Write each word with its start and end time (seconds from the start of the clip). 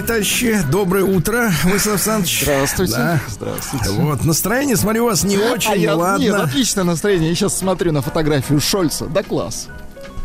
Дорогие 0.00 0.02
товарищи, 0.02 0.62
доброе 0.70 1.04
утро, 1.04 1.52
Владислав 1.64 1.94
Александрович. 1.94 2.42
Здравствуйте. 2.42 2.92
Да. 2.92 3.20
Здравствуйте. 3.28 3.90
Вот, 3.90 4.24
настроение, 4.24 4.76
смотрю, 4.76 5.04
у 5.04 5.06
вас 5.06 5.24
не 5.24 5.38
очень, 5.38 5.72
а 5.72 5.76
я, 5.76 5.96
ладно. 5.96 6.22
Нет, 6.22 6.34
отличное 6.34 6.84
настроение. 6.84 7.30
Я 7.30 7.34
сейчас 7.34 7.58
смотрю 7.58 7.92
на 7.92 8.02
фотографию 8.02 8.60
Шольца. 8.60 9.06
Да 9.06 9.22
класс. 9.22 9.68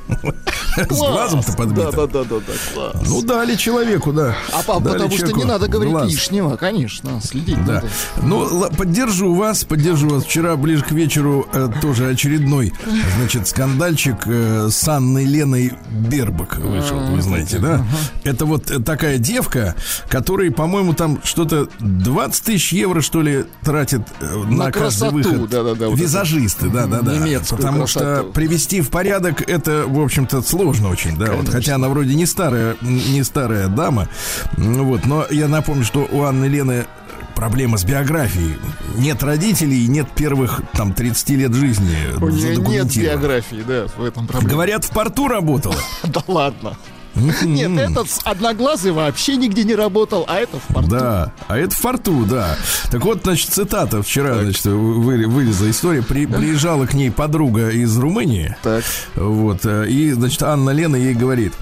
С 0.77 0.97
глазом-то 0.97 1.53
подбито. 1.53 1.91
Да, 1.91 2.05
да, 2.07 2.23
да, 2.23 2.35
класс. 2.73 2.95
Ну, 3.07 3.21
дали 3.21 3.55
человеку, 3.55 4.13
да. 4.13 4.35
а 4.53 4.61
потому 4.61 5.11
что 5.11 5.31
не 5.31 5.43
надо 5.43 5.67
говорить 5.67 6.11
лишнего, 6.11 6.55
конечно. 6.57 7.21
Следить 7.21 7.63
Да. 7.65 7.75
надо. 7.75 7.87
Ну, 8.21 8.69
поддержу 8.71 9.33
вас, 9.33 9.63
поддержу 9.63 10.09
вас. 10.09 10.25
Вчера 10.25 10.55
ближе 10.55 10.83
к 10.83 10.91
вечеру 10.91 11.47
э, 11.51 11.69
тоже 11.81 12.09
очередной, 12.09 12.73
значит, 13.17 13.47
скандальчик 13.47 14.15
э, 14.25 14.69
с 14.69 14.87
Анной 14.87 15.25
Леной 15.25 15.73
Бербак 15.95 16.57
вышел, 16.57 16.99
вы 16.99 17.21
знаете, 17.21 17.59
да? 17.59 17.85
Это 18.23 18.45
вот 18.45 18.69
э, 18.69 18.79
такая 18.79 19.17
девка, 19.17 19.75
которая, 20.09 20.51
по-моему, 20.51 20.93
там 20.93 21.19
что-то 21.23 21.67
20 21.79 22.43
тысяч 22.43 22.73
евро, 22.73 23.01
что 23.01 23.21
ли, 23.21 23.45
тратит 23.63 24.01
э, 24.19 24.25
на, 24.25 24.65
На 24.65 24.71
каждый 24.71 24.79
красоту, 24.79 25.15
выход. 25.15 25.49
да-да-да, 25.49 25.89
вот 25.89 25.97
Визажисты, 25.99 26.69
да-да-да. 26.69 27.15
Немецкую 27.15 27.57
Потому 27.57 27.87
что 27.87 27.99
красоту. 27.99 28.31
привести 28.33 28.81
в 28.81 28.89
порядок 28.89 29.41
это, 29.49 29.85
в 29.87 29.99
общем-то, 29.99 30.41
сложно 30.41 30.89
очень, 30.89 31.17
да. 31.17 31.31
Вот, 31.33 31.49
хотя 31.49 31.75
она 31.75 31.87
вроде 31.89 32.15
не 32.15 32.25
старая, 32.25 32.75
не 32.81 33.23
старая 33.23 33.67
дама, 33.67 34.07
ну 34.57 34.83
вот. 34.85 35.05
Но 35.05 35.25
я 35.29 35.47
напомню, 35.47 35.83
что 35.85 36.07
у 36.11 36.23
Анны 36.23 36.45
Лены 36.45 36.85
проблема 37.35 37.77
с 37.77 37.83
биографией. 37.83 38.57
Нет 38.95 39.21
родителей, 39.21 39.87
нет 39.87 40.07
первых 40.15 40.61
там 40.75 40.93
30 40.93 41.29
лет 41.31 41.53
жизни. 41.53 41.95
У 42.21 42.29
нее 42.29 42.57
нет 42.57 42.95
биографии, 42.95 43.63
да, 43.67 43.85
в 43.97 44.03
этом 44.03 44.27
проблема. 44.27 44.49
Говорят, 44.51 44.85
в 44.85 44.89
порту 44.91 45.27
работала. 45.27 45.75
Да 46.03 46.21
ладно. 46.27 46.77
Нет, 47.43 47.71
этот 47.79 48.09
одноглазый 48.25 48.91
вообще 48.91 49.37
нигде 49.37 49.63
не 49.63 49.73
работал, 49.73 50.25
а 50.27 50.35
это 50.35 50.59
в 50.59 50.73
порту. 50.73 50.89
Да, 50.89 51.31
а 51.47 51.57
это 51.57 51.73
в 51.73 51.77
форту, 51.79 52.25
да. 52.25 52.57
Так 52.91 53.05
вот, 53.05 53.21
значит, 53.23 53.51
цитата 53.51 54.03
вчера, 54.03 54.41
значит, 54.43 54.65
вы- 54.65 55.25
вылезла 55.25 55.69
история. 55.71 56.03
При- 56.03 56.25
приезжала 56.25 56.85
к 56.85 56.93
ней 56.93 57.09
подруга 57.11 57.69
из 57.69 57.97
Румынии. 57.97 58.57
Так. 58.63 58.83
Вот, 59.15 59.61
э, 59.65 59.87
и, 59.87 60.11
значит, 60.11 60.43
Анна 60.43 60.71
Лена 60.71 60.97
ей 60.97 61.13
говорит, 61.13 61.53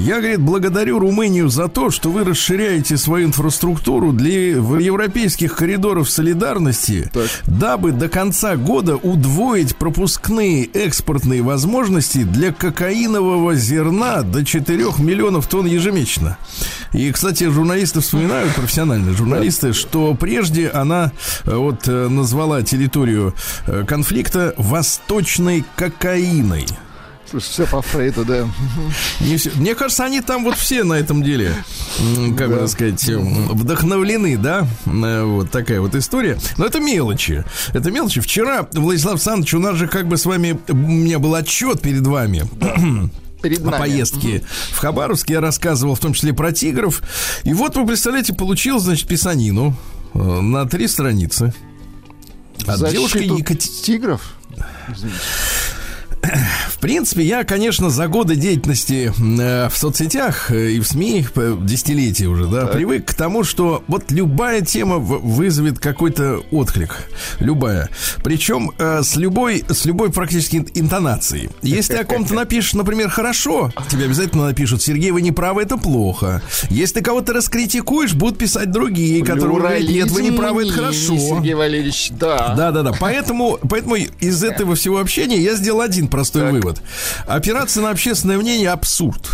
я, 0.00 0.18
говорит, 0.18 0.40
благодарю 0.40 0.98
Румынию 0.98 1.48
за 1.48 1.68
то, 1.68 1.90
что 1.90 2.10
вы 2.10 2.24
расширяете 2.24 2.96
свою 2.96 3.26
инфраструктуру 3.26 4.12
для 4.12 4.52
европейских 4.52 5.56
коридоров 5.56 6.08
солидарности, 6.08 7.10
Так. 7.12 7.28
дабы 7.46 7.92
до 7.92 8.08
конца 8.08 8.56
года 8.56 8.96
удвоить 8.96 9.76
пропускные 9.76 10.64
экспортные 10.64 11.42
возможности 11.42 12.24
для 12.24 12.52
кокаинового 12.52 13.54
зерна 13.54 14.22
до 14.22 14.44
4 14.44 14.84
миллионов 14.98 15.46
тонн 15.46 15.66
ежемесячно. 15.66 16.38
И, 16.92 17.10
кстати, 17.12 17.44
журналисты 17.48 18.00
вспоминают, 18.00 18.54
профессиональные 18.54 19.14
журналисты, 19.14 19.72
что 19.72 20.14
прежде 20.14 20.68
она 20.68 21.12
э, 21.44 21.54
вот 21.54 21.86
э, 21.86 22.08
назвала 22.08 22.62
территорию 22.62 23.34
э, 23.66 23.84
конфликта 23.86 24.54
восточной 24.56 25.64
кокаиной. 25.76 26.66
Все 27.38 27.66
по 27.66 27.80
Фрейду, 27.80 28.24
да. 28.24 28.48
Не 29.20 29.36
все- 29.36 29.50
Мне 29.54 29.74
кажется, 29.74 30.04
они 30.04 30.20
там 30.20 30.42
вот 30.44 30.56
все 30.56 30.82
на 30.84 30.94
этом 30.94 31.22
деле, 31.22 31.54
как 32.36 32.48
бы 32.48 32.56
так 32.56 32.68
сказать, 32.68 33.08
м, 33.08 33.48
вдохновлены, 33.56 34.36
да? 34.36 34.66
Э, 34.86 35.22
Вот 35.24 35.50
такая 35.50 35.80
вот 35.80 35.94
история. 35.94 36.38
Но 36.56 36.64
это 36.66 36.80
мелочи. 36.80 37.44
Это 37.72 37.90
мелочи. 37.90 38.20
Вчера, 38.20 38.66
Владислав 38.72 39.14
Александрович, 39.14 39.54
у 39.54 39.58
нас 39.60 39.76
же 39.76 39.86
как 39.86 40.08
бы 40.08 40.16
с 40.16 40.26
вами, 40.26 40.58
у 40.68 40.74
меня 40.74 41.18
был 41.18 41.34
отчет 41.34 41.80
перед 41.80 42.06
вами. 42.06 42.44
Перед 43.42 43.60
о 43.60 43.70
нами. 43.70 43.78
поездке 43.78 44.42
в 44.72 44.78
Хабаровск. 44.78 45.30
Я 45.30 45.40
рассказывал 45.40 45.94
в 45.94 45.98
том 46.00 46.12
числе 46.12 46.34
про 46.34 46.52
тигров. 46.52 47.00
И 47.44 47.54
вот, 47.54 47.74
вы 47.74 47.86
представляете, 47.86 48.34
получил, 48.34 48.80
значит, 48.80 49.08
писанину 49.08 49.74
э, 50.12 50.18
на 50.18 50.66
три 50.66 50.86
страницы. 50.88 51.54
От 52.66 52.76
Защиту 52.78 52.92
девушки 53.18 53.40
Екати- 53.42 53.82
тигров? 53.82 54.34
Принципе, 56.80 57.22
я, 57.22 57.44
конечно, 57.44 57.90
за 57.90 58.08
годы 58.08 58.36
деятельности 58.36 59.12
э, 59.18 59.68
в 59.68 59.76
соцсетях 59.76 60.50
э, 60.50 60.70
и 60.72 60.80
в 60.80 60.86
СМИ, 60.86 61.26
десятилетия 61.62 62.26
уже, 62.26 62.46
да, 62.46 62.66
привык 62.66 63.06
к 63.06 63.14
тому, 63.14 63.44
что 63.44 63.82
вот 63.86 64.10
любая 64.10 64.62
тема 64.62 64.96
вызовет 64.98 65.78
какой-то 65.78 66.42
отклик. 66.50 67.08
Любая. 67.38 67.88
Причем 68.22 68.72
э, 68.78 69.02
с 69.02 69.16
любой, 69.16 69.64
с 69.68 69.84
любой 69.84 70.10
практически 70.10 70.56
ин- 70.56 70.68
интонацией. 70.74 71.50
Если 71.62 71.94
о 71.94 72.04
ком-то 72.04 72.34
напишешь, 72.40 72.74
например, 72.74 73.08
хорошо, 73.10 73.72
тебе 73.88 74.04
обязательно 74.06 74.46
напишут, 74.46 74.82
Сергей, 74.82 75.10
вы 75.10 75.22
не 75.22 75.32
правы, 75.32 75.62
это 75.62 75.76
плохо. 75.76 76.42
Если 76.70 76.96
ты 76.96 77.02
кого-то 77.02 77.32
раскритикуешь, 77.32 78.14
будут 78.14 78.38
писать 78.38 78.70
другие, 78.70 79.24
которые 79.24 79.58
говорят, 79.58 79.82
нет, 79.82 80.10
вы 80.10 80.22
не 80.22 80.30
правы, 80.30 80.64
это 80.64 80.72
хорошо. 80.72 81.18
Сергей 81.18 81.54
Валерьевич, 81.54 82.10
да. 82.12 82.54
Да, 82.56 82.70
да, 82.70 82.82
да. 82.82 82.92
Поэтому, 82.98 83.58
поэтому 83.68 83.96
из 83.96 84.42
этого 84.42 84.74
всего 84.74 84.98
общения 84.98 85.38
я 85.38 85.54
сделал 85.54 85.80
один 85.80 86.08
простой 86.08 86.50
вывод. 86.50 86.69
Опираться 87.26 87.80
на 87.80 87.90
общественное 87.90 88.38
мнение 88.38 88.70
абсурд. 88.70 89.28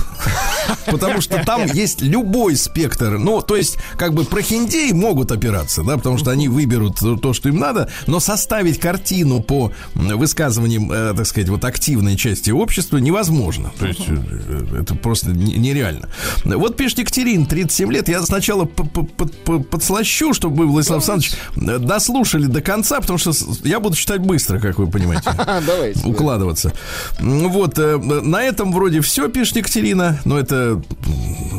Потому 0.86 1.20
что 1.20 1.42
там 1.44 1.64
есть 1.66 2.00
любой 2.02 2.56
спектр. 2.56 3.18
Ну, 3.18 3.42
то 3.42 3.56
есть, 3.56 3.76
как 3.96 4.14
бы 4.14 4.24
прохиндеи 4.24 4.92
могут 4.92 5.30
опираться, 5.32 5.82
да, 5.82 5.96
потому 5.96 6.18
что 6.18 6.30
они 6.30 6.48
выберут 6.48 6.98
то, 7.20 7.32
что 7.32 7.48
им 7.48 7.58
надо, 7.58 7.90
но 8.06 8.20
составить 8.20 8.80
картину 8.80 9.40
по 9.42 9.72
высказываниям, 9.94 10.90
э, 10.90 11.14
так 11.16 11.26
сказать, 11.26 11.48
вот 11.48 11.64
активной 11.64 12.16
части 12.16 12.50
общества 12.50 12.98
невозможно. 12.98 13.70
То 13.78 13.86
есть, 13.86 14.00
э, 14.08 14.80
это 14.82 14.94
просто 14.94 15.30
не- 15.30 15.54
нереально. 15.54 16.08
Вот 16.44 16.76
пишет 16.76 16.98
Екатерин, 16.98 17.46
37 17.46 17.92
лет. 17.92 18.08
Я 18.08 18.22
сначала 18.22 18.64
подслащу, 18.64 20.32
чтобы 20.34 20.56
вы, 20.64 20.66
Владислав 20.66 20.96
Александрович, 21.08 21.32
дослушали 21.86 22.46
до 22.46 22.60
конца, 22.60 23.00
потому 23.00 23.18
что 23.18 23.32
я 23.64 23.80
буду 23.80 23.96
читать 23.96 24.20
быстро, 24.20 24.58
как 24.60 24.78
вы 24.78 24.86
понимаете 24.88 25.30
давайте. 25.66 26.00
да. 26.00 26.08
укладываться. 26.08 26.72
Вот, 27.26 27.78
э, 27.78 27.96
на 27.99 28.43
этом 28.43 28.73
вроде 28.73 29.00
все, 29.00 29.28
пишет 29.28 29.56
Екатерина, 29.56 30.19
но 30.25 30.38
это, 30.38 30.81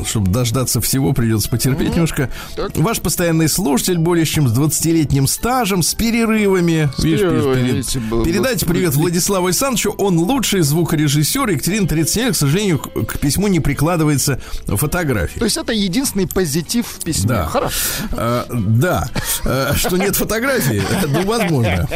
чтобы 0.06 0.30
дождаться 0.30 0.80
всего, 0.80 1.12
придется 1.12 1.50
потерпеть 1.50 1.90
немножко. 1.90 2.30
Ваш 2.74 3.00
постоянный 3.00 3.48
слушатель, 3.48 3.98
более 3.98 4.24
чем 4.24 4.48
с 4.48 4.52
20-летним 4.58 5.26
стажем, 5.26 5.82
с 5.82 5.94
перерывами. 5.94 6.88
Видишь, 6.98 7.20
перерывами, 7.20 7.70
перед- 7.72 8.02
был- 8.08 8.24
передайте 8.24 8.64
был- 8.66 8.72
привет 8.72 8.94
Владиславу 8.94 9.46
Александровичу, 9.46 9.90
он 9.98 10.18
лучший 10.18 10.62
звукорежиссер. 10.62 11.48
Екатерина 11.50 11.86
37 11.86 12.24
лет, 12.24 12.34
к 12.34 12.36
сожалению, 12.38 12.78
к, 12.78 13.18
письму 13.18 13.48
не 13.48 13.60
прикладывается 13.60 14.40
фотографии. 14.66 15.38
То 15.38 15.44
есть 15.44 15.56
это 15.58 15.72
единственный 15.72 16.26
позитив 16.26 16.86
в 16.86 17.04
письме. 17.04 17.28
Да. 17.28 17.46
Хорошо. 17.46 17.74
А, 18.12 18.46
да, 18.50 19.08
А, 19.44 19.74
что 19.76 19.96
нет 19.98 20.16
фотографии, 20.16 20.82
ну, 21.08 21.22
возможно. 21.26 21.86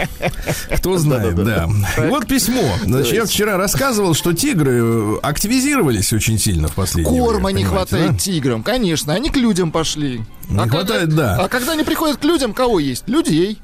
Кто 0.76 0.98
знает, 0.98 1.34
да. 1.36 1.68
Вот 2.08 2.26
письмо. 2.26 2.62
Значит, 2.84 3.12
я 3.14 3.24
вчера 3.24 3.56
рассказывал, 3.62 4.14
что 4.14 4.32
тигры 4.32 4.80
э, 4.82 5.18
активизировались 5.22 6.12
очень 6.12 6.38
сильно 6.38 6.68
в 6.68 6.74
последнее 6.74 7.22
Корма 7.22 7.46
время, 7.46 7.58
не 7.58 7.64
понимаете, 7.64 7.88
хватает 7.90 8.12
да? 8.12 8.18
тиграм, 8.18 8.62
конечно. 8.62 9.14
Они 9.14 9.30
к 9.30 9.36
людям 9.36 9.70
пошли. 9.70 10.20
Не 10.48 10.58
а 10.58 10.68
хватает, 10.68 11.08
когда, 11.08 11.36
да. 11.36 11.44
А 11.44 11.48
когда 11.48 11.72
они 11.72 11.84
приходят 11.84 12.18
к 12.18 12.24
людям, 12.24 12.52
кого 12.52 12.80
есть? 12.80 13.08
Людей. 13.08 13.58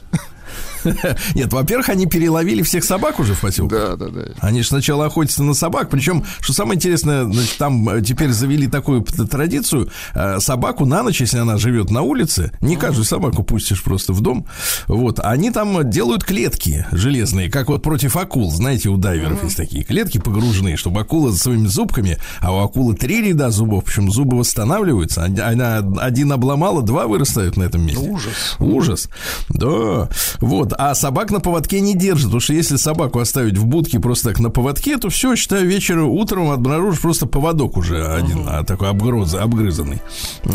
Нет, 1.35 1.53
во-первых, 1.53 1.89
они 1.89 2.07
переловили 2.07 2.63
всех 2.63 2.85
собак 2.85 3.19
уже 3.21 3.35
в 3.35 3.41
поселке. 3.41 3.75
Да, 3.77 3.97
да, 3.97 4.09
да. 4.09 4.23
Они 4.41 4.63
же 4.63 4.69
сначала 4.69 5.07
охотятся 5.07 5.43
на 5.43 5.55
собак. 5.55 5.91
Причем, 5.91 6.25
что 6.41 6.53
самое 6.53 6.77
интересное, 6.77 7.25
значит, 7.25 7.57
там 7.59 7.89
э, 7.89 8.03
теперь 8.03 8.31
завели 8.31 8.67
такую 8.69 9.03
традицию. 9.03 9.91
э, 10.15 10.39
Собаку 10.41 10.85
на 10.87 11.03
ночь, 11.03 11.21
если 11.21 11.39
она 11.39 11.57
живет 11.59 11.91
на 11.91 12.03
улице, 12.03 12.53
не 12.61 12.77
каждую 12.77 13.05
собаку 13.05 13.43
пустишь 13.43 13.83
просто 13.83 14.13
в 14.13 14.21
дом. 14.21 14.47
Вот. 14.87 15.21
Они 15.21 15.51
там 15.51 15.89
делают 15.89 16.25
клетки 16.25 16.87
железные, 16.93 17.51
как 17.51 17.69
вот 17.69 17.83
против 17.83 18.17
акул. 18.17 18.51
Знаете, 18.51 18.89
у 18.89 18.97
дайверов 18.97 19.45
есть 19.45 19.57
такие 19.57 19.85
клетки 19.85 20.19
погруженные, 20.19 20.77
чтобы 20.77 21.01
акула 21.01 21.31
за 21.33 21.39
своими 21.39 21.67
зубками, 21.67 22.19
а 22.41 22.53
у 22.55 22.59
акулы 22.61 22.95
три 22.95 23.23
ряда 23.23 23.51
зубов, 23.51 23.85
причем 23.85 24.11
зубы 24.11 24.39
восстанавливаются. 24.39 25.25
Она- 25.25 25.49
Она 25.49 25.79
один 26.01 26.31
обломала, 26.33 26.83
два 26.83 27.07
вырастают 27.07 27.57
на 27.57 27.65
этом 27.65 27.85
месте. 27.85 28.09
Ужас. 28.09 28.57
Ужас. 28.59 29.09
Да. 29.49 30.09
Вот. 30.41 30.73
А 30.79 30.95
собак 30.95 31.33
на 31.33 31.41
поводке 31.41 31.81
не 31.81 31.97
держат. 31.97 32.27
Потому 32.27 32.41
что 32.41 32.53
если 32.53 32.77
собаку 32.77 33.19
оставить 33.19 33.59
в 33.59 33.67
будке 33.67 33.99
просто 33.99 34.29
так 34.29 34.39
на 34.39 34.49
поводке, 34.49 34.97
то 34.97 35.11
все, 35.11 35.35
считаю, 35.35 35.67
вечером, 35.67 36.09
утром 36.11 36.51
обнаружишь 36.51 37.01
просто 37.01 37.27
поводок 37.27 37.77
уже 37.77 38.07
один, 38.07 38.45
а, 38.47 38.63
такой 38.63 38.89
обгроз, 38.89 39.35
обгрызанный. 39.35 40.01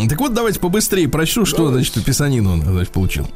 Так 0.08 0.20
вот, 0.22 0.34
давайте 0.34 0.62
побыстрее 0.62 1.10
прочту, 1.10 1.46
что, 1.46 1.70
значит, 1.70 2.02
писанину 2.06 2.54
он, 2.54 2.62
значит, 2.62 2.94
получил. 2.94 3.28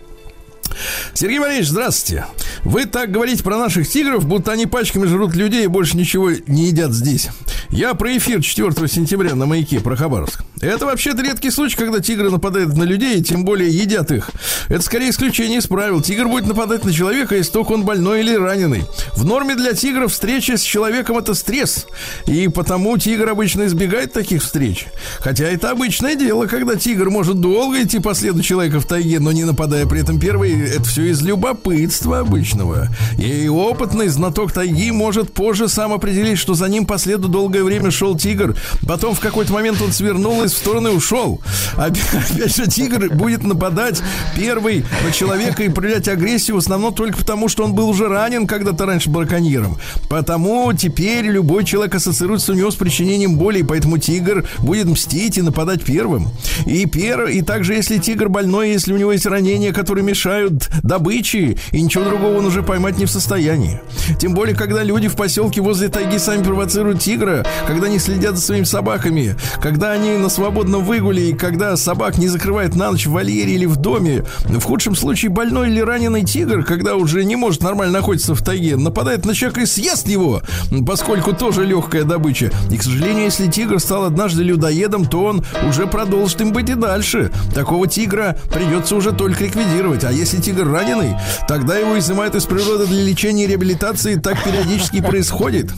Сергей 1.14 1.40
Валерьевич, 1.40 1.70
здравствуйте. 1.70 2.26
Вы 2.64 2.86
так 2.86 3.12
говорите 3.12 3.44
про 3.44 3.58
наших 3.58 3.88
тигров, 3.88 4.26
будто 4.26 4.52
они 4.52 4.66
пачками 4.66 5.06
жрут 5.06 5.36
людей 5.36 5.66
и 5.66 5.68
больше 5.68 5.98
ничего 5.98 6.32
не 6.48 6.68
едят 6.68 6.94
здесь. 6.94 7.30
Я 7.70 7.94
про 7.94 8.18
эфир 8.18 8.42
4 8.42 8.88
сентября 8.88 9.36
на 9.36 9.46
маяке 9.46 9.80
про 9.80 9.96
Хабаровск. 9.96 10.44
Это 10.62 10.86
вообще-то 10.86 11.22
редкий 11.22 11.52
случай, 11.52 11.78
когда 11.78 12.00
тигры 12.00 12.32
нападают 12.32 12.76
на 12.76 12.84
людей 12.84 13.20
и 13.20 13.24
тем 13.24 13.46
более 13.46 13.70
едят 13.70 14.12
их. 14.12 14.32
Это 14.70 14.82
скорее 14.82 15.12
исключение 15.12 15.60
из 15.60 15.68
правил. 15.68 16.02
Тигр 16.02 16.28
будет 16.28 16.48
нападать 16.48 16.84
на 16.84 16.92
человека, 16.92 17.36
если 17.36 17.52
только 17.52 17.74
он 17.74 17.84
больной 17.84 18.22
или 18.22 18.34
раненый. 18.34 18.86
В 19.16 19.26
норме 19.26 19.56
для 19.56 19.74
тигров 19.74 20.12
встреча 20.12 20.58
с 20.58 20.62
человеком 20.62 21.18
это 21.18 21.34
стресс. 21.34 21.86
И 22.26 22.48
потому 22.48 22.98
тигр 22.98 23.30
обычно 23.30 23.68
избегает 23.68 24.14
таких 24.14 24.42
встреч. 24.42 24.88
Хотя 25.20 25.46
это 25.46 25.70
обычное 25.70 26.16
дело, 26.16 26.48
когда 26.48 26.76
тигр 26.76 27.10
может 27.10 27.40
долго 27.40 27.84
идти 27.84 28.00
по 28.00 28.16
следу 28.16 28.42
человека 28.42 28.80
в 28.80 28.88
тайге, 28.88 29.20
но 29.20 29.32
не 29.32 29.44
нападая 29.44 29.86
при 29.86 30.02
этом 30.02 30.20
первый, 30.20 30.52
это 30.68 30.84
все 30.84 31.06
из 31.06 31.22
любопытства 31.22 32.20
обычного. 32.20 32.90
И 33.18 33.48
опытный 33.48 34.08
знаток 34.08 34.52
тайги 34.52 34.92
может 34.92 35.34
позже 35.34 35.68
сам 35.68 35.94
определить, 35.94 36.38
что 36.38 36.54
за 36.54 36.68
ним 36.68 36.86
по 36.86 36.98
следу 36.98 37.28
долгое 37.28 37.64
время 37.64 37.92
шел 37.92 38.18
тигр. 38.18 38.56
Потом 38.88 39.16
в 39.16 39.20
какой-то 39.20 39.54
момент 39.54 39.82
он 39.82 39.92
свернул 39.92 40.44
и 40.44 40.48
в 40.48 40.52
сторону 40.52 40.90
и 40.90 40.96
ушел. 40.96 41.42
Опять, 41.76 42.10
опять 42.14 42.56
же, 42.56 42.68
тигр 42.68 43.14
будет 43.14 43.44
нападать 43.44 44.02
первый 44.36 44.86
на 45.04 45.12
человека 45.12 45.64
и 45.64 45.70
проявлять 45.70 46.08
агрессию 46.08 46.56
в 46.56 46.60
основном 46.60 46.94
только 46.94 47.18
потому, 47.18 47.48
что 47.48 47.64
он 47.64 47.74
был 47.74 47.90
уже 47.90 48.08
ранен 48.08 48.48
когда-то 48.48 48.86
раньше 48.86 49.10
браконьером. 49.10 49.78
Потому 50.10 50.72
теперь 50.74 51.26
любой 51.26 51.64
человек 51.66 51.96
ассоциируется 51.96 52.54
у 52.54 52.56
него 52.56 52.72
с 52.72 52.76
причинением 52.76 53.38
боли, 53.38 53.60
и 53.60 53.64
поэтому 53.64 53.98
тигр 53.98 54.48
будет 54.60 54.88
мстить 54.88 55.38
и 55.38 55.42
нападать 55.42 55.84
первым. 55.84 56.30
И, 56.66 56.86
пер... 56.86 57.26
и 57.26 57.42
также, 57.42 57.74
если 57.74 57.98
тигр 57.98 58.30
больной, 58.30 58.72
если 58.72 58.94
у 58.94 58.98
него 58.98 59.12
есть 59.12 59.26
ранения, 59.26 59.74
которые 59.74 60.04
мешают 60.04 60.47
добычи, 60.84 61.58
и 61.72 61.82
ничего 61.82 62.04
другого 62.04 62.38
он 62.38 62.46
уже 62.46 62.64
поймать 62.64 62.98
не 62.98 63.06
в 63.06 63.12
состоянии. 63.12 63.82
Тем 64.20 64.34
более, 64.34 64.56
когда 64.56 64.84
люди 64.84 65.08
в 65.08 65.16
поселке 65.16 65.62
возле 65.62 65.90
тайги 65.90 66.18
сами 66.18 66.44
провоцируют 66.44 67.00
тигра, 67.00 67.46
когда 67.66 67.88
они 67.88 68.00
следят 68.00 68.36
за 68.36 68.42
своими 68.42 68.66
собаками, 68.66 69.36
когда 69.62 69.92
они 69.92 70.12
на 70.18 70.30
свободном 70.30 70.84
выгуле, 70.84 71.30
и 71.30 71.34
когда 71.34 71.76
собак 71.78 72.18
не 72.18 72.28
закрывает 72.28 72.76
на 72.76 72.92
ночь 72.92 73.06
в 73.06 73.12
вольере 73.12 73.54
или 73.54 73.66
в 73.66 73.78
доме. 73.78 74.24
В 74.46 74.64
худшем 74.64 74.96
случае 74.96 75.30
больной 75.30 75.70
или 75.70 75.80
раненый 75.80 76.24
тигр, 76.24 76.64
когда 76.64 76.96
уже 76.96 77.24
не 77.24 77.36
может 77.36 77.64
нормально 77.64 78.00
находиться 78.00 78.36
в 78.36 78.44
тайге, 78.44 78.78
нападает 78.78 79.26
на 79.26 79.34
человека 79.34 79.62
и 79.62 79.66
съест 79.66 80.08
его, 80.08 80.42
поскольку 80.86 81.34
тоже 81.34 81.66
легкая 81.66 82.04
добыча. 82.04 82.52
И, 82.72 82.78
к 82.78 82.84
сожалению, 82.84 83.26
если 83.26 83.48
тигр 83.48 83.80
стал 83.80 84.06
однажды 84.06 84.44
людоедом, 84.44 85.06
то 85.06 85.24
он 85.24 85.44
уже 85.68 85.88
продолжит 85.88 86.42
им 86.42 86.52
быть 86.52 86.70
и 86.70 86.76
дальше. 86.76 87.32
Такого 87.54 87.88
тигра 87.88 88.38
придется 88.54 88.96
уже 88.96 89.12
только 89.12 89.44
ликвидировать. 89.44 90.04
А 90.04 90.12
если 90.12 90.37
тигр 90.42 90.70
раненый, 90.70 91.16
тогда 91.48 91.78
его 91.78 91.98
изымают 92.00 92.36
из 92.36 92.46
природы 92.46 92.88
для 92.88 93.04
лечения 93.04 93.46
и 93.46 93.48
реабилитации. 93.48 94.16
Так 94.16 94.44
периодически 94.44 95.02
происходит. 95.08 95.72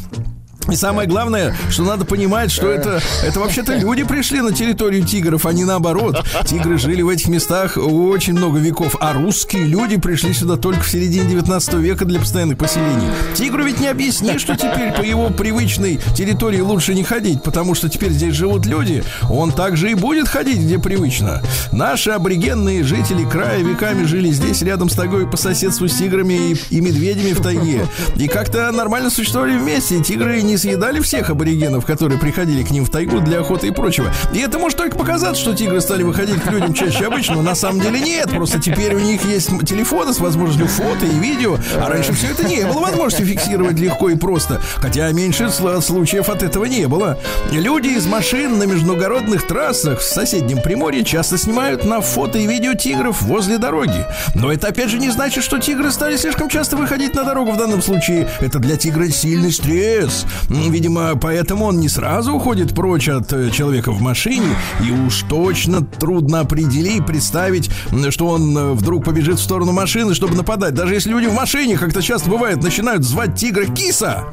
И 0.71 0.75
самое 0.75 1.07
главное, 1.07 1.55
что 1.69 1.83
надо 1.83 2.05
понимать, 2.05 2.51
что 2.51 2.69
это, 2.69 3.01
это 3.23 3.39
вообще-то 3.39 3.75
люди 3.75 4.03
пришли 4.03 4.41
на 4.41 4.53
территорию 4.53 5.03
тигров, 5.03 5.45
а 5.45 5.53
не 5.53 5.65
наоборот. 5.65 6.23
Тигры 6.45 6.77
жили 6.77 7.01
в 7.01 7.09
этих 7.09 7.27
местах 7.27 7.77
очень 7.77 8.33
много 8.33 8.59
веков, 8.59 8.95
а 8.99 9.13
русские 9.13 9.63
люди 9.65 9.97
пришли 9.97 10.33
сюда 10.33 10.57
только 10.57 10.81
в 10.81 10.89
середине 10.89 11.27
19 11.29 11.73
века 11.75 12.05
для 12.05 12.19
постоянных 12.19 12.57
поселений. 12.57 13.07
Тигру 13.33 13.63
ведь 13.63 13.79
не 13.79 13.87
объясни, 13.87 14.37
что 14.37 14.55
теперь 14.55 14.91
по 14.93 15.01
его 15.01 15.29
привычной 15.29 15.99
территории 16.15 16.59
лучше 16.59 16.93
не 16.93 17.03
ходить, 17.03 17.41
потому 17.43 17.73
что 17.73 17.89
теперь 17.89 18.11
здесь 18.11 18.35
живут 18.35 18.65
люди. 18.65 19.03
Он 19.29 19.51
также 19.51 19.91
и 19.91 19.95
будет 19.95 20.27
ходить, 20.27 20.59
где 20.59 20.77
привычно. 20.77 21.41
Наши 21.71 22.11
аборигенные 22.11 22.83
жители 22.83 23.25
края 23.25 23.63
веками 23.63 24.03
жили 24.05 24.31
здесь, 24.31 24.61
рядом 24.61 24.89
с 24.89 24.95
тайгой, 24.95 25.27
по 25.27 25.37
соседству 25.37 25.87
с 25.87 25.95
тиграми 25.95 26.51
и, 26.51 26.57
и 26.69 26.81
медведями 26.81 27.33
в 27.33 27.41
тайге. 27.41 27.87
И 28.15 28.27
как-то 28.27 28.71
нормально 28.71 29.09
существовали 29.09 29.57
вместе. 29.57 30.01
Тигры 30.03 30.41
не 30.41 30.57
съедали 30.59 30.99
всех 30.99 31.29
аборигенов, 31.29 31.85
которые 31.85 32.19
приходили 32.19 32.63
к 32.63 32.69
ним 32.69 32.85
в 32.85 32.89
тайгу 32.89 33.19
для 33.21 33.39
охоты 33.39 33.67
и 33.67 33.71
прочего. 33.71 34.11
И 34.33 34.39
это 34.39 34.59
может 34.59 34.77
только 34.77 34.97
показать, 34.97 35.37
что 35.37 35.55
тигры 35.55 35.81
стали 35.81 36.03
выходить 36.03 36.41
к 36.41 36.51
людям 36.51 36.73
чаще 36.73 37.07
обычного. 37.07 37.41
На 37.41 37.55
самом 37.55 37.81
деле 37.81 37.99
нет. 37.99 38.29
Просто 38.29 38.59
теперь 38.59 38.93
у 38.93 38.99
них 38.99 39.23
есть 39.25 39.49
телефоны 39.65 40.13
с 40.13 40.19
возможностью 40.19 40.67
фото 40.67 41.05
и 41.05 41.19
видео. 41.19 41.57
А 41.81 41.89
раньше 41.89 42.13
все 42.13 42.27
это 42.27 42.43
не 42.43 42.63
было 42.65 42.81
возможности 42.81 43.23
фиксировать 43.23 43.79
легко 43.79 44.09
и 44.09 44.15
просто. 44.15 44.61
Хотя 44.75 45.11
меньше 45.11 45.49
случаев 45.49 46.29
от 46.29 46.43
этого 46.43 46.65
не 46.65 46.87
было. 46.87 47.17
Люди 47.51 47.89
из 47.89 48.05
машин 48.05 48.59
на 48.59 48.63
междугородных 48.63 49.47
трассах 49.47 49.99
в 49.99 50.03
соседнем 50.03 50.61
Приморье 50.61 51.03
часто 51.03 51.37
снимают 51.37 51.85
на 51.85 52.01
фото 52.01 52.37
и 52.37 52.45
видео 52.45 52.73
тигров 52.73 53.21
возле 53.21 53.57
дороги. 53.57 54.05
Но 54.35 54.51
это 54.51 54.67
опять 54.67 54.89
же 54.89 54.99
не 54.99 55.09
значит, 55.09 55.43
что 55.43 55.57
тигры 55.57 55.91
стали 55.91 56.17
слишком 56.17 56.49
часто 56.49 56.75
выходить 56.75 57.15
на 57.15 57.23
дорогу 57.23 57.51
в 57.51 57.57
данном 57.57 57.81
случае. 57.81 58.27
Это 58.41 58.59
для 58.59 58.75
тигра 58.75 59.07
сильный 59.07 59.51
стресс. 59.51 60.25
Видимо, 60.49 61.15
поэтому 61.15 61.65
он 61.65 61.79
не 61.79 61.89
сразу 61.89 62.33
уходит 62.33 62.73
прочь 62.73 63.07
от 63.07 63.31
э, 63.33 63.51
человека 63.51 63.91
в 63.91 64.01
машине, 64.01 64.47
и 64.85 64.91
уж 64.91 65.23
точно 65.23 65.81
трудно 65.81 66.41
определить, 66.41 67.05
представить, 67.05 67.69
что 68.09 68.27
он 68.27 68.57
э, 68.57 68.71
вдруг 68.73 69.05
побежит 69.05 69.39
в 69.39 69.43
сторону 69.43 69.71
машины, 69.71 70.13
чтобы 70.15 70.35
нападать. 70.35 70.73
Даже 70.73 70.95
если 70.95 71.11
люди 71.11 71.27
в 71.27 71.33
машине, 71.33 71.77
как-то 71.77 72.01
часто 72.01 72.29
бывает, 72.29 72.63
начинают 72.63 73.03
звать 73.03 73.35
тигра 73.35 73.65
киса 73.65 74.25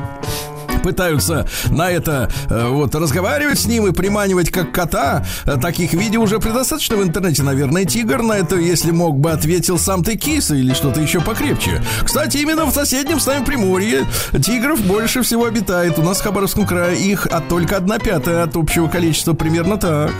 пытаются 0.86 1.48
на 1.68 1.90
это 1.90 2.30
э, 2.48 2.68
вот 2.68 2.94
разговаривать 2.94 3.58
с 3.58 3.66
ним 3.66 3.88
и 3.88 3.92
приманивать 3.92 4.50
как 4.50 4.70
кота. 4.70 5.26
Э, 5.44 5.56
таких 5.60 5.94
видео 5.94 6.22
уже 6.22 6.38
предостаточно 6.38 6.96
в 6.96 7.02
интернете, 7.02 7.42
наверное. 7.42 7.84
Тигр 7.84 8.22
на 8.22 8.34
это, 8.34 8.54
если 8.54 8.92
мог 8.92 9.18
бы, 9.18 9.32
ответил 9.32 9.80
сам 9.80 10.04
ты 10.04 10.16
киса 10.16 10.54
или 10.54 10.74
что-то 10.74 11.00
еще 11.00 11.20
покрепче. 11.20 11.82
Кстати, 12.04 12.36
именно 12.36 12.66
в 12.66 12.72
соседнем 12.72 13.18
с 13.18 13.26
нами 13.26 13.44
Приморье 13.44 14.06
тигров 14.40 14.80
больше 14.82 15.22
всего 15.22 15.46
обитает. 15.46 15.98
У 15.98 16.02
нас 16.02 16.20
в 16.20 16.22
Хабаровском 16.22 16.64
крае 16.64 16.96
их 17.00 17.26
от 17.26 17.48
только 17.48 17.76
одна 17.78 17.98
пятая 17.98 18.44
от 18.44 18.54
общего 18.54 18.86
количества, 18.86 19.32
примерно 19.32 19.78
так. 19.78 20.12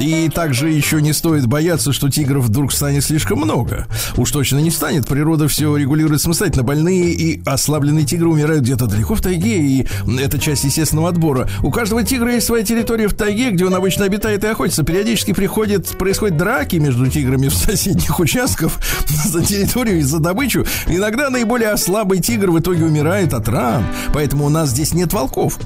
И 0.00 0.30
также 0.30 0.70
еще 0.70 1.02
не 1.02 1.12
стоит 1.12 1.46
бояться, 1.46 1.92
что 1.92 2.08
тигров 2.08 2.44
вдруг 2.44 2.72
станет 2.72 3.04
слишком 3.04 3.40
много. 3.40 3.86
Уж 4.16 4.30
точно 4.30 4.58
не 4.58 4.70
станет. 4.70 5.06
Природа 5.06 5.48
все 5.48 5.76
регулирует 5.76 6.22
самостоятельно. 6.22 6.62
Больные 6.62 7.12
и 7.12 7.42
ослабленные 7.44 8.06
тигры 8.06 8.28
умирают 8.28 8.62
где-то 8.62 8.86
далеко 8.86 9.14
в 9.14 9.20
тайге, 9.20 9.60
и 9.60 9.86
это 10.18 10.38
часть 10.38 10.64
естественного 10.64 11.08
отбора. 11.08 11.48
У 11.62 11.70
каждого 11.70 12.02
тигра 12.02 12.32
есть 12.32 12.46
своя 12.46 12.64
территория 12.64 13.08
в 13.08 13.14
тайге, 13.14 13.50
где 13.50 13.66
он 13.66 13.74
обычно 13.74 14.04
обитает 14.04 14.44
и 14.44 14.46
охотится. 14.46 14.82
Периодически 14.82 15.32
приходит, 15.32 15.98
происходят 15.98 16.36
драки 16.36 16.76
между 16.76 17.08
тиграми 17.08 17.48
в 17.48 17.54
соседних 17.54 18.18
участках 18.20 18.72
за 19.24 19.44
территорию 19.44 19.98
и 19.98 20.02
за 20.02 20.18
добычу. 20.18 20.64
Иногда 20.86 21.30
наиболее 21.30 21.76
слабый 21.76 22.20
тигр 22.20 22.50
в 22.50 22.60
итоге 22.60 22.84
умирает 22.84 23.34
от 23.34 23.48
ран. 23.48 23.84
Поэтому 24.12 24.46
у 24.46 24.48
нас 24.48 24.70
здесь 24.70 24.94
нет 24.94 25.12
волков. 25.12 25.58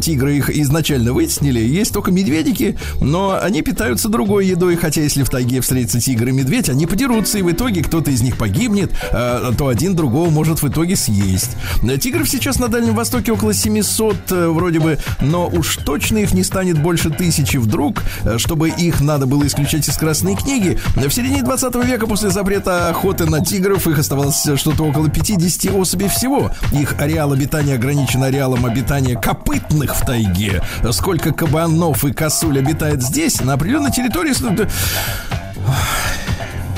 Тигры 0.00 0.36
их 0.36 0.50
изначально 0.50 1.12
вытеснили. 1.12 1.60
Есть 1.60 1.92
только 1.92 2.10
медведики, 2.10 2.78
но 3.00 3.38
они 3.40 3.62
питаются 3.62 4.08
другой 4.08 4.46
едой. 4.46 4.76
Хотя 4.76 5.02
если 5.02 5.22
в 5.22 5.30
тайге 5.30 5.60
встретится 5.60 6.00
тигр 6.00 6.28
и 6.28 6.32
медведь, 6.32 6.68
они 6.68 6.86
подерутся, 6.86 7.38
и 7.38 7.42
в 7.42 7.50
итоге 7.50 7.82
кто-то 7.82 8.10
из 8.10 8.20
них 8.20 8.36
погибнет, 8.36 8.92
а 9.12 9.52
то 9.56 9.68
один 9.68 9.96
другого 9.96 10.30
может 10.30 10.62
в 10.62 10.68
итоге 10.68 10.96
съесть. 10.96 11.56
Тигров 12.00 12.28
сейчас 12.28 12.58
на 12.58 12.68
Дальнем 12.68 12.94
Востоке 12.94 13.32
около 13.32 13.54
700 13.54 13.87
э, 14.30 14.48
вроде 14.48 14.80
бы, 14.80 14.98
но 15.20 15.48
уж 15.48 15.76
точно 15.78 16.18
их 16.18 16.32
не 16.32 16.44
станет 16.44 16.80
больше 16.80 17.10
тысячи 17.10 17.56
вдруг, 17.56 18.02
э, 18.24 18.38
чтобы 18.38 18.68
их 18.68 19.00
надо 19.00 19.26
было 19.26 19.46
исключать 19.46 19.88
из 19.88 19.96
Красной 19.96 20.36
книги. 20.36 20.78
В 20.94 21.10
середине 21.10 21.42
20 21.42 21.74
века 21.84 22.06
после 22.06 22.30
запрета 22.30 22.88
охоты 22.88 23.26
на 23.26 23.44
тигров 23.44 23.86
их 23.86 23.98
оставалось 23.98 24.48
что-то 24.56 24.84
около 24.84 25.08
50 25.08 25.74
особей 25.74 26.08
всего. 26.08 26.50
Их 26.72 27.00
ареал 27.00 27.32
обитания 27.32 27.74
ограничен 27.74 28.22
ареалом 28.22 28.64
обитания 28.66 29.16
копытных 29.16 29.96
в 29.96 30.04
тайге. 30.04 30.62
Сколько 30.90 31.32
кабанов 31.32 32.04
и 32.04 32.12
косуль 32.12 32.58
обитает 32.58 33.02
здесь, 33.02 33.40
на 33.40 33.54
определенной 33.54 33.90
территории... 33.90 34.28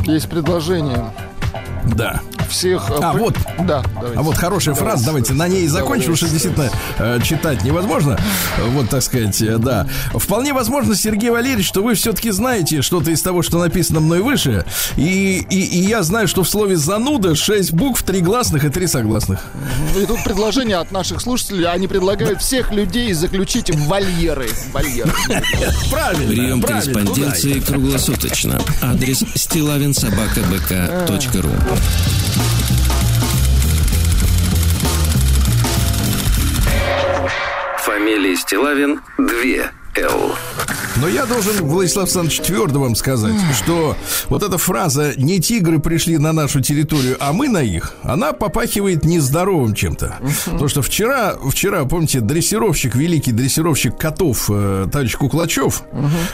Есть 0.07 0.29
предложение. 0.29 1.13
Да 1.97 2.21
всех... 2.51 2.91
А, 3.01 3.13
вот. 3.13 3.35
Да, 3.61 3.83
давайте. 3.95 4.19
А 4.19 4.23
вот 4.23 4.37
хорошая 4.37 4.75
давайте. 4.75 4.93
фраза, 4.93 5.07
давайте 5.07 5.33
на 5.33 5.49
ней 5.49 5.67
закончим, 5.67 6.15
что 6.17 6.29
действительно 6.29 6.69
э, 6.99 7.19
читать 7.23 7.65
невозможно. 7.65 8.19
Вот, 8.71 8.91
так 8.91 9.03
сказать, 9.03 9.41
э, 9.41 9.57
да. 9.59 9.87
Вполне 10.13 10.53
возможно, 10.53 10.95
Сергей 10.95 11.31
Валерьевич, 11.31 11.67
что 11.67 11.83
вы 11.83 11.95
все-таки 11.95 12.31
знаете 12.31 12.83
что-то 12.83 13.11
из 13.11 13.23
того, 13.23 13.41
что 13.43 13.59
написано 13.59 14.01
мной 14.01 14.21
выше. 14.21 14.67
И, 14.97 15.47
и, 15.49 15.61
и 15.61 15.79
я 15.79 16.03
знаю, 16.03 16.29
что 16.29 16.43
в 16.43 16.49
слове 16.49 16.77
«зануда» 16.77 17.35
шесть 17.35 17.73
букв, 17.73 18.03
три 18.03 18.21
гласных 18.21 18.65
и 18.65 18.69
три 18.69 18.87
согласных. 18.87 19.41
И 19.97 20.05
тут 20.05 20.23
предложение 20.25 20.77
от 20.77 20.93
наших 20.93 21.23
слушателей. 21.23 21.67
Они 21.67 21.89
предлагают 21.89 22.43
всех 22.43 22.73
людей 22.73 23.13
заключить 23.13 23.71
в 23.71 23.87
вольеры. 23.87 24.49
Вольеры. 24.73 25.11
Правильно. 25.91 26.29
Прием 26.29 26.63
корреспонденции 26.63 27.61
круглосуточно. 27.61 28.61
Адрес 28.83 29.25
стилавинсобакабк.ру 29.35 31.40
Фамилия 37.79 38.37
Стилавин 38.37 39.01
2 39.19 39.80
Л. 40.01 40.35
Но 40.97 41.09
я 41.09 41.25
должен, 41.25 41.65
Владислав 41.67 42.05
Александрович, 42.05 42.41
твердо 42.41 42.81
вам 42.81 42.95
сказать, 42.95 43.37
что 43.57 43.97
вот 44.29 44.43
эта 44.43 44.59
фраза 44.59 45.13
«не 45.17 45.41
тигры 45.41 45.79
пришли 45.79 46.19
на 46.19 46.33
нашу 46.33 46.61
территорию, 46.61 47.17
а 47.21 47.33
мы 47.33 47.49
на 47.49 47.63
их», 47.63 47.95
она 48.03 48.33
попахивает 48.33 49.05
нездоровым 49.05 49.75
чем-то. 49.75 50.17
Потому 50.45 50.69
что 50.69 50.83
вчера, 50.83 51.37
вчера, 51.49 51.85
помните, 51.85 52.21
дрессировщик, 52.21 52.97
великий 52.97 53.33
дрессировщик 53.33 53.97
котов, 53.97 54.51
э, 54.51 54.89
товарищ 54.91 55.17
Куклачев, 55.17 55.85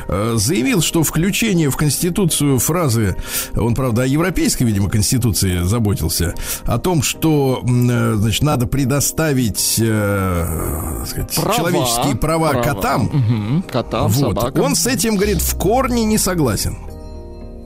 э, 0.09 0.35
заявил, 0.37 0.81
что 0.83 1.03
включение 1.03 1.71
в 1.71 1.77
Конституцию 1.77 2.59
фразы, 2.59 3.15
он, 3.55 3.75
правда, 3.75 4.03
о 4.03 4.07
европейской, 4.07 4.65
видимо, 4.65 4.91
Конституции 4.91 5.63
заботился, 5.63 6.35
о 6.65 6.79
том, 6.79 7.03
что, 7.03 7.63
э, 7.63 8.15
значит, 8.17 8.43
надо 8.43 8.67
предоставить 8.67 9.77
э, 9.79 11.05
сказать, 11.07 11.35
права, 11.37 11.57
человеческие 11.57 12.17
права, 12.17 12.51
права. 12.51 12.65
котам, 12.65 13.07
угу. 13.07 13.56
Котам, 13.63 14.09
вот. 14.09 14.29
собакам 14.29 14.65
он 14.65 14.75
с 14.75 14.87
этим, 14.87 15.17
говорит, 15.17 15.41
в 15.41 15.57
корне 15.57 16.05
не 16.05 16.19
согласен. 16.19 16.77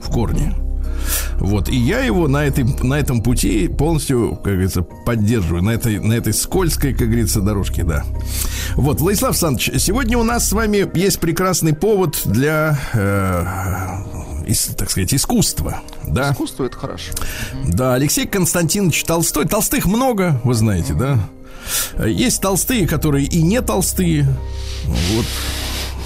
В 0.01 0.11
корне. 0.11 0.55
Вот, 1.37 1.69
и 1.69 1.75
я 1.75 1.99
его 1.99 2.27
на, 2.27 2.45
этой, 2.45 2.63
на 2.83 2.93
этом 2.93 3.21
пути 3.21 3.67
полностью, 3.67 4.35
как 4.35 4.53
говорится, 4.53 4.83
поддерживаю, 4.83 5.63
на 5.63 5.71
этой, 5.71 5.99
на 5.99 6.13
этой 6.13 6.33
скользкой, 6.33 6.93
как 6.93 7.07
говорится, 7.07 7.41
дорожке, 7.41 7.83
да. 7.83 8.03
Вот, 8.75 9.01
Владислав 9.01 9.31
Александрович, 9.31 9.81
сегодня 9.81 10.17
у 10.17 10.23
нас 10.23 10.47
с 10.47 10.53
вами 10.53 10.89
есть 10.97 11.19
прекрасный 11.19 11.73
повод 11.73 12.21
для, 12.25 12.79
э, 12.93 13.45
из, 14.47 14.65
так 14.75 14.91
сказать, 14.91 15.13
искусства. 15.13 15.81
Да? 16.07 16.31
Искусство 16.31 16.65
это 16.65 16.77
хорошо. 16.77 17.11
Да, 17.65 17.95
Алексей 17.95 18.27
Константинович 18.27 19.03
Толстой. 19.03 19.47
Толстых 19.47 19.85
много, 19.85 20.39
вы 20.43 20.53
знаете, 20.53 20.93
да? 20.93 21.19
Есть 22.05 22.41
толстые, 22.41 22.87
которые 22.87 23.25
и 23.25 23.41
не 23.41 23.61
толстые. 23.61 24.27
Вот 24.85 25.25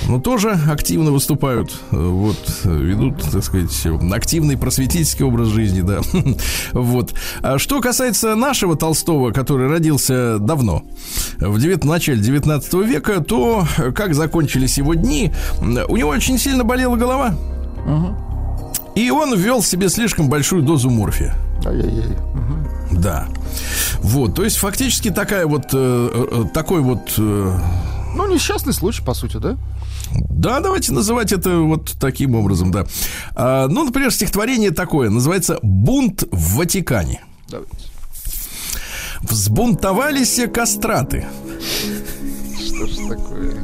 но 0.08 0.20
тоже 0.20 0.60
активно 0.70 1.12
выступают, 1.12 1.72
э, 1.92 1.96
вот, 1.98 2.38
ведут, 2.64 3.22
так 3.32 3.44
сказать, 3.44 3.88
активный 4.12 4.58
просветительский 4.58 5.26
образ 5.26 5.48
жизни, 5.48 5.82
да. 5.82 6.00
Вот. 6.74 7.14
А 7.42 7.58
что 7.58 7.82
касается 7.82 8.36
нашего 8.36 8.76
Толстого, 8.76 9.32
который 9.32 9.68
родился 9.68 10.40
давно, 10.40 10.84
в 11.40 11.60
9, 11.60 11.84
начале 11.86 12.22
19 12.22 12.74
века, 12.86 13.22
то 13.22 13.66
как 13.96 14.14
закончились 14.14 14.78
его 14.78 14.94
дни, 14.94 15.32
у 15.62 15.98
него 15.98 16.10
очень 16.10 16.38
сильно 16.38 16.64
болела 16.64 16.96
голова. 16.96 17.36
И 18.96 19.10
он 19.12 19.36
ввел 19.38 19.62
себе 19.62 19.90
слишком 19.90 20.30
большую 20.30 20.64
дозу 20.64 20.90
морфия. 20.90 21.36
Ай-яй-яй. 21.66 22.18
Да. 22.92 23.28
Вот, 24.00 24.36
то 24.36 24.44
есть 24.44 24.58
фактически 24.58 25.10
такая 25.10 25.48
вот, 25.48 25.66
э, 25.74 26.28
э, 26.32 26.44
такой 26.54 26.82
вот, 26.82 27.14
э, 27.18 27.58
Ну, 28.16 28.28
несчастный 28.34 28.72
случай, 28.72 29.04
по 29.04 29.14
сути, 29.14 29.38
да? 29.38 29.58
Да, 30.12 30.60
давайте 30.60 30.94
называть 30.94 31.32
это 31.32 31.58
вот 31.60 31.96
таким 32.00 32.36
образом, 32.36 32.72
да. 32.72 32.86
А, 33.36 33.68
ну, 33.68 33.84
например, 33.86 34.12
стихотворение 34.12 34.72
такое, 34.72 35.10
называется 35.10 35.60
«Бунт 35.62 36.24
в 36.32 36.56
Ватикане». 36.56 37.22
Давайте. 37.50 37.76
Взбунтовались 39.22 40.40
кастраты. 40.54 41.26
Что 42.58 42.86
ж 42.86 42.96
такое? 43.10 43.56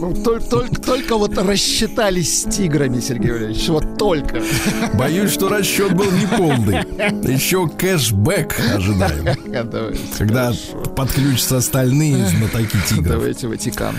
Ну, 0.00 0.12
тол- 0.12 0.40
только, 0.48 0.80
только 0.80 1.16
вот 1.16 1.36
рассчитались 1.38 2.42
с 2.42 2.44
тиграми, 2.44 3.00
Сергей 3.00 3.32
Валерьевич. 3.32 3.68
Вот 3.68 3.98
только. 3.98 4.42
боюсь, 4.94 5.32
что 5.32 5.48
расчет 5.48 5.92
был 5.94 6.10
неполный. 6.10 6.78
Еще 7.32 7.68
кэшбэк 7.68 8.54
ожидаем. 8.76 9.36
Давайте. 9.70 10.00
Когда 10.18 10.52
подключатся 10.96 11.56
остальные 11.58 12.26
знатоки 12.28 12.76
тигров. 12.88 13.06
Давайте 13.18 13.48
Ватикан. 13.48 13.94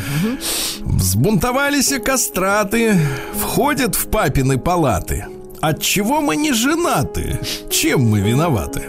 Взбунтовались 0.81 1.93
кастраты, 2.03 2.97
входят 3.39 3.95
в 3.95 4.07
папины 4.09 4.57
палаты. 4.57 5.25
Отчего 5.61 6.21
мы 6.21 6.35
не 6.37 6.53
женаты? 6.53 7.39
Чем 7.69 8.01
мы 8.09 8.21
виноваты? 8.21 8.83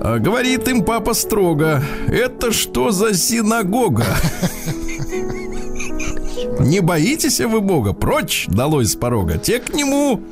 А, 0.00 0.18
Говорит 0.18 0.68
им 0.68 0.84
папа 0.84 1.14
строго, 1.14 1.82
это 2.08 2.52
что 2.52 2.90
за 2.92 3.14
синагога? 3.14 4.06
Не 6.62 6.80
боитесь 6.80 7.40
вы 7.40 7.60
Бога? 7.60 7.92
Прочь, 7.92 8.46
долой 8.48 8.86
с 8.86 8.94
порога. 8.94 9.38
Те 9.38 9.58
к 9.58 9.74
нему. 9.74 10.22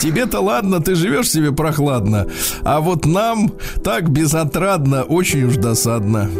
Тебе-то 0.00 0.40
ладно, 0.40 0.80
ты 0.80 0.94
живешь 0.94 1.30
себе 1.30 1.52
прохладно. 1.52 2.28
А 2.62 2.80
вот 2.80 3.06
нам 3.06 3.52
так 3.82 4.08
безотрадно, 4.08 5.02
очень 5.02 5.44
уж 5.44 5.56
досадно. 5.56 6.30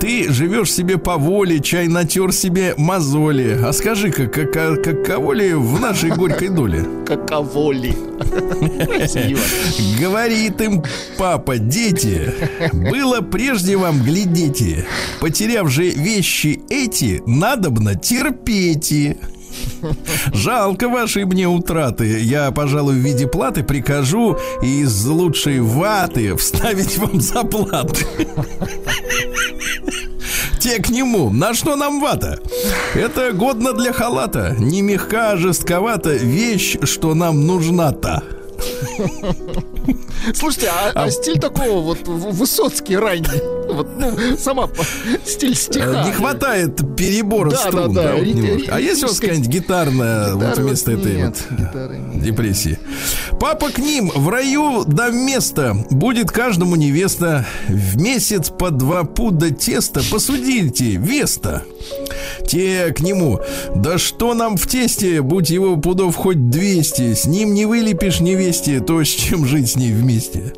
Ты 0.00 0.32
живешь 0.32 0.72
себе 0.72 0.96
по 0.96 1.18
воле, 1.18 1.60
чай 1.60 1.86
натер 1.86 2.32
себе 2.32 2.74
мозоли. 2.78 3.60
А 3.62 3.72
скажи-ка, 3.72 4.26
как, 4.26 4.82
каково 4.82 5.34
ли 5.34 5.52
в 5.52 5.78
нашей 5.78 6.10
горькой 6.10 6.48
доле? 6.48 6.84
Каково 7.06 7.72
ли? 7.72 7.94
Говорит 10.00 10.60
им 10.62 10.82
папа, 11.18 11.58
дети, 11.58 12.32
было 12.72 13.20
прежде 13.20 13.76
вам 13.76 14.02
глядите, 14.02 14.86
потеряв 15.20 15.70
же 15.70 15.90
вещи 15.90 16.60
эти, 16.70 17.22
надобно 17.26 17.94
терпите. 17.94 19.18
Жалко 20.32 20.88
вашей 20.88 21.24
мне 21.24 21.48
утраты. 21.48 22.20
Я, 22.20 22.50
пожалуй, 22.50 22.94
в 22.94 22.98
виде 22.98 23.26
платы 23.26 23.62
прикажу 23.62 24.38
из 24.62 25.06
лучшей 25.06 25.60
ваты 25.60 26.36
вставить 26.36 26.98
вам 26.98 27.20
заплаты. 27.20 28.06
Те 30.70 30.78
к 30.78 30.88
нему. 30.90 31.30
На 31.30 31.52
что 31.52 31.74
нам 31.74 32.00
вата? 32.00 32.38
Это 32.94 33.32
годно 33.32 33.72
для 33.72 33.92
халата. 33.92 34.54
Не 34.56 34.82
мягка, 34.82 35.32
а 35.32 35.36
жестковата 35.36 36.10
вещь, 36.10 36.76
что 36.84 37.14
нам 37.14 37.44
нужна-то. 37.44 38.22
Слушайте, 40.34 40.68
а, 40.68 40.92
а 40.94 41.10
стиль 41.10 41.38
такого 41.38 41.80
вот 41.80 42.06
Высоцкий 42.06 42.96
ранний. 42.96 43.26
Вот, 43.70 43.86
ну, 43.96 44.36
сама 44.36 44.68
стиль 45.24 45.54
стиха. 45.54 46.02
Э, 46.02 46.06
Не 46.08 46.12
хватает 46.12 46.74
перебора 46.96 47.50
Да, 47.50 47.56
струн. 47.58 47.94
да, 47.94 48.02
да. 48.02 48.14
вот 48.16 48.24
Ри- 48.24 48.66
а 48.68 48.80
есть 48.80 49.04
у 49.04 49.06
вас 49.06 49.20
какая-нибудь 49.20 49.46
гитарная 49.48 50.34
вот 50.34 50.58
вместо 50.58 50.90
вот 50.90 51.00
этой 51.06 51.14
нет, 51.14 51.36
вот 51.50 51.58
нет. 51.60 52.20
депрессии? 52.20 52.80
Папа 53.38 53.70
к 53.70 53.78
ним 53.78 54.10
в 54.12 54.28
раю 54.28 54.84
дам 54.86 55.16
место. 55.24 55.76
Будет 55.88 56.32
каждому 56.32 56.74
невеста. 56.74 57.46
В 57.68 57.96
месяц 57.96 58.50
по 58.50 58.70
два 58.70 59.04
пуда 59.04 59.54
теста. 59.54 60.02
Посудите, 60.10 60.96
веста. 60.96 61.62
Те 62.46 62.92
к 62.92 63.00
нему. 63.00 63.40
Да 63.74 63.98
что 63.98 64.34
нам 64.34 64.56
в 64.56 64.66
тесте, 64.66 65.22
будь 65.22 65.50
его 65.50 65.76
пудов 65.76 66.16
хоть 66.16 66.50
200. 66.50 67.14
С 67.14 67.26
ним 67.26 67.54
не 67.54 67.66
вылепишь 67.66 68.20
невесте 68.20 68.80
то, 68.80 69.02
с 69.04 69.08
чем 69.08 69.46
жить 69.46 69.70
с 69.70 69.76
ней 69.76 69.92
вместе. 69.92 70.52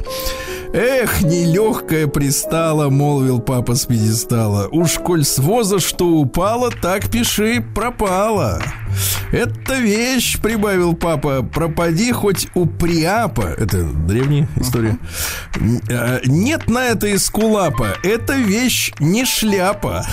Эх, 0.75 1.21
нелегкая 1.21 2.07
пристала, 2.07 2.89
молвил 2.89 3.41
папа 3.41 3.75
с 3.75 3.85
пьедестала. 3.85 4.69
Уж 4.69 4.95
коль 4.99 5.25
с 5.25 5.39
воза 5.39 5.81
что 5.81 6.07
упало, 6.07 6.71
так 6.71 7.11
пиши, 7.11 7.63
пропала. 7.75 8.63
Это 9.33 9.75
вещь, 9.79 10.41
прибавил 10.41 10.95
папа, 10.95 11.43
пропади 11.43 12.13
хоть 12.13 12.49
у 12.55 12.65
Приапа. 12.67 13.55
Это 13.59 13.85
древняя 13.85 14.49
история. 14.57 14.99
Э, 15.91 16.21
Нет 16.25 16.69
на 16.69 16.87
это 16.87 17.15
эскулапа. 17.15 17.95
Эта 18.03 18.35
вещь 18.35 18.93
не 18.99 19.27
шляпа. 19.27 20.07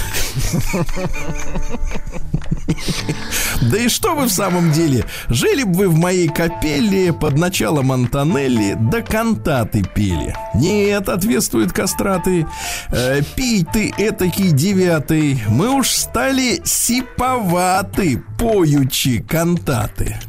Да 3.62 3.78
и 3.78 3.90
что 3.90 4.16
вы 4.16 4.26
в 4.26 4.32
самом 4.32 4.72
деле? 4.72 5.06
Жили 5.28 5.64
бы 5.64 5.80
вы 5.80 5.88
в 5.88 5.98
моей 5.98 6.28
капелле 6.28 7.14
под 7.14 7.38
началом 7.38 7.94
Антонелли, 7.94 8.76
да 8.78 9.02
кантаты 9.02 9.82
пели. 9.96 10.36
Нет, 10.54 11.08
ответствует 11.08 11.72
кастраты. 11.72 12.46
Э, 12.90 13.22
пей 13.36 13.64
ты 13.64 13.94
этакий 13.98 14.52
девятый. 14.52 15.42
Мы 15.48 15.70
уж 15.70 15.90
стали 15.90 16.60
сиповаты, 16.66 18.22
поючи 18.38 19.20
кантаты. 19.22 20.20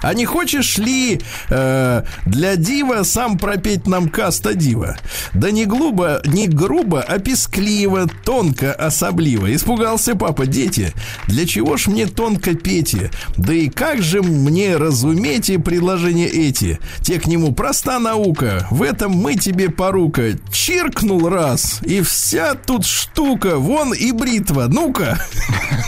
А 0.00 0.14
не 0.14 0.24
хочешь 0.26 0.78
ли 0.78 1.20
э, 1.50 2.02
для 2.26 2.56
дива 2.56 3.02
сам 3.02 3.38
пропеть 3.38 3.86
нам 3.86 4.08
каста 4.08 4.54
дива? 4.54 4.96
Да 5.34 5.50
не 5.50 5.66
глупо, 5.66 6.20
не 6.24 6.46
грубо, 6.46 7.00
а 7.00 7.18
пескливо, 7.18 8.06
тонко, 8.24 8.72
особливо. 8.72 9.54
Испугался 9.54 10.14
папа, 10.14 10.46
дети, 10.46 10.92
для 11.26 11.46
чего 11.46 11.76
ж 11.76 11.88
мне 11.88 12.06
тонко 12.06 12.54
пейте? 12.54 13.10
Да 13.36 13.52
и 13.52 13.68
как 13.68 14.02
же 14.02 14.22
мне 14.22 14.76
разуметь 14.76 15.48
предложения 15.64 16.28
эти? 16.28 16.78
Те 17.02 17.18
к 17.18 17.26
нему 17.26 17.52
проста 17.52 17.98
наука, 17.98 18.66
в 18.70 18.82
этом 18.82 19.12
мы 19.12 19.34
тебе 19.34 19.68
порука. 19.68 20.32
Чиркнул 20.52 21.28
раз, 21.28 21.80
и 21.82 22.02
вся 22.02 22.54
тут 22.54 22.86
штука, 22.86 23.56
вон 23.56 23.92
и 23.92 24.12
бритва, 24.12 24.66
ну-ка. 24.68 25.18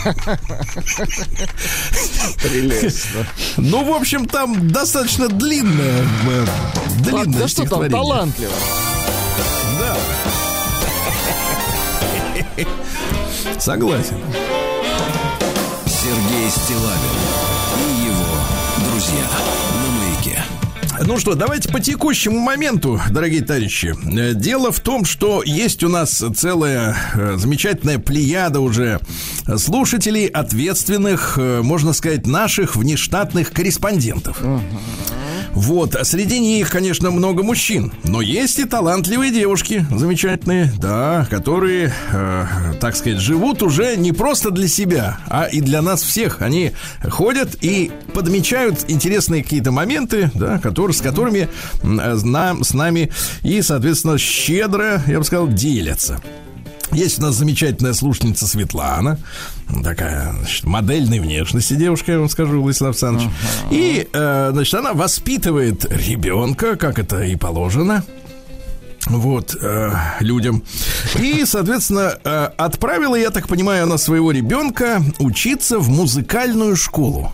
Прелестно. 2.41 3.25
Ну, 3.57 3.83
в 3.83 3.93
общем, 4.01 4.27
там 4.27 4.67
достаточно 4.69 5.27
длинное, 5.27 6.01
э, 6.01 6.45
длинное 7.03 7.41
да 7.41 7.47
что 7.47 7.65
там, 7.65 7.87
талантливо. 7.89 8.51
Да. 9.79 9.97
Согласен. 13.59 14.17
Сергей 15.85 16.49
Стилавин 16.49 17.17
и 17.77 18.05
его 18.05 18.89
друзья. 18.89 19.60
Ну 21.03 21.17
что, 21.17 21.33
давайте 21.33 21.67
по 21.69 21.79
текущему 21.79 22.39
моменту, 22.39 23.01
дорогие 23.09 23.41
товарищи. 23.41 23.95
Э, 24.17 24.33
Дело 24.35 24.71
в 24.71 24.79
том, 24.79 25.03
что 25.03 25.41
есть 25.43 25.83
у 25.83 25.89
нас 25.89 26.23
целая 26.35 26.95
э, 27.15 27.37
замечательная 27.37 27.97
плеяда 27.97 28.59
уже 28.59 28.99
слушателей, 29.57 30.27
ответственных, 30.27 31.37
э, 31.37 31.61
можно 31.63 31.93
сказать, 31.93 32.27
наших 32.27 32.75
внештатных 32.75 33.51
корреспондентов. 33.51 34.41
Вот, 35.53 35.95
а 35.95 36.05
среди 36.05 36.39
них, 36.39 36.69
конечно, 36.69 37.11
много 37.11 37.43
мужчин, 37.43 37.91
но 38.03 38.21
есть 38.21 38.59
и 38.59 38.65
талантливые 38.65 39.31
девушки, 39.31 39.85
замечательные, 39.91 40.71
да, 40.77 41.27
которые, 41.29 41.93
э, 42.11 42.45
так 42.79 42.95
сказать, 42.95 43.19
живут 43.19 43.61
уже 43.61 43.95
не 43.97 44.11
просто 44.11 44.51
для 44.51 44.67
себя, 44.67 45.19
а 45.27 45.45
и 45.45 45.61
для 45.61 45.81
нас 45.81 46.01
всех. 46.01 46.41
Они 46.41 46.71
ходят 47.03 47.57
и 47.61 47.91
подмечают 48.13 48.85
интересные 48.87 49.43
какие-то 49.43 49.71
моменты, 49.71 50.31
да, 50.33 50.57
которые, 50.59 50.95
с 50.95 51.01
которыми 51.01 51.49
э, 51.83 52.19
нам, 52.23 52.63
с 52.63 52.73
нами 52.73 53.11
и, 53.43 53.61
соответственно, 53.61 54.17
щедро, 54.17 55.03
я 55.07 55.19
бы 55.19 55.25
сказал, 55.25 55.47
делятся. 55.47 56.21
Есть 56.93 57.19
у 57.19 57.21
нас 57.21 57.35
замечательная 57.35 57.93
слушательница 57.93 58.47
Светлана, 58.47 59.17
такая 59.83 60.33
значит, 60.33 60.65
модельной 60.65 61.19
внешности 61.19 61.73
девушка, 61.75 62.11
я 62.11 62.19
вам 62.19 62.29
скажу, 62.29 62.61
Владислав 62.61 62.89
Александрович. 62.89 63.29
И, 63.69 64.07
э, 64.11 64.49
значит, 64.51 64.73
она 64.73 64.93
воспитывает 64.93 65.85
ребенка, 65.89 66.75
как 66.75 66.99
это 66.99 67.23
и 67.23 67.35
положено. 67.35 68.03
вот, 69.07 69.55
э, 69.59 69.91
людям. 70.19 70.63
И, 71.19 71.43
соответственно, 71.45 72.17
э, 72.23 72.49
отправила, 72.57 73.15
я 73.15 73.31
так 73.31 73.47
понимаю, 73.47 73.83
она 73.83 73.97
своего 73.97 74.31
ребенка 74.31 75.01
учиться 75.17 75.79
в 75.79 75.89
музыкальную 75.89 76.75
школу. 76.75 77.31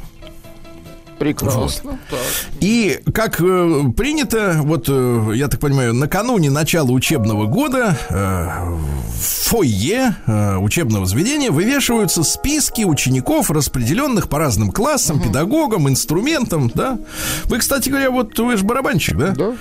Прекрасно. 1.19 1.99
Так. 2.09 2.19
И 2.59 2.99
как 3.13 3.41
э, 3.41 3.83
принято, 3.95 4.59
вот 4.61 4.85
э, 4.87 5.31
я 5.35 5.47
так 5.47 5.59
понимаю, 5.59 5.93
накануне 5.93 6.49
начала 6.49 6.91
учебного 6.91 7.45
года 7.45 7.97
э, 8.09 8.15
в 8.15 9.49
фойе 9.49 10.15
э, 10.25 10.57
учебного 10.57 11.05
заведения 11.05 11.51
вывешиваются 11.51 12.23
списки 12.23 12.83
учеников, 12.83 13.49
распределенных 13.49 14.29
по 14.29 14.37
разным 14.37 14.71
классам, 14.71 15.21
педагогам, 15.21 15.89
инструментам, 15.89 16.71
да. 16.73 16.99
Вы, 17.45 17.59
кстати 17.59 17.89
говоря, 17.89 18.11
вот 18.11 18.37
вы 18.37 18.57
же 18.57 18.63
барабанщик, 18.63 19.17
да? 19.17 19.31
Да? 19.31 19.53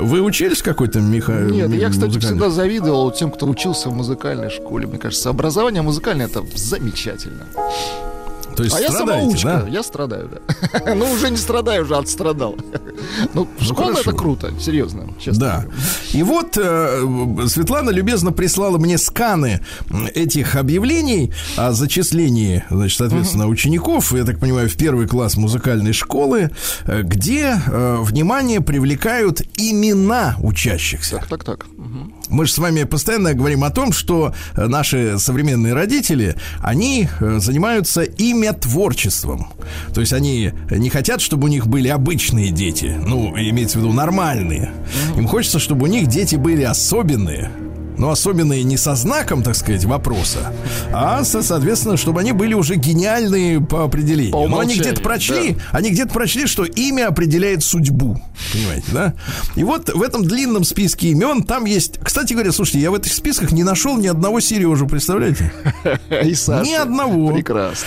Вы 0.00 0.20
учились 0.20 0.60
в 0.60 0.64
какой-то 0.64 1.00
меха... 1.00 1.32
Нет, 1.32 1.72
я, 1.72 1.90
кстати, 1.90 2.18
всегда 2.18 2.50
завидовал 2.50 3.10
тем, 3.10 3.30
кто 3.30 3.46
учился 3.46 3.88
в 3.88 3.94
музыкальной 3.94 4.50
школе. 4.50 4.86
Мне 4.86 4.98
кажется, 4.98 5.30
образование 5.30 5.82
музыкальное 5.82 6.26
это 6.26 6.44
замечательно. 6.54 7.46
То 8.56 8.62
есть 8.62 8.76
А 8.76 8.80
я 8.80 8.90
самоучка, 8.92 9.62
да? 9.64 9.68
я 9.68 9.82
страдаю, 9.82 10.30
да. 10.30 10.94
Ну, 10.94 11.10
уже 11.10 11.30
не 11.30 11.36
страдаю, 11.36 11.82
уже 11.82 11.96
отстрадал. 11.96 12.56
Ну, 13.34 13.48
школа 13.60 13.92
хорошо. 13.92 14.10
это 14.10 14.18
круто, 14.18 14.52
серьезно, 14.60 15.14
честно. 15.18 15.40
Да. 15.40 15.54
говорю. 15.62 15.72
И 16.12 16.22
вот 16.22 16.56
э, 16.56 17.46
Светлана 17.48 17.90
любезно 17.90 18.32
прислала 18.32 18.78
мне 18.78 18.98
сканы 18.98 19.60
этих 20.14 20.56
объявлений 20.56 21.32
о 21.56 21.72
зачислении, 21.72 22.64
значит, 22.70 22.98
соответственно, 22.98 23.48
учеников, 23.48 24.12
я 24.12 24.24
так 24.24 24.38
понимаю, 24.38 24.68
в 24.68 24.76
первый 24.76 25.06
класс 25.06 25.36
музыкальной 25.36 25.92
школы, 25.92 26.50
э, 26.84 27.02
где, 27.02 27.60
э, 27.66 27.96
внимание, 28.00 28.60
привлекают 28.60 29.42
имена 29.56 30.36
учащихся. 30.38 31.16
Так, 31.16 31.26
так, 31.26 31.44
так. 31.44 31.66
Мы 32.28 32.46
же 32.46 32.52
с 32.52 32.58
вами 32.58 32.84
постоянно 32.84 33.34
говорим 33.34 33.64
о 33.64 33.70
том, 33.70 33.92
что 33.92 34.34
э, 34.56 34.66
наши 34.66 35.18
современные 35.18 35.74
родители, 35.74 36.36
они 36.60 37.08
э, 37.20 37.38
занимаются 37.38 38.02
имя 38.02 38.52
творчеством. 38.52 39.48
То 39.94 40.00
есть 40.00 40.12
они 40.12 40.52
не 40.70 40.90
хотят, 40.90 41.20
чтобы 41.20 41.44
у 41.44 41.48
них 41.48 41.66
были 41.66 41.88
обычные 41.88 42.50
дети, 42.50 42.96
ну, 43.04 43.34
имеется 43.36 43.78
в 43.78 43.82
виду 43.82 43.92
нормальные. 43.92 44.72
Им 45.16 45.26
хочется, 45.26 45.58
чтобы 45.58 45.84
у 45.84 45.86
них 45.86 46.06
дети 46.06 46.36
были 46.36 46.62
особенные. 46.62 47.50
Но 47.98 48.10
особенные 48.10 48.64
не 48.64 48.76
со 48.76 48.94
знаком, 48.94 49.42
так 49.42 49.54
сказать, 49.54 49.84
вопроса, 49.84 50.52
а, 50.92 51.24
со, 51.24 51.42
соответственно, 51.42 51.96
чтобы 51.96 52.20
они 52.20 52.32
были 52.32 52.54
уже 52.54 52.76
гениальные 52.76 53.60
по 53.60 53.84
определению. 53.84 54.32
По 54.32 54.48
Но 54.48 54.58
они 54.58 54.76
где-то 54.76 55.00
прочли, 55.00 55.56
они 55.72 55.90
где-то 55.90 56.12
прочли, 56.12 56.46
что 56.46 56.64
имя 56.64 57.08
определяет 57.08 57.62
судьбу. 57.62 58.20
Понимаете, 58.52 58.86
да? 58.92 59.14
И 59.54 59.64
вот 59.64 59.92
в 59.92 60.02
этом 60.02 60.24
длинном 60.24 60.64
списке 60.64 61.08
имен 61.08 61.42
там 61.42 61.64
есть... 61.64 61.98
Кстати 62.02 62.32
говоря, 62.32 62.52
слушайте, 62.52 62.80
я 62.80 62.90
в 62.90 62.94
этих 62.94 63.12
списках 63.12 63.52
не 63.52 63.64
нашел 63.64 63.96
ни 63.96 64.06
одного 64.06 64.40
Сережу, 64.40 64.86
представляете? 64.86 65.52
И 66.24 66.34
Саша. 66.34 66.68
Ни 66.68 66.74
одного. 66.74 67.32
Прекрасно. 67.32 67.86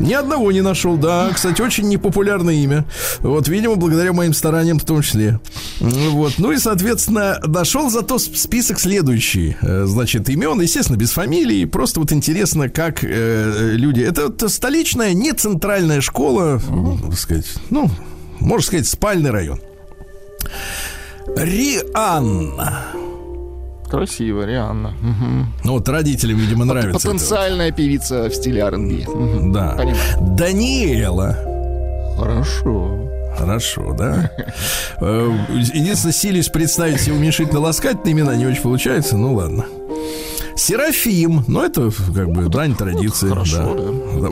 Ни 0.00 0.12
одного 0.12 0.52
не 0.52 0.60
нашел, 0.60 0.96
да. 0.96 1.30
Кстати, 1.34 1.62
очень 1.62 1.88
непопулярное 1.88 2.54
имя. 2.54 2.84
Вот, 3.20 3.48
видимо, 3.48 3.76
благодаря 3.76 4.12
моим 4.12 4.34
стараниям 4.34 4.78
в 4.78 4.84
том 4.84 5.02
числе. 5.02 5.40
Вот. 5.80 6.34
Ну 6.38 6.52
и, 6.52 6.58
соответственно, 6.58 7.40
нашел 7.46 7.90
зато 7.90 8.18
список 8.18 8.80
следующий. 8.80 9.45
Э, 9.62 9.84
Значит, 9.86 10.28
имен, 10.28 10.60
естественно, 10.60 10.96
без 10.96 11.12
фамилии. 11.12 11.64
Просто 11.66 12.00
вот 12.00 12.12
интересно, 12.12 12.68
как 12.68 13.04
э, 13.04 13.70
люди... 13.74 14.00
Это 14.00 14.28
вот 14.28 14.42
столичная, 14.50 15.12
не 15.14 15.32
центральная 15.32 16.00
школа, 16.00 16.60
м, 16.68 16.98
так 17.10 17.18
сказать, 17.18 17.46
ну, 17.70 17.88
можно 18.40 18.66
сказать, 18.66 18.86
спальный 18.88 19.30
район. 19.30 19.60
Рианна. 21.36 22.84
Красиво, 23.90 24.42
Рианна. 24.44 24.94
Мгм. 25.00 25.52
Ну, 25.64 25.72
вот 25.74 25.88
родителям, 25.88 26.38
видимо, 26.38 26.64
нравится. 26.64 26.90
это. 26.98 27.06
Потенциальная 27.06 27.70
певица 27.70 28.28
в 28.28 28.34
стиле 28.34 28.60
R&B. 28.62 29.06
Мгм. 29.08 29.52
Да. 29.52 29.74
Понимаю. 29.76 30.36
Даниэла. 30.36 31.36
Хорошо. 32.18 33.08
Хорошо, 33.36 33.92
да. 33.96 34.30
Э, 35.00 35.30
Единственное, 35.50 36.12
силюсь 36.12 36.48
представить 36.48 37.00
себе 37.00 37.16
уменьшительно-ласкательные 37.16 38.12
имена, 38.12 38.34
не 38.36 38.46
очень 38.46 38.62
получается, 38.62 39.16
ну 39.16 39.34
ладно. 39.34 39.66
Серафим, 40.56 41.44
ну 41.48 41.62
это 41.62 41.90
как 42.14 42.30
бы 42.30 42.48
дань 42.48 42.74
традиции. 42.74 43.28
хорошо, 43.28 43.76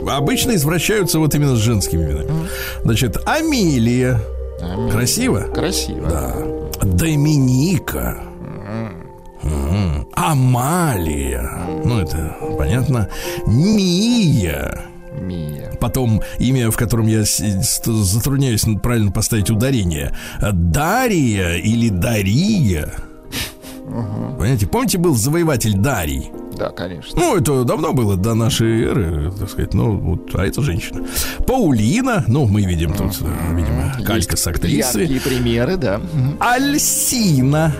да. 0.03 0.15
Обычно 0.17 0.55
извращаются 0.55 1.19
вот 1.19 1.35
именно 1.35 1.55
с 1.55 1.59
женскими 1.59 2.03
именами. 2.03 2.47
Значит, 2.83 3.17
Амилия. 3.27 4.19
Аминь. 4.61 4.89
Красиво? 4.89 5.41
Красиво. 5.53 6.09
Да. 6.09 6.35
Доминика. 6.83 8.23
Амалия. 10.13 11.49
Ну, 11.83 11.99
это 11.99 12.35
понятно. 12.57 13.09
Мия. 13.45 14.85
Потом 15.85 16.23
имя, 16.39 16.71
в 16.71 16.77
котором 16.77 17.05
я 17.05 17.23
затрудняюсь 17.23 18.65
правильно 18.81 19.11
поставить 19.11 19.51
ударение. 19.51 20.15
Дария 20.41 21.57
или 21.57 21.89
Дария. 21.89 22.91
Понимаете, 23.85 24.65
помните, 24.65 24.97
был 24.97 25.13
завоеватель 25.13 25.75
Дарий? 25.75 26.31
Да, 26.57 26.69
конечно. 26.69 27.21
Ну, 27.21 27.37
это 27.37 27.63
давно 27.65 27.93
было, 27.93 28.17
до 28.17 28.33
нашей 28.33 28.83
эры, 28.83 29.31
так 29.37 29.47
сказать. 29.47 29.75
Ну, 29.75 29.95
вот, 29.95 30.33
а 30.33 30.43
это 30.43 30.63
женщина. 30.63 31.05
Паулина, 31.45 32.23
ну, 32.27 32.47
мы 32.47 32.63
видим 32.63 32.91
тут, 32.91 33.21
э, 33.21 33.55
видимо, 33.55 33.93
калька 34.03 34.37
с 34.37 34.47
актрисы. 34.47 35.01
Яркие 35.01 35.21
примеры, 35.21 35.77
да. 35.77 36.01
Альсина. 36.39 37.75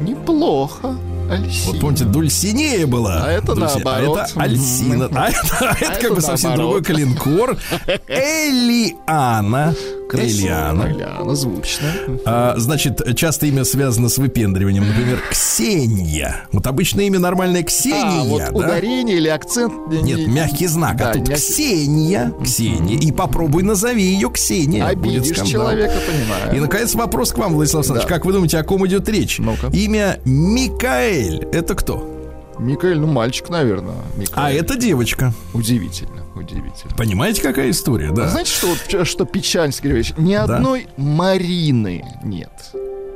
Неплохо. 0.00 0.96
Альсина. 1.30 1.72
Вот 1.72 1.80
помните, 1.80 2.04
Дульсинея 2.04 2.86
была. 2.86 3.24
А 3.24 3.30
это 3.30 3.52
Дульси- 3.52 3.58
наоборот. 3.82 4.18
А 4.18 4.24
это 4.24 4.40
Альсина. 4.40 5.04
А 5.14 5.28
это, 5.30 5.40
а 5.60 5.72
это 5.72 5.86
как 5.86 6.04
это 6.04 6.14
бы 6.14 6.20
совсем 6.20 6.54
другой 6.56 6.82
калинкор. 6.82 7.56
Элиана. 8.08 9.74
Элиана. 10.14 10.90
Элиана, 10.92 11.34
звучно. 11.34 11.88
А, 12.24 12.54
значит, 12.56 13.00
часто 13.16 13.46
имя 13.46 13.64
связано 13.64 14.08
с 14.08 14.18
выпендриванием. 14.18 14.86
Например, 14.86 15.20
Ксения. 15.30 16.46
Вот 16.52 16.66
обычное 16.66 17.04
имя 17.04 17.18
нормальное 17.18 17.62
Ксения. 17.62 18.22
А, 18.22 18.24
вот 18.24 18.42
да? 18.42 18.50
ударение 18.52 19.16
или 19.16 19.28
акцент... 19.28 19.72
не- 19.88 20.02
Нет, 20.02 20.18
не- 20.18 20.26
мягкий 20.26 20.66
знак. 20.66 20.96
Да, 20.96 21.10
а 21.10 21.12
тут 21.14 21.28
мягкий. 21.28 21.42
Ксения. 21.52 22.32
Ксения. 22.42 22.98
И 22.98 23.12
попробуй 23.12 23.62
назови 23.62 24.02
ее 24.02 24.30
Ксения. 24.30 24.86
Обидишь 24.86 25.36
человека, 25.48 25.94
понимаю. 26.06 26.56
И, 26.56 26.60
наконец, 26.60 26.94
вопрос 26.94 27.32
к 27.32 27.38
вам, 27.38 27.54
Владислав 27.54 27.80
Александрович. 27.80 28.08
Да. 28.08 28.14
Как 28.14 28.24
вы 28.24 28.32
думаете, 28.32 28.58
о 28.58 28.64
ком 28.64 28.86
идет 28.86 29.08
речь? 29.08 29.38
Ну-ка. 29.38 29.68
Имя 29.72 30.18
Микаэль. 30.24 31.46
Это 31.52 31.74
кто? 31.74 32.19
Микаэль, 32.60 32.98
ну, 32.98 33.06
мальчик, 33.06 33.48
наверное. 33.48 33.96
Микаэль. 34.16 34.32
А 34.34 34.52
это 34.52 34.76
девочка. 34.76 35.32
Удивительно, 35.54 36.22
удивительно. 36.34 36.94
Понимаете, 36.96 37.42
какая 37.42 37.70
история, 37.70 38.10
да? 38.12 38.28
Знаете, 38.28 38.50
что, 38.52 38.68
вот, 38.68 39.06
что 39.08 39.24
печально, 39.24 39.72
Сергей 39.72 39.92
Ильич? 39.92 40.12
Ни 40.18 40.34
Да. 40.34 40.44
одной 40.56 40.86
Марины 40.96 42.04
нет. 42.22 42.50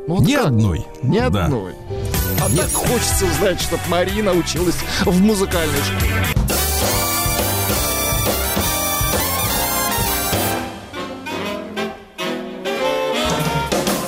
Ну, 0.06 0.16
вот 0.16 0.26
Ни 0.26 0.34
как? 0.34 0.46
одной. 0.46 0.86
Ни 1.02 1.18
Да. 1.28 1.44
одной. 1.44 1.74
А 2.40 2.48
так 2.56 2.72
хочется 2.72 3.26
узнать, 3.26 3.60
чтобы 3.60 3.82
Марина 3.88 4.32
училась 4.32 4.76
в 5.04 5.20
музыкальной 5.20 5.78
школе. 5.82 6.12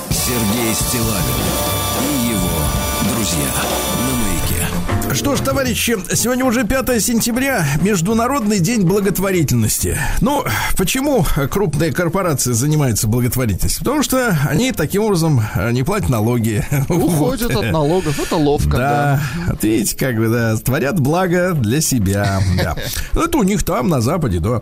Сергей 0.09 0.73
Стилавин 0.73 1.26
Что 5.27 5.35
ж, 5.35 5.41
товарищи, 5.41 5.97
сегодня 6.13 6.45
уже 6.45 6.63
5 6.63 7.03
сентября, 7.03 7.65
Международный 7.81 8.61
день 8.61 8.83
благотворительности. 8.83 9.97
Ну, 10.21 10.45
почему 10.77 11.25
крупные 11.51 11.91
корпорации 11.91 12.53
занимаются 12.53 13.09
благотворительностью? 13.09 13.83
Потому 13.83 14.03
что 14.03 14.37
они 14.47 14.71
таким 14.71 15.03
образом 15.03 15.41
э, 15.53 15.71
не 15.73 15.83
платят 15.83 16.07
налоги. 16.07 16.63
Уходят 16.87 17.53
Вот. 17.53 17.65
от 17.65 17.71
налогов. 17.73 18.17
Это 18.17 18.37
ловко, 18.37 18.77
да. 18.77 18.77
Да, 18.77 19.21
вот 19.49 19.63
видите, 19.65 19.97
как 19.97 20.15
бы, 20.15 20.29
да, 20.29 20.55
творят 20.55 20.97
благо 21.01 21.51
для 21.51 21.81
себя. 21.81 22.41
Да. 22.55 22.77
Ну, 23.11 23.23
Это 23.23 23.37
у 23.37 23.43
них 23.43 23.63
там, 23.63 23.89
на 23.89 23.99
Западе, 23.99 24.39
да. 24.39 24.61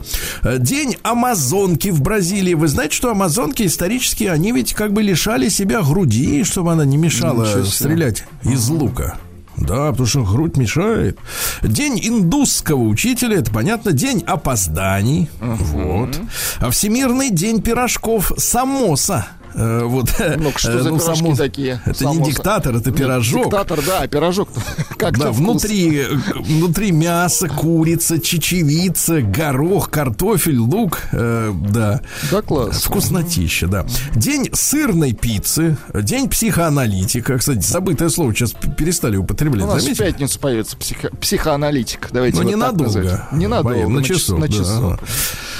День 0.57 0.97
Амазонки 1.03 1.89
в 1.89 2.01
Бразилии. 2.01 2.55
Вы 2.55 2.69
знаете, 2.69 2.95
что 2.95 3.11
амазонки 3.11 3.67
исторически, 3.67 4.23
они 4.23 4.51
ведь 4.51 4.73
как 4.73 4.93
бы 4.93 5.03
лишали 5.03 5.49
себя 5.49 5.83
груди, 5.83 6.43
чтобы 6.43 6.71
она 6.71 6.85
не 6.85 6.97
мешала 6.97 7.45
стрелять 7.63 8.23
из 8.43 8.67
лука. 8.69 9.19
Да, 9.57 9.91
потому 9.91 10.05
что 10.05 10.23
грудь 10.23 10.57
мешает. 10.57 11.17
День 11.61 11.99
индусского 12.01 12.83
учителя, 12.83 13.37
это 13.37 13.51
понятно. 13.51 13.91
День 13.91 14.23
опозданий. 14.25 15.29
Вот. 15.39 16.19
А 16.59 16.69
Всемирный 16.69 17.29
день 17.29 17.61
пирожков 17.61 18.31
самоса. 18.37 19.27
Э, 19.57 19.83
вот. 19.85 20.13
Ну, 20.37 20.51
что 20.55 20.83
за 20.83 20.89
Ну, 20.89 20.99
само- 20.99 21.35
такие? 21.35 21.81
Это 21.85 21.97
Само 21.99 22.15
не 22.25 22.31
диктатор, 22.31 22.75
это 22.75 22.89
Нет, 22.89 22.99
пирожок. 22.99 23.43
Диктатор, 23.45 23.79
да, 23.85 24.07
пирожок. 24.07 24.49
Как 24.97 25.17
Да, 25.17 25.31
внутри, 25.31 25.99
э, 25.99 26.07
внутри 26.39 26.91
мясо, 26.91 27.47
курица, 27.47 28.19
чечевица, 28.19 29.21
горох, 29.21 29.89
картофель, 29.89 30.57
лук. 30.57 30.99
э, 31.13 31.53
да. 31.69 32.01
Да, 32.31 32.41
класс. 32.41 32.83
Вкуснотища, 32.83 33.67
да. 33.67 33.85
День 34.15 34.49
сырной 34.53 35.13
пиццы, 35.13 35.77
день 35.93 36.29
психоаналитика. 36.29 37.37
Кстати, 37.37 37.65
забытое 37.65 38.09
слово 38.09 38.33
сейчас 38.35 38.51
перестали 38.77 39.15
употреблять. 39.17 39.63
У 39.63 39.67
нас 39.67 39.77
в 39.77 39.81
Заметили? 39.83 40.03
пятницу 40.05 40.39
появится 40.39 40.75
психо- 40.77 41.15
психоаналитик. 41.21 42.09
Давайте 42.11 42.37
Ну, 42.39 42.43
вот 42.43 42.51
ненадолго. 42.51 43.27
Ненадолго. 43.31 43.87
На 43.89 44.03
час- 44.03 44.17
часок. 44.17 44.39
На 44.39 44.47
да. 44.47 44.53
часок. 44.53 44.99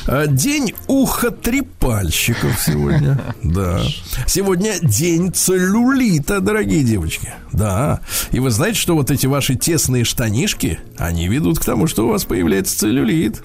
А, 0.07 0.27
День 0.27 0.73
ухотрепальщиков 0.87 2.59
сегодня. 2.61 3.19
Да. 3.43 3.81
Сегодня 4.27 4.79
день 4.81 5.31
целлюлита, 5.33 6.39
дорогие 6.39 6.83
девочки. 6.83 7.33
Да. 7.51 8.01
И 8.31 8.39
вы 8.39 8.49
знаете, 8.51 8.79
что 8.79 8.95
вот 8.95 9.11
эти 9.11 9.27
ваши 9.27 9.55
тесные 9.55 10.03
штанишки, 10.03 10.79
они 10.97 11.27
ведут 11.27 11.59
к 11.59 11.65
тому, 11.65 11.87
что 11.87 12.05
у 12.05 12.09
вас 12.09 12.25
появляется 12.25 12.77
целлюлит. 12.79 13.43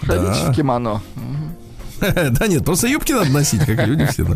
Ходите 0.00 0.50
в 0.50 0.54
кимоно. 0.54 1.02
Да 2.30 2.46
нет, 2.46 2.64
просто 2.64 2.86
юбки 2.88 3.12
надо 3.12 3.30
носить, 3.30 3.64
как 3.64 3.86
люди 3.86 4.06
все. 4.06 4.26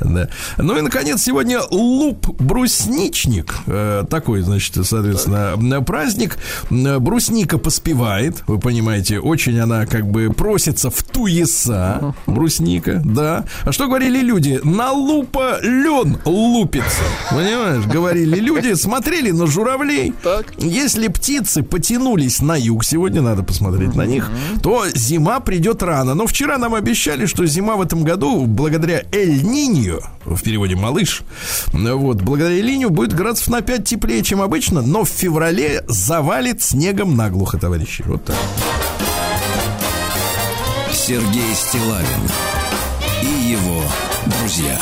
да. 0.00 0.28
Ну 0.58 0.76
и, 0.76 0.80
наконец, 0.80 1.22
сегодня 1.22 1.60
луп-брусничник. 1.70 3.54
Э, 3.66 4.04
Такой, 4.08 4.42
значит, 4.42 4.74
соответственно, 4.86 5.82
праздник. 5.82 6.38
Брусника 6.70 7.58
поспевает, 7.58 8.42
вы 8.46 8.58
понимаете, 8.58 9.18
очень 9.20 9.58
она 9.58 9.86
как 9.86 10.06
бы 10.10 10.30
просится 10.30 10.90
в 10.90 11.02
туеса. 11.02 12.14
Брусника, 12.26 13.00
да. 13.04 13.44
А 13.62 13.72
что 13.72 13.86
говорили 13.86 14.20
люди? 14.20 14.60
На 14.64 14.92
лупа 14.92 15.58
лен 15.62 16.18
лупится. 16.24 17.02
Понимаешь, 17.30 17.84
говорили 17.86 18.38
люди, 18.38 18.74
смотрели 18.74 19.30
на 19.30 19.46
журавлей. 19.46 20.12
Так. 20.22 20.46
Если 20.58 21.08
птицы 21.08 21.62
потянулись 21.62 22.40
на 22.40 22.56
юг, 22.56 22.84
сегодня 22.84 23.22
надо 23.22 23.42
посмотреть 23.42 23.94
на 23.94 24.06
них, 24.06 24.30
то 24.62 24.84
зима 24.94 25.40
придет 25.40 25.82
рано. 25.82 26.14
Но 26.14 26.26
вчера 26.26 26.58
нам 26.58 26.74
обещали, 26.74 26.93
что 26.94 27.46
зима 27.46 27.76
в 27.76 27.82
этом 27.82 28.04
году, 28.04 28.46
благодаря 28.46 29.02
Эль-Ниньо, 29.12 30.00
в 30.24 30.42
переводе 30.42 30.76
малыш, 30.76 31.22
вот, 31.72 32.22
благодаря 32.22 32.56
Эль-Ниньо 32.56 32.90
будет 32.90 33.12
градусов 33.12 33.48
на 33.48 33.60
5 33.60 33.84
теплее, 33.84 34.22
чем 34.22 34.40
обычно, 34.40 34.82
но 34.82 35.04
в 35.04 35.08
феврале 35.08 35.84
завалит 35.88 36.62
снегом 36.62 37.16
наглухо, 37.16 37.58
товарищи. 37.58 38.02
Вот 38.06 38.24
так. 38.24 38.36
Сергей 40.92 41.54
Стилавин 41.54 42.06
и 43.22 43.50
его 43.50 43.82
друзья. 44.40 44.78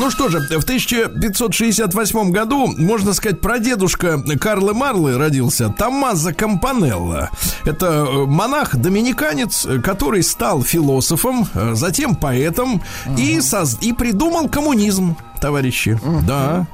Ну 0.00 0.10
что 0.10 0.28
же, 0.28 0.38
в 0.38 0.62
1568 0.62 2.30
году, 2.30 2.68
можно 2.78 3.12
сказать, 3.14 3.40
прадедушка 3.40 4.22
Карлы 4.40 4.72
Марлы 4.72 5.18
родился 5.18 5.70
Томмазо 5.76 6.32
Кампанелло. 6.32 7.30
Это 7.64 7.86
э, 8.08 8.26
монах-доминиканец, 8.26 9.66
который 9.82 10.22
стал 10.22 10.62
философом, 10.62 11.48
э, 11.52 11.74
затем 11.74 12.14
поэтом 12.14 12.80
и, 13.16 13.38
соз- 13.38 13.78
и 13.80 13.92
придумал 13.92 14.48
коммунизм. 14.48 15.16
Товарищи, 15.40 15.98
да, 16.26 16.66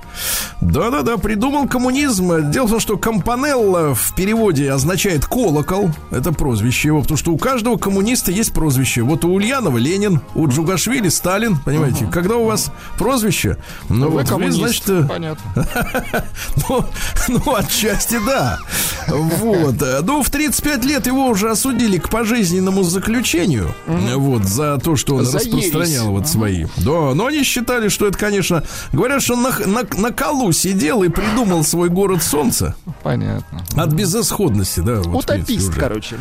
да, 0.61 0.91
да, 0.91 1.03
да, 1.03 1.17
придумал 1.17 1.69
коммунизм. 1.69 2.51
Дело 2.51 2.67
в 2.67 2.71
том, 2.71 2.81
что 2.81 2.97
Кампанелло 2.97 3.95
в 3.95 4.15
переводе 4.15 4.71
означает 4.71 5.27
колокол. 5.27 5.91
Это 6.11 6.33
прозвище 6.33 6.89
его, 6.89 7.03
потому 7.03 7.19
что 7.19 7.33
у 7.33 7.39
каждого 7.39 7.77
коммуниста 7.77 8.31
есть 8.31 8.53
прозвище. 8.53 9.03
Вот 9.03 9.25
у 9.25 9.33
Ульянова 9.33 9.77
Ленин, 9.77 10.21
у 10.35 10.49
Джугашвили 10.49 11.09
Сталин, 11.09 11.59
понимаете. 11.59 12.07
Когда 12.13 12.37
у 12.37 12.47
вас 12.47 12.71
прозвище, 12.99 13.59
ну 13.89 14.09
Вы 14.09 14.23
вот 14.23 14.31
вы, 14.31 14.51
значит, 14.51 14.89
э, 14.89 15.05
Понятно. 15.09 15.45
ну, 16.69 16.85
ну, 17.29 17.55
отчасти 17.55 18.19
да. 18.27 18.59
Вот. 19.09 19.75
Ну, 20.03 20.23
в 20.23 20.31
35 20.31 20.85
лет 20.85 21.07
его 21.07 21.29
уже 21.29 21.51
осудили 21.51 21.99
к 21.99 22.09
пожизненному 22.09 22.83
заключению. 22.83 23.75
Вот, 23.87 24.45
за 24.45 24.79
то, 24.79 24.97
что 24.97 25.17
он 25.17 25.27
распространял 25.27 26.11
вот 26.11 26.29
свои. 26.29 26.67
Да, 26.79 27.15
но 27.15 27.27
они 27.27 27.43
считали, 27.43 27.89
что 27.89 28.07
это, 28.07 28.19
конечно... 28.19 28.54
Говорят, 28.93 29.23
что 29.23 29.35
он 29.35 29.43
на, 29.43 29.51
на, 29.67 29.83
на 29.97 30.11
колу 30.11 30.53
сидел 30.53 31.03
и 31.03 31.09
придумал 31.09 31.65
свой 31.65 31.89
город 31.89 32.23
солнца. 32.23 32.75
Понятно. 33.03 33.65
От 33.77 33.93
безысходности, 33.93 34.81
да. 34.81 35.01
вот, 35.03 35.27
принципе, 35.27 35.55
Утопист, 35.55 35.69
уже. 35.71 35.81
короче. 35.81 36.17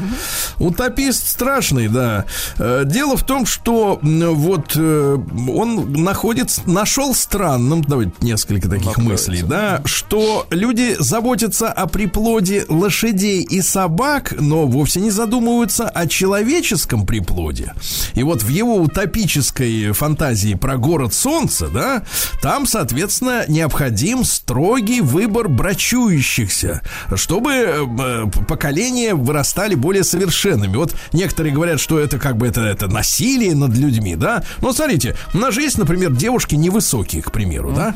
Утопист 0.60 1.28
страшный, 1.28 1.88
да. 1.88 2.26
Э, 2.58 2.84
Дело 2.86 3.18
в 3.18 3.24
том, 3.24 3.46
что 3.46 4.00
вот 4.02 4.74
э, 4.76 5.18
он 5.50 5.94
находится, 5.94 6.62
нашел 6.70 7.14
странным, 7.16 7.82
давайте 7.82 8.14
несколько 8.22 8.70
таких 8.70 8.98
мыслей, 8.98 9.42
да, 9.44 9.82
что 9.86 10.48
люди 10.50 10.96
заботятся 11.00 11.72
о 11.72 11.88
приплоде 11.88 12.66
лошадей 12.70 13.42
и 13.44 13.62
собак, 13.62 14.36
но 14.40 14.66
вовсе 14.68 15.00
не 15.00 15.12
задумываются 15.12 15.88
о 15.88 16.08
человеческом 16.08 17.06
приплоде. 17.06 17.74
И 18.14 18.24
вот 18.24 18.44
в 18.44 18.50
его 18.50 18.76
утопической 18.76 19.92
фантазии 19.92 20.54
про 20.54 20.78
город 20.78 21.14
солнца, 21.14 21.68
да, 21.68 22.04
там, 22.42 22.66
соответственно, 22.66 23.46
необходим 23.48 24.24
строгий 24.24 25.02
выбор 25.02 25.48
брачующихся, 25.48 26.82
чтобы 27.16 27.52
э, 27.52 28.26
поколения 28.48 29.14
вырастали 29.16 29.76
более 29.76 30.04
совершенными. 30.04 30.76
Вот 30.76 30.96
некоторые 31.12 31.54
говорят, 31.54 31.80
что 31.80 32.00
это 32.00 32.20
как 32.20 32.38
бы 32.38 32.48
это, 32.48 32.62
это 32.62 32.88
насилие 32.88 33.56
над 33.56 33.76
людьми, 33.76 34.16
да. 34.16 34.44
Но 34.62 34.74
смотрите, 34.74 35.16
у 35.34 35.38
нас 35.38 35.54
же 35.54 35.62
есть, 35.62 35.78
например, 35.78 36.12
девушки 36.12 36.56
невысокие, 36.56 37.22
к 37.22 37.32
примеру, 37.32 37.72
да. 37.72 37.96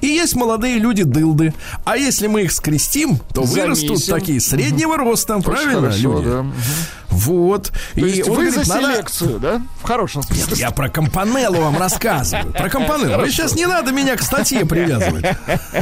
И 0.00 0.06
есть 0.06 0.34
молодые 0.36 0.78
люди 0.78 1.02
дылды. 1.04 1.52
А 1.84 1.96
если 1.96 2.26
мы 2.26 2.42
их 2.42 2.52
скрестим, 2.52 3.18
то 3.34 3.42
вырастут 3.42 3.98
Замесим. 3.98 4.14
такие 4.14 4.40
среднего 4.40 4.96
роста, 4.96 5.38
правильно, 5.40 5.80
Хорошо, 5.82 5.98
люди? 5.98 6.28
да. 6.28 6.44
Вот. 7.10 7.72
То 7.94 8.00
есть 8.06 8.22
он 8.28 8.36
вы 8.36 8.46
говорит, 8.46 8.66
за 8.66 8.74
надо- 8.74 8.92
селекцию, 8.94 9.40
да? 9.40 9.60
В 9.82 9.86
хорошем 9.86 10.22
смысле. 10.22 10.56
я 10.58 10.70
про 10.70 10.88
Компанеллу 10.88 11.60
вам 11.60 11.76
рассказываю. 11.76 12.52
Про 12.52 12.70
Компанеллу. 12.70 13.20
Вы 13.22 13.30
сейчас 13.30 13.54
не 13.56 13.66
надо 13.66 13.90
меня 13.90 14.16
к 14.16 14.22
статье 14.22 14.64
привязывать. 14.64 15.26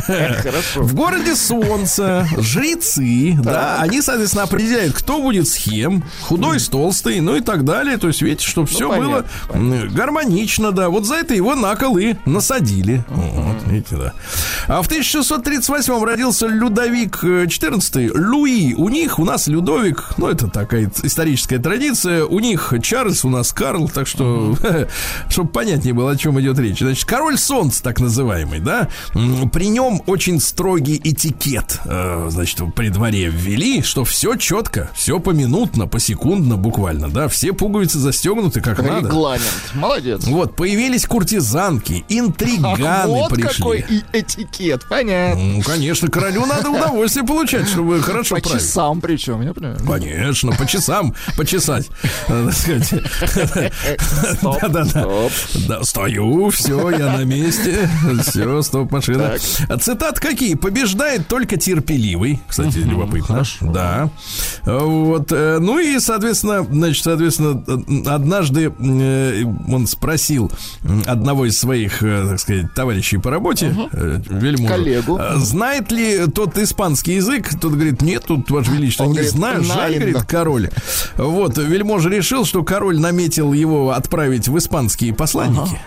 Хорошо. 0.07 0.83
В 0.83 0.94
городе 0.94 1.37
Солнце 1.37 2.26
жрецы, 2.38 3.37
да, 3.42 3.76
они, 3.81 4.00
соответственно, 4.00 4.44
определяют, 4.44 4.94
кто 4.94 5.20
будет 5.20 5.46
с 5.48 5.57
кем, 5.57 6.02
худой 6.22 6.61
с 6.61 6.68
толстый, 6.68 7.20
ну 7.20 7.37
и 7.37 7.40
так 7.40 7.64
далее. 7.64 7.98
То 7.98 8.09
есть, 8.09 8.22
видите, 8.22 8.46
чтобы 8.46 8.66
все 8.66 8.88
было 8.88 9.24
гармонично, 9.52 10.72
да. 10.72 10.88
Вот 10.88 11.04
за 11.04 11.16
это 11.16 11.35
его 11.35 11.54
на 11.54 11.76
кол 11.76 11.98
и 11.98 12.14
насадили. 12.24 13.04
Вот, 13.09 13.57
видите, 13.66 13.96
да. 13.96 14.07
А 14.66 14.82
в 14.82 14.86
1638 14.86 16.04
родился 16.04 16.46
Людовик 16.46 17.22
XIV, 17.24 18.12
Луи. 18.14 18.74
У 18.74 18.88
них, 18.88 19.18
у 19.18 19.24
нас 19.24 19.46
Людовик, 19.48 20.12
ну, 20.16 20.28
это 20.28 20.48
такая 20.48 20.90
историческая 21.02 21.58
традиция. 21.58 22.24
У 22.24 22.38
них 22.40 22.72
Чарльз, 22.82 23.24
у 23.24 23.30
нас 23.30 23.52
Карл, 23.52 23.88
так 23.88 24.06
что, 24.06 24.56
чтобы 25.28 25.48
понятнее 25.50 25.94
было, 25.94 26.12
о 26.12 26.16
чем 26.16 26.40
идет 26.40 26.58
речь. 26.58 26.78
Значит, 26.78 27.04
король 27.06 27.38
солнца, 27.38 27.82
так 27.82 28.00
называемый, 28.00 28.60
да, 28.60 28.88
при 29.52 29.68
нем 29.68 30.02
очень 30.06 30.40
строгий 30.40 31.00
этикет, 31.02 31.80
э, 31.84 32.26
значит, 32.30 32.60
при 32.74 32.88
дворе 32.90 33.28
ввели, 33.28 33.82
что 33.82 34.04
все 34.04 34.36
четко, 34.36 34.90
все 34.94 35.18
поминутно, 35.20 35.86
посекундно 35.86 36.56
буквально, 36.56 37.08
да, 37.08 37.28
все 37.28 37.52
пуговицы 37.52 37.98
застегнуты 37.98 38.60
как 38.60 38.82
надо. 38.82 39.08
Регламент. 39.08 39.72
Молодец. 39.74 40.24
Вот, 40.26 40.56
появились 40.56 41.06
куртизанки, 41.06 42.04
интриганы 42.08 42.84
Ах, 42.84 43.06
вот 43.06 43.30
пришли. 43.30 43.48
какой 43.48 43.84
и 44.12 44.18
этикет. 44.20 44.87
Понятно. 44.88 45.42
Ну, 45.42 45.62
конечно, 45.62 46.08
королю 46.08 46.46
надо 46.46 46.70
удовольствие 46.70 47.24
получать, 47.26 47.68
чтобы 47.68 48.00
хорошо 48.02 48.37
По 48.37 48.40
править. 48.42 48.61
часам 48.62 49.00
причем, 49.00 49.42
я 49.42 49.52
понимаю. 49.54 49.78
Конечно, 49.87 50.52
по 50.52 50.66
часам 50.66 51.14
почесать. 51.37 51.88
э, 52.28 52.44
так 52.46 52.52
сказать. 52.54 53.04
Стоп, 54.38 54.61
Да-да-да. 54.61 54.84
стоп. 54.90 55.32
Да, 55.68 55.82
стою, 55.84 56.50
все, 56.50 56.90
я 56.90 57.16
на 57.16 57.24
месте. 57.24 57.88
Все, 58.22 58.62
стоп, 58.62 58.90
машина. 58.92 59.37
Цитат 59.80 60.18
какие? 60.20 60.54
Побеждает 60.54 61.28
только 61.28 61.56
терпеливый. 61.56 62.40
Кстати, 62.48 62.78
любопытно. 62.78 63.42
Да. 63.61 64.11
Вот. 64.64 65.32
э, 65.32 65.58
Ну 65.61 65.78
и, 65.78 65.98
соответственно, 65.98 66.64
значит, 66.70 67.04
соответственно, 67.04 67.62
однажды 68.14 68.72
э, 68.78 69.44
он 69.68 69.87
спросил 69.87 70.50
одного 71.06 71.46
из 71.46 71.58
своих, 71.58 71.98
так 72.00 72.38
сказать, 72.40 72.74
товарищей 72.74 73.18
по 73.18 73.30
работе, 73.30 73.74
э, 73.88 73.88
вельможу, 73.92 74.74
Коллегу. 74.74 75.18
э, 75.18 75.37
знает 75.37 75.90
ли 75.92 76.27
тот 76.27 76.57
испанский 76.59 77.14
язык? 77.14 77.48
Тот 77.61 77.72
говорит, 77.72 78.03
нет, 78.03 78.24
тут, 78.27 78.51
Ваше 78.51 78.70
Величество, 78.72 79.05
Он 79.05 79.11
не 79.11 79.14
говорит, 79.16 79.33
знаю. 79.33 79.64
Жаль, 79.64 79.94
говорит, 79.94 80.22
король. 80.24 80.70
Вот, 81.16 81.57
вельможа 81.59 82.09
решил, 82.09 82.44
что 82.44 82.62
король 82.62 82.98
наметил 82.98 83.53
его 83.53 83.90
отправить 83.90 84.48
в 84.48 84.57
испанские 84.59 85.14
посланники. 85.14 85.79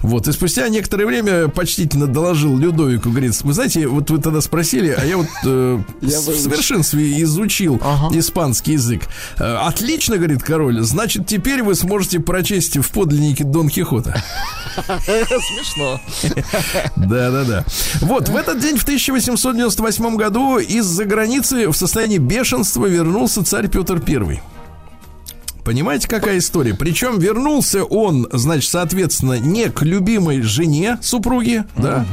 Вот, 0.00 0.28
и 0.28 0.32
спустя 0.32 0.68
некоторое 0.68 1.06
время 1.06 1.48
почтительно 1.48 2.06
доложил 2.06 2.56
Людовику, 2.58 3.10
говорит, 3.10 3.40
вы 3.42 3.52
знаете, 3.52 3.86
вот 3.86 4.10
вы 4.10 4.18
тогда 4.18 4.40
спросили, 4.40 4.94
а 4.96 5.04
я 5.04 5.16
вот 5.16 5.26
э, 5.44 5.80
Я 6.02 6.20
в 6.20 6.22
совершенстве 6.22 7.22
изучил 7.22 7.80
Ага. 7.82 8.16
испанский 8.18 8.72
язык. 8.72 9.02
Э, 9.38 9.56
Отлично, 9.56 10.16
говорит 10.16 10.42
король, 10.42 10.80
значит, 10.82 11.26
теперь 11.26 11.62
вы 11.62 11.74
сможете 11.74 12.20
прочесть 12.20 12.76
в 12.78 12.90
подлиннике 12.90 13.44
Дон 13.44 13.68
Кихота. 13.68 14.22
Смешно. 15.04 16.00
Да-да-да. 16.96 17.64
Вот, 18.00 18.28
в 18.28 18.36
этот 18.36 18.60
день, 18.60 18.76
в 18.76 18.82
1898 18.82 20.16
году, 20.16 20.58
из-за 20.58 21.04
границы 21.04 21.68
в 21.68 21.76
состоянии 21.76 22.18
бешенства 22.18 22.86
вернулся 22.86 23.44
царь 23.44 23.68
Петр 23.68 24.02
I. 24.06 24.40
Понимаете, 25.64 26.08
какая 26.08 26.38
история? 26.38 26.74
Причем 26.74 27.18
вернулся 27.18 27.84
он, 27.84 28.28
значит, 28.30 28.70
соответственно, 28.70 29.38
не 29.38 29.70
к 29.70 29.82
любимой 29.82 30.42
жене 30.42 30.98
супруги, 31.00 31.64
да, 31.76 32.04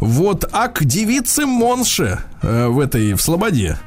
вот, 0.00 0.44
а 0.52 0.68
к 0.68 0.84
девице 0.84 1.46
Монше 1.46 2.20
э, 2.42 2.68
в 2.68 2.78
этой, 2.78 3.14
в 3.14 3.22
Слободе, 3.22 3.78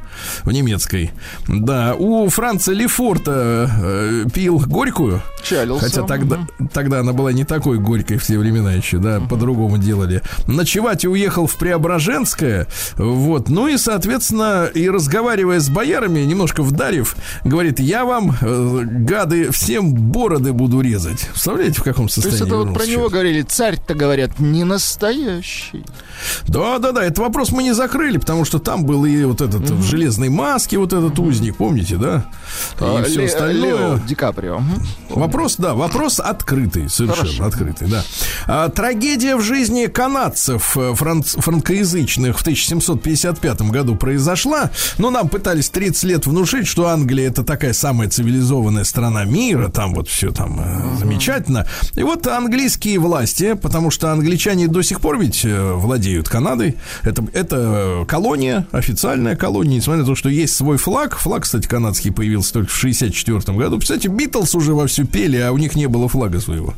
в 0.43 0.51
немецкой. 0.51 1.11
Да, 1.47 1.95
у 1.95 2.27
Франца 2.29 2.73
Лефорта 2.73 3.69
э, 3.81 4.25
пил 4.33 4.59
горькую, 4.59 5.21
Чалился. 5.43 5.85
Хотя 5.85 6.03
тогда, 6.03 6.47
тогда 6.73 6.99
она 6.99 7.13
была 7.13 7.31
не 7.31 7.45
такой 7.45 7.77
горькой 7.77 8.17
в 8.17 8.25
те 8.25 8.37
времена 8.37 8.73
еще, 8.73 8.97
да, 8.97 9.19
по-другому 9.19 9.77
делали. 9.77 10.21
Ночевать 10.45 11.05
и 11.05 11.07
уехал 11.07 11.47
в 11.47 11.55
Преображенское, 11.55 12.67
вот, 12.97 13.49
ну 13.49 13.67
и, 13.67 13.77
соответственно, 13.77 14.65
и 14.65 14.89
разговаривая 14.89 15.59
с 15.59 15.69
боярами, 15.69 16.19
немножко 16.21 16.63
вдарив, 16.63 17.15
говорит, 17.45 17.79
я 17.79 18.05
вам, 18.05 18.35
э, 18.41 18.81
гады, 18.83 19.51
всем 19.51 19.93
бороды 19.93 20.53
буду 20.53 20.81
резать. 20.81 21.27
Представляете, 21.27 21.79
в 21.79 21.83
каком 21.83 22.07
То 22.07 22.15
состоянии 22.15 22.39
есть 22.39 22.47
это 22.47 22.57
вот 22.57 22.73
про 22.73 22.85
него 22.85 23.09
говорили, 23.09 23.41
царь-то, 23.43 23.93
говорят, 23.93 24.39
не 24.39 24.63
настоящий. 24.63 25.85
Да, 26.47 26.79
да, 26.79 26.91
да, 26.91 27.03
этот 27.03 27.19
вопрос 27.19 27.51
мы 27.51 27.63
не 27.63 27.73
закрыли, 27.73 28.17
потому 28.17 28.45
что 28.45 28.59
там 28.59 28.85
был 28.85 29.05
и 29.05 29.23
вот 29.25 29.41
этот 29.41 29.69
в 29.69 29.83
железной 29.83 30.29
маске, 30.29 30.77
вот 30.77 30.93
этот 30.93 31.17
узник, 31.19 31.57
помните, 31.57 31.95
да? 31.97 32.25
И 32.79 32.83
А, 32.83 33.03
все 33.03 33.21
Ле- 33.21 33.25
остальное. 33.25 33.77
Лео 33.95 33.99
Ди 34.07 34.15
Каприо. 34.15 34.61
Вопрос, 35.09 35.55
да, 35.57 35.73
вопрос 35.73 36.19
открытый, 36.19 36.89
совершенно 36.89 37.27
Хорошо. 37.27 37.45
открытый, 37.45 37.87
да. 37.87 38.03
А, 38.47 38.69
трагедия 38.69 39.35
в 39.35 39.41
жизни 39.41 39.85
канадцев 39.87 40.77
э, 40.77 40.93
франц- 40.93 41.39
франкоязычных 41.39 42.37
в 42.37 42.41
1755 42.41 43.61
году 43.71 43.95
произошла. 43.95 44.71
Но 44.97 45.09
нам 45.09 45.29
пытались 45.29 45.69
30 45.69 46.03
лет 46.05 46.25
внушить, 46.27 46.67
что 46.67 46.87
Англия 46.87 47.27
это 47.27 47.43
такая 47.43 47.73
самая 47.73 48.09
цивилизованная 48.09 48.83
страна 48.83 49.23
мира, 49.25 49.69
там 49.69 49.93
вот 49.93 50.07
все 50.07 50.31
там 50.31 50.59
э, 50.59 50.97
замечательно. 50.99 51.65
И 51.95 52.03
вот 52.03 52.27
английские 52.27 52.99
власти, 52.99 53.53
потому 53.53 53.91
что 53.91 54.11
англичане 54.11 54.67
до 54.67 54.81
сих 54.81 55.01
пор 55.01 55.19
ведь 55.19 55.41
э, 55.45 55.73
владеют 56.07 56.29
Канадой, 56.29 56.75
это, 57.03 57.25
это 57.33 58.05
колония, 58.07 58.65
официальная 58.71 59.35
колония, 59.35 59.77
несмотря 59.77 60.01
на 60.01 60.07
то, 60.07 60.15
что 60.15 60.29
есть 60.29 60.55
свой 60.55 60.77
флаг. 60.77 61.17
Флаг, 61.17 61.43
кстати, 61.43 61.67
канадский 61.67 62.11
появился 62.11 62.53
только 62.53 62.71
в 62.71 62.75
64 62.75 63.57
году. 63.57 63.79
Кстати, 63.79 64.07
Битлз 64.07 64.55
уже 64.55 64.73
вовсю 64.73 65.05
пели, 65.05 65.37
а 65.37 65.51
у 65.51 65.57
них 65.57 65.75
не 65.75 65.87
было 65.87 66.07
флага 66.07 66.39
своего. 66.39 66.73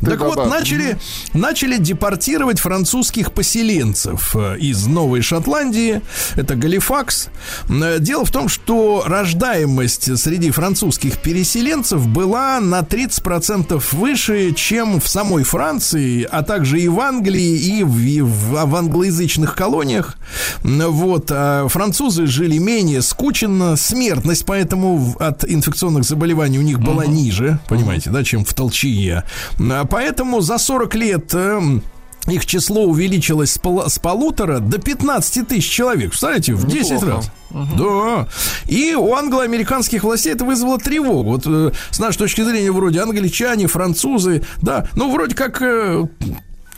Так 0.00 0.20
вот, 0.20 0.36
начали, 0.48 0.98
начали 1.32 1.76
депортировать 1.78 2.60
французских 2.60 3.32
поселенцев 3.32 4.36
э, 4.36 4.58
из 4.58 4.86
Новой 4.86 5.22
Шотландии. 5.22 6.02
Это 6.36 6.54
Галифакс. 6.54 7.28
Э, 7.68 7.96
Дело 7.98 8.24
в 8.24 8.30
том, 8.30 8.48
что 8.48 9.02
рождаемость 9.06 10.16
среди 10.18 10.50
французских 10.50 11.18
переселенцев 11.18 12.06
была 12.06 12.60
на 12.60 12.80
30% 12.80 13.82
выше, 13.92 14.52
чем 14.52 15.00
в 15.00 15.08
самой 15.08 15.42
Франции, 15.42 16.22
а 16.30 16.42
также 16.42 16.80
и 16.80 16.86
в 16.88 17.00
Англии, 17.00 17.58
и 17.78 17.82
в, 17.82 17.98
и 17.98 18.20
в- 18.20 18.33
в 18.34 18.74
англоязычных 18.76 19.54
колониях. 19.54 20.16
Вот. 20.62 21.30
а 21.30 21.66
французы 21.68 22.26
жили 22.26 22.58
менее 22.58 23.02
скученно, 23.02 23.76
смертность 23.76 24.44
поэтому 24.46 24.96
в- 24.96 25.16
от 25.18 25.44
инфекционных 25.44 26.04
заболеваний 26.04 26.58
у 26.58 26.62
них 26.62 26.80
была 26.80 27.06
ниже, 27.06 27.58
понимаете, 27.68 28.10
да, 28.10 28.24
чем 28.24 28.44
в 28.44 28.52
Толчие. 28.54 29.24
А 29.58 29.84
Поэтому 29.84 30.40
за 30.40 30.58
40 30.58 30.94
лет 30.94 31.34
эм, 31.34 31.82
их 32.26 32.46
число 32.46 32.84
увеличилось 32.84 33.52
с, 33.52 33.58
пол- 33.58 33.88
с 33.88 33.98
полутора 33.98 34.58
до 34.60 34.78
15 34.78 35.46
тысяч 35.48 35.68
человек. 35.70 36.10
Представляете, 36.10 36.54
в 36.54 36.66
10 36.66 36.92
Неплохо. 36.92 37.16
раз. 37.16 37.30
Да. 37.78 38.26
И 38.66 38.94
у 38.94 39.14
англо-американских 39.14 40.02
властей 40.02 40.32
это 40.32 40.44
вызвало 40.44 40.78
тревогу. 40.78 41.30
Вот 41.30 41.42
э, 41.46 41.70
с 41.90 41.98
нашей 42.00 42.18
точки 42.18 42.42
зрения, 42.42 42.72
вроде 42.72 43.00
англичане, 43.00 43.66
французы, 43.68 44.42
да, 44.60 44.88
ну, 44.96 45.12
вроде 45.12 45.34
как 45.36 45.62
э, 45.62 46.04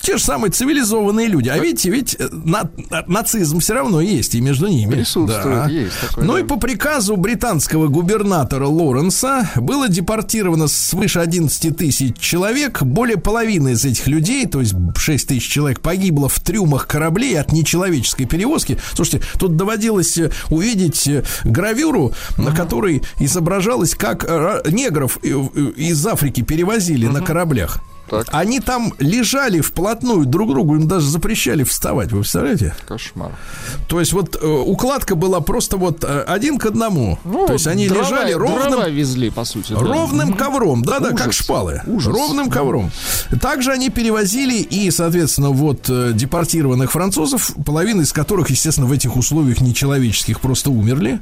те 0.07 0.19
же 0.19 0.23
самые 0.23 0.53
цивилизованные 0.53 1.27
люди. 1.27 1.49
А 1.49 1.59
видите, 1.59 1.91
ведь 1.91 2.15
э, 2.19 2.29
на- 2.31 2.71
нацизм 3.09 3.59
все 3.59 3.75
равно 3.75 4.01
есть 4.01 4.37
и 4.37 4.41
между 4.41 4.69
ними. 4.69 4.93
Присутствует, 4.95 5.45
Да. 5.65 5.69
есть 5.69 5.95
такое, 6.01 6.25
Ну 6.25 6.35
да. 6.35 6.41
и 6.41 6.43
по 6.45 6.57
приказу 6.59 7.17
британского 7.17 7.89
губернатора 7.89 8.67
Лоренса 8.69 9.51
было 9.57 9.89
депортировано 9.89 10.69
свыше 10.69 11.19
11 11.19 11.77
тысяч 11.77 12.17
человек. 12.19 12.83
Более 12.85 13.17
половины 13.17 13.71
из 13.73 13.85
этих 13.85 14.07
людей, 14.07 14.47
то 14.47 14.61
есть 14.61 14.75
6 14.97 15.27
тысяч 15.27 15.49
человек, 15.49 15.81
погибло 15.81 16.29
в 16.29 16.39
трюмах 16.39 16.87
кораблей 16.87 17.39
от 17.41 17.51
нечеловеческой 17.51 18.27
перевозки. 18.27 18.79
Слушайте, 18.95 19.27
тут 19.41 19.57
доводилось 19.57 20.17
э, 20.19 20.31
увидеть 20.51 21.09
э, 21.09 21.25
гравюру, 21.45 22.13
на 22.39 22.55
которой 22.55 23.03
изображалось, 23.19 23.97
как 23.97 24.23
негров 24.71 25.19
из 25.25 26.07
Африки 26.07 26.43
перевозили 26.43 27.07
на 27.09 27.21
кораблях. 27.23 27.81
Так. 28.09 28.27
Они 28.33 28.61
там 28.61 28.93
лежали 28.99 29.61
вплотную 29.61 30.27
друг 30.27 30.51
к 30.51 30.53
другу, 30.53 30.77
им 30.77 30.87
даже 30.89 31.09
запрещали 31.09 31.65
вставать, 31.65 32.13
вы 32.13 32.21
представляете? 32.21 32.75
Кошмар. 32.87 33.33
То 33.89 34.01
есть 34.01 34.13
вот 34.13 34.37
э, 34.41 34.47
укладка 34.47 35.15
была 35.17 35.41
просто 35.41 35.77
вот 35.77 36.05
э, 36.05 36.23
один 36.23 36.59
к 36.59 36.67
одному. 36.67 37.19
То 37.47 37.53
есть 37.55 37.67
они 37.67 37.89
Ну, 37.89 37.95
дрова- 37.95 38.05
лежали 38.11 38.33
ровным, 38.33 38.95
везли, 38.95 39.31
по 39.31 39.45
сути. 39.45 39.73
да. 39.73 39.81
ровным 39.81 40.35
ковром, 40.35 40.83
да-да, 40.85 41.11
как 41.13 41.33
шпалы. 41.33 41.83
Ужас. 41.87 42.13
Ровным 42.15 42.51
ковром. 42.51 42.91
Также 43.41 43.73
они 43.73 43.91
перевозили 43.91 44.55
и, 44.57 44.91
соответственно, 44.91 45.51
вот 45.51 45.89
э, 45.89 46.13
депортированных 46.15 46.93
французов, 46.93 47.51
половина 47.65 48.03
из 48.03 48.13
которых, 48.13 48.51
естественно, 48.51 48.87
в 48.87 48.93
этих 48.93 49.17
условиях 49.17 49.61
нечеловеческих 49.61 50.41
просто 50.41 50.71
умерли. 50.71 51.21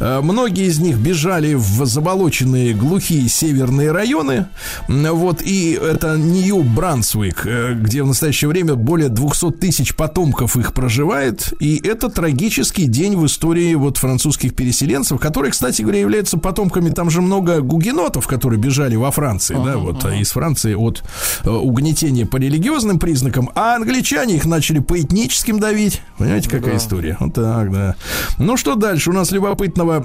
Э, 0.00 0.20
Многие 0.20 0.66
из 0.66 0.78
них 0.80 0.96
бежали 0.96 1.54
в 1.54 1.84
заболоченные 1.86 2.74
глухие 2.74 3.28
северные 3.28 3.92
районы. 3.92 4.46
Вот, 4.88 5.42
и 5.42 5.72
это 5.80 6.16
Нью-Брансвик, 6.24 7.46
э, 7.46 7.74
где 7.74 8.02
в 8.02 8.06
настоящее 8.06 8.48
время 8.48 8.74
более 8.74 9.08
200 9.08 9.52
тысяч 9.52 9.94
потомков 9.94 10.56
их 10.56 10.72
проживает. 10.72 11.52
И 11.60 11.80
это 11.84 12.08
трагический 12.08 12.86
день 12.86 13.16
в 13.16 13.26
истории 13.26 13.74
вот 13.74 13.98
французских 13.98 14.54
переселенцев, 14.54 15.20
которые, 15.20 15.52
кстати 15.52 15.82
говоря, 15.82 16.00
являются 16.00 16.38
потомками, 16.38 16.90
там 16.90 17.10
же 17.10 17.20
много 17.20 17.60
гугенотов, 17.60 18.26
которые 18.26 18.58
бежали 18.58 18.96
во 18.96 19.10
Франции, 19.10 19.54
да, 19.54 19.76
вот, 19.76 20.04
а 20.04 20.14
из 20.14 20.32
Франции 20.32 20.74
от 20.74 21.02
э, 21.44 21.50
угнетения 21.50 22.26
по 22.26 22.36
религиозным 22.36 22.98
признакам, 22.98 23.50
а 23.54 23.76
англичане 23.76 24.36
их 24.36 24.46
начали 24.46 24.78
по 24.78 25.00
этническим 25.00 25.60
давить. 25.60 26.00
Понимаете, 26.18 26.48
какая 26.50 26.76
история? 26.76 27.16
Вот 27.20 27.34
так, 27.34 27.70
да. 27.72 27.96
Ну, 28.38 28.56
что 28.56 28.74
дальше? 28.74 29.10
У 29.10 29.12
нас 29.12 29.30
любопытного... 29.30 30.04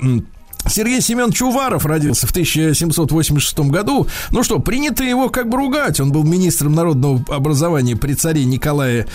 Сергей 0.67 1.02
Семенович 1.02 1.41
Уваров 1.41 1.86
родился 1.86 2.28
в 2.28 2.32
1786 2.32 3.60
году. 3.60 4.08
Ну 4.32 4.43
что, 4.43 4.60
принято 4.60 5.04
его 5.04 5.30
как 5.30 5.50
бы 5.50 5.58
ругать. 5.58 6.00
Он 6.00 6.12
был 6.12 6.24
министром 6.24 6.74
народного 6.74 7.24
образования 7.34 7.95
при 7.95 8.13
царе 8.13 8.45
Николае 8.45 9.08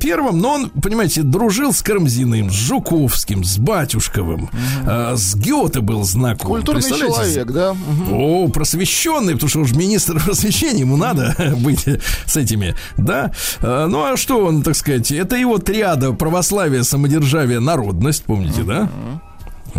Первом, 0.00 0.38
но 0.40 0.54
он, 0.54 0.70
понимаете, 0.70 1.22
дружил 1.22 1.72
с 1.72 1.82
Карамзиным, 1.82 2.50
с 2.50 2.54
Жуковским, 2.54 3.44
с 3.44 3.58
Батюшковым, 3.58 4.50
э, 4.84 5.14
с 5.16 5.34
Гёте 5.36 5.80
был 5.80 6.02
знаком. 6.04 6.48
Культурный 6.48 6.82
человек, 6.82 7.50
да? 7.52 7.74
Мгм. 7.74 8.12
О, 8.12 8.48
просвещенный, 8.48 9.34
потому 9.34 9.48
что 9.48 9.60
уж 9.60 9.72
министр 9.72 10.20
просвещения, 10.24 10.80
ему 10.80 10.96
надо 10.96 11.36
быть 11.58 11.84
с 12.26 12.36
этими, 12.36 12.74
да. 12.96 13.32
А, 13.60 13.86
Ну, 13.86 14.04
а 14.04 14.16
что 14.16 14.44
он, 14.44 14.62
так 14.62 14.74
сказать, 14.74 15.12
это 15.12 15.36
его 15.36 15.58
триада 15.58 16.12
православие, 16.12 16.82
самодержавие, 16.84 17.60
народность, 17.60 18.24
помните, 18.24 18.62
да? 18.62 18.88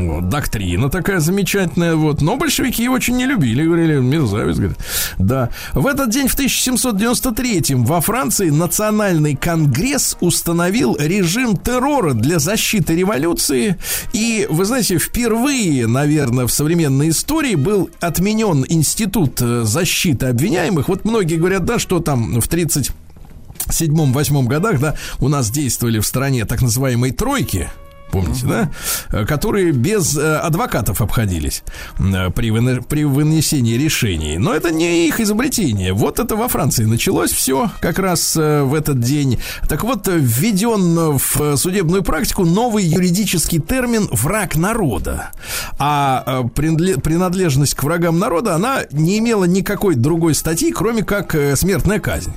Вот, 0.08 0.30
доктрина 0.30 0.90
такая 0.90 1.20
замечательная, 1.20 1.96
вот. 1.96 2.22
Но 2.22 2.38
большевики 2.38 2.84
его 2.84 2.96
очень 2.96 3.18
не 3.18 3.26
любили, 3.26 3.64
говорили, 3.64 4.00
мерзавец, 4.00 4.56
говорит. 4.56 4.78
Да. 5.18 5.50
В 5.74 5.88
этот 5.88 6.10
день, 6.10 6.28
в 6.28 6.38
1793-м, 6.38 7.86
во 7.86 8.02
Франции 8.02 8.50
Национальный 8.50 9.36
конгресс 9.36 10.18
установил 10.22 10.96
режим 11.00 11.58
террора 11.58 12.14
для 12.14 12.40
защиты 12.40 12.96
революции. 12.96 13.78
И, 14.14 14.48
вы 14.50 14.66
знаете, 14.66 14.98
впервые, 14.98 15.88
наверное, 15.88 16.46
в 16.48 16.52
современной 16.52 17.10
истории 17.10 17.56
был 17.56 17.90
отменен 18.00 18.66
институт 18.68 19.42
э, 19.42 19.64
защиты 19.64 20.28
обвиняемых. 20.28 20.88
Вот 20.88 21.06
многие 21.06 21.36
говорят, 21.36 21.66
да, 21.66 21.80
что 21.80 22.00
там 22.00 22.40
в 22.40 22.48
30 22.48 22.92
седьмом-восьмом 23.70 24.48
годах, 24.48 24.80
да, 24.80 24.96
у 25.20 25.28
нас 25.28 25.50
действовали 25.52 26.00
в 26.00 26.06
стране 26.06 26.46
так 26.46 26.62
называемые 26.62 27.14
тройки. 27.14 27.70
Помните, 28.12 28.45
да? 28.45 28.69
Э, 29.12 29.26
Которые 29.26 29.72
без 29.72 30.17
э, 30.17 30.38
адвокатов 30.38 31.02
обходились 31.02 31.63
э, 32.00 32.30
при, 32.32 32.50
выны- 32.52 32.82
при 32.84 33.04
вынесении 33.06 33.78
решений. 33.78 34.38
Но 34.38 34.54
это 34.54 34.72
не 34.72 35.08
их 35.08 35.19
изобретение. 35.19 35.93
Вот 35.93 36.19
это 36.19 36.36
во 36.36 36.48
Франции 36.48 36.86
началось 36.86 37.32
все 37.32 37.69
как 37.80 38.00
раз 38.00 38.36
в 38.36 38.74
этот 38.74 39.00
день. 39.00 39.39
Так 39.67 39.84
вот, 39.84 40.08
введен 40.08 41.17
в 41.17 41.58
судебную 41.58 42.04
практику 42.04 42.45
новый 42.45 42.84
юридический 42.86 43.60
термин 43.60 44.08
«враг 44.12 44.56
народа». 44.56 45.32
А 45.78 46.43
принадле- 46.56 47.00
принадлежность 47.00 47.76
к 47.76 47.84
врагам 47.84 48.19
народа, 48.19 48.56
она 48.56 48.82
не 48.91 49.19
имела 49.19 49.45
никакой 49.45 49.95
другой 49.95 50.36
статьи, 50.36 50.72
кроме 50.72 51.04
как 51.04 51.36
смертная 51.56 52.00
казнь. 52.00 52.32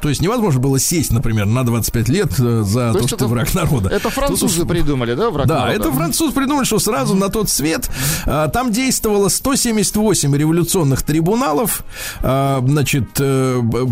То 0.00 0.08
есть 0.08 0.20
невозможно 0.20 0.60
было 0.60 0.78
сесть, 0.78 1.12
например, 1.12 1.46
на 1.46 1.64
25 1.64 2.08
лет 2.08 2.32
э, 2.38 2.62
за 2.62 2.92
то, 2.92 2.98
есть 2.98 3.08
что 3.08 3.16
это- 3.16 3.24
ты 3.24 3.26
враг 3.26 3.54
народа. 3.54 3.88
Это 3.88 4.10
французы 4.10 4.60
Тут 4.60 4.68
придумали, 4.68 5.14
да, 5.14 5.30
враг 5.30 5.46
да, 5.46 5.60
народа? 5.66 5.74
это 5.80 5.92
француз 5.92 6.32
придумали, 6.34 6.64
что 6.64 6.78
сразу 6.78 7.14
на 7.14 7.28
тот 7.28 7.48
свет 7.48 7.90
а, 8.26 8.48
там 8.48 8.70
действовало 8.72 9.28
178 9.28 10.36
революционных 10.36 11.02
трибуналов, 11.02 11.84
а, 12.20 12.62
значит, 12.66 13.08
э, 13.18 13.60
б- 13.62 13.86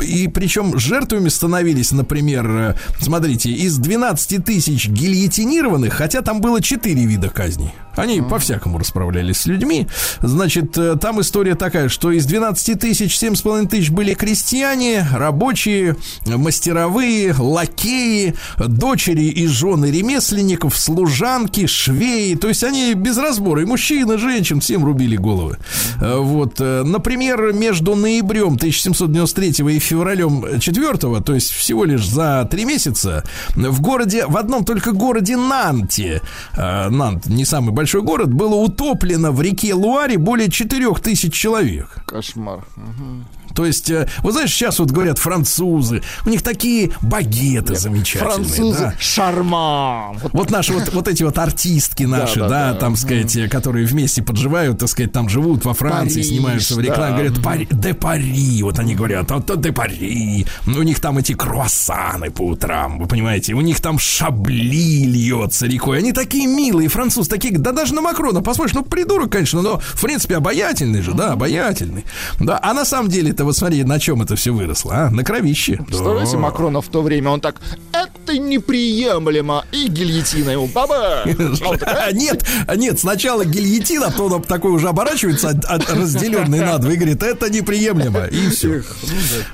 и 0.00 0.28
причем 0.28 0.78
жертвами 0.78 1.28
становились, 1.28 1.92
например, 1.92 2.50
э, 2.50 2.74
смотрите, 3.00 3.50
из 3.50 3.78
12 3.78 4.44
тысяч 4.44 4.88
гильотинированных, 4.88 5.92
хотя 5.94 6.22
там 6.22 6.40
было 6.40 6.60
4 6.60 7.04
вида 7.06 7.28
казней. 7.28 7.72
Они 7.96 8.20
по-всякому 8.22 8.78
расправлялись 8.78 9.38
с 9.38 9.46
людьми. 9.46 9.88
Значит, 10.20 10.78
э, 10.78 10.96
там 11.00 11.20
история 11.20 11.56
такая, 11.56 11.88
что 11.88 12.12
из 12.12 12.26
12 12.26 12.78
тысяч 12.78 13.16
7,5 13.16 13.66
тысяч 13.68 13.90
были 13.90 14.14
крестьяне, 14.14 15.06
рабочие, 15.12 15.96
мастеровые, 16.26 17.34
лакеи, 17.36 18.34
дочери 18.56 19.24
и 19.24 19.46
жены 19.48 19.90
ремесленников, 19.90 20.76
служанки, 20.76 21.66
швеи. 21.66 22.34
То 22.34 22.48
есть 22.48 22.62
они 22.62 22.94
без 22.94 23.18
разбора, 23.18 23.62
и 23.62 23.64
мужчин, 23.64 24.12
и 24.12 24.16
женщин, 24.16 24.60
всем 24.60 24.84
рубили 24.84 25.16
головы. 25.16 25.58
Э, 26.00 26.18
Вот, 26.18 26.60
например, 26.60 27.52
между 27.52 27.96
ноябрем 27.96 28.54
1793 28.54 29.74
и 29.74 29.78
февралем 29.88 30.60
4, 30.60 31.20
то 31.20 31.34
есть 31.34 31.50
всего 31.50 31.84
лишь 31.84 32.06
за 32.06 32.46
три 32.50 32.64
месяца, 32.64 33.24
в 33.54 33.80
городе, 33.80 34.26
в 34.26 34.36
одном 34.36 34.64
только 34.64 34.92
городе 34.92 35.36
Нанте, 35.36 36.20
э, 36.56 36.88
Нант, 36.90 37.26
не 37.26 37.44
самый 37.44 37.72
большой 37.72 38.02
город, 38.02 38.32
было 38.32 38.54
утоплено 38.54 39.32
в 39.32 39.42
реке 39.42 39.74
Луаре 39.74 40.18
более 40.18 40.50
4000 40.50 41.30
человек. 41.30 41.98
Кошмар. 42.06 42.64
Мгм. 42.76 43.26
То 43.54 43.64
есть, 43.66 43.90
э, 43.90 44.08
вот 44.22 44.32
знаешь, 44.32 44.50
сейчас 44.50 44.78
вот 44.78 44.90
говорят 44.90 45.18
французы, 45.18 46.02
у 46.24 46.28
них 46.28 46.42
такие 46.42 46.92
багеты 47.02 47.74
замечательные. 47.74 48.34
Французы. 48.34 48.78
да. 48.78 48.94
Шарман. 48.98 50.18
Вот 50.22 50.32
Вот 50.32 50.50
наши 50.50 50.72
вот, 50.72 50.92
вот 50.92 51.08
эти 51.08 51.22
вот 51.22 51.38
артистки 51.38 52.04
наши, 52.04 52.40
да, 52.40 52.48
да, 52.48 52.72
да. 52.72 52.78
там, 52.78 52.96
сказать, 52.96 53.36
э, 53.36 53.48
которые 53.48 53.86
вместе 53.86 54.22
подживают, 54.22 54.78
так 54.78 54.88
сказать, 54.88 55.12
там 55.12 55.28
живут 55.28 55.64
во 55.64 55.74
Франции, 55.74 56.20
Париж, 56.20 56.28
снимаются 56.28 56.74
в 56.74 56.80
рекламе, 56.80 57.10
да. 57.10 57.16
говорят, 57.16 57.42
Пари, 57.42 57.68
де 57.70 57.94
Пари, 57.94 58.62
вот 58.62 58.78
они 58.78 58.94
говорят, 58.94 59.30
а 59.30 59.40
то 59.40 59.56
де 59.56 59.72
Пари. 59.72 60.46
У 60.66 60.82
них 60.82 61.00
там 61.00 61.18
эти 61.18 61.34
круассаны 61.34 62.30
по 62.30 62.42
утрам, 62.42 62.98
вы 62.98 63.06
понимаете, 63.06 63.54
у 63.54 63.60
них 63.60 63.80
там 63.80 63.98
шабли 63.98 65.04
льется 65.04 65.66
рекой. 65.66 65.98
Они 65.98 66.12
такие 66.12 66.46
милые, 66.46 66.88
французы, 66.88 67.28
такие, 67.28 67.56
да 67.58 67.72
даже 67.72 67.94
на 67.94 68.00
Макрона, 68.00 68.40
посмотришь, 68.42 68.74
ну, 68.74 68.84
придурок, 68.84 69.32
конечно, 69.32 69.62
но, 69.62 69.78
в 69.78 70.02
принципе, 70.02 70.36
обаятельный 70.36 71.02
же, 71.02 71.12
да, 71.12 71.32
обаятельный. 71.32 72.04
Да, 72.40 72.58
а 72.62 72.74
на 72.74 72.84
самом 72.84 73.08
деле 73.08 73.32
это 73.38 73.44
вот 73.44 73.56
смотри, 73.56 73.84
на 73.84 74.00
чем 74.00 74.20
это 74.20 74.34
все 74.34 74.50
выросло, 74.50 74.92
а? 74.92 75.10
На 75.10 75.22
кровище. 75.22 75.78
Представляете, 75.86 76.32
Да. 76.32 76.38
Макрона 76.38 76.80
в 76.80 76.88
то 76.88 77.02
время, 77.02 77.30
он 77.30 77.40
так, 77.40 77.60
это 77.92 78.36
неприемлемо, 78.36 79.64
и 79.70 79.86
гильотина 79.86 80.50
ему, 80.50 80.66
баба! 80.66 81.22
А 81.28 81.76
такой, 81.76 82.08
А, 82.08 82.10
Нет, 82.10 82.44
а 82.66 82.74
нет, 82.74 82.98
сначала 82.98 83.44
гильотин, 83.44 84.02
а 84.02 84.10
потом 84.10 84.32
он 84.32 84.42
такой 84.42 84.72
уже 84.72 84.88
оборачивается, 84.88 85.50
разделенный 85.88 86.58
на 86.58 86.78
два, 86.78 86.92
и 86.92 86.96
говорит, 86.96 87.22
это 87.22 87.48
неприемлемо, 87.48 88.24
и 88.24 88.48
все. 88.48 88.82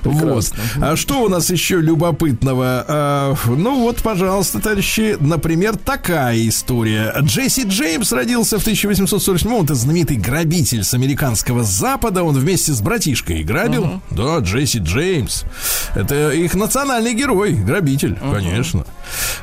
Вот. 0.03 0.51
А 0.81 0.95
что 0.95 1.21
у 1.21 1.29
нас 1.29 1.51
еще 1.51 1.79
любопытного? 1.79 2.85
А, 2.87 3.35
Ну 3.45 3.81
вот, 3.81 3.97
пожалуйста, 3.97 4.59
товарищи, 4.59 5.15
например, 5.19 5.77
такая 5.77 6.47
история. 6.47 7.13
Джесси 7.21 7.65
Джеймс 7.65 8.11
родился 8.11 8.57
в 8.57 8.61
1847 8.61 9.53
он 9.53 9.65
это 9.65 9.75
знаменитый 9.75 10.17
грабитель 10.17 10.83
с 10.83 10.95
американского 10.95 11.63
запада, 11.63 12.23
он 12.23 12.35
вместе 12.35 12.71
с 12.73 12.81
братишкой 12.81 13.43
грабил. 13.43 13.74
Да, 14.11 14.39
Джесси 14.39 14.79
Джеймс. 14.79 15.43
Это 15.95 16.31
их 16.31 16.55
национальный 16.55 17.13
герой, 17.13 17.53
грабитель, 17.53 18.17
конечно. 18.33 18.85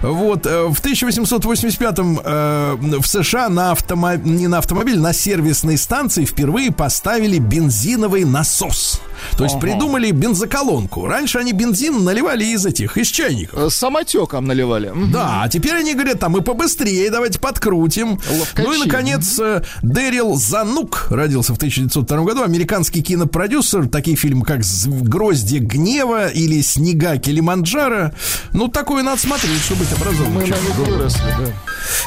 Вот, 0.01 0.47
э, 0.47 0.64
в 0.66 0.80
1885-м 0.80 2.20
э, 2.24 2.76
в 3.01 3.07
США 3.07 3.49
на 3.49 3.72
автомо... 3.72 4.14
не 4.16 4.49
на 4.49 4.59
автомобиль, 4.59 4.99
на 4.99 5.12
сервисной 5.12 5.78
станции 5.78 6.24
впервые 6.24 6.72
поставили 6.72 7.39
бензиновый 7.39 8.24
насос. 8.24 9.01
То 9.37 9.45
есть 9.45 9.61
придумали 9.61 10.11
бензоколонку. 10.11 11.07
Раньше 11.07 11.39
они 11.39 11.53
бензин 11.53 12.03
наливали 12.05 12.45
из 12.45 12.66
этих, 12.66 12.97
из 12.99 13.09
чайников. 13.09 13.59
э, 13.59 13.70
Самотеком 13.70 14.47
наливали. 14.47 14.93
Да, 15.12 15.43
а 15.45 15.49
теперь 15.49 15.74
они 15.74 15.95
говорят, 15.95 16.18
там 16.18 16.37
и 16.37 16.41
побыстрее, 16.41 17.09
давайте 17.11 17.39
подкрутим. 17.39 18.18
Ловкачи. 18.30 18.66
Ну 18.66 18.72
и, 18.74 18.78
наконец, 18.78 19.39
э, 19.39 19.62
Дэрил 19.83 20.35
Занук 20.35 21.07
родился 21.11 21.55
в 21.55 21.57
1902 21.57 22.24
году. 22.24 22.43
Американский 22.43 23.03
кинопродюсер. 23.03 23.89
Такие 23.89 24.16
фильмы, 24.23 24.45
как 24.45 24.62
«З- 24.62 24.89
«Гроздья 24.89 25.59
гнева» 25.61 26.29
или 26.29 26.61
«Снега 26.62 27.16
Килиманджаро». 27.18 28.12
Ну, 28.53 28.68
такое 28.68 29.03
надо 29.03 29.20
смотреть, 29.20 29.61
чтобы 29.62 29.81
быть 29.81 29.93
образованным. 29.93 30.35
Мы 30.35 30.47
на 30.47 30.85
выросли, 30.85 31.20
да. 31.39 31.47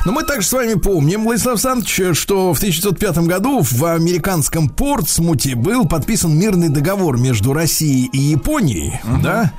Но 0.05 0.11
мы 0.13 0.24
также 0.24 0.47
с 0.47 0.53
вами 0.53 0.76
помним, 0.76 1.24
Владислав 1.26 1.53
Александрович, 1.55 2.18
что 2.18 2.53
в 2.53 2.57
1905 2.57 3.18
году 3.28 3.59
в 3.61 3.84
американском 3.86 4.70
Портсмуте 4.70 5.55
был 5.55 5.86
подписан 5.86 6.38
мирный 6.38 6.70
договор 6.70 7.18
между 7.18 7.51
Россией 7.53 8.05
и 8.13 8.18
Японией, 8.18 8.99
да, 9.22 9.51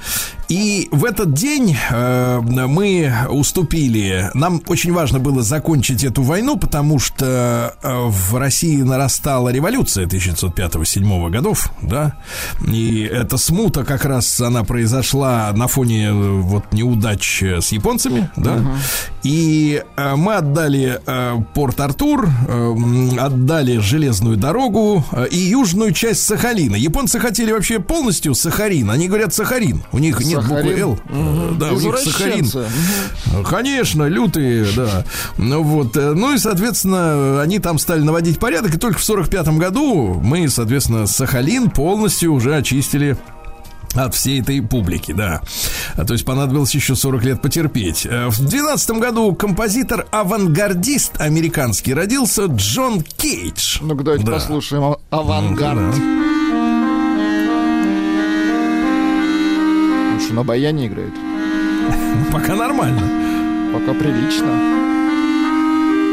и 0.49 0.89
в 0.93 1.05
этот 1.05 1.33
день 1.33 1.77
э, 1.91 2.41
мы 2.41 3.13
уступили. 3.29 4.31
Нам 4.35 4.63
очень 4.69 4.93
важно 4.93 5.19
было 5.19 5.43
закончить 5.43 6.05
эту 6.05 6.23
войну, 6.23 6.57
потому 6.57 6.99
что 6.99 7.75
э, 7.83 7.95
в 8.07 8.37
России 8.37 8.83
нарастала 8.83 9.49
революция 9.51 10.07
1905-1907 10.07 11.31
годов, 11.31 11.71
да, 11.83 12.17
и 12.67 13.03
эта 13.03 13.37
смута 13.39 13.85
как 13.85 14.05
раз 14.05 14.41
она 14.41 14.63
произошла 14.65 15.53
на 15.55 15.67
фоне 15.67 16.09
э, 16.09 16.13
вот 16.13 16.73
неудач 16.73 17.43
э, 17.43 17.61
с 17.61 17.73
японцами, 17.73 18.31
да, 18.37 18.61
и 19.23 19.83
э, 19.97 20.15
мы 20.17 20.35
отдали 20.35 21.01
э, 21.05 21.37
Порт-Артур, 21.55 22.29
э, 22.49 22.53
м, 22.53 23.19
отдали 23.19 23.79
железную 23.79 24.37
дорогу 24.37 25.05
э, 25.11 25.27
и 25.31 25.39
южную 25.39 25.93
часть 25.93 26.23
Сахалина. 26.23 26.77
Японцы 26.77 27.19
хотели 27.19 27.51
вообще 27.53 27.81
полностью 27.81 28.35
Сахарин. 28.35 28.91
Они 28.91 29.09
говорят 29.09 29.35
Сахарин. 29.35 29.83
У 29.93 29.99
них 29.99 30.21
нет 30.21 30.36
буквы 30.41 30.57
Сахарин. 30.63 30.83
Л. 30.83 30.99
Э, 31.09 31.53
Да, 31.59 31.73
у 31.73 31.81
них 31.81 31.99
Сахарин. 31.99 32.51
Конечно, 33.49 34.05
лютые, 34.09 34.67
да. 34.77 35.05
Ну 35.39 35.63
вот, 35.63 35.97
э, 35.97 36.13
ну 36.15 36.35
и, 36.35 36.39
соответственно, 36.39 37.41
они 37.43 37.59
там 37.59 37.79
стали 37.79 38.01
наводить 38.03 38.39
порядок, 38.39 38.75
и 38.75 38.79
только 38.79 38.99
в 38.99 39.05
сорок 39.05 39.29
пятом 39.29 39.59
году 39.59 40.21
мы, 40.23 40.49
соответственно, 40.49 41.07
Сахалин 41.07 41.71
полностью 41.71 42.33
уже 42.33 42.57
очистили 42.57 43.17
от 43.95 44.15
всей 44.15 44.43
этой 44.43 44.61
публики, 44.61 45.13
да. 45.13 45.41
А, 45.95 46.05
То 46.05 46.13
есть 46.13 46.27
понадобилось 46.27 46.75
еще 46.75 46.95
40 46.95 47.25
лет 47.25 47.41
потерпеть. 47.41 48.05
Э, 48.05 48.29
В 48.29 48.39
12 48.45 48.91
году 48.99 49.33
композитор-авангардист 49.35 51.19
американский 51.19 51.95
родился 51.95 52.45
Джон 52.47 53.01
Кейдж. 53.03 53.79
Ну-ка, 53.81 54.05
давайте 54.05 54.27
Да. 54.27 54.33
послушаем 54.33 54.97
авангард. 55.11 55.95
Да. 55.97 56.26
Что, 60.27 60.35
на 60.35 60.43
баяне 60.45 60.87
играет? 60.89 61.13
Пока 62.33 62.55
нормально. 62.57 63.01
Пока 63.73 63.93
прилично. 63.95 64.49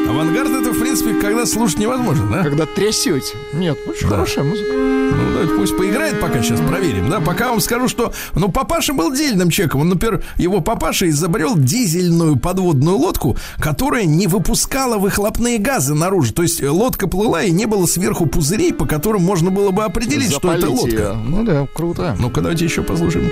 Авангард 0.10 0.50
это, 0.52 0.72
в 0.72 0.80
принципе, 0.80 1.14
когда 1.16 1.46
слушать 1.46 1.80
невозможно, 1.80 2.28
да? 2.30 2.44
Когда 2.44 2.66
трясете. 2.66 3.36
Нет, 3.54 3.78
очень 3.88 4.08
Да. 4.10 4.16
хорошая 4.18 4.44
музыка. 4.44 4.70
Ну, 4.74 5.32
давайте 5.32 5.54
пусть 5.56 5.78
поиграет, 5.78 6.20
пока 6.20 6.44
сейчас 6.44 6.60
проверим, 6.60 7.10
да. 7.10 7.20
Пока 7.22 7.50
вам 7.50 7.60
скажу, 7.62 7.88
что, 7.88 8.14
ну, 8.36 8.50
папаша 8.50 8.94
был 8.94 9.12
дельным 9.14 9.50
человеком. 9.50 9.82
Он, 9.82 9.90
например, 9.90 10.24
его 10.38 10.60
папаша 10.60 11.10
изобрел 11.10 11.56
дизельную 11.58 12.36
подводную 12.36 12.98
лодку, 12.98 13.38
которая 13.60 14.06
не 14.06 14.28
выпускала 14.28 14.98
выхлопные 14.98 15.58
газы 15.58 15.94
наружу. 15.96 16.34
То 16.34 16.44
есть 16.44 16.62
э, 16.62 16.70
лодка 16.70 17.08
плыла 17.08 17.44
и 17.44 17.52
не 17.52 17.66
было 17.66 17.86
сверху 17.88 18.26
пузырей, 18.28 18.74
по 18.74 18.86
которым 18.86 19.24
можно 19.24 19.50
было 19.52 19.72
бы 19.72 19.84
определить, 19.84 20.32
что 20.32 20.54
это 20.54 20.70
лодка. 20.70 20.90
её. 20.96 21.14
Ну 21.14 21.44
да, 21.44 21.66
круто. 21.74 22.16
Ну-ка, 22.20 22.42
давайте 22.42 22.66
еще 22.66 22.84
послушаем. 22.84 23.32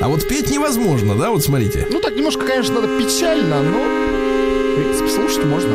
А 0.00 0.08
вот 0.08 0.26
петь 0.28 0.50
невозможно, 0.50 1.14
да, 1.16 1.30
вот 1.30 1.42
смотрите. 1.42 1.86
Ну 1.90 2.00
так 2.00 2.14
немножко, 2.14 2.46
конечно, 2.46 2.80
надо 2.80 2.88
печально, 2.98 3.62
но 3.62 3.78
в 3.78 4.74
принципе, 4.76 5.08
слушать 5.10 5.44
можно. 5.44 5.72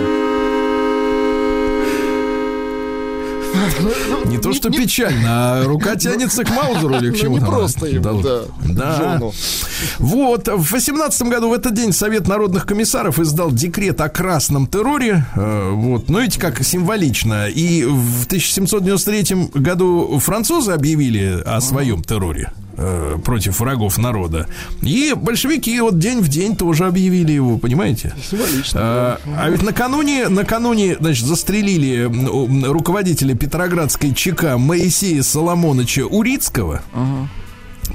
Не 4.25 4.37
то, 4.39 4.51
что 4.53 4.69
печально, 4.71 5.27
а 5.61 5.63
рука 5.65 5.95
тянется 5.95 6.43
к 6.43 6.49
Маузеру 6.49 6.95
или 6.95 7.09
к 7.09 7.13
Ну, 7.13 7.17
чему 7.19 7.33
не 7.35 7.39
там. 7.41 7.49
просто 7.49 7.85
ему, 7.87 8.03
Дал- 8.03 8.21
да, 8.21 8.41
Да. 8.63 9.21
Вот, 9.99 10.47
в 10.47 10.71
18 10.71 11.29
году 11.29 11.49
в 11.49 11.53
этот 11.53 11.73
день 11.75 11.91
Совет 11.93 12.27
народных 12.27 12.65
комиссаров 12.65 13.19
издал 13.19 13.51
декрет 13.51 13.99
о 14.01 14.09
красном 14.09 14.67
терроре. 14.67 15.25
Э, 15.35 15.69
Вот, 15.71 16.09
ну 16.09 16.19
видите, 16.19 16.39
как 16.39 16.63
символично. 16.63 17.47
И 17.47 17.83
в 17.85 18.25
1793 18.25 19.49
году 19.53 20.19
французы 20.19 20.71
объявили 20.71 21.41
о 21.45 21.61
своем 21.61 22.01
терроре 22.03 22.51
э, 22.77 23.17
против 23.23 23.59
врагов 23.59 23.97
народа. 23.97 24.47
И 24.81 25.13
большевики 25.15 25.79
вот 25.79 25.99
день 25.99 26.21
в 26.21 26.27
день 26.27 26.55
тоже 26.55 26.85
объявили 26.85 27.31
его, 27.31 27.57
понимаете? 27.57 28.13
Символично. 28.29 28.79
А, 28.81 29.19
а 29.37 29.49
ведь 29.49 29.61
накануне, 29.63 30.29
накануне, 30.29 30.97
значит, 30.99 31.25
застрелили 31.25 32.09
руководителя 32.65 33.35
Петроградской 33.35 34.13
ЧК 34.13 34.57
Моисея 34.57 35.23
Соломоновича 35.23 36.05
Урицкого. 36.05 36.81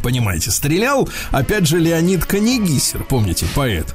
Понимаете, 0.03 0.51
стрелял, 0.51 1.09
опять 1.31 1.66
же, 1.66 1.79
Леонид 1.79 2.24
Канегисер, 2.24 3.05
помните, 3.05 3.47
поэт. 3.55 3.95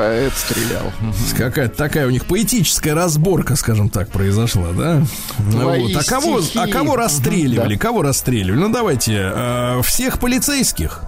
Поэт 0.00 0.32
стрелял. 0.32 0.90
Какая-то 1.36 1.76
такая 1.76 2.06
у 2.06 2.10
них 2.10 2.24
поэтическая 2.24 2.94
разборка, 2.94 3.54
скажем 3.54 3.90
так, 3.90 4.08
произошла, 4.08 4.68
да? 4.72 5.02
Ну 5.38 5.60
Твои 5.60 5.92
Вот. 5.92 6.02
А 6.02 6.08
кого, 6.08 6.40
а 6.54 6.66
кого 6.68 6.96
расстреливали? 6.96 7.74
да. 7.74 7.78
Кого 7.80 8.00
расстреливали? 8.00 8.58
Ну 8.58 8.72
давайте, 8.72 9.30
э, 9.30 9.82
всех 9.84 10.18
полицейских. 10.18 11.02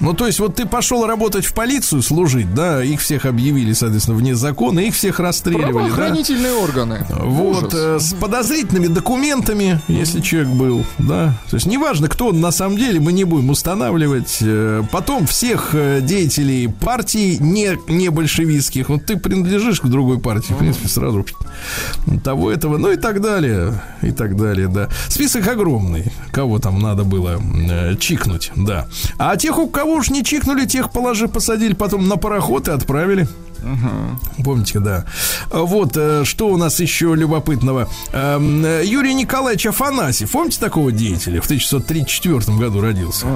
Ну, 0.00 0.14
то 0.14 0.26
есть, 0.26 0.40
вот 0.40 0.56
ты 0.56 0.66
пошел 0.66 1.06
работать 1.06 1.44
в 1.44 1.54
полицию, 1.54 2.02
служить, 2.02 2.52
да, 2.54 2.82
их 2.82 3.00
всех 3.00 3.24
объявили, 3.26 3.72
соответственно, 3.72 4.16
вне 4.16 4.34
закона, 4.34 4.80
их 4.80 4.94
всех 4.94 5.20
расстреливали, 5.20 5.72
да? 5.90 5.94
Правоохранительные 5.96 6.52
органы. 6.54 7.06
Вот, 7.10 7.64
Ужас. 7.64 7.74
э, 7.74 7.98
с 8.00 8.14
подозрительными 8.14 8.88
документами, 8.88 9.80
если 9.88 10.20
человек 10.20 10.50
был, 10.50 10.84
да. 10.98 11.34
То 11.50 11.56
есть 11.56 11.66
неважно, 11.66 12.08
кто 12.08 12.28
он 12.28 12.40
на 12.40 12.50
самом 12.50 12.76
деле, 12.78 12.98
мы 13.00 13.12
не 13.12 13.24
будем 13.24 13.50
устанавливать. 13.50 14.38
Э, 14.40 14.82
Потом 14.90 15.26
всех 15.26 15.70
э, 15.74 16.00
деятелей 16.02 16.68
партий 16.68 17.38
не, 17.38 17.78
не 17.88 18.08
большевистских, 18.10 18.88
вот 18.88 19.06
ты 19.06 19.16
принадлежишь 19.16 19.80
к 19.80 19.86
другой 19.86 20.18
партии, 20.18 20.52
в 20.52 20.56
принципе, 20.58 20.88
сразу 20.88 21.24
того 22.24 22.50
этого, 22.50 22.78
ну 22.78 22.90
и 22.90 22.96
так 22.96 23.20
далее, 23.20 23.80
и 24.02 24.10
так 24.10 24.36
далее, 24.36 24.68
да. 24.68 24.88
Список 25.08 25.46
огромный, 25.46 26.12
кого 26.32 26.58
там 26.58 26.80
надо 26.80 27.04
было 27.04 27.40
э, 27.70 27.96
чикнуть, 27.96 28.50
да. 28.56 28.88
А 29.18 29.36
тех, 29.36 29.58
у 29.58 29.68
кого 29.68 29.91
уж 29.94 30.10
не 30.10 30.24
чикнули, 30.24 30.66
тех 30.66 30.90
положи, 30.90 31.28
посадили 31.28 31.74
потом 31.74 32.08
на 32.08 32.16
пароход 32.16 32.68
и 32.68 32.72
отправили. 32.72 33.28
Помните, 34.44 34.80
да. 34.80 35.04
Вот, 35.50 35.96
э, 35.96 36.24
что 36.24 36.48
у 36.48 36.56
нас 36.56 36.80
еще 36.80 37.14
любопытного. 37.14 37.88
Эм, 38.12 38.64
Юрий 38.82 39.14
Николаевич 39.14 39.66
Афанасьев, 39.66 40.32
помните 40.32 40.58
такого 40.58 40.90
деятеля? 40.90 41.40
В 41.40 41.44
1934 41.44 42.58
году 42.58 42.80
родился. 42.80 43.26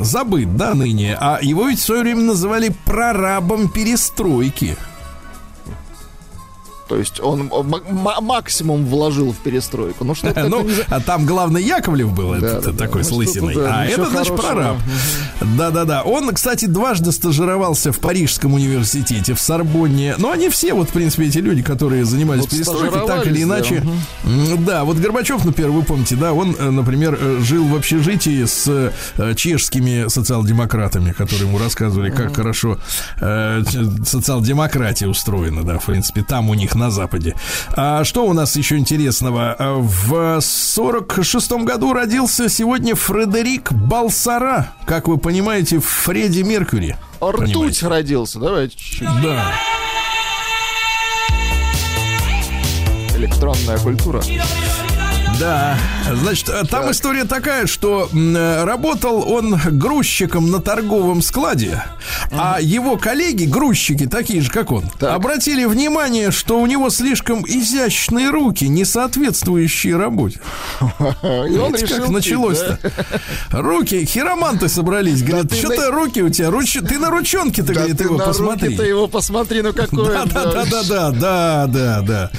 Забыт, 0.00 0.56
да, 0.56 0.74
ныне. 0.74 1.16
А 1.18 1.40
его 1.42 1.66
ведь 1.66 1.80
в 1.80 1.84
свое 1.84 2.02
время 2.02 2.22
называли 2.22 2.72
прорабом 2.84 3.68
перестройки. 3.68 4.76
То 6.88 6.96
есть 6.96 7.20
он 7.20 7.50
максимум 8.22 8.86
вложил 8.86 9.32
в 9.32 9.36
перестройку. 9.36 10.04
Ну 10.04 10.14
что 10.14 10.32
Ну, 10.48 10.66
а 10.88 11.00
там 11.00 11.26
главный 11.26 11.62
Яковлев 11.62 12.12
был, 12.12 12.30
Да, 12.32 12.36
этот 12.38 12.64
да, 12.64 12.72
да. 12.72 12.78
такой 12.78 13.02
Ну, 13.02 13.08
с 13.08 13.10
лысиной. 13.12 13.54
да, 13.54 13.80
а 13.80 13.84
это, 13.86 14.08
значит, 14.10 14.34
прораб. 14.36 14.78
Да-да-да. 15.56 16.02
Он, 16.02 16.32
кстати, 16.34 16.64
дважды 16.66 17.12
стажировался 17.12 17.92
в 17.92 17.98
Парижском 17.98 18.54
университете, 18.54 19.34
в 19.34 19.40
Сорбонне. 19.40 20.14
Ну, 20.18 20.30
они 20.30 20.48
все, 20.48 20.72
вот, 20.74 20.88
в 20.88 20.92
принципе, 20.92 21.26
эти 21.26 21.38
люди, 21.38 21.62
которые 21.62 22.04
занимались 22.04 22.42
Вот 22.42 22.50
перестройкой, 22.50 23.06
так 23.06 23.26
или 23.26 23.42
иначе. 23.42 23.84
М, 24.24 24.64
Да, 24.64 24.84
вот 24.84 24.96
Горбачев, 24.96 25.44
например, 25.44 25.70
вы 25.70 25.82
помните, 25.82 26.16
да, 26.16 26.32
он, 26.32 26.56
э, 26.58 26.70
например, 26.70 27.16
э, 27.20 27.40
жил 27.42 27.64
в 27.66 27.76
общежитии 27.76 28.44
с 28.44 28.64
э, 29.18 29.34
чешскими 29.34 30.08
социал-демократами, 30.08 31.12
которые 31.12 31.46
ему 31.48 31.58
рассказывали, 31.58 32.10
как 32.10 32.34
хорошо 32.36 32.78
э, 33.20 33.62
социал-демократия 34.04 35.06
устроена, 35.08 35.62
да, 35.64 35.78
в 35.78 35.86
принципе, 35.86 36.22
там 36.22 36.50
у 36.50 36.54
них 36.54 36.74
на 36.78 36.90
Западе. 36.90 37.34
А 37.76 38.04
что 38.04 38.24
у 38.24 38.32
нас 38.32 38.56
еще 38.56 38.78
интересного? 38.78 39.54
А 39.58 39.74
В 39.78 40.40
46 40.40 41.52
году 41.64 41.92
родился 41.92 42.48
сегодня 42.48 42.94
Фредерик 42.94 43.72
Балсара, 43.72 44.72
как 44.86 45.08
вы 45.08 45.18
понимаете, 45.18 45.80
Фредди 45.80 46.40
Меркьюри. 46.42 46.96
Ртуть 47.22 47.38
Понимаете? 47.52 47.88
родился. 47.88 48.38
Давайте 48.38 48.76
чуть-чуть. 48.78 49.08
Да. 49.22 49.52
Электронная 53.16 53.78
культура. 53.78 54.22
Да, 55.38 55.78
значит, 56.14 56.48
э, 56.48 56.64
там 56.68 56.90
история 56.90 57.24
такая, 57.24 57.66
что 57.66 58.08
э, 58.12 58.64
работал 58.64 59.30
он 59.30 59.56
грузчиком 59.72 60.50
на 60.50 60.60
торговом 60.60 61.22
складе, 61.22 61.84
а 62.32 62.58
его 62.60 62.96
коллеги, 62.96 63.44
грузчики, 63.44 64.06
такие 64.06 64.40
же, 64.42 64.50
как 64.50 64.72
он, 64.72 64.84
Так. 64.98 65.14
обратили 65.14 65.64
внимание, 65.64 66.30
что 66.30 66.60
у 66.60 66.66
него 66.66 66.90
слишком 66.90 67.44
изящные 67.46 68.30
руки, 68.30 68.66
не 68.68 68.84
соответствующие 68.84 69.96
работе. 69.96 70.40
И 70.80 70.84
он 71.58 71.72
Видите, 71.72 71.86
решил 71.86 71.98
как 72.04 72.08
началось-то? 72.08 72.78
Руки, 73.50 74.04
хироманты 74.04 74.68
собрались. 74.68 75.22
Говорят, 75.22 75.50
ты 75.50 75.56
что 75.56 75.68
на- 75.68 75.90
руки 75.90 76.22
у 76.22 76.28
тебя? 76.30 76.50
Руч... 76.50 76.72
Ты 76.72 76.98
на 76.98 77.10
ручонке-то, 77.10 77.68
Да 77.68 77.74
говорит, 77.74 77.98
ты 77.98 78.04
его 78.04 78.16
на 78.16 78.24
посмотри. 78.24 78.68
руки-то 78.68 78.82
его 78.84 79.06
посмотри, 79.08 79.62
ну 79.62 79.72
какой 79.72 80.06
Да, 80.08 80.24
да, 80.24 80.44
да, 80.52 80.64
да, 80.64 80.82
да, 80.82 81.10
да, 81.12 81.66
да, 81.66 82.00
да. 82.02 82.30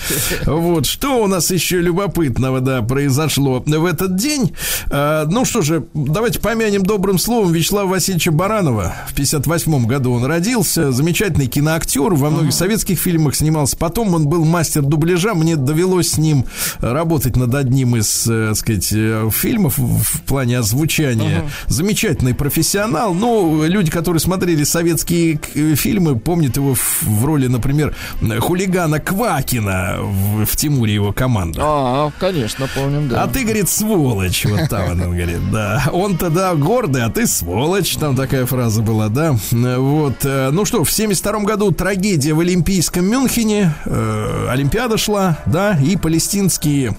Вот 0.45 0.85
что 0.85 1.23
у 1.23 1.27
нас 1.27 1.49
еще 1.51 1.79
любопытного, 1.79 2.59
да, 2.61 2.81
произошло 2.89 3.63
в 3.65 3.85
этот 3.85 4.15
день. 4.15 4.51
Э, 4.89 5.25
ну 5.29 5.45
что 5.45 5.61
же, 5.61 5.85
давайте 5.93 6.39
помянем 6.39 6.83
добрым 6.83 7.19
словом 7.19 7.53
Вячеслава 7.53 7.87
Васильевича 7.87 8.31
Баранова. 8.31 8.95
В 9.07 9.13
58 9.13 9.85
году 9.85 10.13
он 10.13 10.25
родился. 10.25 10.91
Замечательный 10.91 11.45
киноактер. 11.45 12.15
Во 12.15 12.31
многих 12.31 12.51
советских 12.51 12.99
фильмах 12.99 13.35
снимался. 13.35 13.77
Потом 13.77 14.15
он 14.15 14.27
был 14.27 14.43
мастер 14.43 14.81
дубляжа. 14.81 15.35
Мне 15.35 15.55
довелось 15.55 16.13
с 16.13 16.17
ним 16.17 16.45
работать 16.79 17.35
над 17.35 17.53
одним 17.53 17.95
из, 17.95 18.27
э, 18.27 18.47
так 18.49 18.57
сказать, 18.57 18.89
э, 18.91 19.29
фильмов 19.31 19.77
в 19.77 20.21
плане 20.23 20.57
озвучания. 20.57 21.45
Замечательный 21.67 22.33
профессионал. 22.33 23.13
Ну, 23.13 23.65
люди, 23.67 23.91
которые 23.91 24.19
смотрели 24.19 24.63
советские 24.63 25.39
фильмы, 25.75 26.17
помнят 26.17 26.57
его 26.57 26.73
в, 26.73 27.03
в 27.03 27.25
роли, 27.25 27.45
например, 27.45 27.95
хулигана 28.39 28.99
Квакина 28.99 29.97
в, 30.01 30.45
в 30.45 30.55
Тимуре 30.55 30.95
его 30.95 31.13
команда. 31.13 31.61
А, 31.63 32.11
конечно, 32.19 32.67
помним, 32.79 33.07
да. 33.09 33.23
А 33.23 33.27
ты, 33.27 33.43
говорит, 33.43 33.69
сволочь. 33.69 34.45
Вот 34.45 34.69
там 34.69 34.91
он 34.91 34.99
говорит, 34.99 35.51
да. 35.51 35.83
Он-то, 35.91 36.29
да, 36.29 36.53
гордый, 36.55 37.03
а 37.03 37.09
ты 37.09 37.27
сволочь. 37.27 37.95
Там 37.97 38.15
такая 38.15 38.45
фраза 38.45 38.81
была, 38.81 39.09
да. 39.09 39.35
Вот. 39.51 40.23
э, 40.23 40.49
Ну 40.51 40.65
что, 40.65 40.83
в 40.83 40.91
72 40.91 41.39
году 41.41 41.71
трагедия 41.71 42.33
в 42.33 42.39
Олимпийском 42.39 43.05
Мюнхене. 43.05 43.73
Э, 43.85 44.47
Олимпиада 44.49 44.97
шла, 44.97 45.37
да, 45.45 45.77
и 45.77 45.95
палестинские 45.97 46.95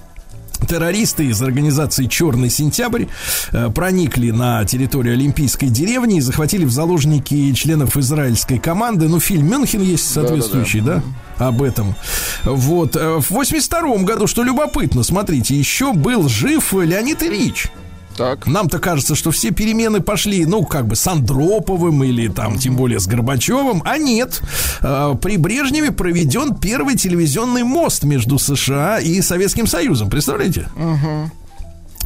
Террористы 0.67 1.25
из 1.25 1.41
организации 1.41 2.05
Черный 2.05 2.49
сентябрь 2.49 3.05
э, 3.51 3.69
проникли 3.69 4.31
на 4.31 4.63
территорию 4.65 5.13
Олимпийской 5.15 5.67
деревни 5.67 6.17
и 6.17 6.21
захватили 6.21 6.65
в 6.65 6.71
заложники 6.71 7.51
членов 7.53 7.97
израильской 7.97 8.59
команды. 8.59 9.07
Ну, 9.07 9.19
фильм 9.19 9.47
Мюнхен 9.49 9.81
есть 9.81 10.11
соответствующий, 10.11 10.81
да, 10.81 11.01
об 11.37 11.61
этом. 11.61 11.95
Вот. 12.43 12.95
э, 12.95 13.17
В 13.19 13.31
82 13.31 13.97
году, 14.03 14.27
что 14.27 14.43
любопытно, 14.43 15.03
смотрите, 15.03 15.55
еще 15.55 15.93
был 15.93 16.29
жив 16.29 16.73
Леонид 16.73 17.23
Ильич. 17.23 17.69
Так. 18.17 18.47
Нам-то 18.47 18.79
кажется, 18.79 19.15
что 19.15 19.31
все 19.31 19.51
перемены 19.51 20.01
пошли, 20.01 20.45
ну, 20.45 20.63
как 20.65 20.87
бы 20.87 20.95
с 20.95 21.07
Андроповым 21.07 22.03
или 22.03 22.27
там, 22.27 22.57
тем 22.57 22.75
более 22.75 22.99
с 22.99 23.07
Горбачевым. 23.07 23.81
А 23.85 23.97
нет. 23.97 24.41
Э, 24.81 25.15
При 25.21 25.37
Брежневе 25.37 25.91
проведен 25.91 26.55
первый 26.55 26.95
телевизионный 26.95 27.63
мост 27.63 28.03
между 28.03 28.37
США 28.37 28.99
и 28.99 29.21
Советским 29.21 29.67
Союзом. 29.67 30.09
Представляете? 30.09 30.67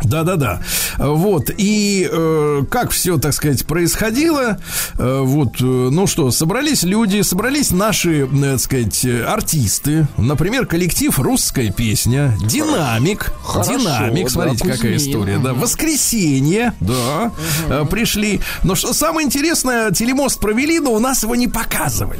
Да-да-да. 0.03 0.61
Вот. 0.97 1.49
И 1.57 2.07
э, 2.11 2.63
как 2.69 2.91
все, 2.91 3.17
так 3.17 3.33
сказать, 3.33 3.65
происходило. 3.65 4.57
Э, 4.97 5.21
вот, 5.23 5.59
э, 5.61 5.63
ну 5.63 6.07
что, 6.07 6.31
собрались 6.31 6.83
люди, 6.83 7.21
собрались 7.21 7.71
наши, 7.71 8.25
э, 8.25 8.27
так 8.51 8.59
сказать, 8.59 9.05
артисты. 9.27 10.07
Например, 10.17 10.65
коллектив 10.65 11.17
«Русская 11.19 11.71
песня», 11.71 12.37
«Динамик». 12.45 13.31
Хорошо, 13.43 13.77
«Динамик», 13.77 14.25
да, 14.25 14.29
смотрите, 14.31 14.63
какая 14.63 14.93
Кузьмин. 14.93 14.97
история. 14.97 15.37
Да, 15.39 15.53
«Воскресенье», 15.53 16.73
да, 16.79 17.31
э, 17.69 17.85
пришли. 17.89 18.41
Но 18.63 18.75
что 18.75 18.93
самое 18.93 19.25
интересное, 19.25 19.91
телемост 19.91 20.39
провели, 20.39 20.79
но 20.79 20.91
у 20.91 20.99
нас 20.99 21.23
его 21.23 21.35
не 21.35 21.47
показывали. 21.47 22.19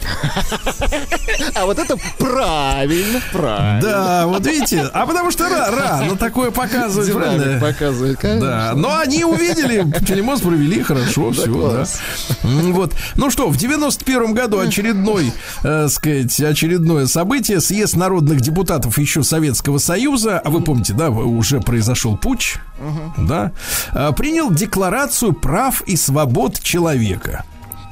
А 1.56 1.66
вот 1.66 1.80
это 1.80 1.98
правильно, 2.18 3.22
правильно. 3.32 3.82
Да, 3.82 4.28
вот 4.28 4.46
видите, 4.46 4.82
а 4.94 5.06
потому 5.06 5.32
что 5.32 5.46
ра- 5.46 5.70
рано 5.76 6.16
такое 6.16 6.52
показывать, 6.52 7.12
правильно? 7.14 7.60
Показывает, 7.72 8.20
конечно. 8.20 8.48
Да, 8.48 8.74
но 8.76 8.98
они 8.98 9.24
увидели, 9.24 9.86
телемост 10.06 10.44
провели, 10.44 10.82
хорошо, 10.82 11.32
все, 11.32 11.46
да. 11.46 11.86
Вот. 12.44 12.94
Ну 13.16 13.30
что, 13.30 13.50
в 13.50 13.58
91 13.58 14.34
году 14.34 14.60
очередной, 14.60 15.32
э, 15.64 15.88
сказать, 15.90 16.40
очередное 16.40 17.08
событие, 17.08 17.62
съезд 17.62 17.96
народных 17.96 18.42
депутатов 18.42 18.98
еще 18.98 19.24
Советского 19.24 19.78
Союза, 19.78 20.40
а 20.40 20.50
вы 20.50 20.62
помните, 20.62 20.94
да, 20.94 21.10
уже 21.10 21.60
произошел 21.60 22.18
путч, 22.18 22.58
да, 23.18 23.52
э, 23.94 24.12
принял 24.16 24.52
декларацию 24.52 25.34
прав 25.34 25.82
и 25.82 25.96
свобод 25.96 26.60
человека. 26.62 27.46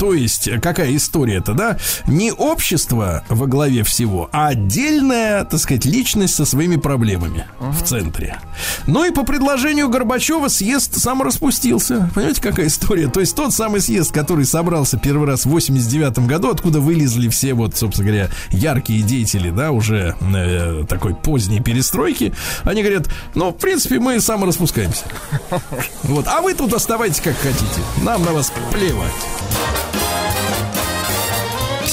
То 0.04 0.14
есть, 0.14 0.50
какая 0.62 0.94
история-то, 0.98 1.54
да? 1.54 1.78
Не 2.08 2.34
общество 2.34 3.24
во 3.30 3.48
главе 3.48 3.84
всего, 3.84 4.30
а 4.34 4.48
отдельная, 4.48 5.46
так 5.46 5.62
сказать, 5.62 5.86
личность 5.86 6.36
со 6.36 6.44
своими 6.44 6.76
проблемами 6.76 7.46
в 7.58 7.82
центре. 7.84 8.38
Ну 8.86 9.06
и 9.06 9.12
по 9.12 9.24
предложению 9.24 9.88
Горбачева 9.88 10.50
съезд 10.50 11.00
сам 11.00 11.22
распустился. 11.22 12.12
Понимаете, 12.14 12.42
какая 12.42 12.68
история? 12.68 13.08
То 13.08 13.22
есть 13.22 13.34
тот 13.34 13.54
самый 13.54 13.80
съезд, 13.80 14.12
который 14.12 14.44
собрался 14.44 14.98
первый 15.00 15.26
раз 15.26 15.46
в 15.46 15.50
89 15.52 16.20
году, 16.28 16.50
откуда 16.52 16.82
вылезли 16.82 17.30
все 17.30 17.54
вот, 17.54 17.78
собственно 17.78 18.10
говоря, 18.10 18.30
яркие 18.52 19.04
деятели, 19.04 19.52
да, 19.52 19.72
уже 19.72 20.18
э, 20.20 20.84
такой 20.90 21.16
поздней 21.16 21.62
перестройки, 21.62 22.34
они 22.66 22.82
говорят, 22.84 23.08
ну, 23.36 23.52
в 23.52 23.58
принципе, 23.58 24.00
мы 24.00 24.20
самораспускаемся. 24.20 25.06
Вот, 26.04 26.28
а 26.28 26.42
вы 26.42 26.54
тут 26.54 26.74
оставайтесь 26.74 27.22
как 27.22 27.38
хотите. 27.38 27.80
Нам 28.02 28.26
на 28.26 28.34
вас 28.34 28.52
плевать. 28.74 29.14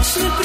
Точно 0.00 0.39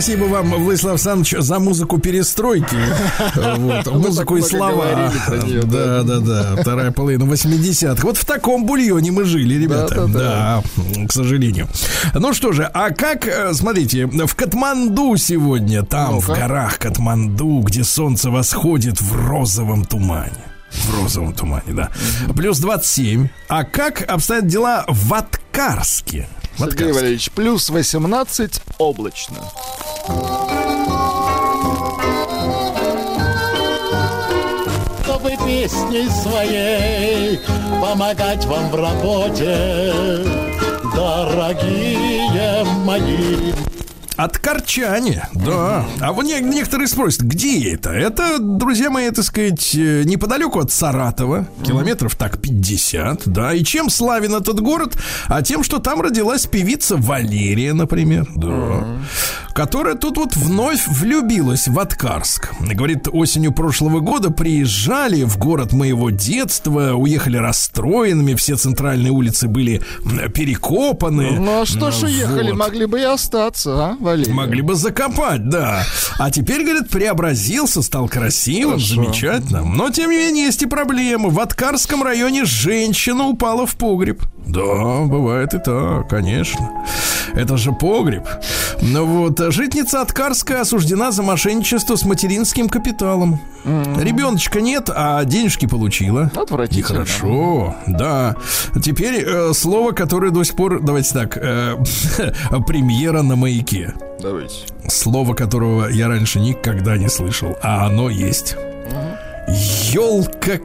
Спасибо 0.00 0.24
вам, 0.24 0.48
Владислав 0.54 0.92
Александрович, 0.92 1.34
за 1.44 1.58
музыку 1.58 1.98
перестройки. 1.98 2.74
Вот, 3.36 3.86
музыку 3.92 4.38
и 4.38 4.40
слова. 4.40 5.12
про 5.26 5.36
неё, 5.36 5.62
Да, 5.64 6.02
да, 6.02 6.20
да. 6.20 6.56
Вторая 6.56 6.90
половина 6.90 7.24
80-х. 7.24 8.00
Вот 8.04 8.16
в 8.16 8.24
таком 8.24 8.64
бульоне 8.64 9.12
мы 9.12 9.24
жили, 9.24 9.62
ребята. 9.62 9.94
Да-да-да. 10.06 10.62
Да, 10.78 11.06
к 11.06 11.12
сожалению. 11.12 11.68
Ну 12.14 12.32
что 12.32 12.52
же, 12.52 12.64
а 12.64 12.88
как, 12.94 13.26
э, 13.28 13.52
смотрите, 13.52 14.06
в 14.06 14.34
Катманду 14.34 15.18
сегодня, 15.18 15.82
там, 15.82 16.18
в 16.20 16.26
Ну-ка. 16.28 16.40
горах 16.40 16.78
Катманду, 16.78 17.60
где 17.60 17.84
солнце 17.84 18.30
восходит 18.30 19.02
в 19.02 19.14
розовом 19.28 19.84
тумане. 19.84 20.32
В 20.72 21.02
розовом 21.02 21.34
тумане, 21.34 21.74
да. 21.74 21.90
Плюс 22.34 22.58
27. 22.58 23.28
А 23.48 23.64
как 23.64 24.02
обстоят 24.10 24.46
дела 24.46 24.86
в 24.88 25.12
Аткарске? 25.12 26.26
В 26.60 26.64
Сергей. 26.64 26.92
Валерьевич, 26.92 27.30
плюс 27.30 27.70
18 27.70 28.62
облачно. 28.78 29.38
чтобы 35.04 35.36
песней 35.46 36.08
своей 36.08 37.38
помогать 37.80 38.44
вам 38.46 38.70
в 38.70 38.74
работе, 38.74 39.92
дорогие 40.94 42.64
мои. 42.84 43.69
Откарчане, 44.24 45.26
да. 45.32 45.86
А 46.00 46.12
вот 46.12 46.24
не- 46.26 46.40
некоторые 46.40 46.88
спросят, 46.88 47.22
где 47.22 47.72
это? 47.72 47.88
Это, 47.90 48.38
друзья 48.38 48.90
мои, 48.90 49.10
так 49.10 49.24
сказать, 49.24 49.74
э, 49.74 50.02
неподалеку 50.04 50.60
от 50.60 50.70
Саратова, 50.70 51.48
километров 51.64 52.14
так 52.16 52.38
50, 52.38 53.22
да. 53.24 53.54
И 53.54 53.64
чем 53.64 53.88
славен 53.88 54.34
этот 54.34 54.60
город? 54.60 54.94
А 55.28 55.40
тем, 55.40 55.64
что 55.64 55.78
там 55.78 56.02
родилась 56.02 56.44
певица 56.46 56.96
Валерия, 56.98 57.72
например, 57.72 58.26
да. 58.36 58.84
Которая 59.54 59.94
тут 59.94 60.16
вот 60.16 60.36
вновь 60.36 60.86
влюбилась 60.88 61.68
в 61.68 61.78
Откарск. 61.78 62.50
Говорит, 62.60 63.08
осенью 63.12 63.52
прошлого 63.52 64.00
года 64.00 64.30
приезжали 64.30 65.24
в 65.24 65.38
город 65.38 65.72
моего 65.72 66.10
детства, 66.10 66.92
уехали 66.94 67.36
расстроенными, 67.36 68.34
все 68.34 68.56
центральные 68.56 69.12
улицы 69.12 69.48
были 69.48 69.82
перекопаны. 70.34 71.32
Ну 71.38 71.62
а 71.62 71.66
что 71.66 71.90
ж 71.90 71.94
Вот. 71.94 72.04
уехали, 72.04 72.52
могли 72.52 72.86
бы 72.86 73.00
и 73.00 73.04
остаться, 73.04 73.70
а, 73.90 73.96
Валерий? 74.00 74.32
Могли 74.32 74.62
бы 74.62 74.74
закопать, 74.74 75.48
да. 75.48 75.84
А 76.18 76.30
теперь, 76.30 76.62
говорят, 76.62 76.88
преобразился, 76.88 77.82
стал 77.82 78.08
красивым, 78.08 78.74
Хорошо. 78.78 78.94
замечательным. 78.94 79.76
Но, 79.76 79.90
тем 79.90 80.10
не 80.10 80.16
менее, 80.16 80.44
есть 80.46 80.62
и 80.62 80.66
проблемы. 80.66 81.30
В 81.30 81.40
Откарском 81.40 82.02
районе 82.02 82.44
женщина 82.44 83.24
упала 83.24 83.66
в 83.66 83.76
погреб. 83.76 84.22
Да, 84.52 85.06
бывает 85.06 85.54
и 85.54 85.58
так, 85.58 86.08
конечно. 86.08 86.70
Это 87.34 87.56
же 87.56 87.72
погреб. 87.72 88.26
Ну 88.82 89.04
вот, 89.04 89.38
житница 89.52 90.00
Откарская 90.00 90.62
осуждена 90.62 91.12
за 91.12 91.22
мошенничество 91.22 91.94
с 91.96 92.04
материнским 92.04 92.68
капиталом. 92.68 93.40
Ребеночка 93.64 94.60
нет, 94.60 94.90
а 94.92 95.24
денежки 95.24 95.66
получила. 95.66 96.30
Отвратительно. 96.34 97.00
Нехорошо, 97.00 97.76
да. 97.86 98.36
Теперь 98.82 99.22
э, 99.24 99.52
слово, 99.52 99.92
которое 99.92 100.30
до 100.32 100.42
сих 100.42 100.56
пор, 100.56 100.80
давайте 100.80 101.12
так, 101.12 101.36
э, 101.36 101.76
премьера 102.66 103.22
на 103.22 103.36
маяке. 103.36 103.94
Давайте. 104.20 104.66
Слово, 104.88 105.34
которого 105.34 105.88
я 105.88 106.08
раньше 106.08 106.40
никогда 106.40 106.96
не 106.96 107.08
слышал, 107.08 107.56
а 107.62 107.86
оно 107.86 108.10
есть. 108.10 108.56
Елка 109.92 110.58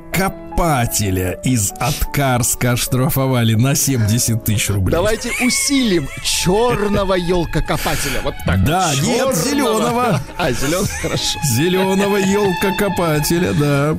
копателя 0.55 1.31
из 1.43 1.71
Откарска 1.79 2.73
оштрафовали 2.73 3.55
на 3.55 3.75
70 3.75 4.43
тысяч 4.45 4.69
рублей. 4.69 4.91
Давайте 4.93 5.29
усилим 5.45 6.07
черного 6.23 7.15
елка-копателя. 7.15 8.21
Вот 8.23 8.35
так. 8.45 8.63
Да, 8.63 8.91
вот. 8.95 9.05
нет, 9.05 9.35
зеленого. 9.35 10.21
А, 10.37 10.51
зеленый, 10.51 10.87
хорошо. 11.01 11.39
Зеленого 11.43 12.17
елка-копателя, 12.17 13.53
да. 13.53 13.97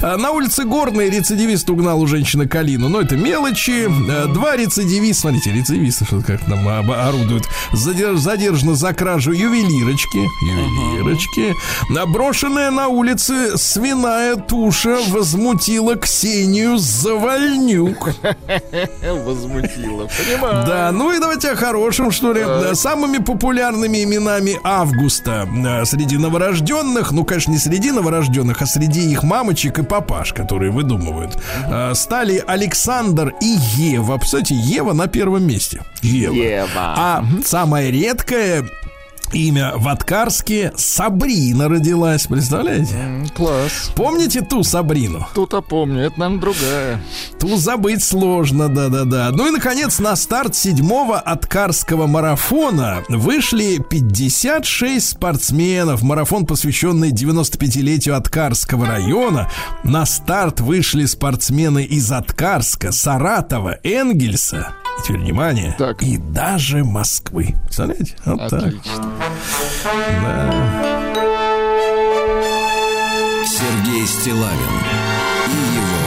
А 0.00 0.16
На 0.16 0.30
улице 0.30 0.64
Горной 0.64 1.10
рецидивист 1.10 1.68
угнал 1.70 2.00
у 2.00 2.06
женщины 2.06 2.46
калину. 2.48 2.88
Но 2.88 3.00
это 3.02 3.16
мелочи. 3.16 3.86
А, 4.10 4.26
Два 4.28 4.56
рецидивиста, 4.56 5.22
смотрите, 5.22 5.52
рецидивисты, 5.52 6.06
как 6.26 6.40
там 6.46 6.66
орудуют. 6.90 7.48
Задерж- 7.72 8.16
задержано 8.16 8.74
за 8.74 8.92
кражу 8.94 9.32
ювелирочки. 9.32 10.18
Ювелирочки. 10.42 11.54
Наброшенная 11.90 12.70
на 12.70 12.88
улице 12.88 13.58
свиная 13.58 14.36
туша 14.36 14.98
возмутила 15.08 15.97
Ксению 15.98 16.78
Завальнюк. 16.78 18.08
Возмутило. 19.24 20.08
Понимаю. 20.08 20.66
Да, 20.66 20.90
ну 20.92 21.12
и 21.12 21.18
давайте 21.18 21.50
о 21.50 21.56
хорошем, 21.56 22.10
что 22.10 22.32
ли. 22.32 22.74
Самыми 22.74 23.18
популярными 23.18 24.02
именами 24.02 24.58
августа 24.64 25.48
среди 25.84 26.16
новорожденных, 26.16 27.12
ну, 27.12 27.24
конечно, 27.24 27.50
не 27.52 27.58
среди 27.58 27.90
новорожденных, 27.90 28.62
а 28.62 28.66
среди 28.66 29.10
их 29.10 29.22
мамочек 29.22 29.78
и 29.78 29.82
папаш, 29.82 30.32
которые 30.32 30.70
выдумывают, 30.70 31.38
э, 31.66 31.94
стали 31.94 32.42
Александр 32.46 33.34
и 33.40 33.56
Ева. 33.76 34.18
Кстати, 34.18 34.52
Ева 34.52 34.92
на 34.92 35.06
первом 35.06 35.46
месте. 35.46 35.82
Ева. 36.02 36.34
Ева. 36.34 36.68
А 36.96 37.24
самое 37.44 37.90
редкое 37.90 38.64
имя 39.32 39.72
в 39.76 39.88
Откарске 39.88 40.72
Сабрина 40.76 41.68
родилась, 41.68 42.26
представляете? 42.26 42.94
М, 42.94 43.28
Класс. 43.28 43.90
Помните 43.94 44.42
ту 44.42 44.62
Сабрину? 44.62 45.26
Тут-то 45.34 45.60
помню, 45.62 46.00
это, 46.06 46.20
наверное, 46.20 46.40
другая. 46.40 47.02
Тут 47.40 47.60
забыть 47.60 48.02
сложно, 48.02 48.68
да-да-да. 48.68 49.30
Ну 49.32 49.46
и, 49.48 49.50
наконец, 49.50 49.98
на 49.98 50.16
старт 50.16 50.54
седьмого 50.54 51.18
Откарского 51.18 52.06
марафона 52.06 53.02
вышли 53.08 53.78
56 53.78 55.08
спортсменов. 55.10 56.02
Марафон, 56.02 56.46
посвященный 56.46 57.10
95-летию 57.12 58.16
Откарского 58.16 58.86
района. 58.86 59.48
На 59.84 60.06
старт 60.06 60.60
вышли 60.60 61.04
спортсмены 61.06 61.84
из 61.84 62.10
Откарска, 62.12 62.92
Саратова, 62.92 63.78
Энгельса. 63.82 64.72
Теперь 65.04 65.20
внимание. 65.20 65.74
Так. 65.78 66.02
И 66.02 66.16
даже 66.18 66.84
Москвы. 66.84 67.54
Представляете? 67.64 68.16
Вот 68.24 68.48
так. 68.50 68.74
Да. 69.18 69.28
Сергей 73.44 74.06
Стилавин 74.06 74.74
и 75.48 75.74
его 75.74 76.02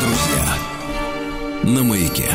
друзья. 0.00 0.56
На 1.62 1.84
маяке. 1.84 2.30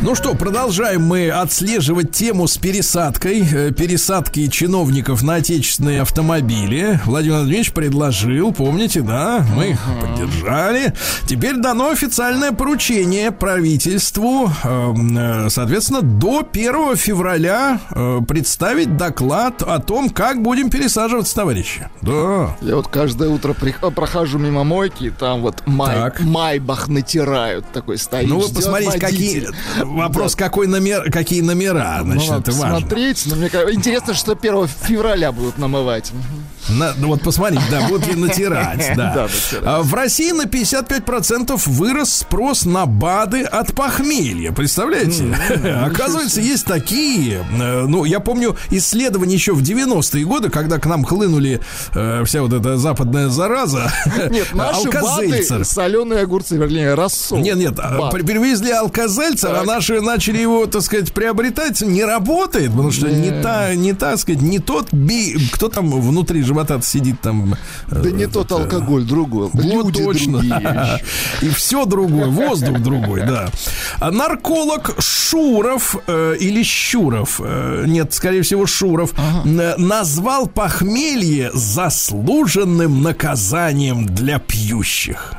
Ну 0.00 0.14
что, 0.14 0.34
продолжаем 0.34 1.02
мы 1.02 1.28
отслеживать 1.28 2.12
тему 2.12 2.46
с 2.46 2.56
пересадкой. 2.56 3.40
э, 3.40 3.72
Пересадки 3.72 4.46
чиновников 4.46 5.22
на 5.24 5.34
отечественные 5.36 6.02
автомобили. 6.02 7.00
Владимир 7.04 7.38
Владимирович 7.38 7.72
предложил, 7.72 8.52
помните, 8.52 9.00
да? 9.00 9.44
Мы 9.56 9.70
их 9.70 9.80
поддержали. 10.00 10.94
Теперь 11.26 11.56
дано 11.56 11.90
официальное 11.90 12.52
поручение 12.52 13.32
правительству, 13.32 14.52
эм, 14.62 15.18
э, 15.18 15.50
соответственно, 15.50 16.02
до 16.02 16.44
1 16.44 16.94
февраля 16.94 17.80
э, 17.90 18.20
представить 18.26 18.96
доклад 18.96 19.62
о 19.62 19.80
том, 19.80 20.10
как 20.10 20.42
будем 20.42 20.70
пересаживаться, 20.70 21.34
товарищи. 21.34 21.88
Да. 22.02 22.56
Я 22.62 22.76
вот 22.76 22.86
каждое 22.86 23.30
утро 23.30 23.52
прохожу 23.52 24.38
мимо 24.38 24.62
мойки, 24.62 25.12
там 25.18 25.42
вот 25.42 25.66
май, 25.66 26.12
майбах 26.20 26.86
натирают. 26.86 27.66
Такой 27.72 27.98
стоит. 27.98 28.28
Ну 28.28 28.38
вы 28.38 28.48
посмотрите, 28.54 29.00
какие... 29.00 29.48
Вопрос, 29.96 30.36
какой 30.36 30.66
номер, 30.66 31.10
какие 31.10 31.40
номера, 31.40 31.98
Ну, 32.04 32.12
значит, 32.12 32.30
надо 32.30 32.50
это 32.50 32.60
важно. 32.60 32.74
посмотреть. 32.76 33.24
Но 33.26 33.36
мне 33.36 33.46
интересно, 33.72 34.14
что 34.14 34.32
1 34.32 34.66
февраля 34.68 35.32
будут 35.32 35.58
намывать. 35.58 36.12
На- 36.70 36.92
ну 36.98 37.08
вот 37.08 37.22
посмотрите, 37.22 37.62
да, 37.70 37.88
будут 37.88 38.06
ли 38.06 38.14
натирать, 38.14 38.92
да. 38.96 39.12
Да, 39.14 39.22
натирать. 39.22 39.62
А 39.64 39.82
В 39.82 39.94
России 39.94 40.32
на 40.32 40.42
55% 40.42 41.60
вырос 41.66 42.12
спрос 42.18 42.64
на 42.64 42.86
БАДы 42.86 43.42
от 43.42 43.74
похмелья. 43.74 44.52
Представляете? 44.52 45.24
Оказывается, 45.84 46.40
есть 46.40 46.66
такие. 46.66 47.44
э, 47.60 47.86
Ну, 47.86 48.04
я 48.04 48.20
помню 48.20 48.56
исследования 48.70 49.34
еще 49.34 49.52
в 49.54 49.62
90-е 49.62 50.24
годы, 50.24 50.50
когда 50.50 50.78
к 50.78 50.86
нам 50.86 51.04
хлынули 51.04 51.60
э, 51.94 52.24
вся 52.24 52.42
вот 52.42 52.52
эта 52.52 52.76
западная 52.76 53.28
зараза. 53.28 53.90
Нет, 54.30 54.48
наши 54.54 54.90
баты, 54.90 55.64
соленые 55.64 56.22
огурцы, 56.22 56.56
вернее, 56.56 56.94
рассол. 56.94 57.38
Нет, 57.38 57.56
нет, 57.56 57.74
а, 57.78 58.10
привезли 58.10 58.70
алкозельцер, 58.72 59.54
а 59.54 59.64
наши 59.64 60.00
начали 60.00 60.38
его, 60.38 60.66
так 60.66 60.82
сказать, 60.82 61.12
приобретать, 61.12 61.80
не 61.80 62.04
работает, 62.04 62.70
потому 62.70 62.90
что 62.90 63.08
не 63.10 63.30
та, 63.42 63.74
не 63.74 63.92
та, 63.92 64.08
так 64.10 64.20
сказать, 64.20 64.42
не 64.42 64.58
тот 64.58 64.92
би, 64.92 65.36
кто 65.52 65.68
там 65.68 65.90
внутри 65.90 66.42
живота 66.42 66.57
сидит 66.84 67.20
там. 67.20 67.56
Да 67.90 68.10
не 68.10 68.26
тот 68.26 68.50
алкоголь, 68.52 69.04
другой. 69.04 69.50
Вот 69.52 69.94
точно. 69.94 70.42
И 71.42 71.48
все 71.50 71.84
другое, 71.84 72.26
воздух 72.26 72.80
другой, 72.80 73.20
да. 73.20 73.48
А 74.00 74.10
нарколог 74.10 74.94
Шуров 74.98 75.96
э, 76.06 76.36
или 76.40 76.62
Щуров, 76.62 77.40
э, 77.42 77.84
нет, 77.86 78.12
скорее 78.12 78.42
всего, 78.42 78.66
Шуров, 78.66 79.12
э, 79.16 79.74
назвал 79.76 80.46
похмелье 80.46 81.50
заслуженным 81.52 83.02
наказанием 83.02 84.06
для 84.06 84.38
пьющих. 84.38 85.34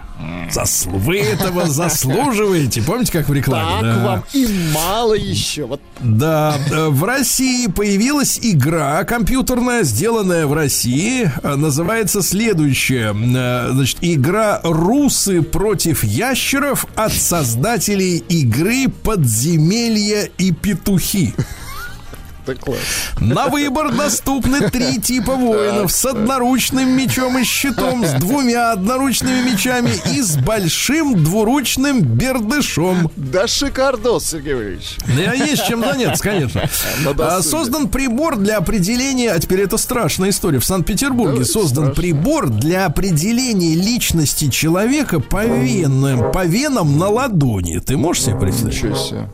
Засл- 0.53 0.89
Вы 0.97 1.19
этого 1.19 1.67
заслуживаете. 1.67 2.81
Помните, 2.81 3.11
как 3.11 3.29
в 3.29 3.33
рекламе? 3.33 3.81
Так 3.81 3.95
Да. 3.95 4.05
вам 4.05 4.23
и 4.33 4.47
мало 4.73 5.13
еще. 5.13 5.65
Вот 5.65 5.81
Да, 5.99 6.57
э, 6.71 6.87
в 6.89 7.03
России 7.03 7.67
появилась 7.67 8.39
игра 8.41 9.03
компьютерная, 9.05 9.83
сделанная 9.83 10.45
в 10.47 10.53
России. 10.53 11.31
Э, 11.43 11.55
Называется 11.55 12.21
следующая. 12.21 13.13
Э, 13.15 13.69
Значит, 13.71 13.97
игра 14.01 14.59
«Русы 14.63 15.41
против 15.41 16.03
ящеров» 16.03 16.85
от 16.95 17.13
создателей 17.13 18.17
игры 18.29 18.87
«Подземелья 18.89 20.29
и 20.37 20.51
петухи». 20.51 21.33
Так 22.49 22.59
класс. 22.59 22.79
На 23.19 23.47
выбор 23.47 23.93
доступны 23.93 24.69
три 24.69 24.97
типа 25.01 25.35
воинов 25.35 25.91
с 25.91 26.05
одноручным 26.05 26.89
мечом 26.89 27.37
и 27.37 27.43
щитом, 27.43 28.05
с 28.05 28.13
двумя 28.13 28.71
одноручными 28.71 29.51
мечами 29.51 29.91
и 30.13 30.21
с 30.21 30.37
большим 30.37 31.23
двуручным 31.23 32.01
бердышом. 32.01 33.11
Да 33.15 33.47
шикардос, 33.47 34.25
Сергей 34.25 34.53
Валерьевич. 34.55 34.97
Да 35.07 35.33
есть 35.33 35.65
чем 35.67 35.81
заняться, 35.81 36.23
конечно. 36.23 36.61
А. 37.19 37.41
Создан 37.41 37.89
прибор 37.89 38.37
для 38.37 38.57
определения, 38.57 39.31
а 39.31 39.39
теперь 39.39 39.61
это 39.61 39.77
страшная 39.77 40.29
история. 40.29 40.59
В 40.59 40.65
Санкт-Петербурге 40.65 41.39
Да, 41.39 41.45
создан 41.45 41.85
страшно. 41.85 42.01
прибор 42.01 42.49
для 42.49 42.85
определения 42.85 43.75
личности 43.75 44.49
человека 44.49 45.19
по 45.19 45.45
венам, 45.45 46.31
по 46.31 46.45
венам 46.45 46.97
на 46.97 47.09
ладони. 47.09 47.79
Ты 47.79 47.97
можешь 47.97 48.23
себе 48.23 48.35
представить? 48.39 48.75
Ничего 48.75 48.95
себе. 48.95 49.29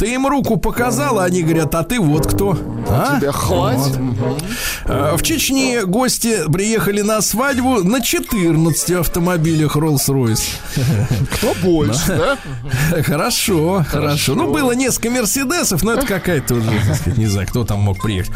Ты 0.00 0.14
им 0.14 0.26
руку 0.26 0.56
показала, 0.56 1.24
они 1.24 1.42
говорят, 1.42 1.74
а 1.74 1.84
ты 1.84 2.00
вот 2.00 2.26
кто? 2.26 2.56
А? 2.88 3.18
Тебя 3.18 3.32
хватит. 3.32 3.98
А, 4.86 5.16
В 5.16 5.22
Чечне 5.22 5.84
гости 5.84 6.50
приехали 6.50 7.02
на 7.02 7.20
свадьбу 7.20 7.82
на 7.84 8.00
14 8.00 8.90
автомобилях 8.92 9.76
Rolls-Royce. 9.76 10.42
Кто 11.34 11.54
больше, 11.62 12.06
да? 12.08 13.02
Хорошо, 13.02 13.84
хорошо. 13.88 14.34
Ну, 14.34 14.52
было 14.52 14.72
несколько 14.72 15.10
Мерседесов, 15.10 15.82
но 15.82 15.92
это 15.92 16.06
какая-то 16.06 16.54
уже, 16.54 16.70
сказать, 16.94 17.18
не 17.18 17.26
знаю, 17.26 17.46
кто 17.48 17.64
там 17.64 17.80
мог 17.80 18.02
приехать. 18.02 18.32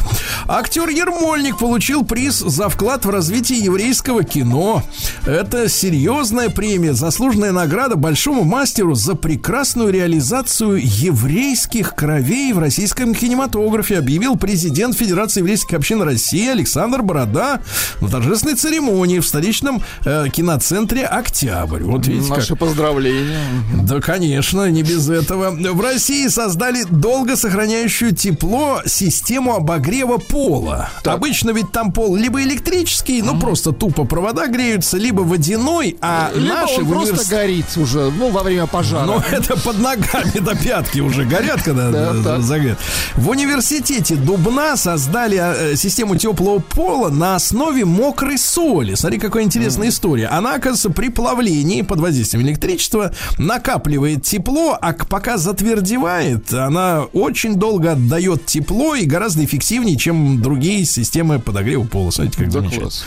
Актер 0.47 0.89
Ермольник 0.89 1.59
получил 1.59 2.05
приз 2.05 2.39
за 2.39 2.69
вклад 2.69 3.05
в 3.05 3.11
развитие 3.11 3.59
еврейского 3.59 4.25
кино. 4.25 4.83
Это 5.27 5.69
серьезная 5.69 6.51
премия, 6.51 6.93
заслуженная 6.95 7.53
награда 7.53 7.97
большому 7.97 8.45
мастеру 8.45 8.95
за 8.95 9.15
прекрасную 9.15 9.93
реализацию 9.93 10.81
еврейских 10.83 11.95
кровей 11.95 12.53
в 12.53 12.59
российском 12.59 13.15
кинематографе, 13.15 13.99
объявил 13.99 14.34
президент 14.37 14.97
Федерации 14.97 15.41
еврейских 15.41 15.77
общин 15.77 16.03
России 16.03 16.49
Александр 16.49 17.03
Борода 17.03 17.61
на 18.01 18.09
торжественной 18.09 18.55
церемонии 18.57 19.19
в 19.21 19.27
столичном 19.27 19.83
э, 20.05 20.27
киноцентре 20.33 21.05
«Октябрь». 21.05 21.83
Вот 21.83 22.07
видите, 22.07 22.29
как 22.29 22.39
Наши 22.39 22.57
поздравления. 22.57 23.39
да, 23.83 24.01
конечно, 24.01 24.71
не 24.71 24.83
без 24.83 25.09
этого. 25.09 25.51
В 25.51 25.81
России 25.81 26.29
создали 26.29 26.85
долго 26.91 27.37
сохраняющую 27.37 28.15
тепло 28.15 28.81
систему 28.87 29.55
обогрева 29.55 30.19
пола. 30.19 30.91
Обычно 31.05 31.51
ведь 31.51 31.73
там 31.73 31.93
пол 31.93 32.17
либо 32.17 32.43
электрический, 32.43 33.23
ну 33.23 33.39
просто 33.39 33.73
тупо 33.73 34.05
провода 34.05 34.47
греются, 34.47 34.97
либо 34.99 35.21
водяной, 35.21 35.97
а 36.01 36.31
Либо 36.35 36.55
наши 36.55 36.81
он 36.81 36.87
просто 36.89 37.15
универс- 37.15 37.29
горит 37.31 37.67
уже, 37.77 38.11
ну, 38.11 38.31
во 38.31 38.43
время 38.43 38.67
пожара. 38.67 39.05
ну, 39.07 39.23
это 39.33 39.57
под 39.57 39.79
ногами 39.79 40.39
до 40.41 40.55
пятки 40.57 41.01
уже 41.01 41.25
горят, 41.25 41.63
когда 41.63 41.91
Да, 41.91 42.13
э, 42.15 42.23
так. 42.25 42.43
загорят. 42.43 42.79
В 43.15 43.29
университете 43.29 44.17
Дубна 44.25 44.77
создали 44.77 45.39
э, 45.39 45.77
систему 45.77 46.17
теплого 46.17 46.59
пола 46.59 47.11
на 47.11 47.35
основе 47.37 47.85
мокрой 47.85 48.39
соли. 48.39 48.95
Смотри, 48.95 49.19
какая 49.19 49.45
интересная 49.45 49.89
история. 49.89 50.29
Она, 50.29 50.55
оказывается, 50.55 50.91
при 50.91 51.09
плавлении 51.11 51.83
под 51.83 52.01
воздействием 52.01 52.47
электричества 52.47 53.13
накапливает 53.39 54.23
тепло, 54.23 54.79
а 54.81 54.93
пока 54.95 55.37
затвердевает, 55.37 56.53
она 56.55 57.03
очень 57.13 57.57
долго 57.57 57.93
отдает 57.93 58.47
тепло 58.47 58.95
и 58.95 59.05
гораздо 59.05 59.45
эффективнее, 59.45 59.97
чем 59.97 60.41
другие 60.41 60.85
системы 60.87 61.39
подогрева 61.39 61.85
пола. 61.85 62.11
Смотрите, 62.11 62.39
как 62.39 62.47
Да 62.47 62.53
замечательно. 62.61 62.83
класс. 62.89 63.05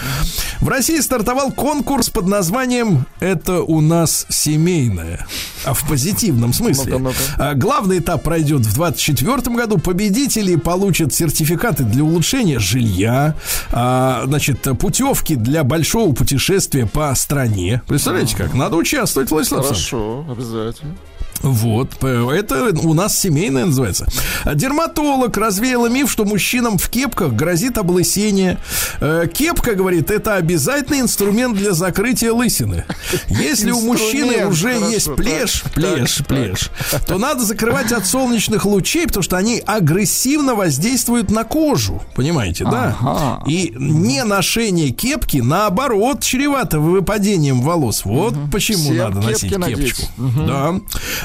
В 0.61 0.67
России 0.69 0.99
стартовал 0.99 1.51
конкурс 1.51 2.09
под 2.09 2.27
названием 2.27 3.05
«Это 3.19 3.61
у 3.63 3.81
нас 3.81 4.25
семейное». 4.29 5.25
А 5.65 5.73
в 5.73 5.87
позитивном 5.87 6.53
смысле. 6.53 6.97
Ну-ка, 6.97 7.03
ну-ка. 7.03 7.17
А, 7.51 7.53
Главный 7.55 7.99
этап 7.99 8.23
пройдет 8.23 8.61
в 8.61 8.73
2024 8.73 9.55
году. 9.55 9.77
Победители 9.79 10.55
получат 10.55 11.06
сертификаты 11.13 11.83
для 11.83 12.03
улучшения 12.03 12.59
жилья, 12.59 13.35
а, 13.71 14.23
значит, 14.25 14.61
путевки 14.79 15.35
для 15.35 15.63
большого 15.63 16.13
путешествия 16.13 16.85
по 16.85 17.13
стране. 17.15 17.81
Представляете, 17.87 18.35
как? 18.35 18.53
Надо 18.53 18.75
участвовать, 18.75 19.29
Владислав. 19.31 19.65
Хорошо, 19.65 20.25
обязательно. 20.29 20.95
Вот, 21.41 21.91
п- 21.97 22.07
это 22.35 22.71
у 22.83 22.93
нас 22.93 23.17
семейное 23.17 23.65
называется. 23.65 24.07
Дерматолог 24.45 25.37
развеяла 25.37 25.87
миф, 25.87 26.11
что 26.11 26.25
мужчинам 26.25 26.77
в 26.77 26.89
кепках 26.89 27.33
грозит 27.33 27.77
облысение. 27.77 28.57
Э, 28.99 29.27
Кепка, 29.31 29.75
говорит, 29.75 30.09
это 30.11 30.35
обязательный 30.35 31.01
инструмент 31.01 31.57
для 31.57 31.73
закрытия 31.73 32.31
лысины. 32.33 32.85
Если 33.29 33.71
у 33.71 33.81
мужчины 33.81 34.45
уже 34.47 34.73
хорошо, 34.73 34.91
есть 34.91 35.05
так. 35.05 35.15
плешь, 35.15 35.63
плешь, 35.73 36.17
плешь, 36.27 36.69
то 37.05 37.17
надо 37.17 37.43
закрывать 37.43 37.91
от 37.91 38.05
солнечных 38.05 38.65
лучей, 38.65 39.07
потому 39.07 39.23
что 39.23 39.37
они 39.37 39.61
агрессивно 39.65 40.55
воздействуют 40.55 41.31
на 41.31 41.43
кожу. 41.43 42.01
Понимаете, 42.15 42.63
да? 42.65 42.95
Ага. 42.99 43.43
И 43.47 43.73
не 43.77 44.23
ношение 44.23 44.89
кепки, 44.91 45.37
наоборот, 45.37 46.21
чревато 46.23 46.79
выпадением 46.79 47.61
волос. 47.61 48.03
Вот 48.05 48.33
почему 48.51 48.91
надо 48.93 49.19
носить 49.21 49.57
надеть. 49.57 49.77
кепочку. 49.95 50.07
Да. 50.47 50.75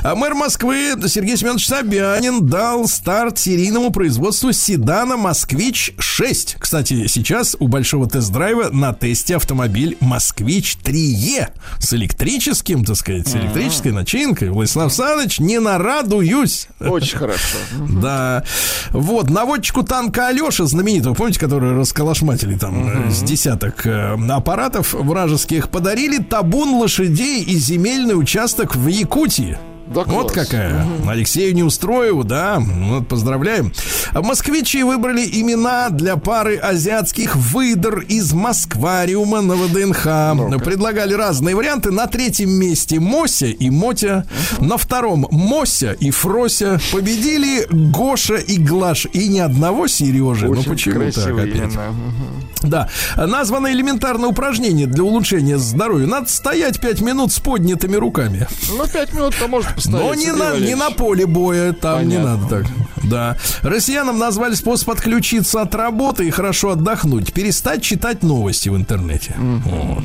А 0.05 0.16
мэр 0.16 0.34
Москвы 0.34 0.96
Сергей 1.07 1.36
Семенович 1.36 1.68
Собянин 1.68 2.44
дал 2.44 2.88
старт 2.88 3.38
серийному 3.38 3.92
производству 3.92 4.50
седана 4.50 5.16
«Москвич-6». 5.16 6.57
Кстати, 6.59 7.07
сейчас 7.07 7.55
у 7.61 7.68
большого 7.68 8.09
тест-драйва 8.09 8.70
на 8.72 8.92
тесте 8.94 9.36
автомобиль 9.36 9.96
«Москвич 10.00 10.76
3Е» 10.82 11.50
с 11.78 11.94
электрическим, 11.94 12.84
так 12.84 12.96
сказать, 12.96 13.28
с 13.28 13.36
электрической 13.36 13.92
начинкой. 13.92 14.50
Владислав 14.50 14.92
Саныч, 14.92 15.38
не 15.38 15.61
нарадуюсь. 15.61 16.66
Очень 16.80 17.18
хорошо. 17.18 17.59
Да. 18.03 18.42
Вот, 18.90 19.30
наводчику 19.30 19.84
танка 19.84 20.28
Алеша, 20.28 20.64
знаменитого, 20.66 21.14
помните, 21.14 21.38
который 21.38 21.76
расколошматили 21.76 22.57
там 22.57 23.07
э, 23.07 23.11
с 23.11 23.22
десяток 23.22 23.86
э, 23.86 24.16
аппаратов 24.30 24.94
вражеских, 24.94 25.68
подарили 25.68 26.18
табун 26.18 26.74
лошадей 26.74 27.44
и 27.44 27.57
земельный 27.57 28.18
участок 28.18 28.74
в 28.74 28.88
Якутии. 28.88 29.59
Да 29.87 30.05
вот 30.05 30.33
класс. 30.33 30.47
какая. 30.47 30.87
Алексею 31.07 31.55
Неустроеву, 31.55 32.24
да. 32.24 32.59
Вот, 32.61 33.09
поздравляем. 33.09 33.72
А 34.12 34.22
Москвичи 34.22 34.83
выбрали 34.83 35.24
имена 35.24 35.89
для 35.91 36.16
пары 36.16 36.57
азиатских 36.57 37.37
выдр 37.37 38.01
из 38.01 38.33
Москвариума 38.33 39.41
на 39.41 39.55
ВДНХ. 39.55 40.62
Предлагали 40.62 41.14
разные 41.14 41.55
варианты. 41.55 41.91
На 41.91 42.07
третьем 42.07 42.51
месте 42.51 43.01
Мося 43.01 43.47
и 43.47 43.70
Мотя. 43.70 44.26
На 44.61 44.76
втором 44.76 45.26
Мося 45.30 45.93
и 45.93 46.11
Фрося. 46.11 46.80
Победили 46.93 47.66
Гоша 47.70 48.37
и 48.37 48.59
Глаш. 48.59 49.07
И 49.12 49.28
ни 49.28 49.39
одного 49.39 49.87
Сережи. 49.89 50.47
ну 50.47 50.53
Очень 50.53 50.70
почему 50.70 51.11
так 51.11 51.26
опять? 51.39 51.74
Мгм. 51.74 52.43
Да. 52.62 52.89
Названо 53.16 53.72
элементарное 53.72 54.28
упражнение 54.28 54.87
для 54.87 55.03
улучшения 55.03 55.59
здоровья. 55.59 56.07
Надо 56.07 56.28
стоять 56.28 56.80
5 56.80 57.01
минут 57.01 57.33
с 57.33 57.41
поднятыми 57.41 57.97
руками. 57.97 58.47
Ну, 58.70 58.87
пять 58.87 59.12
минут-то 59.12 59.49
может. 59.49 59.72
Но 59.87 60.14
не 60.14 60.33
на, 60.33 60.59
не 60.59 60.75
на 60.75 60.91
поле 60.91 61.27
боя, 61.27 61.73
там 61.73 62.09
не 62.09 62.16
Понятно. 62.16 62.37
надо 62.37 62.49
так. 62.49 62.66
Да. 63.05 63.37
Россиянам 63.62 64.18
назвали 64.18 64.55
способ 64.55 64.91
отключиться 64.91 65.62
от 65.62 65.75
работы 65.75 66.27
и 66.29 66.31
хорошо 66.31 66.70
отдохнуть. 66.70 67.33
Перестать 67.33 67.83
читать 67.83 68.23
новости 68.23 68.68
в 68.68 68.77
интернете. 68.77 69.35
Вот. 69.39 70.05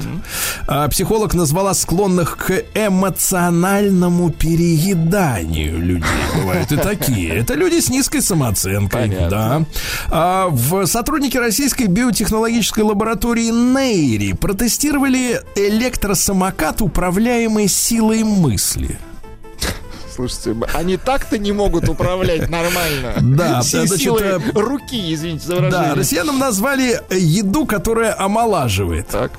А 0.68 0.88
психолог 0.88 1.34
назвала 1.34 1.74
склонных 1.74 2.38
к 2.38 2.52
эмоциональному 2.74 4.30
перееданию 4.30 5.80
людей. 5.80 6.08
Бывают 6.36 6.72
и 6.72 6.78
такие. 6.78 7.30
Это 7.36 7.54
люди 7.54 7.80
с 7.80 7.90
низкой 7.90 8.22
самооценкой. 8.22 9.02
Понятно. 9.10 9.30
Да. 9.30 9.66
А 10.10 10.48
в 10.50 10.86
сотрудники 10.86 11.38
российской 11.38 11.86
биотехнологической 11.86 12.84
лаборатории 12.84 13.50
Нейри 13.52 14.34
протестировали 14.34 15.42
электросамокат, 15.56 16.82
управляемый 16.82 17.68
силой 17.68 18.24
мысли. 18.24 18.98
Слушайте, 20.18 20.56
они 20.74 20.98
так-то 20.98 21.38
не 21.38 21.52
могут 21.52 21.88
управлять 21.90 22.50
нормально. 22.50 23.14
Да, 23.22 23.62
Си- 23.62 23.86
значит, 23.86 24.00
силой 24.04 24.24
э, 24.24 24.40
руки, 24.56 25.14
извините 25.14 25.46
за 25.46 25.54
Да, 25.56 25.62
выражение. 25.62 25.94
россиянам 25.94 26.40
назвали 26.40 27.02
еду, 27.12 27.66
которая 27.66 28.20
омолаживает. 28.20 29.08
Так. 29.08 29.32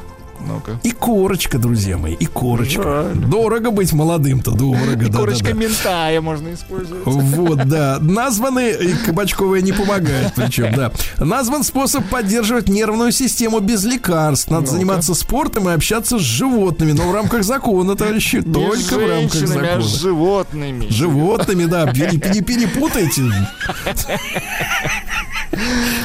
Ну-ка. 0.46 0.78
И 0.82 0.90
корочка, 0.92 1.58
друзья 1.58 1.98
мои, 1.98 2.14
и 2.14 2.26
корочка. 2.26 3.06
Дорого 3.14 3.70
быть 3.70 3.92
молодым-то, 3.92 4.52
дорого. 4.52 4.98
И 5.04 5.08
да, 5.08 5.18
корочка 5.18 5.44
да, 5.46 5.52
да. 5.52 5.58
ментая 5.58 6.20
можно 6.20 6.54
использовать. 6.54 7.02
Вот, 7.04 7.64
да. 7.66 7.98
Названы, 8.00 8.70
и 8.70 8.92
кабачковая 9.06 9.60
не 9.60 9.72
помогает, 9.72 10.32
причем, 10.34 10.72
да. 10.74 10.92
Назван 11.18 11.64
способ 11.64 12.08
поддерживать 12.08 12.68
нервную 12.68 13.12
систему 13.12 13.60
без 13.60 13.84
лекарств. 13.84 14.50
Надо 14.50 14.66
заниматься 14.66 15.14
спортом 15.14 15.68
и 15.68 15.72
общаться 15.72 16.18
с 16.18 16.22
животными, 16.22 16.92
но 16.92 17.08
в 17.08 17.14
рамках 17.14 17.44
закона, 17.44 17.96
товарищи, 17.96 18.36
Не 18.36 18.52
только 18.52 18.94
в 18.94 19.08
рамках 19.08 19.32
женщинами, 19.32 19.68
а 19.68 19.80
с 19.80 19.84
закона. 19.84 20.00
животными. 20.00 20.86
Животными, 20.88 21.64
да, 21.64 21.90
не 21.92 22.40
перепутайте. 22.42 23.22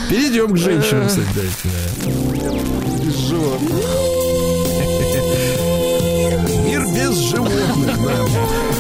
Перейдем 0.10 0.54
к 0.54 0.58
женщинам, 0.58 1.08
кстати, 1.08 1.28
давайте, 1.36 1.56
да. 1.66 1.70
Животных, 8.04 8.50
да. 8.50 8.73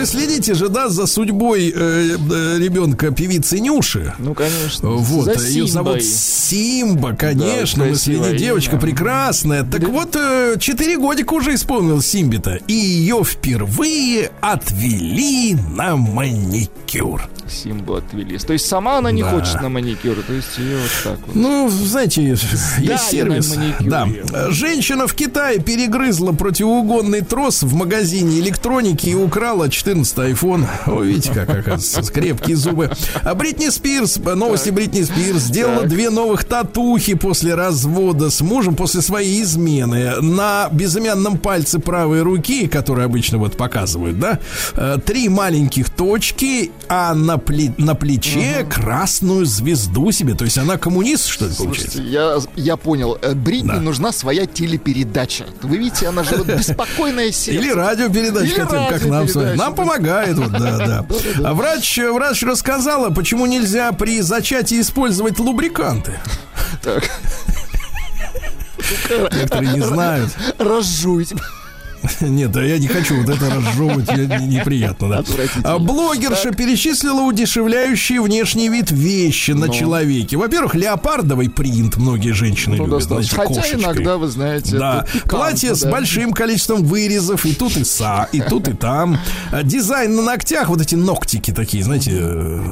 Вы 0.00 0.06
следите 0.06 0.54
же, 0.54 0.68
да, 0.68 0.88
за 0.88 1.06
судьбой 1.06 1.72
э, 1.76 2.16
э, 2.16 2.58
ребенка 2.58 3.10
певицы 3.10 3.60
Нюши. 3.60 4.14
Ну, 4.18 4.32
конечно. 4.34 4.88
Вот, 4.90 5.26
За 5.38 5.46
ее 5.46 5.66
зовут. 5.66 6.02
Симба, 6.02 7.14
конечно, 7.14 7.84
мы 7.84 7.90
красивое 7.90 8.30
следим, 8.30 8.38
девочка 8.38 8.72
имя. 8.72 8.80
прекрасная. 8.80 9.62
Так 9.64 9.88
вот, 9.88 10.16
э, 10.16 10.56
четыре 10.58 10.96
годика 10.96 11.34
уже 11.34 11.54
исполнилось 11.54 12.06
Симбе-то, 12.06 12.58
и 12.66 12.72
ее 12.72 13.22
впервые 13.24 14.30
отвели 14.40 15.54
на 15.76 15.96
маникюр. 15.96 17.28
Симбу 17.46 17.96
отвели. 17.96 18.38
То 18.38 18.52
есть 18.52 18.66
сама 18.66 18.98
она 18.98 19.10
не 19.10 19.22
Да. 19.22 19.30
хочет 19.30 19.60
на 19.60 19.68
маникюр, 19.68 20.16
то 20.26 20.32
есть 20.32 20.56
ее 20.56 20.78
вот 20.78 20.90
так 21.12 21.26
вот. 21.26 21.34
Ну, 21.36 21.68
знаете, 21.68 22.24
есть 22.24 22.44
на 22.78 22.96
сервис. 22.96 23.54
Да. 23.80 24.08
Женщина 24.50 25.06
в 25.06 25.14
Китае 25.14 25.58
перегрызла 25.58 26.32
противоугонный 26.32 27.20
трос 27.22 27.62
в 27.62 27.74
магазине 27.74 28.38
электроники 28.40 29.08
и 29.08 29.14
украла 29.14 29.68
14 29.90 30.18
iPhone. 30.18 30.66
О, 30.86 31.02
видите, 31.02 31.32
как 31.32 31.50
оказывается, 31.50 32.02
крепкие 32.12 32.56
зубы. 32.56 32.90
А 33.22 33.34
Бритни 33.34 33.68
Спирс, 33.70 34.16
новости 34.18 34.70
Бритни 34.70 35.02
Спирс, 35.02 35.42
сделала 35.42 35.80
Так. 35.80 35.88
две 35.88 36.10
новых 36.10 36.44
татухи 36.44 37.14
после 37.14 37.54
развода 37.54 38.30
с 38.30 38.40
мужем, 38.40 38.76
после 38.76 39.02
своей 39.02 39.42
измены. 39.42 40.20
На 40.20 40.68
безымянном 40.70 41.38
пальце 41.38 41.78
правой 41.80 42.22
руки, 42.22 42.68
который 42.68 43.04
обычно 43.04 43.38
вот 43.38 43.56
показывают, 43.56 44.18
да, 44.20 44.38
э, 44.74 44.98
три 45.04 45.28
маленьких 45.28 45.90
точки, 45.90 46.70
а 46.88 47.14
на, 47.14 47.34
пле- 47.36 47.74
на 47.78 47.94
плече 47.94 48.64
красную 48.70 49.44
звезду 49.46 50.12
себе. 50.12 50.34
То 50.34 50.44
есть 50.44 50.58
она 50.58 50.76
коммунист, 50.76 51.26
что 51.26 51.46
ли, 51.46 51.54
получается? 51.56 52.00
Я, 52.02 52.38
я 52.54 52.76
понял. 52.76 53.18
Э, 53.20 53.34
Бритни 53.34 53.68
Да. 53.68 53.80
нужна 53.80 54.12
своя 54.12 54.46
телепередача. 54.46 55.46
Вы 55.62 55.78
видите, 55.78 56.06
она 56.06 56.22
живет 56.22 56.46
беспокойное 56.46 57.32
сердце. 57.32 57.60
Или 57.60 57.70
радиопередача, 57.72 58.44
Или 58.46 58.60
хотим, 58.60 58.86
как 58.88 59.04
нам 59.06 59.28
с 59.28 59.34
вами. 59.34 59.56
Нам. 59.56 59.74
Помогает, 59.80 60.36
вот, 60.36 60.50
да, 60.58 60.78
да. 60.78 61.06
А 61.44 61.54
врач, 61.54 61.98
врач 61.98 62.42
рассказала, 62.42 63.10
почему 63.10 63.46
нельзя 63.46 63.92
при 63.92 64.20
зачатии 64.20 64.80
использовать 64.80 65.38
лубриканты. 65.38 66.18
Так, 66.82 67.08
Некоторые 69.32 69.72
не 69.72 69.80
знают. 69.80 70.30
разжуйте. 70.58 71.36
Нет, 72.20 72.50
да 72.50 72.62
я 72.62 72.78
не 72.78 72.88
хочу 72.88 73.16
вот 73.20 73.28
это 73.28 73.50
разжевывать, 73.50 74.08
неприятно, 74.40 75.08
да. 75.08 75.24
А 75.64 75.78
блогерша 75.78 76.50
перечислила 76.50 77.22
удешевляющие 77.22 78.20
внешний 78.20 78.68
вид 78.68 78.90
вещи 78.90 79.52
на 79.52 79.68
человеке. 79.68 80.36
Во-первых, 80.36 80.74
леопардовый 80.74 81.50
принт 81.50 81.96
многие 81.96 82.32
женщины 82.32 82.76
Ну, 82.76 82.86
любят, 82.86 83.02
знаете, 83.02 83.36
Хотя 83.36 83.62
иногда, 83.72 84.16
вы 84.16 84.28
знаете, 84.28 84.78
Да, 84.78 85.06
платье 85.26 85.74
с 85.74 85.84
большим 85.84 86.32
количеством 86.32 86.84
вырезов, 86.84 87.44
и 87.46 87.54
тут 87.54 87.76
и 87.76 87.84
са, 87.84 88.28
и 88.32 88.40
тут 88.40 88.68
и 88.68 88.72
там. 88.72 89.18
Дизайн 89.62 90.14
на 90.16 90.22
ногтях, 90.22 90.68
вот 90.68 90.80
эти 90.80 90.94
ногтики 90.94 91.50
такие, 91.52 91.84
знаете, 91.84 92.12
э, 92.20 92.62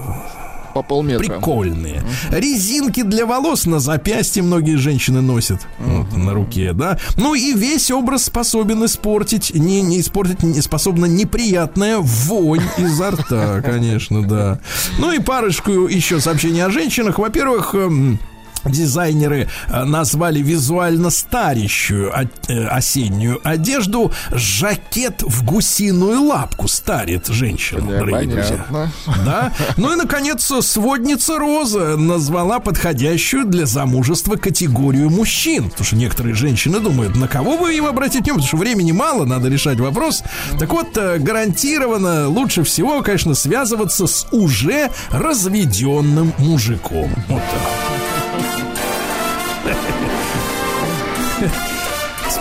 по 0.75 0.83
полметра. 0.83 1.25
прикольные. 1.25 2.03
Резинки 2.31 3.03
для 3.03 3.27
волос 3.27 3.67
на 3.67 3.81
запястье 3.81 4.43
многие 4.43 4.77
женщины 4.77 5.21
носят, 5.21 5.61
вот, 5.79 6.17
на 6.17 6.33
руке, 6.33 6.73
да. 6.73 6.99
Ну 7.17 7.35
и 7.35 7.53
весь 7.53 7.91
образ 7.91 8.25
способен 8.25 8.85
испортить, 8.85 9.55
не, 9.55 9.83
не 9.83 10.01
испортить, 10.01 10.43
не 10.43 10.61
способна 10.61 11.07
неприятная 11.07 11.99
вонь 11.99 12.63
изо 12.79 13.11
рта, 13.11 13.61
конечно, 13.63 14.27
да. 14.27 14.61
Ну 14.99 15.13
и 15.13 15.19
парочку 15.19 15.71
еще 15.87 16.21
сообщений 16.21 16.65
о 16.65 16.71
женщинах. 16.71 17.19
Во-первых, 17.19 17.75
эм, 17.75 18.19
Дизайнеры 18.65 19.49
э, 19.69 19.85
назвали 19.85 20.41
визуально 20.41 21.11
старящую 21.11 22.13
о- 22.17 22.25
э, 22.49 22.67
осеннюю 22.67 23.41
одежду 23.43 24.13
жакет 24.31 25.23
в 25.23 25.45
гусиную 25.45 26.23
лапку 26.23 26.69
старит 26.69 27.27
женщина, 27.29 27.81
Да, 27.83 27.99
дорогие 27.99 28.35
друзья. 28.35 28.65
понятно. 28.71 29.25
Да. 29.25 29.53
Ну 29.77 29.93
и, 29.93 29.97
наконец, 29.97 30.51
сводница 30.63 31.39
Роза 31.39 31.97
назвала 31.97 32.59
подходящую 32.61 33.45
для 33.47 33.67
замужества 33.67 34.37
категорию 34.37 35.11
мужчин. 35.11 35.71
Потому 35.71 35.85
что 35.87 35.97
некоторые 35.97 36.35
женщины 36.35 36.81
думают, 36.81 37.17
на 37.17 37.29
кого 37.29 37.59
бы 37.59 37.75
им 37.75 37.87
обратить 37.87 38.23
внимание, 38.23 38.35
потому 38.43 38.49
что 38.49 38.57
времени 38.57 38.93
мало, 38.93 39.25
надо 39.25 39.49
решать 39.49 39.79
вопрос. 39.81 40.23
Так 40.59 40.73
вот, 40.73 40.97
э, 40.97 41.19
гарантированно 41.19 42.29
лучше 42.29 42.63
всего, 42.65 43.03
конечно, 43.03 43.35
связываться 43.35 44.07
с 44.07 44.27
уже 44.33 44.91
разведенным 45.11 46.33
мужиком. 46.39 47.11
Вот 47.29 47.43
так. 47.51 48.18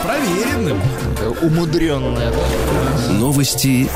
С 0.07 1.06
Умудренная, 1.41 2.31
да. 2.31 3.13
Новости 3.13 3.89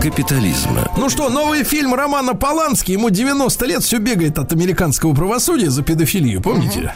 капитализма. 0.00 0.88
Ну 0.96 1.08
что, 1.08 1.28
новый 1.28 1.64
фильм 1.64 1.94
Романа 1.94 2.34
Полански, 2.34 2.92
ему 2.92 3.10
90 3.10 3.66
лет, 3.66 3.82
все 3.82 3.98
бегает 3.98 4.38
от 4.38 4.52
американского 4.52 5.14
правосудия 5.14 5.70
за 5.70 5.82
педофилию, 5.82 6.40
помните? 6.40 6.92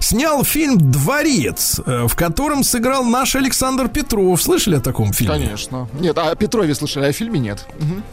Снял 0.00 0.44
фильм 0.44 0.78
«Дворец», 0.78 1.80
э, 1.84 2.06
в 2.08 2.14
котором 2.16 2.64
сыграл 2.64 3.04
наш 3.04 3.36
Александр 3.36 3.88
Петров. 3.88 4.42
Слышали 4.42 4.76
о 4.76 4.80
таком 4.80 5.12
фильме? 5.12 5.34
Конечно. 5.34 5.88
Нет, 5.98 6.16
а 6.18 6.30
о 6.30 6.34
Петрове 6.34 6.74
слышали, 6.74 7.04
а 7.04 7.08
о 7.08 7.12
фильме 7.12 7.38
нет. 7.38 7.66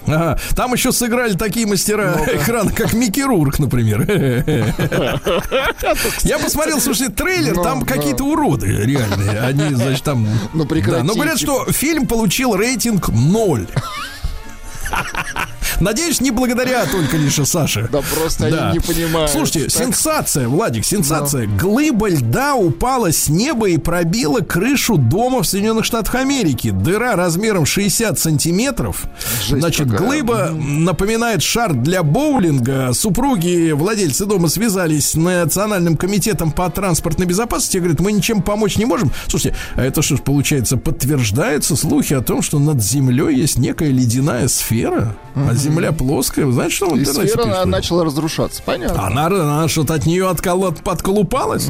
Ага. 0.05 0.39
Там 0.55 0.73
еще 0.73 0.91
сыграли 0.91 1.33
такие 1.33 1.65
мастера 1.65 2.15
экрана, 2.33 2.71
как 2.71 2.93
Микки 2.93 3.21
Рурк, 3.21 3.59
например. 3.59 4.05
Я 6.23 6.39
посмотрел, 6.39 6.79
слушай, 6.79 7.09
трейлер, 7.09 7.55
Ну, 7.55 7.63
там 7.63 7.81
какие-то 7.83 8.23
уроды 8.23 8.67
реальные. 8.67 9.39
Они, 9.41 9.73
значит, 9.75 10.03
там... 10.03 10.27
Ну, 10.53 10.65
прекратите. 10.65 11.06
Но 11.07 11.13
говорят, 11.13 11.39
что 11.39 11.71
фильм 11.71 12.05
получил 12.05 12.53
рейтинг 12.53 13.07
0. 13.07 13.67
Надеюсь, 15.79 16.21
не 16.21 16.31
благодаря 16.31 16.85
только 16.85 17.17
лишь 17.17 17.35
Саше. 17.35 17.87
Да 17.91 18.01
просто 18.15 18.45
они 18.47 18.73
не 18.73 18.79
понимают. 18.79 19.29
Слушайте, 19.31 19.69
Так. 19.69 19.71
сенсация, 19.85 20.47
Владик, 20.47 20.85
сенсация. 20.85 21.47
Глыба 21.47 22.09
льда 22.09 22.55
упала 22.55 23.11
с 23.11 23.29
неба 23.29 23.69
и 23.69 23.77
пробила 23.77 24.39
крышу 24.39 24.97
дома 24.97 25.43
в 25.43 25.47
Соединенных 25.47 25.85
Штатах 25.85 26.15
Америки. 26.15 26.71
Дыра 26.71 27.15
размером 27.15 27.65
60 27.65 28.17
сантиметров. 28.19 29.03
Жесть 29.47 29.59
Значит, 29.59 29.89
какая. 29.91 30.07
глыба 30.07 30.49
напоминает 30.51 31.43
шар 31.43 31.73
для 31.73 32.03
боулинга. 32.03 32.91
Супруги, 32.93 33.71
владельцы 33.71 34.25
дома 34.25 34.47
связались 34.47 35.11
с 35.11 35.15
Национальным 35.15 35.95
комитетом 35.97 36.51
по 36.51 36.69
транспортной 36.69 37.27
безопасности. 37.27 37.77
Говорят, 37.77 37.99
мы 37.99 38.11
ничем 38.11 38.41
помочь 38.41 38.77
не 38.77 38.85
можем. 38.85 39.11
Слушайте, 39.27 39.55
а 39.75 39.83
это 39.83 40.01
что 40.01 40.15
ж, 40.17 40.21
получается, 40.21 40.77
подтверждаются 40.77 41.75
слухи 41.75 42.13
о 42.13 42.21
том, 42.21 42.41
что 42.41 42.59
над 42.59 42.81
землей 42.83 43.35
есть 43.35 43.57
некая 43.57 43.89
ледяная 43.89 44.47
сфера, 44.47 45.15
а 45.35 45.53
земля 45.67 45.91
плоская. 45.91 46.45
Вы 46.45 46.51
знаете, 46.53 46.75
что 46.75 46.87
в 46.89 46.97
интернете 46.97 47.27
сфера 47.33 47.43
пишут? 47.45 47.65
начала 47.65 48.05
разрушаться. 48.05 48.61
Понятно. 48.63 49.05
Она, 49.05 49.25
она 49.27 49.67
что-то 49.67 49.93
от 49.93 50.05
нее 50.05 50.29
отколо- 50.29 50.75
подколупалась? 50.83 51.67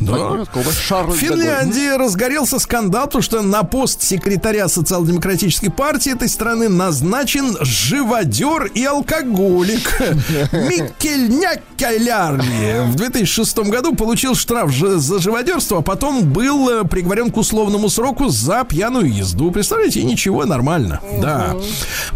Да. 0.00 0.12
Понятно. 0.12 0.62
Шар 0.72 1.06
В 1.06 1.14
Финляндии 1.16 1.96
разгорелся 1.96 2.58
скандал, 2.58 3.06
потому 3.06 3.22
что 3.22 3.42
на 3.42 3.62
пост 3.62 4.02
секретаря 4.02 4.68
социал-демократической 4.68 5.68
партии 5.70 6.12
этой 6.12 6.28
страны 6.28 6.68
назначен 6.68 7.56
живодер 7.60 8.64
и 8.74 8.84
алкоголик. 8.84 10.00
Микель 10.52 11.28
Няккалярли 11.30 12.86
в 12.88 12.94
2006 12.96 13.58
году 13.70 13.94
получил 13.94 14.34
штраф 14.34 14.72
за 14.74 15.18
живодерство, 15.18 15.78
а 15.78 15.82
потом 15.82 16.24
был 16.32 16.68
э, 16.68 16.84
приговорен 16.84 17.30
к 17.30 17.36
условному 17.36 17.88
сроку 17.88 18.28
за 18.28 18.64
пьяную 18.64 19.12
езду. 19.12 19.50
Представляете, 19.50 20.00
и 20.00 20.04
ничего, 20.04 20.44
нормально. 20.44 21.00
Да. 21.20 21.56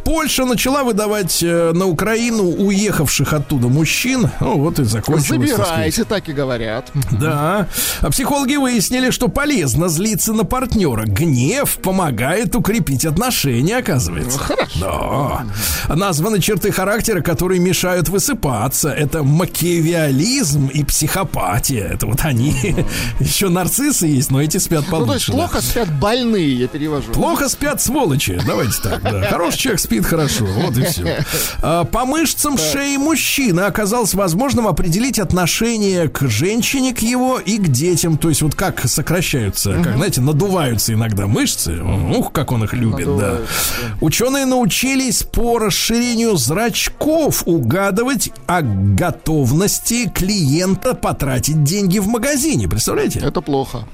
Польша 0.04 0.44
начала 0.44 0.84
выдавать 0.84 1.13
выдавать 1.14 1.42
э, 1.42 1.72
на 1.72 1.86
Украину 1.86 2.44
уехавших 2.44 3.32
оттуда 3.32 3.68
мужчин. 3.68 4.30
Ну, 4.40 4.58
вот 4.58 4.78
и 4.78 4.84
закончилось. 4.84 5.28
Забирайте, 5.28 6.04
так 6.04 6.28
и 6.28 6.32
говорят. 6.32 6.90
Да. 7.12 7.68
А 8.00 8.10
психологи 8.10 8.56
выяснили, 8.56 9.10
что 9.10 9.28
полезно 9.28 9.88
злиться 9.88 10.32
на 10.32 10.44
партнера. 10.44 11.04
Гнев 11.06 11.78
помогает 11.78 12.54
укрепить 12.56 13.04
отношения, 13.06 13.78
оказывается. 13.78 14.40
Да. 14.80 15.44
Названы 15.88 16.40
черты 16.40 16.72
характера, 16.72 17.20
которые 17.20 17.60
мешают 17.60 18.08
высыпаться. 18.08 18.90
Это 18.90 19.22
макиавиализм 19.22 20.66
и 20.66 20.84
психопатия. 20.84 21.84
Это 21.94 22.06
вот 22.06 22.24
они. 22.24 22.54
Еще 23.20 23.48
нарциссы 23.48 24.06
есть, 24.06 24.30
но 24.30 24.42
эти 24.42 24.58
спят 24.58 24.84
Ну, 24.90 25.06
то 25.06 25.14
есть 25.14 25.26
получше. 25.26 25.32
да. 25.32 25.38
плохо 25.38 25.60
спят 25.62 25.88
больные, 26.00 26.54
я 26.54 26.68
перевожу. 26.68 27.12
Плохо 27.12 27.48
спят 27.48 27.80
сволочи. 27.80 28.40
Давайте 28.46 28.82
так, 28.82 29.02
да. 29.02 29.22
Хороший 29.30 29.58
человек 29.58 29.80
спит 29.80 30.04
хорошо. 30.06 30.44
Вот 30.46 30.76
и 30.76 30.82
все. 30.84 31.03
По 31.60 32.04
мышцам 32.04 32.58
шеи 32.58 32.96
мужчины 32.96 33.60
оказалось 33.60 34.14
возможным 34.14 34.66
определить 34.66 35.18
отношение 35.18 36.08
к 36.08 36.28
женщине, 36.28 36.94
к 36.94 37.00
его 37.00 37.38
и 37.38 37.58
к 37.58 37.68
детям. 37.68 38.18
То 38.18 38.28
есть 38.28 38.42
вот 38.42 38.54
как 38.54 38.86
сокращаются, 38.88 39.74
как, 39.82 39.96
знаете, 39.96 40.20
надуваются 40.20 40.92
иногда 40.92 41.26
мышцы. 41.26 41.80
Ух, 41.82 42.32
как 42.32 42.52
он 42.52 42.64
их 42.64 42.72
любит, 42.72 43.06
да. 43.16 43.38
Ученые 44.00 44.46
научились 44.46 45.22
по 45.22 45.58
расширению 45.58 46.36
зрачков 46.36 47.42
угадывать 47.46 48.30
о 48.46 48.60
готовности 48.62 50.08
клиента 50.08 50.94
потратить 50.94 51.62
деньги 51.64 51.98
в 51.98 52.08
магазине. 52.08 52.68
Представляете? 52.68 53.20
Это 53.20 53.40
плохо. 53.40 53.86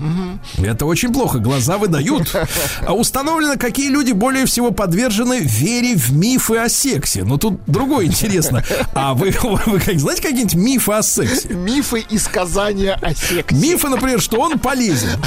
Это 0.59 0.87
очень 0.87 1.13
плохо, 1.13 1.39
глаза 1.39 1.79
выдают. 1.79 2.35
А 2.87 2.95
установлено, 2.95 3.57
какие 3.59 3.89
люди 3.89 4.13
более 4.13 4.47
всего 4.47 4.71
подвержены 4.71 5.39
вере 5.41 5.95
в 5.97 6.13
мифы 6.13 6.57
о 6.57 6.69
сексе. 6.69 7.00
Но 7.25 7.39
тут 7.39 7.61
другое 7.67 8.07
интересно. 8.07 8.63
А 8.95 9.15
вы, 9.21 9.35
вы 9.67 9.81
как, 9.81 9.99
знаете 9.99 10.23
какие-нибудь 10.23 10.55
мифы 10.55 10.93
о 10.93 11.03
сексе? 11.03 11.49
Мифы 11.49 12.01
и 12.01 12.19
сказания 12.19 12.95
о 12.95 13.15
сексе. 13.15 13.55
Мифы, 13.55 13.89
например, 13.89 14.21
что 14.21 14.41
он 14.41 14.59
полезен. 14.59 15.11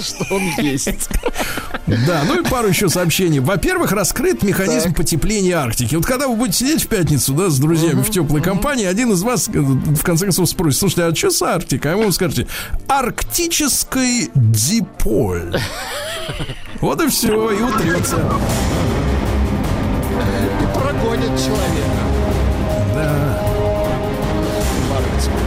Что 0.00 0.34
он 0.34 0.42
есть. 0.58 1.08
Да, 1.86 2.22
ну 2.26 2.40
и 2.40 2.44
пару 2.44 2.68
еще 2.68 2.88
сообщений. 2.88 3.40
Во-первых, 3.40 3.92
раскрыт 3.92 4.42
механизм 4.42 4.94
потепления 4.94 5.54
Арктики. 5.54 5.94
Вот 5.94 6.06
когда 6.06 6.28
вы 6.28 6.36
будете 6.36 6.58
сидеть 6.58 6.84
в 6.84 6.88
пятницу, 6.88 7.32
да, 7.32 7.50
с 7.50 7.58
друзьями 7.58 8.02
в 8.02 8.10
теплой 8.10 8.42
компании, 8.42 8.84
один 8.84 9.12
из 9.12 9.22
вас 9.22 9.48
э, 9.48 9.58
в 9.58 10.02
конце 10.02 10.26
концов 10.26 10.48
спросит, 10.48 10.78
слушайте, 10.78 11.04
а 11.04 11.14
что 11.14 11.30
с 11.30 11.42
Арктикой? 11.42 11.94
А 11.94 11.96
ему 11.96 12.12
скажете, 12.12 12.46
арктический 12.86 14.30
диполь. 14.34 15.58
Вот 16.80 17.02
и 17.02 17.08
все, 17.08 17.50
и 17.50 17.62
утрется. 17.62 18.22
Прогонит 21.28 21.44
человека. 21.44 22.02
Да. 22.94 23.40
Арктику. 24.96 25.38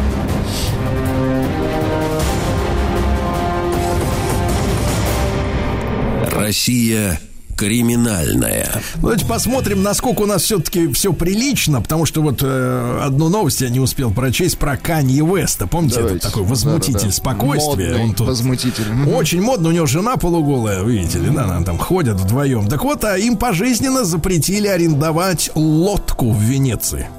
Россия 6.40 7.20
криминальная. 7.62 8.68
Ну, 8.96 9.02
Давайте 9.04 9.26
посмотрим, 9.28 9.84
насколько 9.84 10.22
у 10.22 10.26
нас 10.26 10.42
все-таки 10.42 10.92
все 10.94 11.14
прилично, 11.14 11.80
потому 11.80 12.08
что 12.08 12.24
вот 12.24 12.40
э, 12.42 13.00
одну 13.04 13.30
новость 13.30 13.62
я 13.62 13.70
не 13.70 13.80
успел 13.80 14.10
прочесть 14.10 14.58
про 14.58 14.78
Канье 14.78 15.24
Веста. 15.24 15.68
Помните, 15.68 15.98
Давайте. 15.98 16.18
это 16.18 16.28
такой 16.30 16.44
возмутитель 16.44 16.94
Да-да-да. 16.94 17.12
спокойствия. 17.12 17.90
Модный 17.90 18.04
Он 18.04 18.14
тут 18.16 18.28
возмутитель. 18.28 18.86
Очень 19.14 19.44
модно, 19.44 19.70
у 19.70 19.72
него 19.72 19.86
жена 19.86 20.18
полуголая, 20.18 20.84
видите 20.84 21.20
ли, 21.20 21.30
да, 21.30 21.44
она 21.44 21.64
там 21.64 21.78
ходят 21.78 22.20
вдвоем. 22.20 22.68
Так 22.68 22.84
вот, 22.84 23.04
а 23.04 23.16
им 23.16 23.38
пожизненно 23.38 24.06
запретили 24.06 24.68
арендовать 24.68 25.52
лодку 25.54 26.32
в 26.32 26.42
Венеции. 26.42 27.10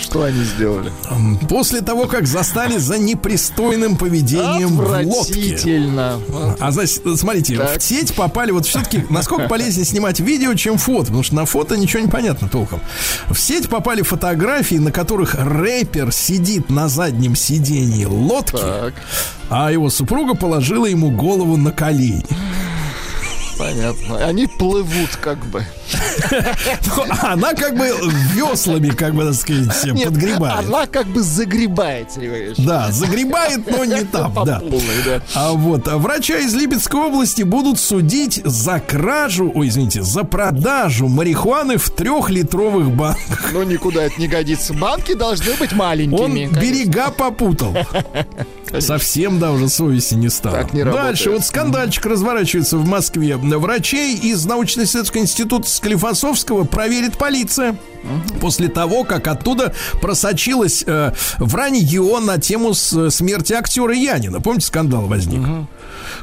Что 0.00 0.24
они 0.24 0.42
сделали? 0.44 0.92
После 1.48 1.80
того, 1.80 2.06
как 2.06 2.26
застали 2.26 2.76
за 2.76 2.98
непристойным 2.98 3.96
поведением 3.96 4.76
в 4.76 5.06
лодке. 5.06 5.56
А 6.60 6.70
значит, 6.70 7.02
смотрите, 7.16 7.56
Так. 7.56 7.78
в 7.80 7.82
сеть 7.82 8.14
попали 8.14 8.50
вот 8.50 8.66
все-таки, 8.66 9.04
насколько 9.10 9.48
полезнее 9.48 9.84
снимать 9.86 10.20
видео, 10.20 10.54
чем 10.54 10.78
фото, 10.78 11.06
потому 11.06 11.22
что 11.22 11.34
на 11.34 11.46
фото 11.46 11.76
ничего 11.76 12.02
не 12.02 12.08
понятно 12.08 12.48
толком. 12.48 12.80
В 13.28 13.36
сеть 13.38 13.68
попали 13.68 14.02
фотографии, 14.02 14.76
на 14.76 14.92
которых 14.92 15.34
рэпер 15.34 16.12
сидит 16.12 16.70
на 16.70 16.88
заднем 16.88 17.34
сидении 17.34 18.04
лодки, 18.04 18.56
Так, 18.56 18.94
а 19.48 19.72
его 19.72 19.90
супруга 19.90 20.34
положила 20.34 20.86
ему 20.86 21.10
голову 21.10 21.56
на 21.56 21.72
колени. 21.72 22.24
Понятно. 23.58 24.24
Они 24.26 24.46
плывут 24.46 25.16
как 25.20 25.38
бы. 25.46 25.64
Ну, 26.96 27.04
Она 27.22 27.54
как 27.54 27.76
бы 27.76 27.90
веслами, 28.34 28.88
как 28.88 29.14
бы, 29.14 29.24
так 29.24 29.34
сказать, 29.34 29.84
Нет, 29.94 30.08
подгребает. 30.08 30.66
Она 30.66 30.86
как 30.86 31.06
бы 31.06 31.22
загребает. 31.22 32.08
Да, 32.58 32.90
загребает, 32.90 33.60
но 33.70 33.84
не 33.84 34.04
там, 34.04 34.32
да. 34.44 34.62
А 35.34 35.52
вот 35.52 35.86
врача 35.88 36.38
из 36.38 36.54
Липецкой 36.54 37.00
области 37.00 37.42
будут 37.42 37.78
судить 37.78 38.40
за 38.44 38.80
кражу, 38.80 39.50
ой, 39.54 39.68
извините, 39.68 40.02
за 40.02 40.24
продажу 40.24 41.08
марихуаны 41.08 41.76
в 41.76 41.90
трехлитровых 41.90 42.90
банках. 42.90 43.50
Но 43.52 43.62
никуда 43.62 44.04
это 44.04 44.20
не 44.20 44.28
годится. 44.28 44.74
Банки 44.74 45.14
должны 45.14 45.54
быть 45.54 45.72
Он 45.72 45.78
маленькими. 45.78 46.46
конечно. 46.46 46.60
берега 46.60 47.10
попутал. 47.10 47.76
Совсем, 48.80 49.38
да, 49.38 49.52
уже 49.52 49.68
совести 49.68 50.14
не 50.14 50.28
стало. 50.28 50.64
Дальше, 50.72 51.30
вот 51.30 51.44
скандальчик 51.44 52.04
разворачивается 52.06 52.76
в 52.78 52.86
Москве. 52.86 53.38
Врачей 53.54 54.14
из 54.16 54.44
научно-исследовательского 54.44 55.20
института 55.22 55.68
Склифосовского 55.68 56.64
проверит 56.64 57.16
полиция. 57.18 57.76
После 58.40 58.68
того, 58.68 59.02
как 59.04 59.26
оттуда 59.26 59.74
просочилось 60.00 60.84
э, 60.86 61.12
вранье 61.38 62.20
на 62.20 62.38
тему 62.38 62.72
с- 62.74 63.10
смерти 63.10 63.52
актера 63.52 63.94
Янина. 63.94 64.40
Помните, 64.40 64.66
скандал 64.66 65.06
возник? 65.06 65.40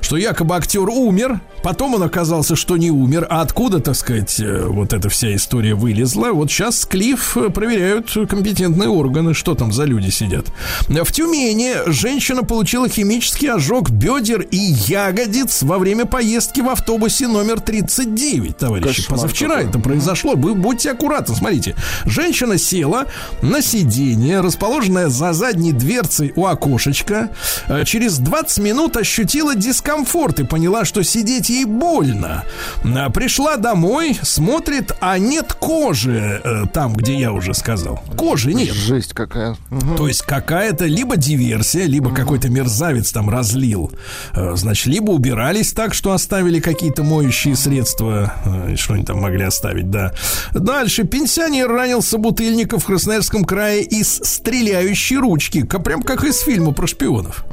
Что 0.02 0.18
якобы 0.18 0.56
актер 0.56 0.90
умер, 0.90 1.40
потом 1.64 1.96
он 1.96 2.04
оказался, 2.04 2.56
что 2.56 2.78
не 2.78 2.92
умер. 2.92 3.28
А 3.30 3.42
откуда, 3.42 3.80
так 3.80 3.96
сказать, 3.96 4.40
э, 4.40 4.66
вот 4.68 4.94
эта 4.94 5.10
вся 5.10 5.34
история 5.36 5.74
вылезла? 5.76 6.32
Вот 6.32 6.52
сейчас 6.52 6.86
Клифф 6.86 7.38
э, 7.38 7.50
проверяют 7.50 8.12
компетентные 8.30 8.90
органы, 8.90 9.34
что 9.34 9.56
там 9.56 9.72
за 9.72 9.86
люди 9.86 10.10
сидят. 10.10 10.48
В 10.88 11.12
Тюмени 11.12 11.74
женщина 11.92 12.44
получила 12.44 12.88
химический 12.90 13.50
ожог 13.52 13.90
бедер 13.90 14.42
и 14.42 14.58
ягодиц 14.58 15.64
во 15.64 15.78
время 15.78 16.06
поездки 16.06 16.62
в 16.62 16.70
автобусе 16.70 17.28
номер 17.28 17.60
39, 17.62 18.58
товарищи. 18.58 19.02
Кошмар 19.02 19.20
Позавчера 19.20 19.56
какой. 19.56 19.70
это 19.70 19.80
произошло. 19.80 20.34
Вы 20.36 20.56
будьте 20.56 20.92
аккуратны, 20.92 21.36
смотрите. 21.36 21.76
Женщина 22.06 22.58
села 22.58 23.06
на 23.42 23.62
сиденье, 23.62 24.42
расположенное 24.42 25.10
за 25.10 25.34
задней 25.34 25.72
дверцей 25.72 26.34
у 26.36 26.46
окошечка. 26.46 27.30
Э, 27.68 27.84
Через 27.86 28.18
20 28.18 28.60
минут 28.60 28.98
ощутила 28.98 29.56
дискомфорт 29.74 30.40
и 30.40 30.44
поняла, 30.44 30.86
что 30.86 31.04
сидеть 31.04 31.50
ей 31.50 31.66
больно. 31.66 32.44
Э, 32.84 33.10
Пришла 33.10 33.58
домой, 33.58 34.18
смотрит, 34.22 34.92
а 35.02 35.18
нет 35.18 35.54
кожи 35.54 36.42
э, 36.44 36.64
там, 36.72 36.94
где 36.94 37.16
я 37.16 37.32
уже 37.32 37.54
сказал. 37.56 38.02
Кожи 38.16 38.54
нет. 38.54 38.74
Жесть 38.74 39.14
какая. 39.14 39.58
Мгм. 39.72 39.96
То 39.98 40.08
есть 40.08 40.22
какая-то 40.22 40.86
либо 40.86 41.18
диверсия, 41.18 41.86
либо 41.86 42.12
какой-то 42.14 42.50
мерзавец 42.50 43.12
там 43.12 43.30
разлил. 43.30 43.92
Э, 44.34 44.52
Значит, 44.56 44.86
либо 44.88 45.10
убирались 45.12 45.74
так, 45.74 45.94
что 45.96 46.12
оставили 46.12 46.60
какие-то 46.60 47.02
моющие 47.04 47.56
средства. 47.56 48.32
э, 48.46 48.76
Что 48.76 48.94
они 48.94 49.04
там 49.04 49.20
могли 49.22 49.44
оставить, 49.44 49.90
да. 49.90 50.14
Дальше. 50.54 51.04
Пенсионер 51.04 51.68
ранил 51.70 52.04
собутыльника 52.04 52.78
в 52.78 52.86
Красноярском 52.86 53.44
крае 53.44 53.82
из 53.84 54.08
стреляющей 54.24 55.18
ручки. 55.18 55.64
Прям 55.64 56.04
как 56.04 56.24
из 56.24 56.40
фильма 56.42 56.74
про 56.74 56.86
шпионов. 56.88 57.44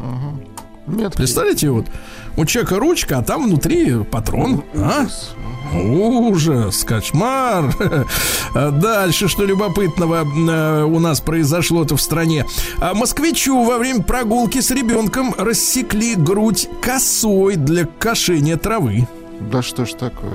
Меткий. 0.90 1.16
Представляете, 1.16 1.70
вот 1.70 1.86
у 2.36 2.44
человека 2.44 2.78
ручка, 2.78 3.18
а 3.18 3.22
там 3.22 3.44
внутри 3.44 4.02
патрон. 4.04 4.64
А? 4.74 5.06
Ужас, 5.72 6.84
кошмар. 6.84 7.74
Дальше, 8.54 9.28
что 9.28 9.44
любопытного 9.44 10.24
э, 10.24 10.84
у 10.84 10.98
нас 10.98 11.20
произошло-то 11.20 11.96
в 11.96 12.02
стране. 12.02 12.44
А 12.78 12.94
Москвичу 12.94 13.64
во 13.64 13.78
время 13.78 14.02
прогулки 14.02 14.60
с 14.60 14.70
ребенком 14.70 15.34
рассекли 15.38 16.16
грудь 16.16 16.68
косой 16.82 17.56
для 17.56 17.84
кошения 17.84 18.56
травы. 18.56 19.06
Да 19.40 19.62
что 19.62 19.86
ж 19.86 19.92
такое? 19.92 20.34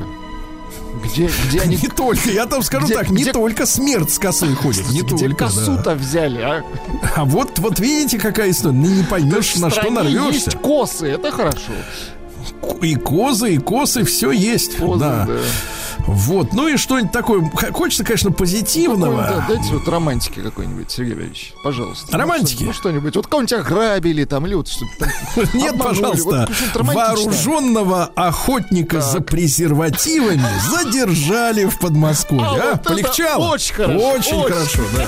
Где, 1.04 1.30
где 1.48 1.62
они... 1.62 1.76
Не 1.82 1.88
только, 1.90 2.30
я 2.32 2.46
там 2.46 2.64
скажу 2.64 2.86
Где- 2.86 2.96
так, 2.96 3.10
не 3.10 3.24
где- 3.24 3.34
только 3.34 3.66
смерть 3.66 4.12
с 4.14 4.20
косой 4.20 4.54
ходит, 4.56 4.88
не 4.90 5.02
Где 5.02 5.10
только. 5.18 5.28
да. 5.28 5.36
косу-то 5.46 5.96
взяли, 5.96 6.42
а? 6.42 6.64
А 7.16 7.26
вот, 7.26 7.60
вот 7.60 7.80
видите, 7.80 8.18
какая 8.18 8.52
история. 8.52 8.76
Ну, 8.76 8.88
не 8.88 9.04
поймешь, 9.04 9.56
на 9.56 9.70
что 9.70 9.90
нарвешься. 9.90 10.34
есть 10.34 10.56
косы, 10.60 11.08
это 11.08 11.32
хорошо. 11.32 11.72
И 12.82 12.96
козы, 12.96 13.56
и 13.56 13.58
косы, 13.58 14.04
все 14.04 14.32
есть. 14.32 14.78
Козы, 14.78 15.00
да. 15.00 15.26
да. 15.26 15.34
Вот, 16.08 16.54
ну 16.54 16.68
и 16.68 16.78
что-нибудь 16.78 17.12
такое, 17.12 17.50
хочется, 17.72 18.04
конечно, 18.04 18.32
позитивного. 18.32 19.24
Да, 19.24 19.46
дайте 19.48 19.74
вот 19.74 19.88
романтики 19.88 20.40
какой-нибудь, 20.40 20.92
Сергей 20.92 21.14
Валерьевич, 21.14 21.54
пожалуйста. 21.64 22.08
Ну, 22.12 22.18
Романтики? 22.20 22.58
что- 22.58 22.66
Ну, 22.66 22.74
что-нибудь. 22.74 23.16
Вот 23.16 23.26
кого-нибудь 23.28 23.54
ограбили 23.54 24.24
там, 24.26 24.46
вот 24.54 24.68
что-то 24.68 25.12
Нет, 25.56 25.78
пожалуйста, 25.80 26.48
вооруженного 26.76 28.12
охотника 28.16 29.02
за 29.02 29.22
презервативами 29.22 30.46
задержали 30.70 31.66
в 31.66 31.80
Подмосковье. 31.80 32.44
А, 32.62 32.74
А, 32.74 32.78
полегчало? 32.78 33.54
очень 33.54 33.74
хорошо, 33.74 34.10
очень. 34.12 34.44
хорошо, 34.44 34.82
да. 34.96 35.08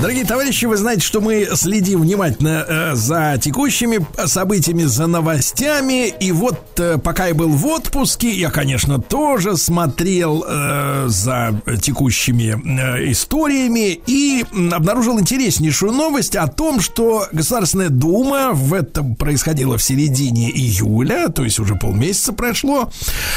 Дорогие 0.00 0.24
товарищи, 0.24 0.64
вы 0.64 0.76
знаете, 0.76 1.04
что 1.04 1.20
мы 1.20 1.48
следим 1.54 2.02
внимательно 2.02 2.64
э, 2.68 2.94
за 2.94 3.36
текущими 3.42 3.98
событиями, 4.26 4.84
за 4.84 5.08
новостями. 5.08 6.06
И 6.06 6.30
вот 6.30 6.60
э, 6.78 6.98
пока 6.98 7.26
я 7.26 7.34
был 7.34 7.48
в 7.48 7.66
отпуске, 7.66 8.30
я, 8.30 8.50
конечно, 8.50 9.00
тоже 9.00 9.56
смотрел 9.56 10.44
э, 10.46 11.06
за 11.08 11.60
текущими 11.82 12.54
э, 12.54 13.10
историями 13.10 14.00
и 14.06 14.44
обнаружил 14.70 15.18
интереснейшую 15.18 15.90
новость 15.90 16.36
о 16.36 16.46
том, 16.46 16.80
что 16.80 17.26
Государственная 17.32 17.88
Дума 17.88 18.52
в 18.52 18.74
этом 18.74 19.16
происходило 19.16 19.78
в 19.78 19.82
середине 19.82 20.48
июля, 20.48 21.28
то 21.28 21.42
есть 21.42 21.58
уже 21.58 21.74
полмесяца 21.74 22.32
прошло. 22.32 22.92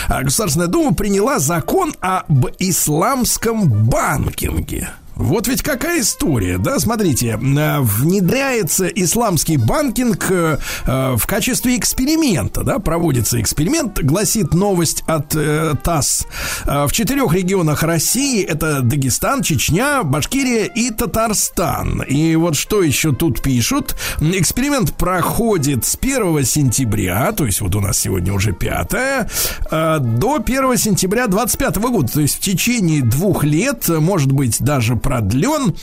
а 0.07 0.21
Государственная 0.21 0.67
Дума 0.67 0.93
приняла 0.93 1.39
закон 1.39 1.95
об 2.01 2.45
исламском 2.59 3.67
банкинге. 3.67 4.89
Вот 5.21 5.47
ведь 5.47 5.61
какая 5.61 6.01
история, 6.01 6.57
да? 6.57 6.79
Смотрите, 6.79 7.39
э, 7.39 7.79
внедряется 7.79 8.87
исламский 8.87 9.57
банкинг 9.57 10.25
э, 10.31 10.57
э, 10.87 11.15
в 11.15 11.27
качестве 11.27 11.77
эксперимента, 11.77 12.63
да? 12.63 12.79
Проводится 12.79 13.39
эксперимент, 13.39 13.99
гласит 13.99 14.55
новость 14.55 15.03
от 15.05 15.35
э, 15.35 15.75
ТАСС. 15.83 16.25
В 16.65 16.91
четырех 16.91 17.33
регионах 17.33 17.83
России 17.83 18.43
это 18.43 18.81
Дагестан, 18.81 19.43
Чечня, 19.43 20.01
Башкирия 20.03 20.65
и 20.65 20.89
Татарстан. 20.89 22.01
И 22.01 22.35
вот 22.35 22.55
что 22.55 22.81
еще 22.81 23.13
тут 23.13 23.43
пишут? 23.43 23.95
Эксперимент 24.19 24.95
проходит 24.95 25.85
с 25.85 25.97
1 26.01 26.43
сентября, 26.45 27.31
то 27.31 27.45
есть 27.45 27.61
вот 27.61 27.75
у 27.75 27.79
нас 27.79 27.99
сегодня 27.99 28.33
уже 28.33 28.53
5 28.53 28.93
э, 28.93 29.99
до 29.99 30.41
1 30.43 30.77
сентября 30.77 31.27
25 31.27 31.77
года. 31.77 32.11
То 32.11 32.21
есть 32.21 32.37
в 32.37 32.39
течение 32.39 33.03
двух 33.03 33.43
лет, 33.43 33.87
может 33.87 34.31
быть, 34.31 34.59
даже 34.61 34.95
продлен. 35.11 35.75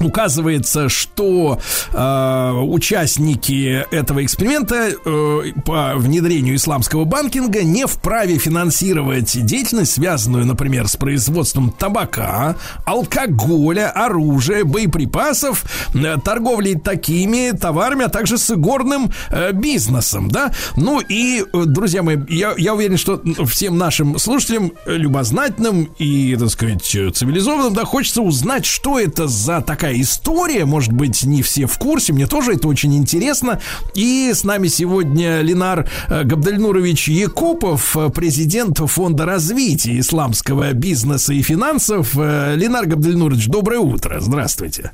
Указывается, 0.00 0.88
что 0.88 1.58
э, 1.92 2.52
участники 2.52 3.84
этого 3.90 4.24
эксперимента 4.24 4.90
э, 4.90 5.42
по 5.64 5.94
внедрению 5.96 6.54
исламского 6.54 7.04
банкинга 7.04 7.64
не 7.64 7.86
вправе 7.86 8.38
финансировать 8.38 9.44
деятельность, 9.44 9.92
связанную, 9.92 10.46
например, 10.46 10.86
с 10.86 10.96
производством 10.96 11.70
табака, 11.70 12.56
алкоголя, 12.84 13.90
оружия, 13.90 14.64
боеприпасов, 14.64 15.64
э, 15.94 16.16
торговлей 16.24 16.78
такими 16.78 17.50
товарами, 17.50 18.04
а 18.04 18.08
также 18.08 18.38
с 18.38 18.50
игорным 18.50 19.10
э, 19.30 19.52
бизнесом, 19.52 20.30
да. 20.30 20.52
Ну 20.76 21.00
и, 21.00 21.42
э, 21.42 21.64
друзья 21.66 22.02
мои, 22.04 22.16
я, 22.28 22.54
я 22.56 22.74
уверен, 22.74 22.98
что 22.98 23.20
всем 23.46 23.78
нашим 23.78 24.18
слушателям 24.18 24.72
э, 24.86 24.94
любознательным 24.94 25.88
и, 25.98 26.36
так 26.36 26.50
сказать, 26.50 26.94
э, 26.94 27.10
цивилизованным, 27.10 27.74
да, 27.74 27.84
хочется 27.84 28.22
узнать, 28.22 28.64
что 28.64 28.98
это 28.98 29.26
за 29.26 29.60
такая 29.60 29.87
история. 29.92 30.64
Может 30.64 30.92
быть, 30.92 31.22
не 31.24 31.42
все 31.42 31.66
в 31.66 31.78
курсе. 31.78 32.12
Мне 32.12 32.26
тоже 32.26 32.54
это 32.54 32.68
очень 32.68 32.94
интересно. 32.96 33.60
И 33.94 34.32
с 34.34 34.44
нами 34.44 34.68
сегодня 34.68 35.40
Ленар 35.40 35.88
э, 36.08 36.24
Габдальнурович 36.24 37.08
Якупов, 37.08 37.96
э, 37.96 38.10
президент 38.10 38.78
Фонда 38.78 39.24
развития 39.24 39.98
исламского 39.98 40.72
бизнеса 40.72 41.32
и 41.32 41.42
финансов. 41.42 42.16
Э, 42.16 42.54
Ленар 42.56 42.86
Габдальнурович, 42.86 43.46
доброе 43.48 43.80
утро. 43.80 44.20
Здравствуйте. 44.20 44.92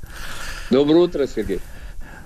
Доброе 0.70 1.04
утро, 1.04 1.26
Сергей. 1.26 1.60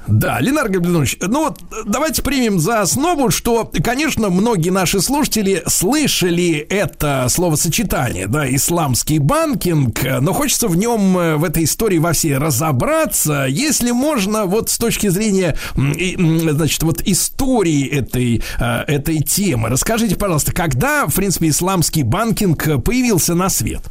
Да, 0.09 0.41
Ленар 0.41 0.71
Габдальнович, 0.71 1.19
ну 1.21 1.45
вот 1.45 1.61
давайте 1.85 2.23
примем 2.23 2.59
за 2.59 2.81
основу, 2.81 3.31
что, 3.31 3.71
конечно, 3.85 4.31
многие 4.31 4.71
наши 4.71 5.01
слушатели 5.03 5.63
слышали 5.67 6.57
это 6.57 7.27
словосочетание, 7.29 8.27
да, 8.27 8.53
исламский 8.55 9.19
банкинг, 9.19 10.01
но 10.21 10.33
хочется 10.33 10.69
в 10.69 10.77
нем, 10.77 11.19
э, 11.19 11.37
в 11.37 11.45
этой 11.45 11.65
истории 11.65 11.99
во 11.99 12.13
всей 12.13 12.39
разобраться, 12.39 13.45
если 13.49 13.91
можно, 13.91 14.47
вот 14.47 14.71
с 14.71 14.79
точки 14.79 15.09
зрения, 15.09 15.57
значит, 15.75 16.83
вот 16.83 17.03
истории 17.03 17.87
этой, 17.87 18.43
э, 18.59 18.85
этой 18.87 19.21
темы. 19.21 19.69
Расскажите, 19.69 20.17
пожалуйста, 20.17 20.53
когда, 20.53 21.07
в 21.07 21.15
принципе, 21.15 21.51
исламский 21.51 22.03
банкинг 22.03 22.83
появился 22.83 23.35
на 23.35 23.51
свет? 23.51 23.83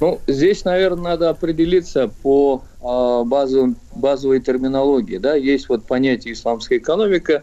Ну, 0.00 0.18
здесь, 0.26 0.64
наверное, 0.64 1.12
надо 1.12 1.28
определиться 1.28 2.10
по 2.22 2.62
а, 2.82 3.22
базовым, 3.24 3.76
базовой 3.94 4.40
терминологии. 4.40 5.18
Да? 5.18 5.34
Есть 5.34 5.68
вот 5.68 5.84
понятие 5.84 6.32
исламская 6.32 6.78
экономика, 6.78 7.42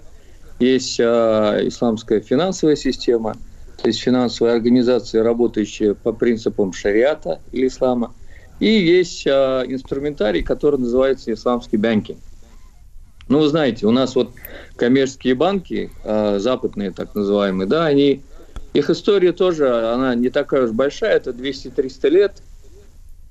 есть 0.59 0.99
а, 0.99 1.59
исламская 1.61 2.19
финансовая 2.19 2.75
система, 2.75 3.35
то 3.81 3.87
есть 3.87 3.99
финансовая 3.99 4.53
организация, 4.53 5.23
работающая 5.23 5.93
по 5.93 6.11
принципам 6.11 6.73
шариата 6.73 7.39
или 7.51 7.67
ислама, 7.67 8.13
и 8.59 8.65
есть 8.65 9.27
а, 9.27 9.61
инструментарий, 9.61 10.41
который 10.41 10.79
называется 10.79 11.31
исламский 11.31 11.77
банкинг. 11.77 12.17
Ну, 13.29 13.39
вы 13.39 13.47
знаете, 13.49 13.85
у 13.85 13.91
нас 13.91 14.15
вот 14.15 14.31
коммерческие 14.77 15.35
банки, 15.35 15.91
а, 16.03 16.39
западные 16.39 16.89
так 16.89 17.13
называемые, 17.13 17.67
да, 17.67 17.85
они, 17.85 18.23
их 18.73 18.89
история 18.89 19.31
тоже, 19.31 19.91
она 19.91 20.15
не 20.15 20.29
такая 20.29 20.63
уж 20.63 20.71
большая, 20.71 21.17
это 21.17 21.31
200-300 21.31 22.09
лет, 22.09 22.41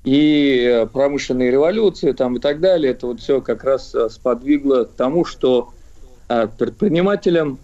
и 0.03 0.63
э, 0.63 0.85
промышленные 0.87 1.51
революции 1.51 2.11
там 2.13 2.37
и 2.37 2.39
так 2.39 2.59
далее, 2.59 2.91
это 2.91 3.07
вот 3.07 3.19
все 3.19 3.41
как 3.41 3.63
раз 3.63 3.93
э, 3.93 4.09
сподвигло 4.09 4.85
к 4.85 4.93
тому, 4.93 5.25
что 5.25 5.73
э, 6.29 6.47
предпринимателям 6.57 7.59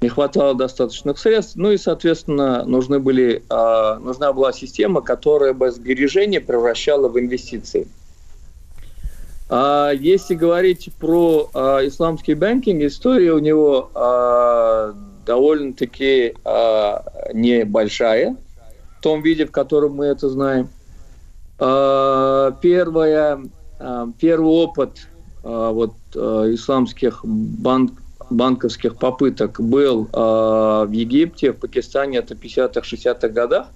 не 0.00 0.08
хватало 0.08 0.54
достаточных 0.54 1.18
средств, 1.18 1.56
ну 1.56 1.70
и, 1.70 1.78
соответственно, 1.78 2.64
нужны 2.64 2.98
были, 2.98 3.42
нужна 3.48 4.34
была 4.34 4.52
система, 4.52 5.00
которая 5.00 5.54
бы 5.54 5.70
сбережения 5.70 6.42
превращала 6.42 7.08
в 7.08 7.18
инвестиции. 7.18 7.88
А 9.48 9.92
если 9.92 10.34
говорить 10.34 10.90
про 11.00 11.48
исламский 11.86 12.34
банкинг, 12.34 12.82
история 12.82 13.32
у 13.32 13.38
него 13.38 13.88
довольно-таки 15.24 16.34
небольшая 17.32 18.36
в 18.98 19.02
том 19.02 19.22
виде, 19.22 19.46
в 19.46 19.52
котором 19.52 19.94
мы 19.94 20.06
это 20.06 20.28
знаем. 20.28 20.68
А, 21.58 22.52
первая, 22.60 23.40
а, 23.78 24.08
первый 24.18 24.50
опыт 24.50 25.08
а, 25.42 25.70
вот, 25.70 25.94
исламских 26.14 27.20
банк, 27.24 28.00
банковских 28.30 28.96
попыток 28.96 29.60
был 29.60 30.08
в 30.12 30.90
Египте, 30.92 31.52
в 31.52 31.56
Пакистане, 31.56 32.18
это 32.18 32.34
50-х, 32.34 32.80
60-х 32.80 33.28
годах. 33.28 33.66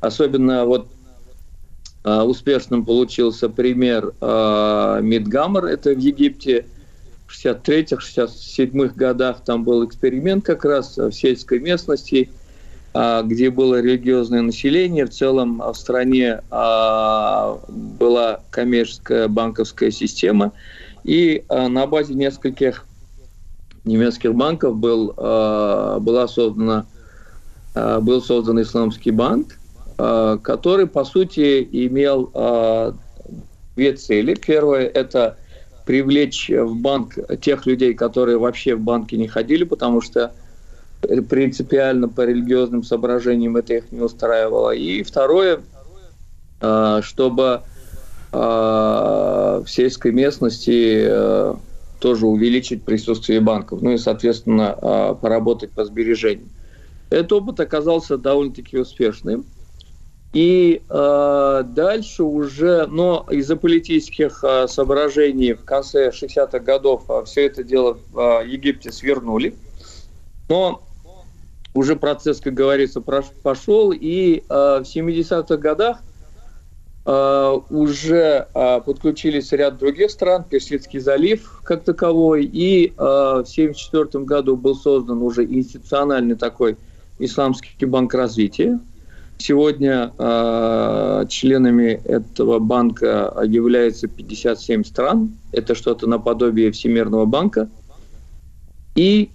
Особенно 0.00 0.64
вот 0.64 0.88
успешным 2.04 2.84
получился 2.84 3.48
пример 3.48 4.12
Мидгаммер, 4.20 5.66
это 5.66 5.90
в 5.90 5.98
Египте, 5.98 6.66
в 7.26 7.32
63-х, 7.32 8.02
67-х 8.02 8.94
годах 8.96 9.44
там 9.44 9.62
был 9.62 9.86
эксперимент 9.86 10.44
как 10.44 10.64
раз 10.64 10.96
в 10.96 11.12
сельской 11.12 11.60
местности, 11.60 12.30
где 12.94 13.50
было 13.50 13.80
религиозное 13.80 14.42
население. 14.42 15.06
В 15.06 15.10
целом 15.10 15.58
в 15.60 15.74
стране 15.74 16.40
а, 16.50 17.58
была 17.68 18.40
коммерческая 18.50 19.28
банковская 19.28 19.90
система, 19.90 20.52
и 21.04 21.44
а, 21.48 21.68
на 21.68 21.86
базе 21.86 22.14
нескольких 22.14 22.86
немецких 23.84 24.34
банков 24.34 24.76
был, 24.76 25.14
а, 25.16 25.98
была 26.00 26.28
создана, 26.28 26.86
а, 27.74 28.00
был 28.00 28.22
создан 28.22 28.60
исламский 28.62 29.10
банк, 29.10 29.58
а, 29.98 30.38
который, 30.38 30.86
по 30.86 31.04
сути, 31.04 31.68
имел 31.70 32.30
а, 32.34 32.94
две 33.76 33.92
цели. 33.94 34.34
Первое– 34.34 34.86
это 34.94 35.36
привлечь 35.84 36.50
в 36.50 36.76
банк 36.76 37.14
тех 37.40 37.64
людей, 37.66 37.94
которые 37.94 38.38
вообще 38.38 38.74
в 38.74 38.80
банке 38.80 39.16
не 39.16 39.26
ходили, 39.26 39.64
потому 39.64 40.00
что 40.00 40.32
принципиально 41.00 42.08
по 42.08 42.22
религиозным 42.22 42.82
соображениям 42.82 43.56
это 43.56 43.74
их 43.74 43.92
не 43.92 44.00
устраивало. 44.00 44.72
И 44.72 45.02
второе, 45.02 45.60
а, 46.60 47.02
чтобы 47.02 47.62
а, 48.32 49.62
в 49.64 49.70
сельской 49.70 50.12
местности 50.12 51.06
а, 51.08 51.56
тоже 52.00 52.26
увеличить 52.26 52.82
присутствие 52.82 53.40
банков, 53.40 53.80
ну 53.82 53.92
и, 53.92 53.98
соответственно, 53.98 54.76
а, 54.80 55.14
поработать 55.14 55.70
по 55.70 55.84
сбережению. 55.84 56.48
Этот 57.10 57.32
опыт 57.32 57.60
оказался 57.60 58.18
довольно-таки 58.18 58.76
успешным. 58.78 59.46
И 60.34 60.82
э, 60.86 61.62
дальше 61.66 62.22
уже, 62.22 62.86
но 62.86 63.26
из-за 63.30 63.56
политических 63.56 64.44
э, 64.44 64.68
соображений 64.68 65.54
в 65.54 65.64
конце 65.64 66.10
60-х 66.10 66.58
годов 66.58 67.04
э, 67.08 67.22
все 67.24 67.46
это 67.46 67.64
дело 67.64 67.98
в 68.12 68.42
э, 68.42 68.46
Египте 68.46 68.92
свернули. 68.92 69.54
Но 70.50 70.82
уже 71.78 71.94
процесс, 71.94 72.40
как 72.40 72.54
говорится, 72.54 73.00
пошел, 73.00 73.92
и 73.92 74.38
э, 74.38 74.42
в 74.48 74.82
70-х 74.82 75.56
годах 75.56 75.98
э, 77.06 77.58
уже 77.70 78.48
э, 78.52 78.80
подключились 78.80 79.52
ряд 79.52 79.78
других 79.78 80.10
стран, 80.10 80.42
Персидский 80.42 80.98
залив 80.98 81.60
как 81.62 81.84
таковой, 81.84 82.44
и 82.44 82.88
э, 82.88 82.90
в 82.90 83.46
1974 83.46 84.24
году 84.24 84.56
был 84.56 84.74
создан 84.74 85.22
уже 85.22 85.44
институциональный 85.44 86.34
такой 86.34 86.76
Исламский 87.20 87.86
банк 87.86 88.12
развития. 88.12 88.80
Сегодня 89.38 90.12
э, 90.18 91.26
членами 91.28 92.00
этого 92.04 92.58
банка 92.58 93.40
является 93.44 94.08
57 94.08 94.82
стран. 94.82 95.36
Это 95.52 95.76
что-то 95.76 96.08
наподобие 96.08 96.72
Всемирного 96.72 97.24
банка. 97.24 97.70
И 98.96 99.30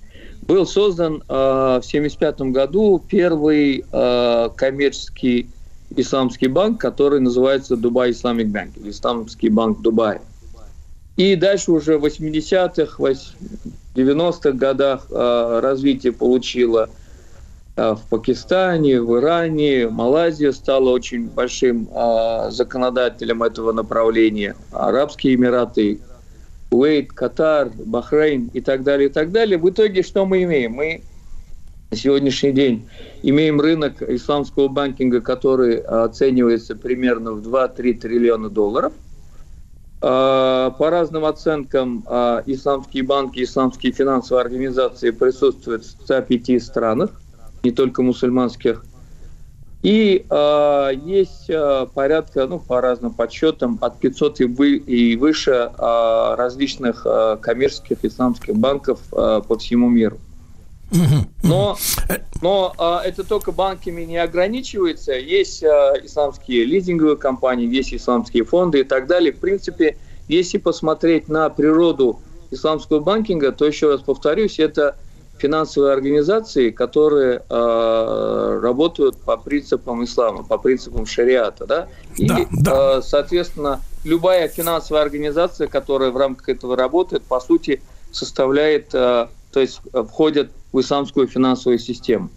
был 0.48 0.66
создан 0.66 1.16
э, 1.16 1.34
в 1.34 1.86
1975 1.86 2.42
году 2.52 3.04
первый 3.08 3.86
э, 3.92 4.50
коммерческий 4.56 5.50
исламский 5.96 6.48
банк, 6.48 6.82
который 6.82 7.20
называется 7.20 7.76
Дубай 7.76 8.12
Исламик 8.12 8.48
Банк, 8.48 8.72
Исламский 8.84 9.50
банк 9.50 9.82
Дубая. 9.82 10.22
И 11.16 11.36
дальше 11.36 11.72
уже 11.72 11.98
в 11.98 12.06
80-х, 12.06 13.04
90-х 13.96 14.52
годах 14.54 15.06
э, 15.12 15.60
развитие 15.62 16.12
получило 16.12 16.90
э, 17.76 17.94
в 17.94 18.02
Пакистане, 18.10 19.00
в 19.00 19.20
Иране, 19.20 19.90
Малайзия 19.90 20.52
стала 20.52 20.90
очень 20.90 21.28
большим 21.28 21.88
э, 21.94 22.50
законодателем 22.50 23.44
этого 23.44 23.72
направления. 23.72 24.56
Арабские 24.72 25.36
Эмираты, 25.36 26.00
Кувейт, 26.74 27.14
Катар, 27.14 27.70
Бахрейн 27.70 28.50
и 28.52 28.60
так 28.60 28.82
далее, 28.82 29.08
и 29.08 29.12
так 29.12 29.32
далее. 29.32 29.60
В 29.60 29.70
итоге 29.70 30.02
что 30.02 30.26
мы 30.26 30.42
имеем? 30.42 30.72
Мы 30.72 31.04
на 31.92 31.98
сегодняшний 31.98 32.52
день 32.52 32.90
имеем 33.22 33.62
рынок 33.62 34.02
исламского 34.02 34.70
банкинга, 34.70 35.22
который 35.22 35.78
оценивается 35.78 36.76
примерно 36.76 37.34
в 37.34 37.48
2-3 37.48 37.94
триллиона 37.94 38.50
долларов. 38.50 38.92
А, 40.02 40.72
По 40.72 40.90
разным 40.90 41.26
оценкам, 41.26 42.04
а, 42.08 42.42
исламские 42.48 43.04
банки, 43.04 43.44
исламские 43.44 43.92
финансовые 43.92 44.42
организации 44.42 45.12
присутствуют 45.12 45.84
в 45.84 45.92
105 45.92 46.60
странах, 46.60 47.12
не 47.62 47.70
только 47.70 48.02
мусульманских. 48.02 48.84
И 49.84 50.26
э, 50.30 50.92
есть 51.04 51.50
э, 51.50 51.88
порядка, 51.94 52.48
ну, 52.48 52.58
по 52.58 52.80
разным 52.80 53.14
подсчетам, 53.14 53.78
от 53.82 54.00
500 54.00 54.40
и, 54.40 54.46
вы, 54.46 54.78
и 54.78 55.18
выше 55.18 55.52
э, 55.52 56.36
различных 56.38 57.06
э, 57.06 57.38
коммерческих 57.42 57.98
исламских 58.04 58.56
банков 58.56 59.02
э, 59.12 59.42
по 59.46 59.58
всему 59.58 59.90
миру. 59.90 60.18
Но, 61.44 61.76
но 62.42 62.74
э, 62.78 63.10
это 63.10 63.26
только 63.26 63.52
банками 63.52 64.04
не 64.04 64.18
ограничивается. 64.18 65.14
Есть 65.14 65.64
э, 65.64 65.68
исламские 66.04 66.64
лизинговые 66.64 67.18
компании, 67.18 67.68
есть 67.68 67.94
исламские 67.94 68.46
фонды 68.46 68.80
и 68.80 68.84
так 68.84 69.08
далее. 69.08 69.34
В 69.34 69.40
принципе, 69.40 69.98
если 70.30 70.60
посмотреть 70.60 71.28
на 71.28 71.50
природу 71.50 72.22
исламского 72.52 73.02
банкинга, 73.02 73.52
то 73.52 73.66
еще 73.66 73.90
раз 73.90 74.02
повторюсь, 74.02 74.60
это 74.60 74.96
финансовые 75.44 75.92
организации, 75.92 76.70
которые 76.70 77.44
э, 77.50 78.60
работают 78.64 79.18
по 79.18 79.36
принципам 79.36 80.06
ислама, 80.06 80.44
по 80.44 80.58
принципам 80.58 81.06
шариата, 81.06 81.66
да, 81.66 81.88
и, 82.16 82.28
Да, 82.28 82.38
да. 82.52 82.98
э, 82.98 83.02
соответственно, 83.02 83.82
любая 84.06 84.48
финансовая 84.48 85.02
организация, 85.02 85.68
которая 85.68 86.12
в 86.12 86.18
рамках 86.18 86.48
этого 86.48 86.78
работает, 86.78 87.24
по 87.24 87.42
сути, 87.42 87.82
составляет, 88.12 88.96
э, 88.96 89.28
то 89.52 89.60
есть 89.60 89.82
э, 89.92 90.04
входит 90.10 90.50
в 90.72 90.80
исламскую 90.80 91.28
финансовую 91.28 91.78
систему. 91.78 92.30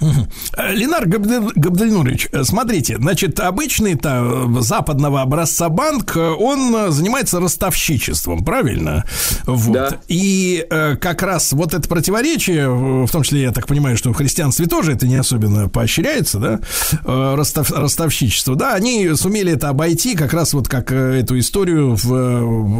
Ленар 0.00 1.06
Габдель- 1.06 1.52
Габдельнурович, 1.54 2.28
смотрите, 2.42 2.96
значит, 2.98 3.38
обычный-то 3.40 4.46
э, 4.58 4.60
западного 4.60 5.22
образца 5.22 5.68
банк, 5.68 6.16
э, 6.16 6.20
он 6.20 6.74
э, 6.74 6.90
занимается 6.90 7.40
ростовщичеством, 7.40 8.44
правильно? 8.44 9.04
Вот. 9.44 9.72
Да. 9.72 9.88
И 10.08 10.66
как 11.00 11.22
раз 11.22 11.52
вот 11.52 11.74
это 11.74 11.88
противоречие, 11.88 12.68
в 12.68 13.10
том 13.10 13.22
числе, 13.22 13.42
я 13.42 13.52
так 13.52 13.66
понимаю, 13.66 13.96
что 13.96 14.12
в 14.12 14.16
христианстве 14.16 14.66
тоже 14.66 14.92
это 14.92 15.06
не 15.06 15.16
особенно 15.16 15.68
поощряется, 15.68 16.38
да, 16.38 16.60
ростов- 17.04 17.72
ростовщичество, 17.72 18.56
да, 18.56 18.74
они 18.74 19.14
сумели 19.14 19.52
это 19.52 19.68
обойти 19.68 20.14
как 20.16 20.32
раз 20.32 20.54
вот 20.54 20.68
как 20.68 20.90
эту 20.92 21.38
историю 21.38 21.94
в, 21.94 22.04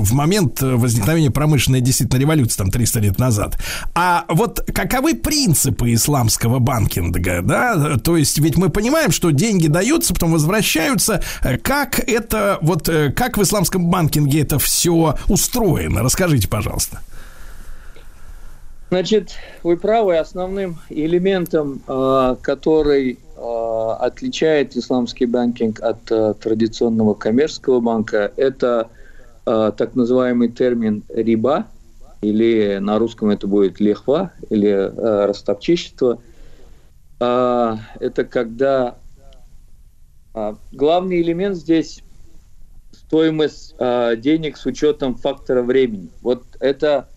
в 0.05 0.13
момент 0.13 0.61
возникновения 0.63 1.31
промышленной 1.31 1.81
действительно 1.81 2.19
революции, 2.21 2.57
там, 2.59 2.71
300 2.71 3.01
лет 3.01 3.19
назад. 3.19 3.59
А 3.95 4.25
вот 4.29 4.61
каковы 4.75 5.15
принципы 5.15 5.93
исламского 5.95 6.59
банкинга, 6.59 7.04
да? 7.13 7.97
То 8.03 8.17
есть 8.17 8.39
ведь 8.39 8.57
мы 8.57 8.69
понимаем, 8.71 9.11
что 9.11 9.31
деньги 9.31 9.67
даются, 9.67 10.15
потом 10.15 10.33
возвращаются. 10.33 11.23
Как 11.63 11.99
это, 11.99 12.59
вот, 12.63 12.89
э, 12.89 13.13
как 13.13 13.37
в 13.37 13.43
исламском 13.43 13.87
банкинге 13.91 14.43
это 14.43 14.59
все 14.59 15.17
устроено? 15.29 16.03
Расскажите, 16.03 16.49
пожалуйста. 16.49 17.01
Значит, 18.95 19.31
вы 19.65 19.77
правы, 19.77 20.19
основным 20.19 20.79
элементом, 20.89 21.83
э, 21.89 22.37
который 22.41 23.19
э, 23.19 23.91
отличает 23.99 24.77
исламский 24.77 25.27
банкинг 25.27 25.81
от 25.81 25.99
э, 26.13 26.35
традиционного 26.41 27.15
коммерческого 27.15 27.81
банка, 27.81 28.31
это 28.37 28.89
так 29.45 29.95
называемый 29.95 30.49
термин 30.49 31.03
«риба», 31.15 31.67
или 32.23 32.79
на 32.81 32.99
русском 32.99 33.29
это 33.29 33.47
будет 33.47 33.79
«лихва», 33.79 34.31
или 34.49 34.91
«ростовчичество». 35.27 36.19
А, 37.25 37.79
это 38.01 38.25
когда 38.25 38.97
а, 40.35 40.57
главный 40.73 41.23
элемент 41.23 41.57
здесь 41.57 42.03
стоимость 42.93 43.75
а, 43.79 44.15
денег 44.17 44.59
с 44.59 44.67
учетом 44.67 45.15
фактора 45.15 45.63
времени. 45.63 46.11
Вот 46.21 46.45
это 46.61 47.09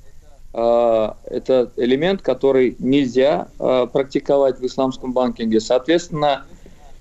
а, 0.53 1.17
это 1.25 1.71
элемент, 1.75 2.21
который 2.21 2.77
нельзя 2.79 3.49
а, 3.59 3.85
практиковать 3.87 4.59
в 4.59 4.65
исламском 4.65 5.11
банкинге. 5.11 5.59
Соответственно, 5.59 6.45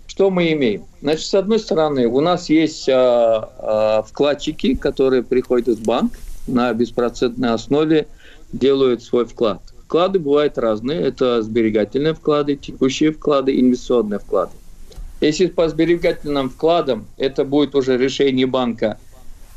что 0.09 0.31
мы 0.31 0.53
имеем? 0.53 0.85
Значит, 1.01 1.27
с 1.27 1.35
одной 1.35 1.61
стороны, 1.61 2.09
у 2.09 2.21
нас 2.21 2.49
есть 2.49 2.89
а, 2.89 4.03
вкладчики, 4.03 4.75
которые 4.75 5.23
приходят 5.23 5.79
в 5.79 5.85
банк 5.85 6.13
на 6.49 6.73
беспроцентной 6.73 7.51
основе, 7.51 8.09
делают 8.53 9.03
свой 9.03 9.27
вклад. 9.27 9.61
Вклады 9.87 10.19
бывают 10.19 10.59
разные. 10.59 11.01
Это 11.01 11.43
сберегательные 11.43 12.13
вклады, 12.13 12.57
текущие 12.57 13.13
вклады, 13.13 13.59
инвестиционные 13.59 14.19
вклады. 14.19 14.53
Если 15.21 15.47
по 15.47 15.69
сберегательным 15.69 16.51
вкладам, 16.51 17.07
это 17.17 17.45
будет 17.45 17.75
уже 17.77 17.97
решение 17.97 18.47
банка, 18.47 18.99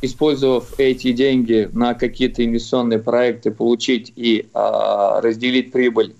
использовав 0.01 0.79
эти 0.79 1.11
деньги 1.11 1.67
на 1.73 1.95
какие-то 1.95 2.45
инвестиционные 2.45 2.99
проекты, 2.99 3.51
получить 3.51 4.13
и 4.15 4.47
а, 4.53 5.19
разделить 5.19 5.71
прибыль, 5.71 6.13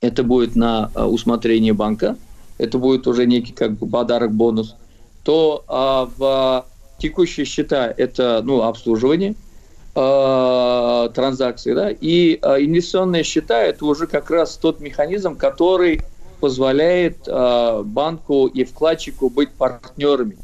это 0.00 0.24
будет 0.24 0.56
на 0.56 0.90
а, 0.94 1.06
усмотрение 1.06 1.72
банка, 1.72 2.16
это 2.56 2.78
будет 2.78 3.06
уже 3.06 3.26
некий 3.26 3.52
как 3.52 3.72
бы 3.72 3.86
подарок, 3.86 4.32
бонус, 4.32 4.74
то 5.22 5.62
а, 5.68 6.08
в 6.16 6.66
текущие 6.98 7.46
счета 7.46 7.92
это 7.96 8.40
ну, 8.42 8.62
обслуживание 8.62 9.36
а, 10.00 11.08
транзакций, 11.08 11.74
да, 11.74 11.90
и 11.90 12.38
а, 12.40 12.60
инвестиционные 12.60 13.24
счета 13.24 13.62
это 13.62 13.84
уже 13.84 14.06
как 14.06 14.30
раз 14.30 14.56
тот 14.56 14.78
механизм, 14.80 15.34
который 15.34 16.02
позволяет 16.38 17.16
а, 17.26 17.82
банку 17.82 18.46
и 18.46 18.62
вкладчику 18.62 19.28
быть 19.28 19.50
партнерами. 19.50 20.36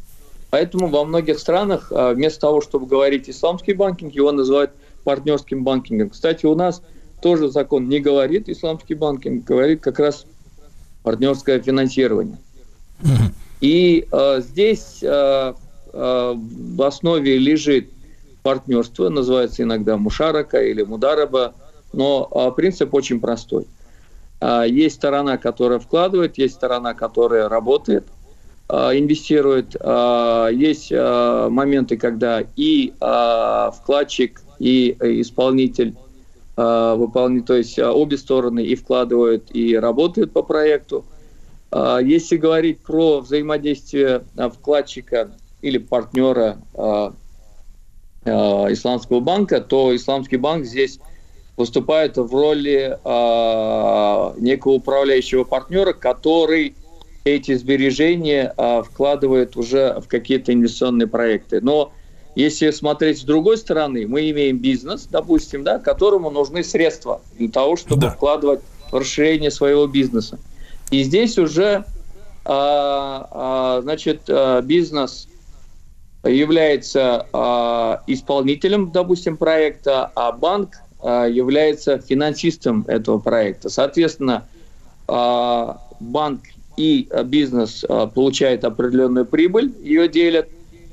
Поэтому 0.49 0.87
во 0.89 1.05
многих 1.05 1.39
странах 1.39 1.89
а, 1.91 2.13
вместо 2.13 2.41
того, 2.41 2.59
чтобы 2.59 2.85
говорить 2.85 3.29
исламский 3.29 3.73
банкинг, 3.73 4.13
его 4.13 4.33
называют 4.33 4.71
партнерским 5.05 5.63
банкингом. 5.63 6.09
Кстати, 6.09 6.45
у 6.45 6.55
нас 6.55 6.81
тоже 7.21 7.47
закон 7.47 7.87
не 7.87 7.99
говорит 7.99 8.49
исламский 8.49 8.95
банкинг, 8.95 9.45
говорит 9.45 9.79
как 9.79 9.99
раз 9.99 10.25
партнерское 11.01 11.61
финансирование. 11.61 12.37
И 13.61 14.05
э, 14.11 14.41
здесь 14.41 14.99
э, 15.01 15.53
э, 15.93 16.33
в 16.35 16.81
основе 16.81 17.37
лежит 17.37 17.89
партнерство, 18.45 19.09
называется 19.09 19.63
иногда 19.63 19.97
мушарака 19.97 20.61
или 20.61 20.83
мудараба, 20.83 21.55
но 21.93 22.29
э, 22.31 22.51
принцип 22.55 22.93
очень 22.93 23.19
простой. 23.19 23.65
Э, 24.39 24.65
есть 24.67 24.97
сторона, 24.97 25.37
которая 25.37 25.79
вкладывает, 25.79 26.37
есть 26.37 26.53
сторона, 26.53 26.93
которая 26.93 27.49
работает, 27.49 28.05
э, 28.69 28.75
инвестирует. 28.99 29.73
Есть 30.53 30.91
моменты, 30.91 31.97
когда 31.97 32.43
и 32.55 32.93
вкладчик, 32.99 34.41
и 34.59 34.95
э, 34.99 35.21
исполнитель 35.21 35.95
выполняют, 36.55 37.47
то 37.47 37.55
есть 37.55 37.79
обе 37.79 38.17
стороны 38.17 38.63
и 38.63 38.75
вкладывают, 38.75 39.49
и 39.53 39.75
работают 39.75 40.31
по 40.31 40.41
проекту. 40.41 41.03
А, 41.71 41.99
Если 41.99 42.37
говорить 42.37 42.79
про 42.79 43.19
взаимодействие 43.19 44.23
а, 44.37 44.49
вкладчика 44.49 45.31
или 45.61 45.79
партнера 45.79 46.59
а, 48.25 48.67
Исламского 48.71 49.19
банка, 49.19 49.61
то 49.61 49.95
Исламский 49.95 50.37
банк 50.37 50.65
здесь 50.65 50.99
выступает 51.57 52.17
в 52.17 52.33
роли 52.33 52.97
а, 53.03 54.33
некого 54.37 54.73
управляющего 54.73 55.43
партнера, 55.43 55.93
который 55.93 56.75
эти 57.23 57.55
сбережения 57.55 58.53
а, 58.57 58.83
вкладывает 58.83 59.55
уже 59.55 59.99
в 59.99 60.07
какие-то 60.07 60.53
инвестиционные 60.53 61.07
проекты. 61.07 61.61
Но 61.61 61.91
если 62.35 62.71
смотреть 62.71 63.19
с 63.19 63.23
другой 63.23 63.57
стороны, 63.57 64.05
мы 64.07 64.29
имеем 64.29 64.57
бизнес, 64.57 65.07
допустим, 65.09 65.63
да, 65.63 65.79
которому 65.79 66.29
нужны 66.29 66.63
средства 66.63 67.21
для 67.37 67.49
того, 67.49 67.77
чтобы 67.77 68.01
Да. 68.01 68.09
вкладывать 68.11 68.59
в 68.91 68.97
расширение 68.97 69.51
своего 69.51 69.87
бизнеса. 69.87 70.37
И 70.91 71.01
здесь 71.03 71.37
уже, 71.37 71.85
а, 72.43 73.27
а, 73.31 73.81
значит, 73.81 74.21
а, 74.27 74.61
бизнес 74.61 75.27
является 76.29 77.27
а, 77.33 78.03
исполнителем, 78.07 78.91
допустим, 78.91 79.37
проекта, 79.37 80.11
а 80.15 80.31
банк 80.31 80.75
а, 81.01 81.25
является 81.25 81.99
финансистом 81.99 82.85
этого 82.87 83.19
проекта. 83.19 83.69
Соответственно, 83.69 84.47
а, 85.07 85.81
банк 85.99 86.41
и 86.77 87.07
бизнес 87.25 87.85
а, 87.87 88.07
получают 88.07 88.63
определенную 88.63 89.25
прибыль, 89.25 89.73
ее 89.81 90.07
делят. 90.07 90.49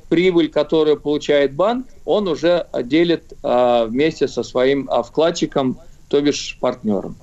Прибыль, 0.08 0.50
которую 0.50 1.00
получает 1.00 1.54
банк, 1.54 1.86
он 2.04 2.28
уже 2.28 2.66
делит 2.84 3.32
а, 3.42 3.86
вместе 3.86 4.28
со 4.28 4.42
своим 4.42 4.86
вкладчиком, 4.86 5.78
то 6.08 6.20
бишь 6.20 6.58
партнером. 6.60 7.16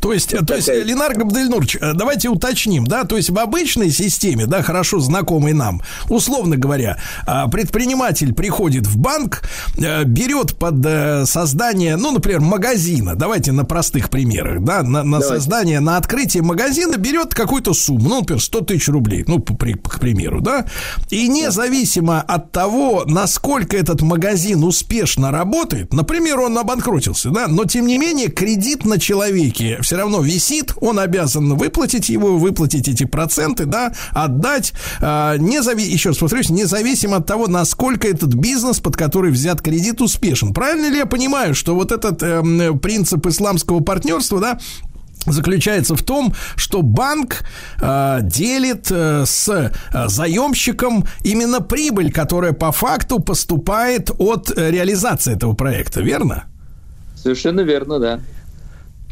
То 0.00 0.12
есть, 0.12 0.34
то 0.46 0.54
есть, 0.54 0.68
Ленар 0.68 1.14
Габдельнурович, 1.14 1.76
э, 1.80 1.92
давайте 1.94 2.28
уточним, 2.28 2.86
да, 2.86 3.04
то 3.04 3.16
есть 3.16 3.30
в 3.30 3.38
обычной 3.38 3.90
системе, 3.90 4.46
да, 4.46 4.62
хорошо 4.62 4.98
знакомой 5.00 5.52
нам, 5.52 5.80
условно 6.08 6.56
говоря, 6.56 6.98
а, 7.26 7.48
предприниматель 7.48 8.32
приходит 8.34 8.86
в 8.86 8.96
банк, 8.98 9.42
э, 9.78 10.04
берет 10.04 10.56
под 10.56 10.84
э, 10.84 11.24
создание, 11.26 11.96
ну, 11.96 12.10
например, 12.12 12.40
магазина, 12.40 13.14
давайте 13.14 13.52
на 13.52 13.64
простых 13.64 14.10
примерах, 14.10 14.62
да, 14.62 14.82
на, 14.82 15.02
на 15.02 15.18
Давайте. 15.20 15.28
создание, 15.28 15.80
на 15.80 15.96
открытие 15.96 16.42
магазина 16.42 16.96
берет 16.96 17.34
какую-то 17.34 17.74
сумму, 17.74 18.08
ну, 18.08 18.20
например, 18.20 18.42
100 18.42 18.60
тысяч 18.62 18.88
рублей, 18.88 19.24
ну, 19.26 19.38
при- 19.38 19.74
к 19.74 20.00
примеру, 20.00 20.40
да, 20.40 20.66
и 21.10 21.28
независимо 21.28 22.20
от 22.20 22.50
того, 22.52 23.04
насколько 23.06 23.76
этот 23.76 24.02
магазин 24.02 24.64
успешно 24.64 25.30
работает, 25.30 25.92
например, 25.92 26.40
он 26.40 26.58
обанкротился, 26.58 27.30
да, 27.30 27.46
но 27.48 27.64
тем 27.64 27.86
не 27.86 27.98
менее 27.98 28.28
кредит 28.28 28.84
на 28.84 28.98
человеке 28.98 29.78
все 29.82 29.96
равно 29.96 30.20
висит, 30.20 30.72
он 30.80 30.98
обязан 30.98 31.54
выплатить 31.56 32.08
его, 32.08 32.38
выплатить 32.38 32.88
эти 32.88 33.04
проценты, 33.04 33.64
да, 33.66 33.92
отдать, 34.12 34.72
а, 35.00 35.36
незави... 35.36 35.84
еще 35.84 36.10
раз 36.10 36.18
повторюсь, 36.18 36.50
независимо 36.50 37.16
от 37.16 37.26
того, 37.26 37.48
насколько 37.48 38.08
этот 38.08 38.34
бизнес, 38.34 38.80
под 38.80 38.96
который 38.96 39.30
взят 39.30 39.60
кредит, 39.60 40.00
успешен. 40.00 40.52
Правильно 40.52 40.88
ли 40.88 40.98
я 40.98 41.06
понимаю, 41.06 41.54
что 41.54 41.74
вот 41.74 41.92
этот 41.92 42.22
эм, 42.22 42.78
принцип 42.78 43.26
исламского 43.26 43.80
партнерства, 43.80 44.40
да, 44.40 44.58
заключается 45.26 45.94
в 45.94 46.02
том, 46.02 46.34
что 46.56 46.82
банк 46.82 47.44
э, 47.80 48.18
делит 48.22 48.88
э, 48.90 49.24
с 49.24 49.48
э, 49.48 49.70
заемщиком 50.08 51.04
именно 51.22 51.60
прибыль, 51.60 52.12
которая 52.12 52.52
по 52.52 52.72
факту 52.72 53.20
поступает 53.20 54.10
от 54.18 54.50
э, 54.56 54.70
реализации 54.70 55.34
этого 55.34 55.54
проекта, 55.54 56.00
верно? 56.00 56.44
Совершенно 57.14 57.60
верно, 57.60 57.98
да. 57.98 58.20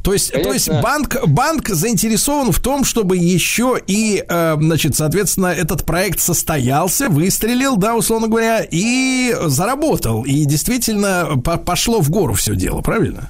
То 0.02 0.12
есть, 0.12 0.32
то 0.32 0.52
есть 0.52 0.70
банк, 0.82 1.16
банк 1.27 1.68
заинтересован 1.68 2.52
в 2.52 2.60
том, 2.60 2.85
чтобы 2.85 3.16
еще 3.16 3.78
и, 3.86 4.24
э, 4.27 4.56
значит, 4.59 4.97
соответственно, 4.97 5.48
этот 5.48 5.85
проект 5.85 6.20
состоялся, 6.20 7.09
выстрелил, 7.09 7.77
да, 7.77 7.94
условно 7.94 8.28
говоря, 8.28 8.66
и 8.68 9.35
заработал. 9.47 10.24
И 10.24 10.44
действительно 10.47 11.40
по- 11.44 11.59
пошло 11.59 12.01
в 12.01 12.10
гору 12.10 12.35
все 12.35 12.55
дело, 12.55 12.81
правильно? 12.81 13.28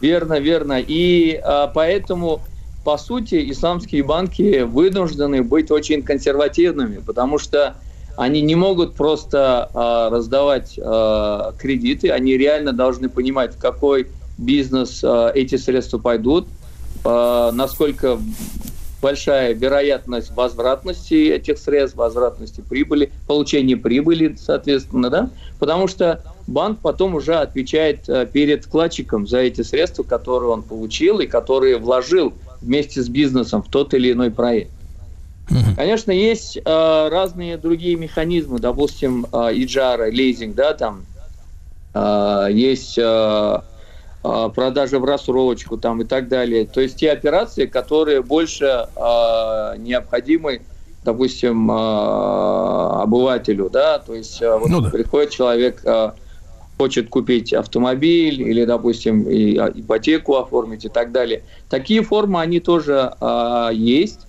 Верно, 0.00 0.38
верно. 0.38 0.80
И 0.80 1.40
а, 1.42 1.66
поэтому, 1.66 2.40
по 2.84 2.96
сути, 2.96 3.50
исламские 3.50 4.02
банки 4.02 4.62
вынуждены 4.62 5.42
быть 5.42 5.70
очень 5.70 6.02
консервативными, 6.02 6.98
потому 6.98 7.38
что 7.38 7.74
они 8.16 8.40
не 8.40 8.54
могут 8.54 8.94
просто 8.94 9.70
а, 9.74 10.10
раздавать 10.10 10.78
а, 10.82 11.52
кредиты, 11.58 12.10
они 12.10 12.36
реально 12.36 12.72
должны 12.72 13.08
понимать, 13.08 13.54
в 13.54 13.58
какой 13.58 14.08
бизнес 14.38 15.02
а, 15.04 15.30
эти 15.34 15.56
средства 15.56 15.98
пойдут, 15.98 16.46
а, 17.04 17.52
насколько 17.52 18.18
большая 19.00 19.52
вероятность 19.54 20.30
возвратности 20.34 21.30
этих 21.30 21.58
средств, 21.58 21.96
возвратности 21.96 22.60
прибыли, 22.60 23.12
получения 23.26 23.76
прибыли, 23.76 24.36
соответственно, 24.40 25.10
да, 25.10 25.30
потому 25.58 25.88
что 25.88 26.22
банк 26.46 26.80
потом 26.80 27.14
уже 27.14 27.36
отвечает 27.36 28.08
э, 28.08 28.26
перед 28.26 28.64
вкладчиком 28.64 29.26
за 29.28 29.38
эти 29.38 29.62
средства, 29.62 30.02
которые 30.02 30.50
он 30.50 30.62
получил 30.62 31.20
и 31.20 31.26
которые 31.26 31.78
вложил 31.78 32.32
вместе 32.60 33.02
с 33.02 33.08
бизнесом 33.08 33.62
в 33.62 33.68
тот 33.68 33.94
или 33.94 34.12
иной 34.12 34.30
проект. 34.30 34.70
Конечно, 35.76 36.10
есть 36.10 36.58
э, 36.58 37.08
разные 37.10 37.56
другие 37.56 37.96
механизмы, 37.96 38.58
допустим, 38.58 39.26
э, 39.32 39.50
иджара, 39.54 40.10
лизинг, 40.10 40.54
да, 40.54 40.74
там 40.74 41.06
э, 41.94 42.48
есть 42.50 42.98
э, 42.98 43.60
э, 44.28 44.50
продажа 44.54 44.98
в 44.98 45.04
рассрочку 45.04 45.76
там 45.76 46.02
и 46.02 46.04
так 46.04 46.28
далее. 46.28 46.66
То 46.66 46.80
есть 46.80 46.96
те 46.96 47.10
операции, 47.10 47.66
которые 47.66 48.22
больше 48.22 48.64
э, 48.64 49.74
необходимы, 49.78 50.62
допустим, 51.04 51.70
э, 51.70 51.74
обывателю, 53.02 53.70
да, 53.70 53.98
то 53.98 54.14
есть 54.14 54.42
э, 54.42 54.56
вот 54.56 54.68
Ну 54.68 54.80
да. 54.80 54.90
приходит 54.90 55.30
человек, 55.30 55.80
э, 55.84 56.12
хочет 56.78 57.08
купить 57.08 57.52
автомобиль 57.52 58.40
или, 58.42 58.64
допустим, 58.64 59.22
и, 59.22 59.56
а, 59.56 59.72
ипотеку 59.74 60.36
оформить 60.36 60.84
и 60.84 60.88
так 60.88 61.10
далее. 61.10 61.42
Такие 61.68 62.02
формы, 62.02 62.40
они 62.40 62.60
тоже 62.60 63.12
э, 63.20 63.70
есть 63.72 64.20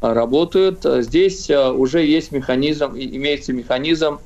а, 0.00 0.12
работают. 0.12 0.80
Здесь 0.84 1.48
а, 1.50 1.72
уже 1.72 2.04
есть 2.04 2.32
механизм, 2.32 2.92
имеется 2.96 3.52
механизм 3.52 4.18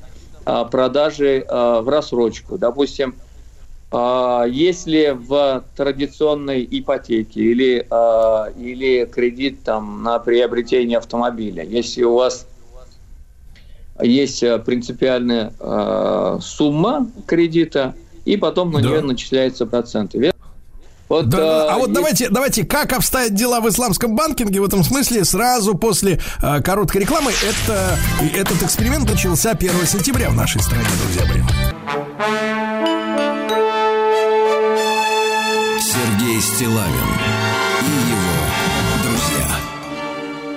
а, 0.43 0.65
продажи 0.65 1.45
а, 1.47 1.81
в 1.81 1.89
рассрочку. 1.89 2.57
Допустим, 2.57 3.13
а, 3.13 3.30
если 3.93 5.09
в 5.13 5.63
традиционной 5.75 6.65
ипотеке 6.71 7.41
или, 7.41 7.85
а, 7.89 8.47
или 8.57 9.05
кредит 9.05 9.63
там, 9.63 10.01
на 10.03 10.17
приобретение 10.19 10.97
автомобиля, 10.97 11.63
если 11.65 12.03
у 12.03 12.15
вас 12.15 12.47
есть 14.01 14.43
а, 14.43 14.59
принципиальная 14.59 15.51
а, 15.59 16.39
сумма 16.41 17.07
кредита, 17.25 17.93
и 18.23 18.37
потом 18.37 18.71
на 18.71 18.81
Да. 18.81 18.87
нее 18.89 19.01
начисляются 19.01 19.65
проценты. 19.65 20.19
верно? 20.19 20.37
Вот, 21.09 21.27
Да, 21.27 21.73
а 21.73 21.77
вот 21.77 21.87
есть- 21.89 21.93
давайте, 21.93 22.29
давайте, 22.29 22.63
как 22.65 22.93
обстоят 22.93 23.33
дела 23.35 23.59
в 23.59 23.67
исламском 23.67 24.15
банкинге 24.15 24.61
в 24.61 24.63
этом 24.63 24.81
смысле 24.85 25.25
сразу 25.25 25.75
после 25.75 26.21
э, 26.41 26.61
короткой 26.61 27.01
рекламы. 27.01 27.31
Это, 27.65 27.97
этот 28.33 28.63
эксперимент 28.63 29.09
начался 29.09 29.51
1 29.51 29.85
сентября 29.85 30.29
в 30.29 30.35
нашей 30.35 30.61
стране, 30.61 30.85
друзья 31.03 31.25
мои. 31.25 32.70
Стилавин 36.41 36.91
и 37.83 38.09
его 38.09 39.03
друзья. 39.03 39.59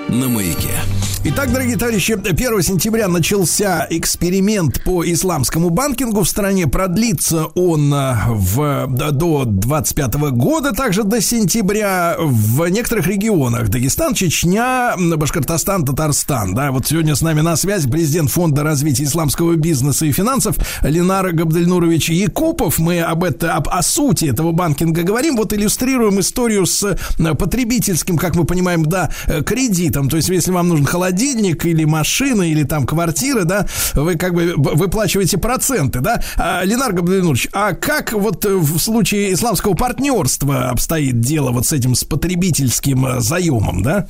На 0.08 0.28
маяке. 0.30 0.93
Итак, 1.26 1.50
дорогие 1.50 1.78
товарищи, 1.78 2.12
1 2.12 2.62
сентября 2.62 3.08
начался 3.08 3.86
эксперимент 3.88 4.84
по 4.84 5.02
исламскому 5.10 5.70
банкингу 5.70 6.22
в 6.22 6.28
стране. 6.28 6.66
Продлится 6.66 7.46
он 7.46 7.94
э, 7.94 8.14
в, 8.28 8.86
до- 8.88 9.10
до 9.10 9.44
25 9.46 10.14
года, 10.32 10.72
также 10.72 11.02
до 11.02 11.22
сентября 11.22 12.16
в 12.18 12.68
некоторых 12.68 13.06
регионах. 13.06 13.70
Дагестан, 13.70 14.12
Чечня, 14.12 14.96
Башкортостан, 14.98 15.86
Татарстан. 15.86 16.54
Да, 16.54 16.70
вот 16.72 16.86
сегодня 16.88 17.16
с 17.16 17.22
нами 17.22 17.40
на 17.40 17.56
связи 17.56 17.88
президент 17.88 18.30
Фонда 18.30 18.62
развития 18.62 19.04
исламского 19.04 19.54
бизнеса 19.54 20.04
и 20.04 20.12
финансов 20.12 20.58
Ленар 20.82 21.32
Габдельнурович 21.32 22.10
Якупов. 22.10 22.78
Мы 22.78 23.00
об, 23.00 23.24
это, 23.24 23.54
об, 23.54 23.70
о 23.70 23.80
сути 23.80 24.26
этого 24.26 24.52
банкинга 24.52 25.02
говорим. 25.04 25.36
Вот 25.36 25.54
иллюстрируем 25.54 26.20
историю 26.20 26.66
с 26.66 26.82
э, 26.84 27.34
потребительским, 27.34 28.18
как 28.18 28.36
мы 28.36 28.44
понимаем, 28.44 28.84
да, 28.84 29.10
э, 29.26 29.42
кредитом. 29.42 30.10
То 30.10 30.18
есть, 30.18 30.28
если 30.28 30.52
вам 30.52 30.68
нужен 30.68 30.84
холодильник 30.84 31.13
или 31.22 31.84
машина, 31.84 32.42
или 32.42 32.64
там 32.64 32.86
квартира, 32.86 33.44
да, 33.44 33.66
вы 33.94 34.16
как 34.16 34.34
бы 34.34 34.54
выплачиваете 34.56 35.38
проценты, 35.38 36.00
да. 36.00 36.22
А, 36.36 36.64
Ленар 36.64 36.92
Габдельнурович, 36.92 37.48
а 37.52 37.72
как 37.72 38.12
вот 38.12 38.44
э, 38.44 38.54
в 38.54 38.78
случае 38.78 39.32
исламского 39.32 39.74
партнерства 39.74 40.70
обстоит 40.70 41.20
дело 41.20 41.50
вот 41.50 41.66
с 41.66 41.72
этим, 41.72 41.94
с 41.94 42.04
потребительским 42.04 43.06
э, 43.06 43.20
заемом, 43.20 43.82
да? 43.82 44.06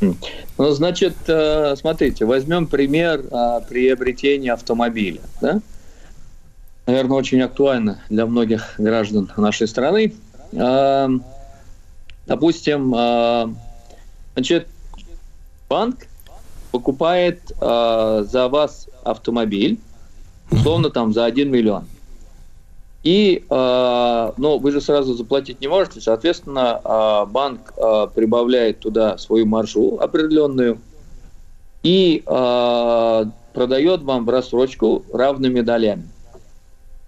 Ну, 0.00 0.14
значит, 0.56 1.14
э, 1.26 1.74
смотрите, 1.76 2.24
возьмем 2.24 2.66
пример 2.66 3.22
приобретения 3.68 4.52
автомобиля. 4.52 5.20
Да? 5.40 5.60
наверное, 6.86 7.18
очень 7.18 7.40
актуально 7.42 8.02
для 8.08 8.26
многих 8.26 8.74
граждан 8.78 9.30
нашей 9.36 9.68
страны. 9.68 10.14
А, 10.56 11.08
Допустим, 12.26 12.94
значит, 14.34 14.68
банк 15.70 16.08
покупает 16.72 17.40
а, 17.60 18.24
за 18.24 18.48
вас 18.48 18.88
автомобиль, 19.04 19.78
условно 20.50 20.90
там 20.90 21.12
за 21.12 21.24
1 21.24 21.50
миллион. 21.50 21.86
И, 23.02 23.44
э, 23.48 24.32
ну, 24.36 24.58
вы 24.58 24.72
же 24.72 24.82
сразу 24.82 25.14
заплатить 25.14 25.62
не 25.62 25.68
можете, 25.68 26.02
соответственно, 26.02 26.82
э, 26.84 27.30
банк 27.30 27.72
э, 27.74 28.08
прибавляет 28.14 28.80
туда 28.80 29.16
свою 29.16 29.46
маржу 29.46 29.98
определенную 29.98 30.78
и 31.82 32.22
э, 32.26 33.24
продает 33.54 34.02
вам 34.02 34.26
в 34.26 34.28
рассрочку 34.28 35.02
равными 35.14 35.62
долями. 35.62 36.06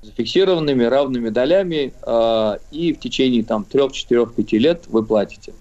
Зафиксированными 0.00 0.84
равными 0.84 1.28
долями, 1.28 1.92
э, 2.00 2.58
и 2.70 2.94
в 2.94 2.98
течение 2.98 3.44
там 3.44 3.64
3, 3.64 3.92
4, 3.92 4.26
5 4.28 4.52
лет 4.52 4.84
вы 4.88 5.04
платите. 5.04 5.52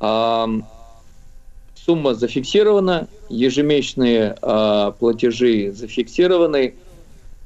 Э, 0.00 0.46
сумма 1.90 2.14
зафиксирована, 2.14 3.08
ежемесячные 3.28 4.36
э, 4.40 4.92
платежи 4.96 5.72
зафиксированы, 5.72 6.74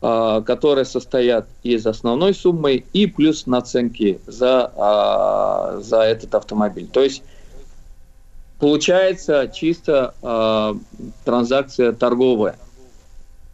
э, 0.03 0.43
которые 0.45 0.85
состоят 0.85 1.47
из 1.63 1.87
основной 1.87 2.35
суммы 2.35 2.85
и 2.93 3.07
плюс 3.07 3.47
наценки 3.47 4.21
за, 4.27 4.71
э, 4.77 5.81
за 5.83 6.03
этот 6.03 6.35
автомобиль. 6.35 6.89
То 6.93 7.03
есть 7.03 7.23
получается 8.59 9.51
чисто 9.51 10.13
э, 10.21 10.75
транзакция 11.25 11.93
торговая. 11.93 12.59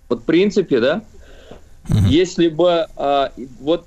Вот 0.08 0.22
в 0.22 0.24
принципе, 0.24 0.80
да, 0.80 1.02
если 2.08 2.48
бы 2.48 2.86
э, 2.96 3.28
вот 3.60 3.86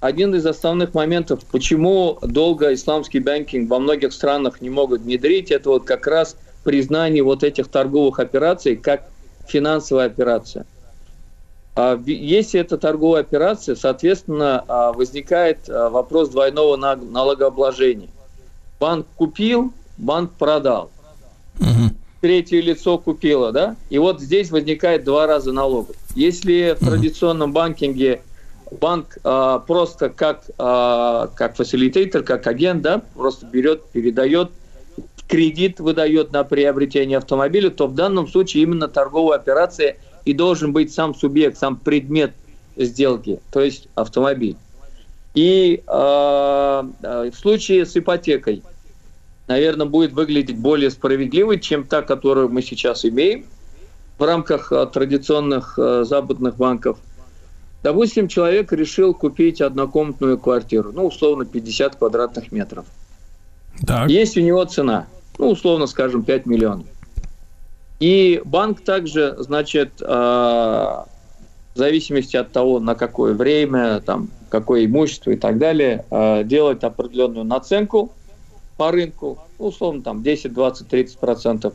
один 0.00 0.34
из 0.34 0.46
основных 0.46 0.94
моментов, 0.94 1.40
почему 1.50 2.18
долго 2.22 2.72
исламский 2.72 3.20
банкинг 3.20 3.70
во 3.70 3.78
многих 3.78 4.12
странах 4.12 4.60
не 4.60 4.70
могут 4.70 5.02
внедрить, 5.02 5.50
это 5.50 5.68
вот 5.68 5.84
как 5.84 6.06
раз 6.06 6.36
признание 6.64 7.22
вот 7.22 7.44
этих 7.44 7.68
торговых 7.68 8.18
операций 8.18 8.76
как 8.76 9.04
финансовая 9.46 10.06
операция. 10.06 10.64
А 11.76 12.00
Если 12.04 12.60
это 12.60 12.78
торговая 12.78 13.20
операция, 13.20 13.76
соответственно, 13.76 14.64
а, 14.66 14.92
возникает 14.92 15.68
а, 15.68 15.88
вопрос 15.88 16.30
двойного 16.30 16.76
на- 16.76 16.96
налогообложения. 16.96 18.08
Банк 18.80 19.06
купил, 19.16 19.72
банк 19.98 20.32
продал. 20.32 20.90
Третье 22.20 22.60
лицо 22.60 22.98
купило, 22.98 23.50
да? 23.50 23.76
И 23.88 23.98
вот 23.98 24.20
здесь 24.20 24.50
возникает 24.50 25.04
два 25.04 25.26
раза 25.26 25.52
налогов. 25.52 25.96
Если 26.14 26.76
в 26.78 26.84
традиционном 26.84 27.52
банкинге 27.52 28.20
банк 28.70 29.18
а, 29.24 29.58
просто 29.60 30.10
как, 30.10 30.44
а, 30.58 31.28
как 31.34 31.56
фасилитатор, 31.56 32.22
как 32.22 32.46
агент, 32.46 32.82
да, 32.82 33.02
просто 33.14 33.46
берет, 33.46 33.84
передает, 33.90 34.50
кредит 35.28 35.80
выдает 35.80 36.32
на 36.32 36.44
приобретение 36.44 37.18
автомобиля, 37.18 37.70
то 37.70 37.86
в 37.86 37.94
данном 37.94 38.28
случае 38.28 38.62
именно 38.64 38.88
торговая 38.88 39.38
операция 39.38 39.96
и 40.24 40.32
должен 40.32 40.72
быть 40.72 40.92
сам 40.92 41.14
субъект, 41.14 41.58
сам 41.58 41.76
предмет 41.76 42.32
сделки, 42.76 43.40
то 43.50 43.60
есть 43.60 43.88
автомобиль. 43.94 44.56
И 45.34 45.82
а, 45.86 46.86
в 47.02 47.34
случае 47.34 47.86
с 47.86 47.96
ипотекой, 47.96 48.62
наверное, 49.48 49.86
будет 49.86 50.12
выглядеть 50.12 50.58
более 50.58 50.90
справедливой, 50.90 51.60
чем 51.60 51.84
та, 51.84 52.02
которую 52.02 52.48
мы 52.48 52.62
сейчас 52.62 53.04
имеем 53.04 53.46
в 54.18 54.24
рамках 54.24 54.72
традиционных 54.92 55.78
западных 56.02 56.56
банков. 56.56 56.98
Допустим, 57.82 58.28
человек 58.28 58.72
решил 58.72 59.14
купить 59.14 59.60
однокомнатную 59.60 60.38
квартиру, 60.38 60.92
ну, 60.92 61.06
условно, 61.06 61.46
50 61.46 61.96
квадратных 61.96 62.52
метров. 62.52 62.84
Так. 63.86 64.10
Есть 64.10 64.36
у 64.36 64.40
него 64.40 64.64
цена, 64.64 65.06
ну, 65.38 65.50
условно 65.50 65.86
скажем, 65.86 66.22
5 66.22 66.46
миллионов. 66.46 66.86
И 67.98 68.42
банк 68.44 68.82
также, 68.82 69.36
значит, 69.38 69.92
э, 70.00 70.04
в 70.06 71.06
зависимости 71.74 72.36
от 72.36 72.52
того, 72.52 72.80
на 72.80 72.94
какое 72.94 73.34
время, 73.34 74.00
там, 74.00 74.28
какое 74.48 74.84
имущество 74.86 75.30
и 75.30 75.36
так 75.36 75.58
далее, 75.58 76.04
э, 76.10 76.44
делает 76.44 76.84
определенную 76.84 77.44
наценку 77.44 78.12
по 78.76 78.90
рынку, 78.90 79.38
ну, 79.58 79.66
условно, 79.66 80.02
там, 80.02 80.22
10, 80.22 80.52
20, 80.52 80.88
30 80.88 81.18
процентов. 81.18 81.74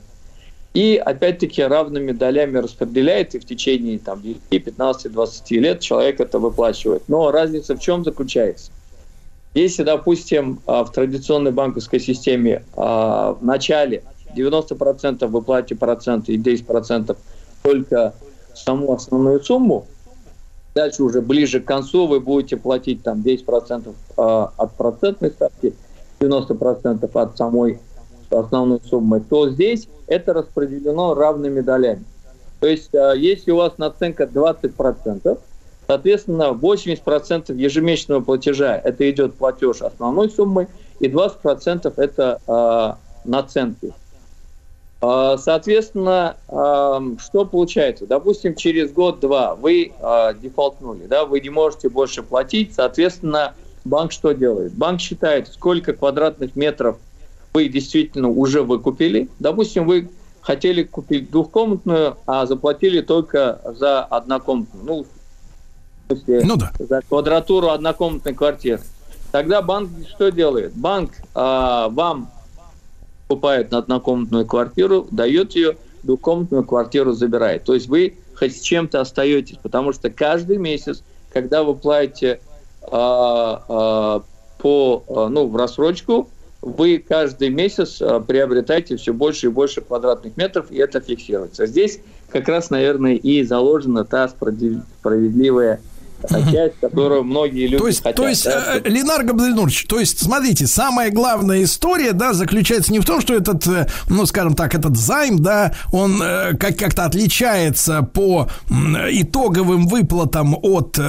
И, 0.75 0.97
опять-таки, 0.97 1.63
равными 1.63 2.11
долями 2.11 2.57
распределяет, 2.57 3.33
и 3.33 3.39
в 3.39 3.45
течение 3.45 3.97
там, 3.97 4.21
10, 4.21 4.41
15, 4.49 5.11
20 5.11 5.51
лет 5.51 5.79
человек 5.79 6.19
это 6.19 6.37
выплачивает. 6.37 7.03
Но 7.07 7.31
разница 7.31 7.77
в 7.77 7.79
чем 7.79 8.03
заключается? 8.03 8.71
Если, 9.53 9.83
допустим, 9.83 10.59
а, 10.67 10.83
в 10.83 10.91
традиционной 10.91 11.53
банковской 11.53 12.01
системе 12.01 12.65
а, 12.75 13.37
в 13.39 13.45
начале 13.45 14.03
90% 14.35 15.25
вы 15.27 15.41
платите 15.41 15.75
проценты 15.75 16.33
и 16.33 16.37
10% 16.37 17.15
только 17.63 18.13
саму 18.53 18.91
основную 18.91 19.41
сумму, 19.41 19.87
дальше 20.75 21.03
уже 21.03 21.21
ближе 21.21 21.61
к 21.61 21.65
концу 21.65 22.05
вы 22.05 22.19
будете 22.19 22.57
платить 22.57 23.01
там 23.01 23.21
10% 23.21 23.95
а, 24.17 24.51
от 24.57 24.73
процентной 24.73 25.31
ставки, 25.31 25.73
90% 26.19 27.09
от 27.13 27.37
самой 27.37 27.79
основной 28.29 28.81
суммы, 28.87 29.19
то 29.19 29.49
здесь 29.49 29.87
это 30.07 30.33
распределено 30.33 31.13
равными 31.13 31.61
долями. 31.61 32.03
То 32.59 32.67
есть, 32.67 32.93
а, 32.95 33.13
если 33.13 33.51
у 33.51 33.57
вас 33.57 33.77
наценка 33.77 34.25
20%, 34.25 35.39
соответственно, 35.87 36.53
80% 36.53 37.55
ежемесячного 37.55 38.21
платежа 38.21 38.75
это 38.77 39.09
идет 39.09 39.35
платеж 39.35 39.81
основной 39.81 40.29
суммы, 40.29 40.67
и 40.99 41.07
20% 41.07 41.93
это 41.97 42.41
а, 42.47 42.97
наценки. 43.23 43.93
А, 45.01 45.37
Соответственно, 45.37 46.37
а, 46.47 47.01
что 47.19 47.45
получается? 47.45 48.07
Допустим, 48.07 48.55
через 48.55 48.91
год-два 48.91 49.55
вы 49.55 49.93
дефолтнули, 50.41 51.05
да, 51.07 51.25
вы 51.25 51.41
не 51.41 51.49
можете 51.49 51.89
больше 51.89 52.23
платить, 52.23 52.73
соответственно, 52.73 53.53
банк 53.83 54.11
что 54.11 54.31
делает? 54.31 54.73
Банк 54.73 55.01
считает, 55.01 55.49
сколько 55.49 55.93
квадратных 55.93 56.55
метров 56.55 56.97
вы 57.55 57.69
действительно 57.69 58.27
уже 58.27 58.63
выкупили. 58.63 59.29
Допустим, 59.39 59.87
вы 59.87 60.09
хотели 60.41 60.83
купить 60.83 61.31
двухкомнатную, 61.31 62.17
а 62.27 62.45
заплатили 62.45 62.99
только 62.99 63.61
за 63.79 64.03
однокомнатную. 64.03 64.85
Ну, 64.85 65.05
смысле, 66.07 66.41
Ну 66.43 66.57
да. 66.57 66.73
за 66.77 67.01
квадратуру 67.07 67.69
однокомнатной 67.69 68.33
квартиры. 68.33 68.81
Тогда 69.31 69.61
банк 69.61 69.89
что 70.09 70.31
делает? 70.31 70.73
Банк 70.75 71.11
а, 71.33 71.87
вам 71.89 72.29
покупает 73.27 73.71
на 73.71 73.77
однокомнатную 73.77 74.45
квартиру, 74.45 75.07
дает 75.09 75.55
ее, 75.55 75.77
двухкомнатную 76.03 76.65
квартиру 76.65 77.13
забирает. 77.13 77.63
То 77.63 77.73
есть 77.73 77.87
вы 77.87 78.17
хоть 78.37 78.57
с 78.57 78.59
чем-то 78.59 78.99
остаетесь, 78.99 79.57
потому 79.63 79.93
что 79.93 80.09
каждый 80.09 80.57
месяц, 80.57 81.03
когда 81.31 81.63
вы 81.63 81.73
платите 81.73 82.41
а, 82.81 83.63
а, 83.69 84.23
по, 84.57 85.03
а, 85.07 85.29
ну, 85.29 85.47
в 85.47 85.55
рассрочку, 85.55 86.29
вы 86.65 86.97
каждый 86.97 87.49
месяц 87.49 88.01
а, 88.01 88.19
приобретаете 88.19 88.97
все 88.97 89.13
больше 89.13 89.45
и 89.45 89.49
больше 89.49 89.81
квадратных 89.81 90.35
метров, 90.35 90.71
и 90.71 90.77
это 90.77 90.99
фиксируется. 90.99 91.67
Здесь 91.67 91.99
как 92.31 92.49
раз, 92.49 92.71
наверное, 92.71 93.13
и 93.13 93.43
заложена 93.43 94.03
та 94.03 94.27
справедли- 94.27 94.81
справедливая 94.99 95.79
часть, 96.51 96.75
которую 96.81 97.23
многие 97.23 97.67
люди 97.67 97.77
То 97.77 97.87
есть, 97.87 97.99
хотят. 98.03 98.15
то 98.15 98.27
есть, 98.27 98.45
да, 98.45 98.75
э, 98.75 98.81
Ленар 98.89 99.23
Габдельнурович, 99.23 99.85
то 99.87 99.99
есть, 99.99 100.21
смотрите, 100.21 100.67
самая 100.67 101.11
главная 101.11 101.63
история, 101.63 102.11
да, 102.13 102.33
заключается 102.33 102.91
не 102.91 102.99
в 102.99 103.05
том, 103.05 103.21
что 103.21 103.33
этот, 103.33 103.65
э, 103.67 103.87
ну, 104.09 104.25
скажем 104.25 104.53
так, 104.55 104.75
этот 104.75 104.95
займ, 104.97 105.39
да, 105.39 105.73
он 105.91 106.21
э, 106.21 106.53
как- 106.57 106.77
как-то 106.77 107.05
отличается 107.05 108.01
по 108.01 108.47
итоговым 109.09 109.87
выплатам 109.87 110.55
от 110.61 110.97
э, 110.97 111.01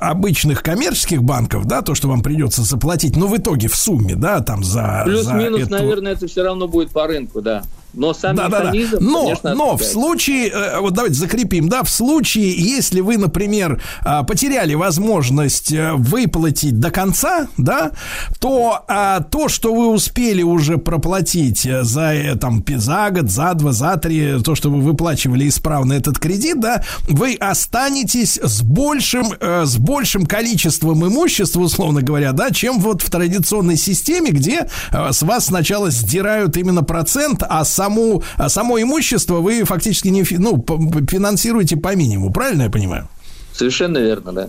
обычных 0.00 0.62
коммерческих 0.62 1.22
банков, 1.22 1.66
да, 1.66 1.82
то, 1.82 1.94
что 1.94 2.08
вам 2.08 2.22
придется 2.22 2.62
заплатить, 2.62 3.16
но 3.16 3.26
в 3.26 3.36
итоге 3.36 3.68
в 3.68 3.76
сумме, 3.76 4.14
да, 4.14 4.40
там 4.40 4.64
за... 4.64 5.02
Плюс-минус, 5.04 5.62
эту- 5.62 5.70
наверное, 5.70 6.12
это 6.12 6.26
все 6.26 6.42
равно 6.42 6.68
будет 6.68 6.90
по 6.90 7.06
рынку, 7.06 7.40
да. 7.40 7.62
Но 7.94 8.12
сам 8.12 8.36
Да, 8.36 8.48
да, 8.48 8.58
да. 8.58 8.64
механизм, 8.64 8.98
Но, 9.00 9.22
конечно, 9.22 9.54
но 9.54 9.76
в 9.76 9.82
случае, 9.82 10.48
э, 10.48 10.80
вот 10.80 10.92
давайте 10.92 11.14
закрепим, 11.16 11.68
да, 11.68 11.82
в 11.82 11.90
случае, 11.90 12.52
если 12.52 13.00
вы, 13.00 13.16
например, 13.16 13.82
а, 14.04 14.24
потеряли 14.24 14.74
возможность 14.74 15.72
э, 15.72 15.92
выплатить 15.94 16.78
до 16.78 16.90
конца, 16.90 17.48
да, 17.56 17.92
то 18.40 18.84
а, 18.88 19.20
то, 19.20 19.48
что 19.48 19.74
вы 19.74 19.88
успели 19.88 20.42
уже 20.42 20.76
проплатить 20.76 21.64
э, 21.64 21.82
за, 21.82 22.36
там, 22.38 22.62
за 22.76 23.10
год, 23.10 23.30
за 23.30 23.54
два, 23.54 23.72
за 23.72 23.96
три, 23.96 24.40
то, 24.42 24.54
что 24.54 24.70
вы 24.70 24.80
выплачивали 24.82 25.48
исправно 25.48 25.94
этот 25.94 26.18
кредит, 26.18 26.60
да, 26.60 26.84
вы 27.08 27.34
останетесь 27.34 28.38
с 28.42 28.62
большим, 28.62 29.32
с 29.40 29.76
большим 29.78 30.26
количеством 30.26 31.06
имущества, 31.06 31.60
условно 31.60 32.02
говоря, 32.02 32.32
да, 32.32 32.50
чем 32.50 32.80
вот 32.80 33.00
в 33.00 33.10
традиционной 33.10 33.76
системе, 33.76 34.30
где 34.30 34.68
с 34.92 35.22
вас 35.22 35.46
сначала 35.46 35.90
сдирают 35.90 36.56
именно 36.56 36.82
процент, 36.82 37.42
а 37.48 37.64
саму, 37.78 38.22
а 38.36 38.48
само 38.48 38.80
имущество 38.80 39.36
вы 39.36 39.64
фактически 39.64 40.08
не 40.08 40.24
ну, 40.38 40.64
финансируете 41.08 41.76
по 41.76 41.94
минимуму, 41.94 42.32
правильно 42.32 42.62
я 42.64 42.70
понимаю? 42.70 43.08
Совершенно 43.52 43.98
верно, 43.98 44.32
да. 44.32 44.48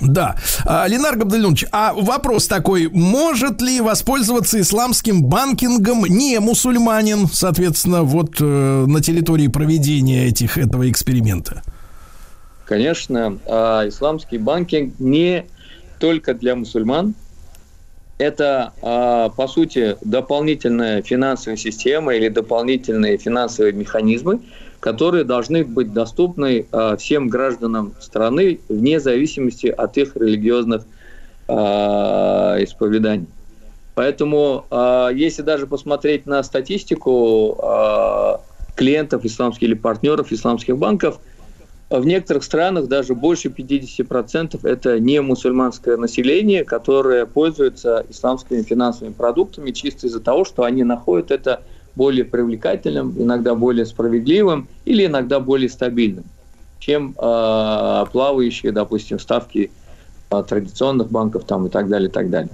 Да. 0.00 0.36
А, 0.64 0.86
Ленар 0.88 1.16
Габдальнович, 1.16 1.66
а 1.70 1.92
вопрос 1.92 2.48
такой, 2.48 2.88
может 2.88 3.62
ли 3.62 3.80
воспользоваться 3.80 4.60
исламским 4.60 5.22
банкингом 5.22 6.04
не 6.04 6.38
мусульманин, 6.40 7.28
соответственно, 7.32 8.02
вот 8.02 8.40
э, 8.40 8.44
на 8.44 9.00
территории 9.00 9.48
проведения 9.48 10.26
этих, 10.26 10.58
этого 10.58 10.90
эксперимента? 10.90 11.62
Конечно, 12.64 13.38
а, 13.46 13.88
исламский 13.88 14.38
банкинг 14.38 14.98
не 14.98 15.46
только 16.00 16.34
для 16.34 16.54
мусульман. 16.56 17.14
Это, 18.18 18.72
а, 18.82 19.28
по 19.28 19.46
сути, 19.46 19.96
дополнительная 20.02 21.02
финансовая 21.02 21.56
система 21.56 22.14
или 22.14 22.28
дополнительные 22.28 23.16
финансовые 23.16 23.72
механизмы, 23.72 24.40
которые 24.80 25.22
должны 25.22 25.64
быть 25.64 25.92
доступны 25.92 26.66
а, 26.72 26.96
всем 26.96 27.28
гражданам 27.28 27.94
страны 28.00 28.58
вне 28.68 28.98
зависимости 28.98 29.68
от 29.68 29.96
их 29.96 30.16
религиозных 30.16 30.84
а, 31.46 32.56
исповеданий. 32.58 33.28
Поэтому, 33.94 34.64
если 35.12 35.42
даже 35.42 35.66
посмотреть 35.66 36.24
на 36.24 36.44
статистику 36.44 37.58
клиентов 38.76 39.24
исламских 39.24 39.64
или 39.64 39.74
партнеров 39.74 40.30
исламских 40.30 40.78
банков, 40.78 41.18
в 41.90 42.04
некоторых 42.04 42.44
странах 42.44 42.86
даже 42.86 43.14
больше 43.14 43.48
50% 43.48 44.60
это 44.68 45.00
не 45.00 45.22
мусульманское 45.22 45.96
население, 45.96 46.64
которое 46.64 47.24
пользуется 47.24 48.04
исламскими 48.10 48.62
финансовыми 48.62 49.14
продуктами 49.14 49.70
чисто 49.70 50.06
из-за 50.06 50.20
того, 50.20 50.44
что 50.44 50.64
они 50.64 50.84
находят 50.84 51.30
это 51.30 51.62
более 51.94 52.24
привлекательным, 52.24 53.14
иногда 53.16 53.54
более 53.54 53.86
справедливым 53.86 54.68
или 54.84 55.06
иногда 55.06 55.40
более 55.40 55.70
стабильным, 55.70 56.24
чем 56.78 57.14
э, 57.18 58.04
плавающие, 58.12 58.70
допустим, 58.70 59.18
ставки 59.18 59.70
э, 60.30 60.42
традиционных 60.46 61.10
банков 61.10 61.44
там 61.44 61.66
и 61.66 61.70
так 61.70 61.88
далее, 61.88 62.10
и 62.10 62.12
так 62.12 62.28
далее. 62.28 62.52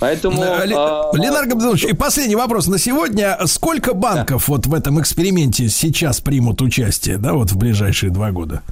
Поэтому... 0.00 0.40
Ле- 0.42 0.74
а, 0.76 1.10
Ленар 1.14 1.46
Габдальнович, 1.46 1.84
и 1.84 1.92
последний 1.92 2.36
вопрос 2.36 2.66
на 2.68 2.78
сегодня. 2.78 3.38
Сколько 3.46 3.94
банков 3.94 4.48
вот 4.48 4.66
в 4.66 4.74
этом 4.74 5.00
эксперименте 5.00 5.68
сейчас 5.68 6.20
примут 6.20 6.62
участие, 6.62 7.18
да, 7.18 7.32
вот 7.32 7.50
в 7.50 7.56
ближайшие 7.56 8.10
два 8.10 8.30
года? 8.30 8.62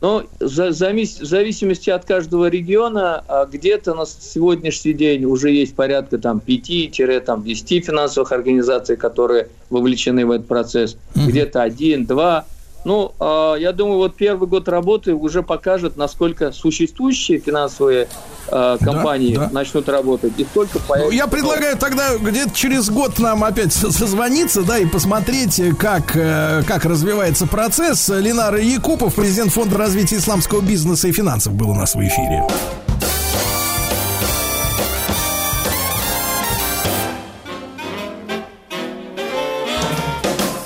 Ну, 0.00 0.22
за- 0.38 0.68
завис- 0.68 1.20
в 1.20 1.24
зависимости 1.26 1.90
от 1.90 2.04
каждого 2.04 2.48
региона, 2.48 3.24
а, 3.26 3.46
где-то 3.46 3.94
на 3.94 4.06
сегодняшний 4.06 4.92
день 4.92 5.24
уже 5.24 5.50
есть 5.50 5.74
порядка 5.74 6.18
там 6.18 6.38
5-10 6.38 7.80
финансовых 7.80 8.30
организаций, 8.30 8.96
которые 8.96 9.48
вовлечены 9.70 10.24
в 10.24 10.30
этот 10.30 10.46
процесс. 10.46 10.96
Где-то 11.16 11.62
один, 11.62 12.06
два. 12.06 12.46
Ну, 12.88 13.12
а, 13.20 13.54
я 13.56 13.72
думаю, 13.72 13.98
вот 13.98 14.16
первый 14.16 14.48
год 14.48 14.66
работы 14.66 15.12
уже 15.12 15.42
покажет, 15.42 15.98
насколько 15.98 16.52
существующие 16.52 17.38
финансовые 17.38 18.08
а, 18.50 18.78
компании 18.78 19.36
да. 19.36 19.50
начнут 19.52 19.90
работать 19.90 20.32
и 20.38 20.44
сколько 20.44 20.78
Ну, 20.78 20.84
появится. 20.88 21.14
я 21.14 21.26
предлагаю 21.26 21.76
тогда 21.76 22.16
где-то 22.16 22.50
через 22.54 22.88
год 22.88 23.18
нам 23.18 23.44
опять 23.44 23.74
со- 23.74 23.92
созвониться, 23.92 24.62
да, 24.62 24.78
и 24.78 24.86
посмотреть, 24.86 25.60
э, 25.60 25.74
как, 25.74 26.16
э, 26.16 26.62
как 26.66 26.86
развивается 26.86 27.46
процесс. 27.46 28.08
Ленар 28.08 28.56
Якупов, 28.56 29.16
президент 29.16 29.52
Фонда 29.52 29.76
развития 29.76 30.16
исламского 30.16 30.62
бизнеса 30.62 31.08
и 31.08 31.12
финансов, 31.12 31.52
был 31.52 31.68
у 31.68 31.74
нас 31.74 31.94
в 31.94 32.00
эфире. 32.00 32.42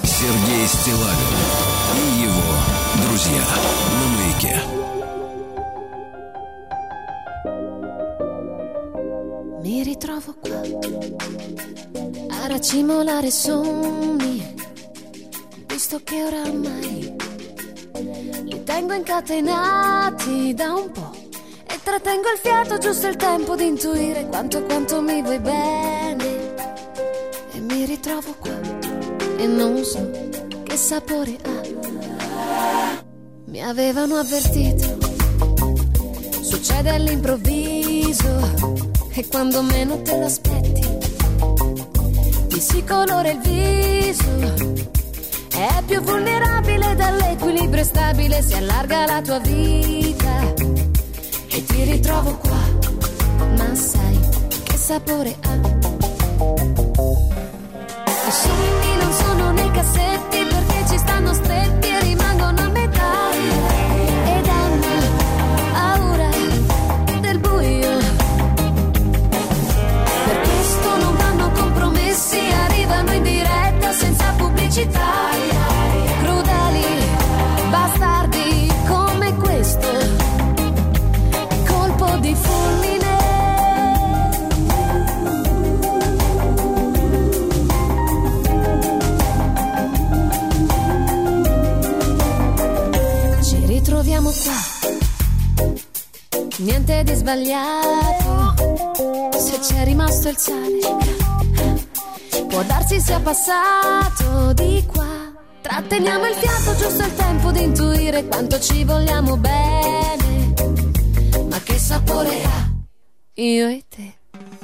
Сергей 0.05 0.67
Стилавин 0.69 1.42
ritrovo 9.93 10.35
qua 10.41 10.63
a 12.31 12.47
racimolare 12.47 13.31
sogni, 13.31 14.55
visto 15.67 16.01
che 16.03 16.25
oramai 16.25 17.15
li 18.45 18.63
tengo 18.65 18.95
incatenati 18.95 20.55
da 20.55 20.73
un 20.73 20.91
po' 20.91 21.11
e 21.67 21.79
trattengo 21.83 22.31
il 22.31 22.39
fiato 22.41 22.79
giusto 22.79 23.07
il 23.07 23.17
tempo 23.17 23.55
di 23.55 23.67
intuire 23.67 24.27
quanto 24.29 24.63
quanto 24.63 25.03
mi 25.03 25.21
vuoi 25.21 25.41
bene. 25.41 26.55
E 27.53 27.61
mi 27.61 27.85
ritrovo 27.85 28.35
qua. 28.39 28.59
E 29.37 29.47
non 29.47 29.85
so 29.85 30.11
che 30.63 30.77
sapore 30.77 31.37
ha. 31.43 33.03
Mi 33.45 33.63
avevano 33.63 34.17
avvertito. 34.17 34.97
Succede 36.41 36.89
all'improvviso 36.89 38.92
e 39.15 39.29
quando 39.29 39.63
meno 39.63 40.01
te 40.03 40.19
lo 40.19 40.25
aspetti 40.25 40.87
ti 42.49 42.61
si 42.61 42.85
colora 42.85 43.31
il 43.31 43.41
viso. 43.41 44.81
È 45.51 45.83
più 45.87 46.01
vulnerabile 46.01 46.95
dall'equilibrio 46.95 47.85
stabile 47.85 48.43
si 48.43 48.55
allarga 48.55 49.07
la 49.07 49.21
tua 49.23 49.39
vita. 49.39 50.55
E 51.49 51.65
ti 51.65 51.85
ritrovo 51.85 52.39
qua 52.39 52.61
ma 53.57 53.75
sai 53.75 54.19
che 54.65 54.77
sapore 54.77 55.37
ha. 55.41 55.55
I 58.27 58.31
sogni 58.31 58.97
non 58.99 59.13
sono 59.13 59.53
nei 59.53 59.71
cassetti 59.71 60.39
perché 60.45 60.85
ci 60.89 60.99
stanno 60.99 61.35
stretti 61.35 61.91
pubblicità. 74.83 75.31
Crudeli, 76.23 76.85
bastardi 77.71 78.73
come 78.89 79.35
questo, 79.37 79.89
colpo 81.67 82.17
di 82.19 82.35
fulmine. 82.35 83.21
Ci 93.43 93.67
ritroviamo 93.67 94.31
qua, 94.31 95.71
niente 96.59 97.03
di 97.05 97.15
sbagliato 97.15 98.55
se 99.39 99.59
c'è 99.61 99.85
rimasto 99.85 100.29
il 100.29 100.37
sale. 100.37 101.22
Può 102.53 102.63
darsi 102.65 103.01
sia 103.01 103.19
passato 103.19 104.53
di 104.53 104.85
qua. 104.87 105.33
Tratteniamo 105.63 106.27
il 106.27 106.35
fiato, 106.35 106.77
giusto 106.77 107.03
il 107.03 107.15
tempo 107.15 107.51
di 107.51 107.63
intuire 107.63 108.27
quanto 108.27 108.61
ci 108.61 108.85
vogliamo 108.85 109.39
bene. 109.39 110.53
Ma 111.49 111.59
che 111.61 111.79
sapore 111.79 112.43
ha 112.45 112.71
io 113.37 113.69
e 113.69 113.85
te? 113.89 114.17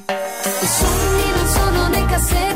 I 0.06 0.66
sogni 0.66 1.30
non 1.34 1.46
sono 1.46 1.88
nei 1.88 2.04
cassetti 2.04 2.47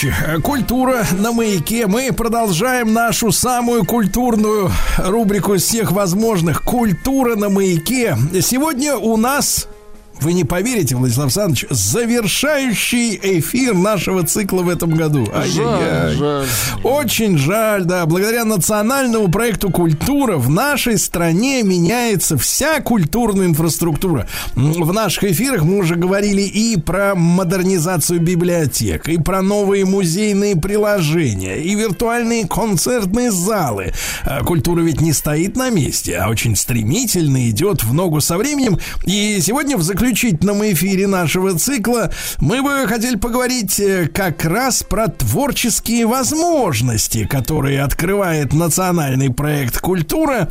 товарищи, 0.00 0.14
э, 0.26 0.38
культура 0.40 1.04
на 1.12 1.32
маяке. 1.32 1.86
Мы 1.86 2.12
продолжаем 2.12 2.92
нашу 2.92 3.32
самую 3.32 3.84
культурную 3.84 4.70
рубрику 4.98 5.54
из 5.54 5.64
всех 5.64 5.92
возможных. 5.92 6.62
Культура 6.62 7.36
на 7.36 7.48
маяке. 7.48 8.16
Сегодня 8.40 8.96
у 8.96 9.16
нас 9.16 9.68
вы 10.22 10.32
не 10.32 10.44
поверите, 10.44 10.96
Владислав 10.96 11.26
Александрович, 11.26 11.66
завершающий 11.70 13.18
эфир 13.22 13.74
нашего 13.74 14.24
цикла 14.24 14.62
в 14.62 14.68
этом 14.68 14.90
году. 14.90 15.26
Жаль, 15.46 16.14
жаль. 16.16 16.46
Очень 16.82 17.38
жаль, 17.38 17.84
да. 17.84 18.06
Благодаря 18.06 18.44
национальному 18.44 19.28
проекту 19.28 19.70
«Культура» 19.70 20.36
в 20.36 20.50
нашей 20.50 20.98
стране 20.98 21.62
меняется 21.62 22.36
вся 22.36 22.80
культурная 22.80 23.46
инфраструктура. 23.46 24.26
В 24.54 24.92
наших 24.92 25.24
эфирах 25.24 25.62
мы 25.62 25.78
уже 25.78 25.96
говорили 25.96 26.42
и 26.42 26.76
про 26.76 27.14
модернизацию 27.14 28.20
библиотек, 28.20 29.08
и 29.08 29.18
про 29.18 29.42
новые 29.42 29.84
музейные 29.84 30.56
приложения, 30.56 31.56
и 31.56 31.74
виртуальные 31.74 32.46
концертные 32.46 33.30
залы. 33.30 33.92
А 34.24 34.42
Культура 34.44 34.80
ведь 34.80 35.00
не 35.00 35.12
стоит 35.12 35.56
на 35.56 35.70
месте, 35.70 36.16
а 36.16 36.28
очень 36.28 36.56
стремительно 36.56 37.48
идет 37.50 37.82
в 37.82 37.92
ногу 37.94 38.20
со 38.20 38.36
временем. 38.36 38.78
И 39.04 39.38
сегодня 39.40 39.76
в 39.76 39.82
заключительном 40.10 40.64
эфире 40.72 41.06
нашего 41.06 41.56
цикла 41.56 42.10
мы 42.40 42.62
бы 42.62 42.88
хотели 42.88 43.14
поговорить 43.14 43.78
э, 43.78 44.08
как 44.12 44.44
раз 44.44 44.82
про 44.82 45.06
творческие 45.06 46.04
возможности, 46.06 47.26
которые 47.26 47.82
открывает 47.82 48.52
национальный 48.52 49.32
проект 49.32 49.78
«Культура». 49.78 50.48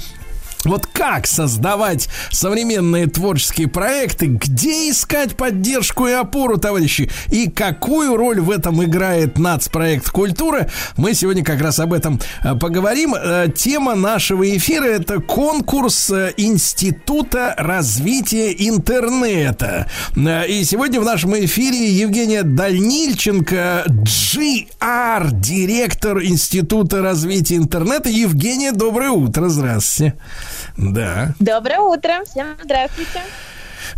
Вот 0.65 0.88
как 0.88 1.26
создавать 1.26 2.10
современные 2.31 3.07
творческие 3.07 3.69
проекты, 3.69 4.26
где 4.26 4.90
искать 4.90 5.38
поддержку 5.38 6.06
и 6.06 6.11
опору, 6.11 6.57
товарищи, 6.57 7.10
и 7.31 7.49
какую 7.49 8.18
роль 8.18 8.41
в 8.41 8.52
этом 8.52 8.84
играет 8.84 9.38
нацпроект 9.38 10.10
«Культура», 10.10 10.69
мы 10.98 11.14
сегодня 11.14 11.45
как 11.45 11.61
раз 11.61 11.80
об 11.80 11.94
этом 11.94 12.19
э, 12.44 12.56
поговорим. 12.56 13.15
Э, 13.15 13.48
Тема 13.56 13.95
нашего 13.95 14.56
эфира– 14.57 14.84
это 14.86 15.22
конкурс 15.22 16.10
э, 16.10 16.34
Института 16.36 17.56
развития 17.57 18.52
интернета. 18.52 19.90
И 20.18 20.64
сегодня 20.65 20.99
в 20.99 21.06
нашем 21.06 21.36
эфире 21.40 21.90
Евгения 21.90 22.44
Дальнильченко, 22.44 23.86
GR, 23.88 25.30
директор 25.31 26.22
Института 26.22 27.02
развития 27.02 27.56
интернета. 27.56 28.10
Евгения, 28.10 28.73
доброе 28.73 29.11
утро, 29.11 29.48
здравствуйте. 29.48 30.15
Да. 30.80 31.34
Доброе 31.39 31.80
утро, 31.81 32.23
всем 32.26 32.56
здравствуйте. 32.64 33.22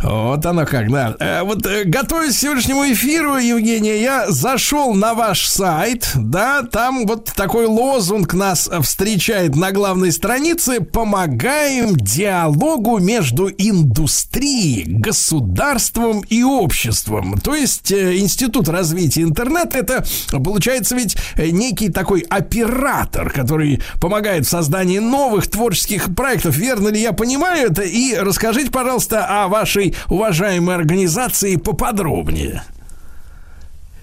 Вот 0.02 0.44
оно 0.46 0.64
как, 0.66 0.90
да. 0.90 1.14
Э, 1.18 1.42
Вот 1.42 1.66
э, 1.66 1.84
готовясь 1.84 2.36
к 2.36 2.38
сегодняшнему 2.38 2.84
эфиру, 2.92 3.36
Евгения, 3.36 4.00
я 4.00 4.30
зашел 4.30 4.94
на 4.94 5.14
ваш 5.14 5.46
сайт, 5.46 6.10
да, 6.14 6.62
там 6.62 7.06
вот 7.06 7.26
такой 7.34 7.66
лозунг 7.66 8.34
нас 8.34 8.68
встречает 8.82 9.56
на 9.56 9.72
главной 9.72 10.12
странице 10.12 10.80
«Помогаем 10.80 11.96
диалогу 11.96 12.98
между 12.98 13.48
индустрией, 13.48 14.84
государством 14.86 16.20
и 16.28 16.42
обществом». 16.42 17.38
То 17.38 17.54
есть 17.54 17.90
э, 17.90 18.18
Институт 18.18 18.68
развития 18.68 19.22
интернета 19.22 19.78
это 19.78 20.04
получается 20.30 20.94
ведь 20.96 21.16
некий 21.36 21.88
такой 21.88 22.20
оператор, 22.20 23.30
который 23.30 23.80
помогает 24.00 24.46
в 24.46 24.50
создании 24.50 24.98
новых 24.98 25.48
творческих 25.48 26.14
проектов. 26.14 26.56
Верно 26.56 26.88
ли 26.88 27.00
я 27.00 27.12
понимаю 27.12 27.70
это? 27.70 27.82
И 27.82 28.14
расскажите, 28.14 28.70
пожалуйста, 28.70 29.26
о 29.26 29.48
вашей 29.48 29.81
уважаемой 30.08 30.74
организации 30.74 31.56
поподробнее. 31.56 32.62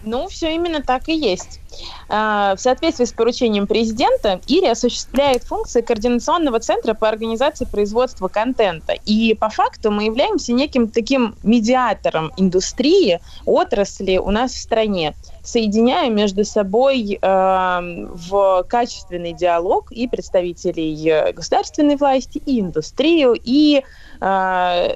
Ну, 0.04 0.28
все 0.30 0.56
именно 0.56 0.82
так 0.82 1.10
и 1.10 1.14
есть. 1.14 1.60
А, 2.08 2.56
В 2.56 2.60
соответствии 2.60 3.06
с 3.06 3.12
поручением 3.12 3.68
президента, 3.68 4.40
ИРИ 4.48 4.68
осуществляет 4.68 5.44
функции 5.44 5.82
координационного 5.82 6.60
центра 6.60 6.94
по 6.94 7.10
организации 7.10 7.66
производства 7.66 8.28
контента. 8.28 8.94
И 9.06 9.34
по 9.34 9.50
факту 9.50 9.92
мы 9.92 10.06
являемся 10.06 10.54
неким 10.54 10.88
таким 10.88 11.36
медиатором 11.44 12.32
индустрии, 12.38 13.20
отрасли 13.46 14.18
у 14.18 14.32
нас 14.32 14.54
в 14.54 14.58
стране, 14.58 15.14
соединяя 15.44 16.10
между 16.10 16.46
собой 16.46 17.20
э, 17.22 18.08
в 18.30 18.64
качественный 18.68 19.34
диалог 19.34 19.92
и 19.92 20.08
представителей 20.08 21.10
э, 21.10 21.34
государственной 21.34 21.98
власти, 21.98 22.42
и 22.46 22.62
индустрию, 22.62 23.36
и 23.44 23.84
э, 24.22 24.96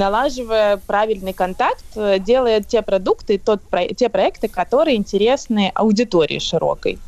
налаживая 0.00 0.78
правильный 0.78 1.34
контакт, 1.34 1.84
э, 1.94 2.18
делая 2.18 2.60
те 2.62 2.80
продукты, 2.82 3.38
тот, 3.38 3.60
те 3.96 4.08
проекты, 4.08 4.48
которые 4.48 4.96
интересны 4.96 5.70
аудитории 5.74 6.38
широкой. 6.38 6.98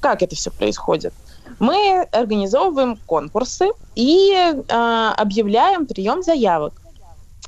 Как 0.00 0.22
это 0.22 0.34
все 0.36 0.50
происходит? 0.50 1.12
Мы 1.58 2.06
организовываем 2.12 2.96
конкурсы 3.06 3.70
и 3.96 4.32
э, 4.32 5.12
объявляем 5.16 5.86
прием 5.86 6.22
заявок. 6.22 6.72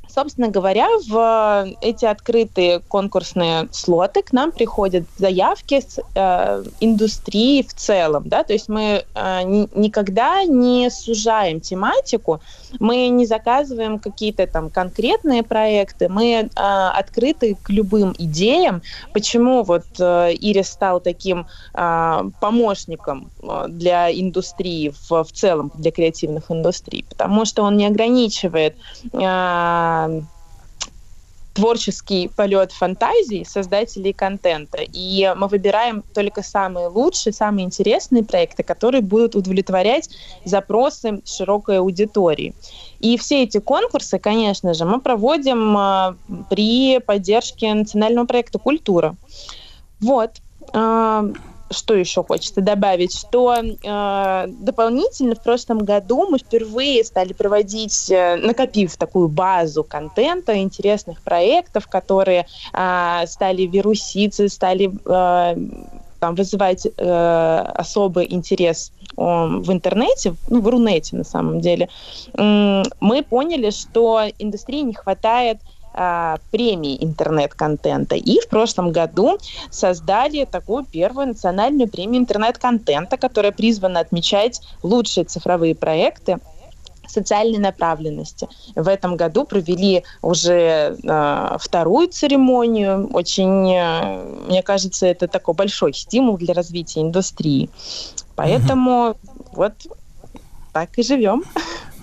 Собственно 0.09 0.49
говоря, 0.49 0.89
в 1.09 1.67
эти 1.83 2.07
открытые 2.07 2.81
конкурсные 2.81 3.69
слоты 3.71 4.23
к 4.23 4.33
нам 4.33 4.51
приходят 4.51 5.05
заявки 5.19 5.83
с 5.87 6.01
э, 6.15 6.65
индустрии 6.81 7.63
в 7.63 7.75
целом, 7.75 8.23
да, 8.27 8.43
то 8.43 8.55
есть 8.55 8.71
мы 8.71 9.05
э, 9.15 9.43
ни- 9.43 9.69
никогда 9.75 10.45
не 10.45 10.91
сужаем 10.91 11.61
тематику, 11.61 12.41
мы 12.79 13.09
не 13.09 13.27
заказываем 13.27 13.99
какие-то 13.99 14.47
там 14.47 14.71
конкретные 14.71 15.43
проекты, 15.43 16.09
мы 16.09 16.27
э, 16.33 16.49
открыты 16.55 17.57
к 17.63 17.71
любым 17.71 18.15
идеям. 18.19 18.83
Почему 19.13 19.63
вот 19.63 19.85
э, 19.99 20.35
Ирис 20.35 20.69
стал 20.69 21.01
таким 21.01 21.47
э, 21.75 22.23
помощником 22.41 23.31
для 23.69 24.13
индустрии 24.13 24.93
в, 25.09 25.25
в 25.25 25.33
целом, 25.33 25.73
для 25.75 25.91
креативных 25.91 26.51
индустрий? 26.51 27.05
Потому 27.09 27.45
что 27.45 27.63
он 27.63 27.77
не 27.77 27.87
ограничивает 27.87 28.77
э, 29.13 30.21
творческий 31.57 32.29
полет 32.29 32.71
фантазии 32.71 33.43
создателей 33.49 34.13
контента. 34.13 34.79
И 34.93 35.33
мы 35.37 35.49
выбираем 35.49 36.05
только 36.15 36.43
самые 36.43 36.89
лучшие, 36.89 37.33
самые 37.33 37.65
интересные 37.65 38.23
проекты, 38.23 38.63
которые 38.63 39.01
будут 39.01 39.35
удовлетворять 39.35 40.11
запросы 40.45 41.23
широкой 41.25 41.79
аудитории. 41.79 42.55
И 43.01 43.17
все 43.17 43.43
эти 43.45 43.59
конкурсы, 43.59 44.19
конечно 44.19 44.75
же, 44.75 44.85
мы 44.85 45.01
проводим 45.01 45.77
а, 45.77 46.17
при 46.51 46.99
поддержке 46.99 47.73
национального 47.73 48.27
проекта 48.27 48.59
«Культура». 48.59 49.17
Вот. 50.01 50.33
Что 51.71 51.95
еще 51.95 52.23
хочется 52.23 52.61
добавить, 52.61 53.17
что 53.17 53.55
э, 53.55 54.47
дополнительно 54.49 55.35
в 55.35 55.43
прошлом 55.43 55.79
году 55.79 56.29
мы 56.29 56.39
впервые 56.39 57.05
стали 57.05 57.33
проводить, 57.33 58.09
э, 58.11 58.37
накопив 58.37 58.97
такую 58.97 59.29
базу 59.29 59.83
контента, 59.83 60.57
интересных 60.57 61.21
проектов, 61.23 61.89
которые 61.89 62.47
э, 62.73 63.27
стали 63.27 63.63
вируситься, 63.63 64.49
стали 64.49 64.91
э, 65.07 65.57
там, 66.21 66.35
вызывать 66.35 66.87
э, 66.87 67.59
особый 67.75 68.33
интерес 68.33 68.93
э, 69.17 69.21
в 69.21 69.73
интернете, 69.73 70.35
ну, 70.49 70.61
в 70.61 70.69
Рунете 70.69 71.17
на 71.17 71.25
самом 71.25 71.61
деле, 71.61 71.89
мы 72.37 73.23
поняли, 73.29 73.71
что 73.71 74.23
индустрии 74.39 74.83
не 74.83 74.95
хватает 74.95 75.59
а, 75.99 76.37
премии 76.51 77.03
интернет-контента. 77.03 78.17
И 78.17 78.39
в 78.41 78.49
прошлом 78.49 78.93
году 78.93 79.39
создали 79.71 80.45
такую 80.45 80.85
первую 80.85 81.29
национальную 81.29 81.89
премию 81.89 82.21
интернет-контента, 82.21 83.17
которая 83.17 83.51
призвана 83.51 84.01
отмечать 84.01 84.61
лучшие 84.83 85.25
цифровые 85.25 85.75
проекты 85.75 86.39
социальной 87.09 87.59
направленности. 87.59 88.47
В 88.75 88.89
этом 88.89 89.17
году 89.17 89.45
провели 89.45 90.05
уже 90.21 90.99
э, 91.03 91.57
вторую 91.59 92.09
церемонию. 92.09 93.09
Очень, 93.13 93.73
э, 93.73 94.45
мне 94.49 94.63
кажется, 94.63 95.07
это 95.07 95.27
такой 95.27 95.55
большой 95.55 95.95
стимул 95.95 96.37
для 96.37 96.53
развития 96.53 97.01
индустрии. 97.01 97.71
Поэтому 98.35 99.17
вот 99.53 99.73
так 100.75 100.99
и 100.99 101.03
живем. 101.03 101.45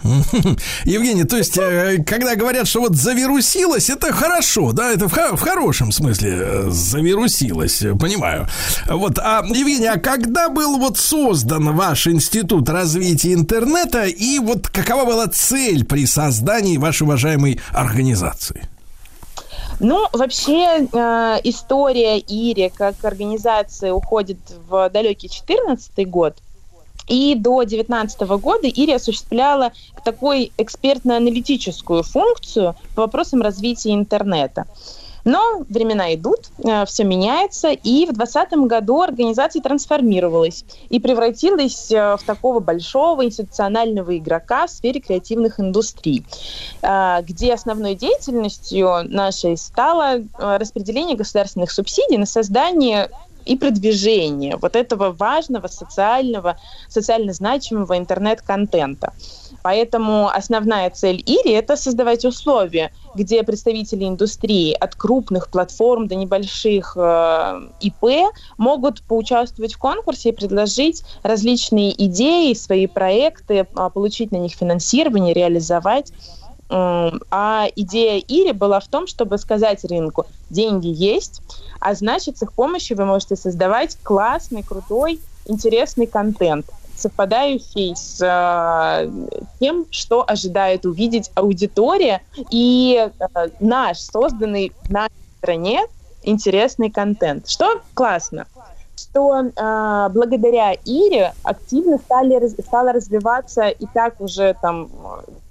Евгений, 0.85 1.23
то 1.23 1.37
есть, 1.37 1.57
э, 1.57 2.03
когда 2.05 2.35
говорят, 2.35 2.67
что 2.67 2.81
вот 2.81 2.95
завирусилось, 2.95 3.89
это 3.89 4.11
хорошо, 4.11 4.73
да, 4.73 4.91
это 4.91 5.07
в, 5.07 5.13
в 5.13 5.39
хорошем 5.39 5.91
смысле 5.91 6.31
э, 6.31 6.69
завирусилось, 6.69 7.81
э, 7.81 7.95
понимаю. 7.95 8.47
Вот, 8.87 9.17
а, 9.19 9.43
Евгений, 9.45 9.87
а 9.87 9.99
когда 9.99 10.49
был 10.49 10.77
вот 10.77 10.97
создан 10.97 11.75
ваш 11.75 12.07
институт 12.07 12.69
развития 12.69 13.33
интернета 13.33 14.03
и 14.03 14.39
вот 14.39 14.67
какова 14.67 15.05
была 15.05 15.27
цель 15.27 15.85
при 15.85 16.05
создании 16.05 16.77
вашей 16.77 17.03
уважаемой 17.03 17.59
организации? 17.71 18.67
Ну, 19.79 20.07
вообще 20.13 20.87
э, 20.91 21.39
история 21.43 22.19
ИРИ 22.19 22.71
как 22.75 23.03
организации 23.03 23.89
уходит 23.89 24.37
в 24.69 24.89
далекий 24.89 25.27
2014 25.27 26.09
год. 26.09 26.35
И 27.07 27.35
до 27.35 27.57
2019 27.59 28.21
года 28.41 28.67
Ири 28.67 28.93
осуществляла 28.93 29.71
такой 30.03 30.51
экспертно-аналитическую 30.57 32.03
функцию 32.03 32.75
по 32.95 33.03
вопросам 33.03 33.41
развития 33.41 33.93
интернета. 33.93 34.65
Но 35.25 35.63
времена 35.69 36.13
идут, 36.13 36.49
все 36.85 37.03
меняется, 37.03 37.69
и 37.69 38.05
в 38.05 38.13
2020 38.13 38.53
году 38.67 39.01
организация 39.01 39.61
трансформировалась 39.61 40.65
и 40.89 40.99
превратилась 40.99 41.91
э, 41.91 42.17
в 42.17 42.23
такого 42.25 42.59
большого 42.59 43.23
институционального 43.23 44.17
игрока 44.17 44.67
в 44.67 44.71
сфере 44.71 44.99
креативных 44.99 45.59
индустрий, 45.61 46.25
э, 46.81 47.21
где 47.21 47.53
основной 47.53 47.95
деятельностью 47.95 49.03
нашей 49.05 49.55
стало 49.55 50.17
э, 50.17 50.23
распределение 50.57 51.15
государственных 51.15 51.71
субсидий 51.71 52.17
на 52.17 52.25
создание 52.25 53.09
и 53.45 53.57
продвижение 53.57 54.57
вот 54.57 54.75
этого 54.75 55.11
важного 55.11 55.67
социального, 55.67 56.57
социально 56.87 57.33
значимого 57.33 57.97
интернет-контента. 57.97 59.13
Поэтому 59.63 60.27
основная 60.27 60.89
цель 60.89 61.23
Ири– 61.25 61.51
это 61.53 61.77
создавать 61.77 62.25
условия, 62.25 62.91
где 63.15 63.43
представители 63.43 64.05
индустрии 64.05 64.73
от 64.73 64.95
крупных 64.95 65.49
платформ 65.49 66.07
до 66.07 66.15
небольших 66.15 66.97
э, 66.97 67.61
ИП 67.79 68.33
могут 68.57 69.03
поучаствовать 69.03 69.75
в 69.75 69.77
конкурсе 69.77 70.29
и 70.29 70.31
предложить 70.33 71.03
различные 71.23 71.91
идеи, 72.05 72.53
свои 72.53 72.87
проекты, 72.87 73.65
а, 73.75 73.89
получить 73.89 74.31
на 74.31 74.37
них 74.37 74.53
финансирование, 74.53 75.33
реализовать. 75.33 76.11
А 76.75 77.67
идея 77.75 78.19
Ири 78.19 78.51
была 78.51 78.79
в 78.79 78.87
том, 78.87 79.05
чтобы 79.05 79.37
сказать 79.37 79.83
рынку, 79.85 80.25
деньги 80.49 80.87
есть, 80.87 81.41
а 81.79 81.93
значит, 81.93 82.39
с 82.39 82.41
их 82.41 82.53
помощью 82.53 82.97
вы 82.97 83.05
можете 83.05 83.35
создавать 83.35 83.97
классный, 84.01 84.63
крутой, 84.63 85.19
интересный 85.45 86.07
контент, 86.07 86.65
совпадающий 86.95 87.95
с 87.95 88.19
э, 88.21 89.09
тем, 89.59 89.85
что 89.91 90.23
ожидает 90.27 90.85
увидеть 90.85 91.29
аудитория 91.35 92.21
и 92.49 93.07
э, 93.19 93.47
наш, 93.59 93.99
созданный 93.99 94.71
нашей 94.89 95.11
стране, 95.37 95.85
интересный 96.23 96.89
контент. 96.89 97.49
Что 97.49 97.81
классно? 97.93 98.47
Что 99.13 99.39
э, 99.39 100.09
благодаря 100.11 100.73
Ире 100.85 101.33
активно 101.43 101.99
стали, 101.99 102.47
стала 102.47 102.93
развиваться 102.93 103.67
и 103.67 103.85
так 103.93 104.19
уже 104.19 104.55
там 104.59 104.89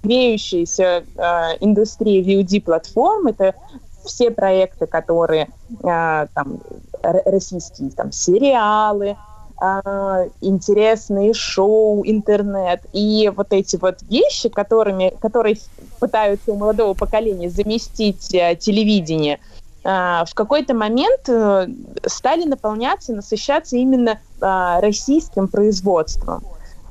греющаяся 0.03 1.03
э, 1.15 1.23
индустрия 1.61 2.21
VOD-платформ. 2.21 3.27
Это 3.27 3.55
все 4.03 4.31
проекты, 4.31 4.85
которые 4.85 5.47
э, 5.81 6.27
там, 6.33 6.59
российские 7.01 7.91
там, 7.91 8.11
сериалы, 8.11 9.15
э, 9.61 10.29
интересные 10.41 11.33
шоу, 11.33 12.03
интернет 12.05 12.81
и 12.91 13.31
вот 13.33 13.53
эти 13.53 13.77
вот 13.77 14.01
вещи, 14.09 14.49
которыми, 14.49 15.13
которые 15.21 15.55
пытаются 16.01 16.51
у 16.51 16.57
молодого 16.57 16.95
поколения 16.95 17.49
заместить 17.49 18.33
э, 18.33 18.57
телевидение– 18.57 19.39
в 19.83 20.29
какой-то 20.33 20.73
момент 20.73 21.27
э, 21.27 21.67
стали 22.05 22.45
наполняться, 22.45 23.13
насыщаться 23.13 23.75
именно 23.75 24.19
российским 24.39 25.47
производством, 25.47 26.43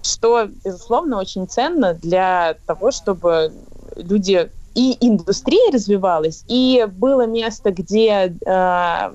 что, 0.03 0.49
безусловно, 0.65 1.19
очень 1.19 1.49
ценно 1.49 1.95
для 1.95 2.57
того, 2.67 2.91
чтобы 2.91 3.53
люди 3.97 4.51
и 4.75 4.97
индустрия 5.01 5.71
развивалась, 5.73 6.45
и 6.49 6.87
было 6.91 7.27
место, 7.27 7.73
где 7.73 8.37
э, 8.45 9.13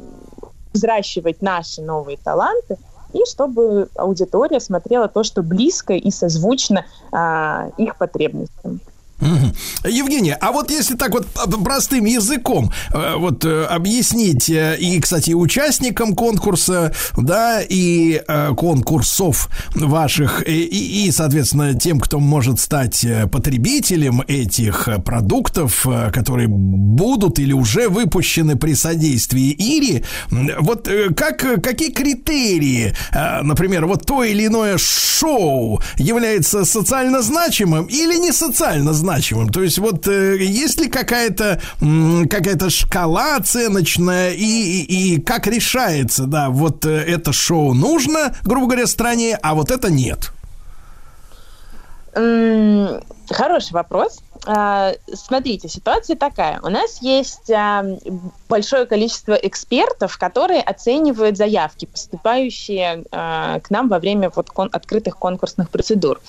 взращивать 0.73 1.41
наши 1.41 1.81
новые 1.81 2.17
таланты, 2.17 2.77
и 3.13 3.19
чтобы 3.25 3.89
аудитория 3.95 4.59
смотрела 4.59 5.07
то, 5.07 5.23
что 5.23 5.41
близко 5.41 5.93
и 5.93 6.11
созвучно 6.11 6.85
их 7.77 7.95
потребностям. 7.97 8.81
Евгения, 9.19 10.37
а 10.39 10.51
вот 10.51 10.69
если 10.69 10.95
так 10.95 11.11
вот 11.11 11.27
простым 11.63 12.05
языком 12.05 12.71
э, 12.93 13.15
вот 13.17 13.45
э, 13.45 13.63
объяснить 13.65 14.47
э, 14.49 14.77
и, 14.79 14.99
кстати, 14.99 15.31
участникам 15.31 16.15
конкурса, 16.15 16.93
да, 17.17 17.61
и 17.67 18.21
конкурсов 18.55 19.49
ваших, 19.73 20.47
и, 20.47 21.05
и, 21.05 21.11
соответственно, 21.11 21.73
тем, 21.73 21.99
кто 21.99 22.19
может 22.19 22.59
стать 22.59 23.05
потребителем 23.31 24.21
этих 24.27 24.87
продуктов, 25.03 25.85
которые 26.13 26.47
будут 26.47 27.39
или 27.39 27.53
уже 27.53 27.89
выпущены 27.89 28.55
при 28.55 28.73
содействии 28.73 29.51
Ири, 29.51 30.03
вот 30.59 30.89
как, 31.15 31.61
какие 31.61 31.91
критерии, 31.91 32.93
например, 33.13 33.85
вот 33.87 34.05
то 34.05 34.23
или 34.23 34.45
иное 34.47 34.77
шоу 34.77 35.81
является 35.97 36.65
социально 36.65 37.21
значимым 37.21 37.85
или 37.85 38.17
не 38.17 38.31
социально 38.31 38.93
значимым? 38.93 39.06
Значимым. 39.07 39.49
То 39.49 39.63
есть 39.63 39.77
вот 39.77 40.07
э, 40.07 40.37
есть 40.39 40.79
ли 40.81 40.89
какая-то 40.89 41.61
какая-то 42.29 42.69
шкала 42.69 43.37
оценочная 43.37 44.31
и, 44.33 44.43
и, 44.43 45.15
и 45.15 45.21
как 45.21 45.47
решается, 45.47 46.25
да, 46.25 46.49
вот 46.49 46.85
э, 46.85 46.89
это 46.89 47.31
шоу 47.31 47.73
нужно, 47.73 48.35
грубо 48.43 48.67
говоря, 48.67 48.85
стране, 48.85 49.39
а 49.41 49.55
вот 49.55 49.71
это 49.71 49.89
нет? 49.89 50.31
Хороший 53.29 53.73
вопрос. 53.73 54.19
А, 54.45 54.93
смотрите, 55.13 55.67
ситуация 55.67 56.15
такая. 56.15 56.59
У 56.61 56.69
нас 56.69 57.01
есть 57.01 57.51
а, 57.51 57.83
большое 58.47 58.85
количество 58.85 59.33
экспертов, 59.33 60.17
которые 60.17 60.61
оценивают 60.61 61.37
заявки, 61.37 61.85
поступающие 61.85 63.03
а, 63.11 63.59
к 63.59 63.69
нам 63.69 63.89
во 63.89 63.99
время 63.99 64.31
вот 64.33 64.49
открытых 64.71 65.17
конкурсных 65.17 65.69
процедур. 65.69 66.21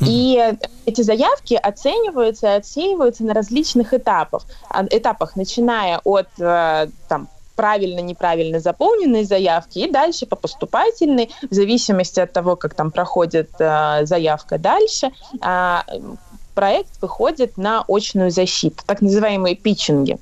И 0.00 0.54
эти 0.86 1.02
заявки 1.02 1.54
оцениваются 1.54 2.48
и 2.48 2.56
отсеиваются 2.56 3.24
на 3.24 3.34
различных 3.34 3.94
этапах. 3.94 4.42
Этапах, 4.90 5.36
начиная 5.36 6.00
от 6.04 6.28
там, 6.36 7.28
правильно, 7.54 8.00
неправильно 8.00 8.60
заполненные 8.60 9.24
заявки, 9.24 9.78
и 9.78 9.90
дальше 9.90 10.26
по 10.26 10.36
поступательной, 10.36 11.30
в 11.50 11.54
зависимости 11.54 12.20
от 12.20 12.32
того, 12.32 12.56
как 12.56 12.74
там 12.74 12.90
проходит 12.90 13.50
э, 13.58 14.04
заявка 14.04 14.58
дальше, 14.58 15.12
э, 15.40 15.78
проект 16.54 17.00
выходит 17.00 17.56
на 17.56 17.84
очную 17.88 18.30
защиту, 18.30 18.82
так 18.86 19.02
называемые 19.02 19.54
питчинги. 19.54 20.18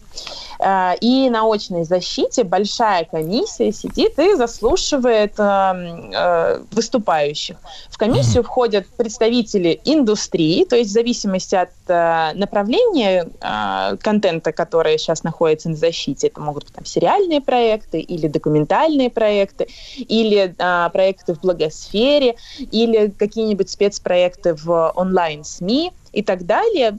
Э, 0.61 0.95
и 1.01 1.31
на 1.31 1.51
очной 1.51 1.85
защите 1.85 2.45
большая 2.45 3.05
комиссия 3.05 3.73
сидит 3.73 4.19
и 4.19 4.35
заслушивает 4.35 5.35
э, 5.39 5.43
э, 5.43 6.62
выступающих. 6.73 7.57
В 7.89 7.97
комиссию 7.97 8.43
входят 8.43 8.87
представители 8.97 9.81
индустрии, 9.85 10.65
то 10.65 10.77
есть 10.77 10.91
в 10.91 10.93
зависимости 10.93 11.55
от 11.55 11.70
направления 12.37 13.28
контента, 14.01 14.53
который 14.53 14.99
сейчас 14.99 15.23
находится 15.23 15.69
на 15.69 15.77
защите, 15.77 16.28
это 16.28 16.41
могут 16.41 16.65
быть 16.65 16.74
там, 16.74 16.85
сериальные 16.85 17.41
проекты 17.41 18.01
или 18.01 18.28
документальные 18.28 19.11
проекты, 19.11 19.69
или 19.97 20.55
проекты 20.93 21.35
в 21.35 21.41
благосфере, 21.41 22.37
или 22.70 23.12
какие-нибудь 23.19 23.70
спецпроекты 23.70 24.55
в 24.55 24.93
онлайн-СМИ 24.95 25.93
и 26.12 26.23
так 26.23 26.47
далее, 26.47 26.99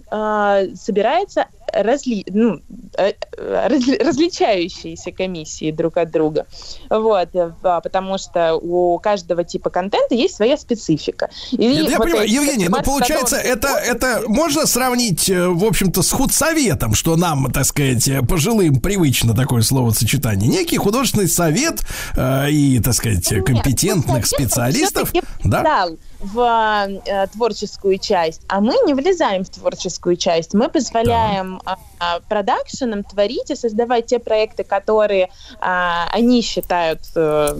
собирается 0.75 1.47
разли, 1.73 2.23
ну, 2.29 2.61
э, 2.97 3.13
разли, 3.37 3.97
различающиеся 3.97 5.11
комиссии 5.11 5.71
друг 5.71 5.97
от 5.97 6.11
друга. 6.11 6.45
Вот, 6.89 7.29
э, 7.33 7.53
потому 7.61 8.17
что 8.17 8.55
у 8.55 8.99
каждого 8.99 9.43
типа 9.43 9.69
контента 9.69 10.15
есть 10.15 10.35
своя 10.35 10.57
специфика. 10.57 11.29
И 11.51 11.57
Нет, 11.57 11.83
вот 11.83 11.91
я 11.91 11.99
понимаю, 11.99 12.29
Евгений, 12.29 12.67
ну 12.69 12.81
получается, 12.83 13.37
это, 13.37 13.69
это 13.69 14.23
можно 14.27 14.65
сравнить, 14.65 15.29
э, 15.29 15.47
в 15.47 15.65
общем-то, 15.65 16.01
с 16.01 16.11
худсоветом, 16.11 16.93
что 16.93 17.15
нам, 17.15 17.51
так 17.51 17.65
сказать, 17.65 18.09
пожилым 18.27 18.79
привычно 18.79 19.35
такое 19.35 19.61
словосочетание. 19.61 20.49
Некий 20.49 20.77
художественный 20.77 21.27
совет 21.27 21.81
э, 22.15 22.51
и, 22.51 22.79
так 22.79 22.93
сказать, 22.93 23.27
компетентных 23.45 24.17
Нет, 24.17 24.27
специалистов. 24.27 25.11
Да? 25.43 25.87
В 26.21 27.01
э, 27.05 27.27
творческую 27.27 27.97
часть, 27.97 28.41
а 28.47 28.61
мы 28.61 28.75
не 28.85 28.93
влезаем 28.93 29.43
в 29.43 29.49
творческую 29.49 30.15
часть. 30.15 30.53
Мы 30.53 30.69
позволяем 30.69 31.61
да. 31.65 31.77
э, 31.99 32.19
продакшенам 32.29 33.03
творить 33.03 33.49
и 33.49 33.55
создавать 33.55 34.05
те 34.07 34.19
проекты, 34.19 34.63
которые 34.63 35.25
э, 35.25 35.29
они 35.59 36.41
считают 36.41 37.01
э, 37.15 37.53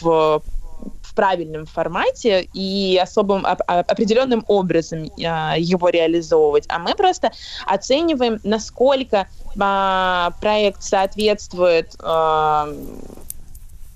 в 0.00 0.42
в 1.12 1.14
правильном 1.14 1.66
формате 1.66 2.48
и 2.54 2.98
особым 3.00 3.44
определенным 3.44 4.44
образом 4.48 5.04
э, 5.04 5.54
его 5.58 5.90
реализовывать, 5.90 6.64
а 6.68 6.78
мы 6.78 6.94
просто 6.94 7.30
оцениваем, 7.66 8.40
насколько 8.44 9.28
э, 9.54 10.30
проект 10.40 10.82
соответствует 10.82 11.94
э, 12.02 12.74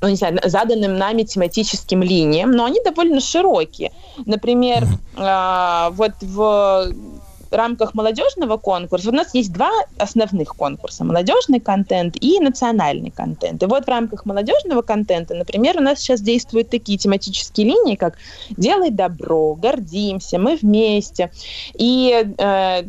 ну, 0.01 0.09
не 0.09 0.16
знаю, 0.16 0.39
заданным 0.44 0.97
нами 0.97 1.23
тематическим 1.23 2.02
линиям, 2.02 2.51
но 2.51 2.64
они 2.64 2.81
довольно 2.85 3.20
широкие. 3.20 3.93
Например, 4.24 4.85
э, 5.16 5.89
вот 5.93 6.12
в 6.20 6.93
рамках 7.51 7.94
молодежного 7.94 8.56
конкурса 8.56 9.09
у 9.09 9.12
нас 9.12 9.35
есть 9.35 9.52
два 9.52 9.70
основных 9.98 10.51
конкурса. 10.51 11.05
Молодежный 11.05 11.60
контент 11.60 12.16
и 12.20 12.39
национальный 12.40 13.10
контент. 13.10 13.62
И 13.62 13.66
вот 13.66 13.85
в 13.85 13.89
рамках 13.89 14.27
молодежного 14.27 14.82
контента, 14.82 15.35
например, 15.35 15.78
у 15.78 15.81
нас 15.81 15.98
сейчас 15.98 16.20
действуют 16.20 16.70
такие 16.70 16.98
тематические 16.98 17.68
линии, 17.68 17.97
как 17.97 18.14
«Делай 18.51 18.90
добро», 18.90 19.55
«Гордимся», 19.55 20.39
«Мы 20.39 20.56
вместе». 20.56 21.31
И 21.74 22.35
э, 22.39 22.82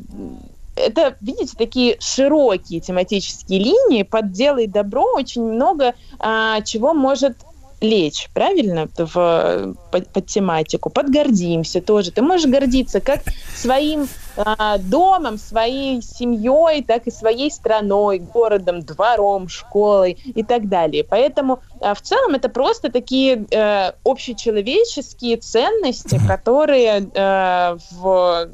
это, 0.78 1.18
видите, 1.22 1.56
такие 1.58 1.98
широкие 2.00 2.80
тематические 2.80 3.60
линии. 3.60 4.04
Под 4.04 4.32
«Делай 4.32 4.68
добро» 4.68 5.14
очень 5.14 5.44
много 5.44 5.96
а, 6.20 6.62
чего 6.62 6.94
может 6.94 7.38
лечь, 7.82 8.30
правильно, 8.34 8.88
в, 8.98 9.76
под, 9.92 10.08
под 10.10 10.26
тематику. 10.26 10.90
Подгордимся 10.90 11.82
тоже. 11.82 12.12
Ты 12.12 12.22
можешь 12.22 12.50
гордиться 12.50 13.00
как 13.00 13.22
своим 13.56 14.08
а, 14.36 14.78
домом, 14.80 15.38
своей 15.38 16.02
семьей, 16.02 16.84
так 16.84 17.08
и 17.08 17.12
своей 17.12 17.52
страной, 17.52 18.20
городом, 18.20 18.82
двором, 18.82 19.48
школой 19.48 20.18
и 20.26 20.44
так 20.44 20.70
далее. 20.70 21.04
Поэтому 21.04 21.60
а, 21.80 21.94
в 21.94 22.02
целом 22.02 22.36
это 22.36 22.50
просто 22.50 22.92
такие 22.92 23.46
э, 23.52 23.92
общечеловеческие 24.04 25.38
ценности, 25.38 26.20
которые 26.28 27.08
э, 27.14 27.78
в 27.92 28.50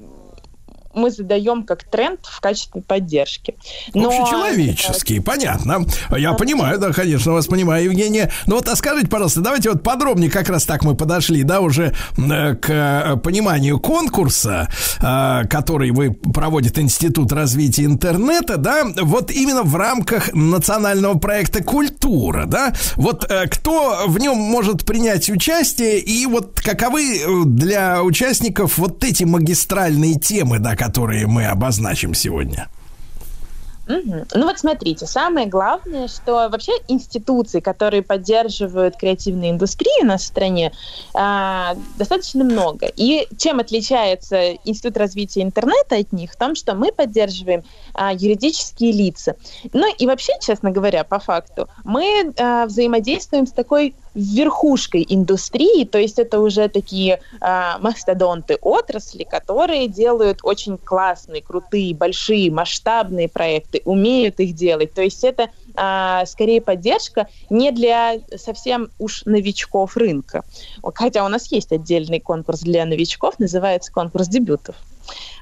мы 0.94 1.12
задаем 1.12 1.64
как 1.64 1.84
тренд 1.84 2.20
в 2.24 2.40
качестве 2.40 2.82
поддержки. 2.82 3.56
Но... 3.94 4.10
Общечеловеческие, 4.10 5.22
понятно. 5.22 5.86
Я 6.16 6.34
понимаю, 6.34 6.80
да, 6.80 6.92
конечно, 6.92 7.34
вас 7.34 7.48
понимаю, 7.48 7.86
Евгения. 7.86 8.32
Ну 8.46 8.56
вот, 8.56 8.68
а 8.68 8.76
скажите, 8.76 9.08
пожалуйста, 9.08 9.42
давайте 9.42 9.70
вот 9.70 9.84
подробнее, 9.84 10.30
как 10.30 10.50
раз 10.50 10.66
так 10.66 10.84
мы 10.84 10.96
подошли, 10.96 11.44
да, 11.44 11.62
уже 11.62 11.94
э, 12.18 12.56
к 12.56 12.70
э, 12.70 13.18
пониманию 13.18 13.80
конкурса, 13.80 14.70
э, 15.02 15.48
который 15.48 15.92
вы 15.92 16.12
проводит 16.12 16.80
Институт 16.80 17.32
развития 17.32 17.86
интернета, 17.86 18.58
да, 18.58 18.84
вот 19.02 19.32
именно 19.32 19.64
в 19.64 19.76
рамках 19.76 20.34
национального 20.34 21.18
проекта 21.18 21.64
«Культура», 21.64 22.46
да, 22.46 22.74
вот 22.96 23.30
кто 23.52 24.06
в 24.08 24.20
нем 24.20 24.38
может 24.38 24.86
принять 24.86 25.30
участие 25.30 26.00
и 26.00 26.26
вот 26.26 26.60
каковы 26.62 27.46
для 27.46 28.04
участников 28.04 28.78
вот 28.78 29.04
эти 29.04 29.24
магистральные 29.24 30.16
темы, 30.16 30.60
да, 30.60 30.76
которые 30.84 31.28
мы 31.28 31.46
обозначим 31.46 32.14
сегодня? 32.14 32.68
Ну 33.86 34.26
вот 34.34 34.60
смотрите, 34.60 35.06
самое 35.06 35.46
главное, 35.48 36.08
что 36.08 36.48
вообще 36.50 36.72
институции, 36.88 37.60
которые 37.60 38.02
поддерживают 38.02 38.96
креативную 38.96 39.52
индустрию 39.52 40.06
на 40.06 40.18
стране, 40.18 40.72
э, 41.14 41.76
достаточно 41.98 42.46
много. 42.46 42.88
И 42.96 43.28
чем 43.38 43.60
отличается 43.60 44.54
Институт 44.64 44.96
развития 44.96 45.42
интернета 45.42 45.98
от 45.98 46.14
них? 46.14 46.32
В 46.32 46.38
том, 46.38 46.56
что 46.56 46.76
мы 46.76 46.94
поддерживаем 46.94 47.64
э, 47.94 48.12
юридические 48.14 48.94
лица. 48.94 49.36
Ну 49.74 49.94
и 49.94 50.08
вообще, 50.08 50.32
честно 50.42 50.72
говоря, 50.72 51.04
по 51.04 51.20
факту, 51.20 51.68
мы 51.84 52.34
э, 52.36 52.66
взаимодействуем 52.66 53.48
с 53.48 53.52
такой 53.52 53.96
верхушкой 54.14 55.06
индустрии, 55.08 55.86
то 55.86 55.98
есть 55.98 56.20
это 56.20 56.40
уже 56.40 56.68
такие 56.70 57.20
э, 57.42 57.72
мастодонты 57.80 58.58
отрасли, 58.62 59.24
которые 59.24 59.88
делают 59.88 60.40
очень 60.44 60.78
классные, 60.78 61.42
крутые, 61.42 61.96
большие, 61.96 62.52
масштабные 62.52 63.28
проекты, 63.28 63.82
умеют 63.86 64.40
их 64.40 64.54
делать. 64.54 64.94
То 64.94 65.02
есть 65.02 65.24
это 65.24 65.50
э, 65.76 66.26
скорее 66.26 66.62
поддержка 66.62 67.28
не 67.50 67.72
для 67.72 68.20
совсем 68.36 68.90
уж 69.00 69.26
новичков 69.26 69.98
рынка. 69.98 70.44
Хотя 70.94 71.26
у 71.26 71.28
нас 71.28 71.52
есть 71.52 71.72
отдельный 71.72 72.20
конкурс 72.20 72.62
для 72.62 72.86
новичков, 72.86 73.40
называется 73.40 73.92
конкурс 73.92 74.28
дебютов. 74.28 74.76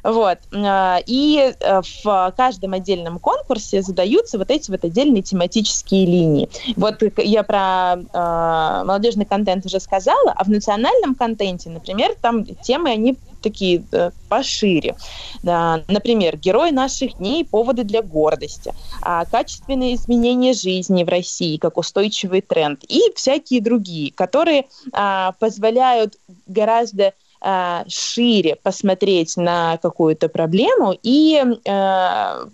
Вот. 0.04 0.40
А, 0.54 1.00
и 1.06 1.54
э, 1.60 1.82
в 2.04 2.34
каждом 2.36 2.74
отдельном 2.74 3.20
конкурсе 3.20 3.82
задаются 3.82 4.38
вот 4.38 4.50
эти 4.50 4.72
вот 4.72 4.84
отдельные 4.84 5.22
тематические 5.22 6.06
линии. 6.06 6.50
Вот 6.76 7.02
я 7.18 7.44
про 7.44 7.96
э, 7.96 8.84
молодежный 8.86 9.26
контент 9.26 9.66
уже 9.66 9.80
сказала, 9.80 10.32
а 10.36 10.44
в 10.44 10.50
национальном 10.50 11.16
контенте, 11.16 11.70
например, 11.70 12.16
там 12.22 12.46
темы, 12.46 12.92
они 12.92 13.18
такие 13.42 13.84
э, 13.92 14.12
пошире. 14.30 14.96
Например, 15.44 16.38
герои 16.38 16.70
наших 16.70 17.18
дней, 17.18 17.44
поводы 17.44 17.84
для 17.84 18.02
гордости, 18.02 18.74
а 19.02 19.26
качественные 19.26 19.96
изменения 19.96 20.54
жизни 20.54 21.04
в 21.04 21.10
России 21.10 21.58
как 21.58 21.78
устойчивый 21.78 22.42
тренд 22.42 22.84
и 22.88 23.02
всякие 23.16 23.62
другие, 23.62 24.14
которые 24.14 24.66
а, 24.94 25.34
позволяют 25.40 26.16
гораздо 26.48 27.14
э, 27.42 27.84
шире 27.88 28.56
посмотреть 28.56 29.38
на 29.38 29.78
какую-то 29.78 30.30
проблему 30.30 30.98
и 31.02 31.44
э, 31.66 32.46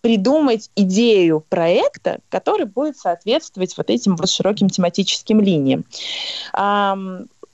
придумать 0.00 0.70
идею 0.76 1.44
проекта, 1.48 2.18
который 2.28 2.66
будет 2.66 2.96
соответствовать 2.96 3.76
вот 3.76 3.90
этим 3.90 4.16
вот 4.16 4.30
широким 4.30 4.68
тематическим 4.68 5.40
линиям 5.40 5.84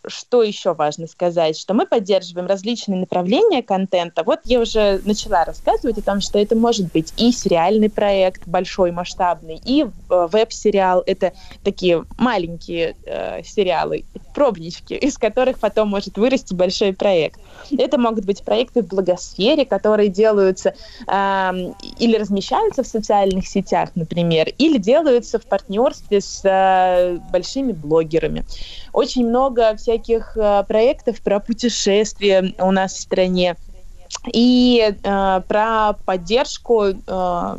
что 0.07 0.43
еще 0.43 0.75
важно 0.75 1.07
сказать, 1.07 1.59
что 1.59 1.75
мы 1.75 1.87
поддерживаем 1.87 2.47
различные 2.47 2.99
направления 3.01 3.63
контента. 3.63 4.23
Вот 4.25 4.41
я 4.45 4.61
уже 4.61 5.01
начала 5.05 5.45
рассказывать 5.45 5.99
о 5.99 6.03
том, 6.03 6.21
что 6.21 6.39
это 6.39 6.57
может 6.57 6.93
быть 6.93 7.13
и 7.17 7.33
сериальный 7.33 7.91
проект 7.91 8.47
большой, 8.47 8.91
масштабный, 8.91 9.61
и 9.65 9.83
э, 9.85 9.87
веб-сериал. 10.31 11.03
Это 11.07 11.33
такие 11.63 12.05
маленькие 12.19 12.97
э, 13.05 13.43
сериалы, 13.43 14.05
пробнички, 14.35 14.95
из 14.95 15.17
которых 15.17 15.59
потом 15.59 15.89
может 15.89 16.17
вырасти 16.19 16.55
большой 16.55 16.93
проект. 16.93 17.41
Это 17.77 17.99
могут 17.99 18.25
быть 18.25 18.43
проекты 18.43 18.83
в 18.83 18.89
благосфере, 18.89 19.65
которые 19.65 20.09
делаются 20.09 20.75
э, 21.07 21.53
или 21.99 22.17
размещаются 22.17 22.83
в 22.83 22.87
социальных 22.87 23.47
сетях, 23.47 23.91
например, 23.95 24.49
или 24.59 24.79
делаются 24.79 25.39
в 25.39 25.47
партнерстве 25.47 26.21
с 26.21 26.41
э, 26.45 27.19
большими 27.33 27.73
блогерами. 27.73 28.45
Очень 28.93 29.29
много 29.29 29.75
всяких 29.77 29.94
э, 30.37 30.65
проектов 30.67 31.21
про 31.21 31.41
путешествия 31.41 32.55
у 32.59 32.71
нас 32.71 32.95
в 32.95 33.01
стране 33.01 33.57
и 34.33 34.95
э, 35.03 35.41
про 35.47 35.93
поддержку 36.05 36.85
э, 36.85 37.57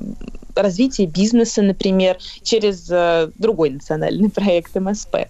развития 0.55 1.05
бизнеса, 1.05 1.61
например, 1.61 2.17
через 2.43 2.89
э, 2.89 3.29
другой 3.37 3.71
национальный 3.71 4.29
проект 4.29 4.75
МСП. 4.75 5.27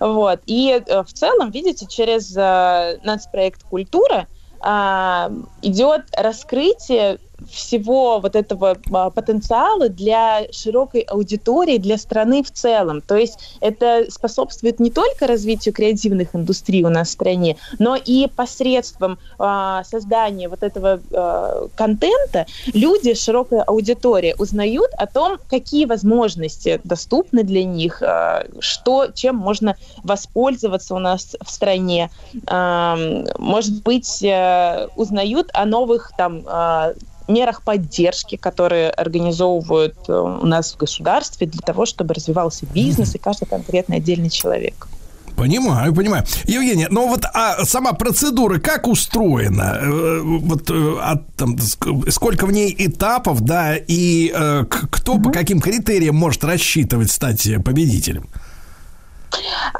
Вот. 0.00 0.40
И 0.46 0.82
э, 0.86 1.02
в 1.02 1.12
целом, 1.12 1.50
видите, 1.50 1.86
через 1.86 2.36
э, 2.36 2.98
нацпроект 3.02 3.62
«Культура» 3.64 4.26
э, 4.64 5.30
идет 5.62 6.02
раскрытие 6.16 7.18
всего 7.50 8.18
вот 8.20 8.36
этого 8.36 8.76
а, 8.92 9.10
потенциала 9.10 9.88
для 9.88 10.46
широкой 10.52 11.00
аудитории, 11.02 11.78
для 11.78 11.98
страны 11.98 12.42
в 12.42 12.50
целом. 12.50 13.00
То 13.00 13.16
есть 13.16 13.56
это 13.60 14.06
способствует 14.10 14.80
не 14.80 14.90
только 14.90 15.26
развитию 15.26 15.74
креативных 15.74 16.34
индустрий 16.34 16.84
у 16.84 16.88
нас 16.88 17.08
в 17.08 17.12
стране, 17.12 17.56
но 17.78 17.96
и 17.96 18.28
посредством 18.28 19.18
а, 19.38 19.84
создания 19.84 20.48
вот 20.48 20.62
этого 20.62 21.00
а, 21.12 21.68
контента 21.74 22.46
люди, 22.72 23.14
широкая 23.14 23.62
аудитория 23.62 24.34
узнают 24.38 24.90
о 24.96 25.06
том, 25.06 25.38
какие 25.48 25.84
возможности 25.84 26.80
доступны 26.84 27.42
для 27.42 27.64
них, 27.64 28.02
а, 28.02 28.46
что, 28.60 29.08
чем 29.14 29.36
можно 29.36 29.76
воспользоваться 30.02 30.94
у 30.94 30.98
нас 30.98 31.36
в 31.42 31.50
стране. 31.50 32.10
А, 32.46 32.96
может 33.38 33.82
быть, 33.82 34.22
а, 34.24 34.88
узнают 34.96 35.50
о 35.52 35.64
новых 35.64 36.12
там 36.16 36.42
а, 36.46 36.92
мерах 37.28 37.62
поддержки, 37.62 38.36
которые 38.36 38.90
организовывают 38.90 39.96
э, 40.08 40.12
у 40.12 40.46
нас 40.46 40.72
в 40.72 40.76
государстве 40.76 41.46
для 41.46 41.60
того, 41.60 41.86
чтобы 41.86 42.14
развивался 42.14 42.66
бизнес 42.66 43.14
и 43.14 43.18
каждый 43.18 43.46
конкретный 43.46 43.96
отдельный 43.98 44.30
человек. 44.30 44.88
Понимаю, 45.36 45.94
понимаю. 45.94 46.24
Евгения, 46.44 46.88
но 46.90 47.06
вот 47.06 47.24
а 47.26 47.64
сама 47.66 47.92
процедура 47.92 48.58
как 48.58 48.86
устроена? 48.86 49.78
Э, 49.82 50.20
вот 50.22 50.70
а, 50.70 51.22
там, 51.36 51.58
сколько 51.58 52.46
в 52.46 52.52
ней 52.52 52.74
этапов, 52.78 53.42
да, 53.42 53.76
и 53.76 54.32
э, 54.34 54.64
кто 54.68 55.14
угу. 55.14 55.24
по 55.24 55.30
каким 55.30 55.60
критериям 55.60 56.16
может 56.16 56.42
рассчитывать 56.42 57.10
стать 57.10 57.46
победителем? 57.64 58.28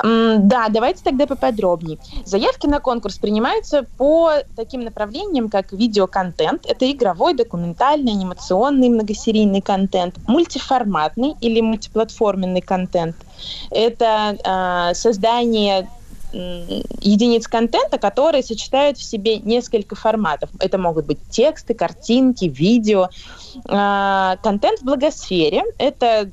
Да, 0.02 0.68
давайте 0.68 1.02
тогда 1.02 1.26
поподробнее. 1.26 1.98
Заявки 2.24 2.66
на 2.66 2.80
конкурс 2.80 3.18
принимаются 3.18 3.84
по 3.96 4.32
таким 4.54 4.82
направлениям, 4.82 5.48
как 5.48 5.72
видеоконтент. 5.72 6.66
Это 6.66 6.90
игровой, 6.90 7.34
документальный, 7.34 8.12
анимационный, 8.12 8.88
многосерийный 8.88 9.60
контент, 9.60 10.16
мультиформатный 10.26 11.34
или 11.40 11.60
мультиплатформенный 11.60 12.60
контент. 12.60 13.16
Это 13.70 14.36
э, 14.90 14.94
создание 14.94 15.88
единиц 16.32 17.46
контента, 17.46 17.98
которые 17.98 18.42
сочетают 18.42 18.98
в 18.98 19.02
себе 19.02 19.38
несколько 19.38 19.94
форматов. 19.94 20.50
Это 20.60 20.76
могут 20.76 21.06
быть 21.06 21.18
тексты, 21.30 21.72
картинки, 21.72 22.46
видео. 22.46 23.08
А, 23.68 24.36
контент 24.42 24.80
в 24.80 24.84
благосфере– 24.84 25.64
это 25.78 26.28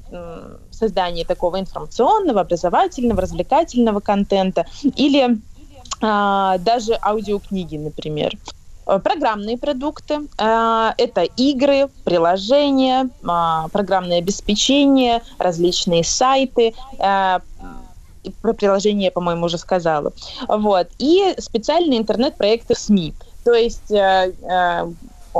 создание 0.83 1.25
такого 1.25 1.59
информационного, 1.59 2.41
образовательного, 2.41 3.21
развлекательного 3.21 3.99
контента 4.01 4.65
или 4.97 5.37
а, 6.01 6.57
даже 6.57 6.97
аудиокниги, 7.01 7.77
например. 7.77 8.31
э, 8.85 8.99
программные 8.99 9.57
продукты, 9.57 10.15
э, 10.37 10.91
это 10.97 11.21
игры, 11.37 11.87
приложения, 12.03 13.05
э, 13.05 13.69
программное 13.71 14.17
обеспечение, 14.17 15.21
различные 15.39 16.03
сайты, 16.03 16.73
и 18.25 18.29
про 18.41 18.53
приложение, 18.53 19.11
по-моему, 19.11 19.45
уже 19.45 19.57
сказала. 19.57 20.11
Вот. 20.47 20.87
И 20.97 21.35
специальные 21.37 21.99
интернет-проекты 21.99 22.75
СМИ. 22.75 23.13
То 23.43 23.53
есть 23.53 23.91
э, 23.91 24.33
э, 24.41 24.91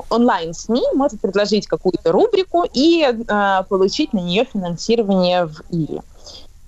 онлайн-СМИ 0.09 0.83
может 0.93 1.21
предложить 1.21 1.67
какую-то 1.67 2.11
рубрику 2.11 2.65
и 2.73 3.03
э, 3.03 3.63
получить 3.69 4.13
на 4.13 4.19
нее 4.19 4.45
финансирование 4.45 5.45
в 5.45 5.61
ИРИ. 5.69 6.01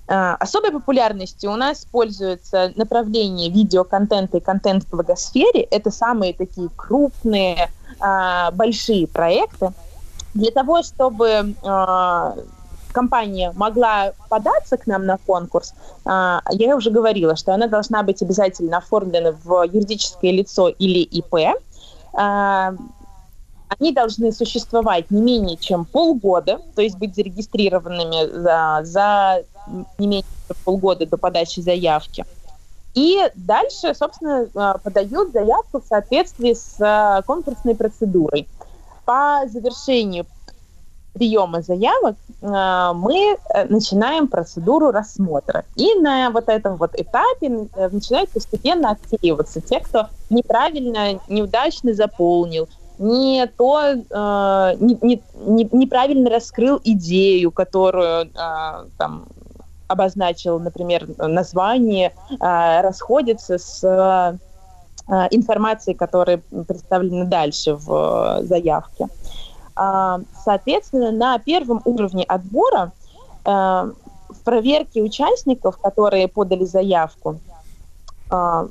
Э, 0.07 0.35
Особой 0.39 0.71
популярностью 0.71 1.51
у 1.51 1.55
нас 1.55 1.85
пользуется 1.85 2.71
направление 2.75 3.49
видеоконтента 3.49 4.37
и 4.37 4.39
контент 4.39 4.83
в 4.83 4.89
благосфере. 4.89 5.61
Это 5.61 5.91
самые 5.91 6.33
такие 6.33 6.69
крупные, 6.75 7.69
э, 7.99 8.51
большие 8.51 9.07
проекты. 9.07 9.71
Для 10.33 10.51
того, 10.51 10.83
чтобы 10.83 11.55
компания 12.95 13.51
могла 13.55 14.13
податься 14.29 14.77
к 14.77 14.87
нам 14.87 15.05
на 15.05 15.17
конкурс, 15.17 15.73
а, 16.05 16.41
я 16.51 16.75
уже 16.77 16.91
говорила, 16.91 17.35
что 17.35 17.53
она 17.53 17.67
должна 17.67 18.03
быть 18.03 18.21
обязательно 18.21 18.77
оформлена 18.77 19.33
в 19.43 19.63
юридическое 19.63 20.31
лицо 20.31 20.69
или 20.69 20.99
ИП. 20.99 21.59
А, 23.67 23.75
Они 23.79 23.91
должны 23.91 24.31
существовать 24.31 25.11
не 25.11 25.21
менее 25.21 25.57
чем 25.57 25.85
полгода, 25.85 26.59
то 26.75 26.81
есть 26.81 26.97
быть 26.97 27.15
зарегистрированными 27.15 28.41
за, 28.41 28.81
за 28.83 29.43
не 29.97 30.07
менее 30.07 30.25
чем 30.47 30.55
полгода 30.63 31.05
до 31.05 31.17
подачи 31.17 31.59
заявки. 31.59 32.25
И 32.93 33.19
дальше, 33.35 33.93
собственно, 33.93 34.47
а, 34.55 34.77
подают 34.77 35.31
заявку 35.31 35.81
в 35.81 35.85
соответствии 35.85 36.53
с 36.53 36.75
а, 36.79 37.21
конкурсной 37.23 37.75
процедурой. 37.75 38.47
По 39.05 39.43
завершению 39.47 40.25
приема 41.15 41.61
заявок 41.61 42.15
э, 42.41 42.91
мы 42.93 43.37
э, 43.37 43.65
начинаем 43.69 44.27
процедуру 44.27 44.91
рассмотра. 44.91 45.63
И 45.75 45.95
на 45.95 46.29
вот 46.29 46.49
этом 46.49 46.75
вот 46.75 46.91
этапе 46.93 47.69
э, 47.73 47.89
начинают 47.89 48.29
постепенно 48.31 48.91
отсеиваться 48.91 49.61
те, 49.61 49.79
кто 49.79 50.09
неправильно, 50.29 51.19
неудачно 51.29 51.93
заполнил, 51.93 52.67
не 52.97 53.45
то, 53.47 53.81
э, 53.81 54.75
не- 54.79 54.97
не- 55.01 55.23
не- 55.35 55.69
неправильно 55.71 56.29
раскрыл 56.29 56.79
идею, 56.83 57.51
которую 57.51 58.25
э, 58.27 58.85
там 58.97 59.27
обозначил, 59.87 60.59
например, 60.59 61.07
название, 61.17 62.13
э, 62.39 62.81
расходится 62.81 63.57
с 63.57 63.83
э, 63.83 64.37
информацией, 65.31 65.95
которая 65.95 66.41
представлена 66.67 67.25
дальше 67.25 67.75
в 67.75 68.39
э, 68.41 68.43
заявке. 68.45 69.07
А, 69.75 70.19
Соответственно, 70.43 71.11
на 71.11 71.37
первом 71.39 71.81
уровне 71.85 72.23
отбора 72.23 72.91
э, 73.43 73.49
в 73.51 74.43
проверке 74.43 75.01
участников, 75.03 75.77
которые 75.77 76.27
подали 76.27 76.65
заявку, 76.65 77.39
э, 78.31 78.67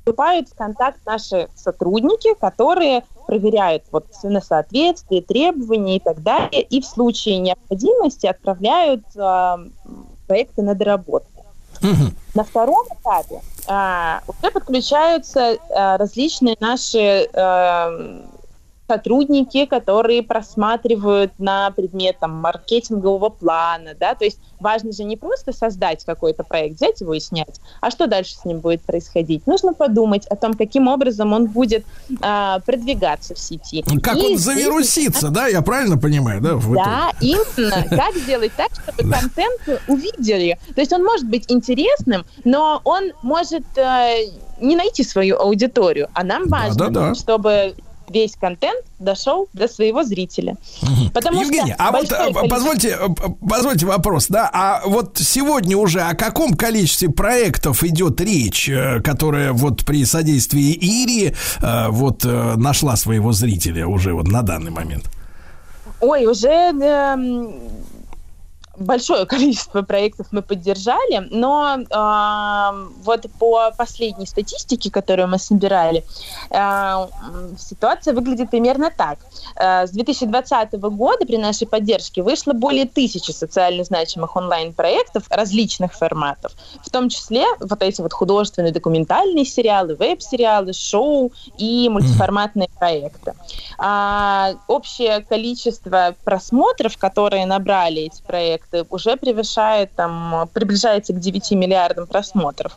вступают 0.00 0.48
в 0.48 0.54
контакт 0.56 0.98
наши 1.06 1.48
сотрудники, 1.54 2.34
которые 2.40 3.04
проверяют 3.30 3.84
вот 3.92 4.06
на 4.24 4.40
соответствие, 4.40 5.22
требования 5.22 5.98
и 5.98 6.00
так 6.00 6.20
далее, 6.20 6.62
и 6.62 6.80
в 6.80 6.84
случае 6.84 7.38
необходимости 7.38 8.26
отправляют 8.26 9.04
э, 9.14 9.56
проекты 10.26 10.62
на 10.62 10.74
доработку. 10.74 11.44
На 12.34 12.42
втором 12.42 12.84
этапе 12.88 13.40
а, 13.68 14.20
уже 14.26 14.52
подключаются 14.52 15.58
а, 15.70 15.96
различные 15.96 16.56
наши 16.58 17.28
а, 17.32 17.92
сотрудники, 18.90 19.66
которые 19.66 20.20
просматривают 20.24 21.32
на 21.38 21.70
предмет 21.70 22.16
там, 22.18 22.32
маркетингового 22.32 23.28
плана, 23.28 23.90
да, 23.98 24.16
то 24.16 24.24
есть 24.24 24.40
важно 24.58 24.90
же 24.90 25.04
не 25.04 25.16
просто 25.16 25.52
создать 25.52 26.04
какой-то 26.04 26.42
проект, 26.42 26.74
взять 26.74 27.00
его 27.00 27.14
и 27.14 27.20
снять, 27.20 27.60
а 27.80 27.92
что 27.92 28.08
дальше 28.08 28.34
с 28.34 28.44
ним 28.44 28.58
будет 28.58 28.82
происходить? 28.82 29.46
Нужно 29.46 29.74
подумать 29.74 30.26
о 30.26 30.34
том, 30.34 30.54
каким 30.54 30.88
образом 30.88 31.32
он 31.32 31.46
будет 31.46 31.84
а, 32.20 32.58
продвигаться 32.66 33.36
в 33.36 33.38
сети. 33.38 33.84
Как 34.02 34.16
И 34.16 34.32
он 34.32 34.38
завирусится, 34.38 35.28
да? 35.28 35.46
Я 35.46 35.62
правильно 35.62 35.96
понимаю, 35.96 36.40
да? 36.40 36.54
да, 36.74 37.10
именно. 37.20 37.84
Как 37.90 38.16
сделать 38.16 38.52
так, 38.56 38.70
чтобы 38.72 39.08
контент 39.08 39.82
увидели? 39.86 40.58
То 40.74 40.80
есть 40.80 40.92
он 40.92 41.04
может 41.04 41.28
быть 41.28 41.44
интересным, 41.48 42.24
но 42.44 42.80
он 42.82 43.12
может 43.22 43.62
э, 43.76 44.14
не 44.60 44.74
найти 44.74 45.04
свою 45.04 45.38
аудиторию. 45.38 46.08
А 46.12 46.24
нам 46.24 46.48
важно, 46.48 47.14
чтобы 47.14 47.74
весь 48.10 48.34
контент 48.34 48.84
дошел 48.98 49.48
до 49.52 49.68
своего 49.68 50.02
зрителя. 50.02 50.56
Потому 51.14 51.40
Евгений, 51.40 51.74
а 51.78 51.90
вот 51.92 52.08
большое 52.10 52.20
э, 52.20 52.24
количество- 52.24 52.48
позвольте, 52.48 52.88
э, 53.00 53.48
позвольте 53.48 53.86
вопрос, 53.86 54.26
да, 54.28 54.50
а 54.52 54.82
вот 54.84 55.18
сегодня 55.18 55.76
уже 55.76 56.00
о 56.00 56.14
каком 56.14 56.54
количестве 56.54 57.08
проектов 57.08 57.82
идет 57.84 58.20
речь, 58.20 58.68
э, 58.68 59.00
которая 59.00 59.52
вот 59.52 59.84
при 59.84 60.04
содействии 60.04 60.72
Ири 60.80 61.34
вот 61.60 62.24
нашла 62.24 62.96
своего 62.96 63.32
зрителя 63.32 63.86
уже 63.86 64.12
вот 64.12 64.28
на 64.28 64.42
данный 64.42 64.70
момент? 64.70 65.04
Ой, 66.00 66.26
уже 66.26 66.48
эм, 66.48 67.52
большое 68.80 69.26
количество 69.34 69.82
проектов 69.82 70.26
мы 70.32 70.42
поддержали, 70.42 71.28
но 71.30 71.74
эм, 71.74 72.92
вот 73.02 73.26
по 73.38 73.70
последней 73.76 74.26
статистике, 74.26 74.90
которую 74.90 75.28
мы 75.28 75.38
собирали, 75.38 76.04
э, 76.50 77.06
ситуация 77.58 78.14
выглядит 78.14 78.50
примерно 78.50 78.90
так. 78.90 79.18
Э, 79.56 79.86
с 79.86 79.90
2020 79.90 80.72
года 80.72 81.26
при 81.26 81.36
нашей 81.36 81.66
поддержке 81.66 82.22
вышло 82.22 82.52
более 82.52 82.86
тысячи 82.86 83.30
социально 83.30 83.84
значимых 83.84 84.34
онлайн-проектов 84.36 85.24
различных 85.30 85.92
форматов, 85.92 86.52
в 86.84 86.90
том 86.90 87.08
числе 87.08 87.44
вот 87.60 87.82
эти 87.82 88.00
вот 88.00 88.12
художественные 88.12 88.72
документальные 88.72 89.44
сериалы, 89.44 89.94
веб-сериалы, 89.94 90.72
шоу 90.72 91.32
и 91.58 91.88
мультиформатные 91.88 92.68
проекты. 92.78 93.34
А, 93.78 94.54
общее 94.68 95.20
количество 95.20 96.14
просмотров, 96.24 96.96
которые 96.96 97.46
набрали 97.46 98.02
эти 98.02 98.22
проекты, 98.22 98.69
уже 98.90 99.16
превышает, 99.16 99.90
там, 99.94 100.48
приближается 100.52 101.12
к 101.12 101.20
9 101.20 101.50
миллиардам 101.52 102.06
просмотров. 102.06 102.76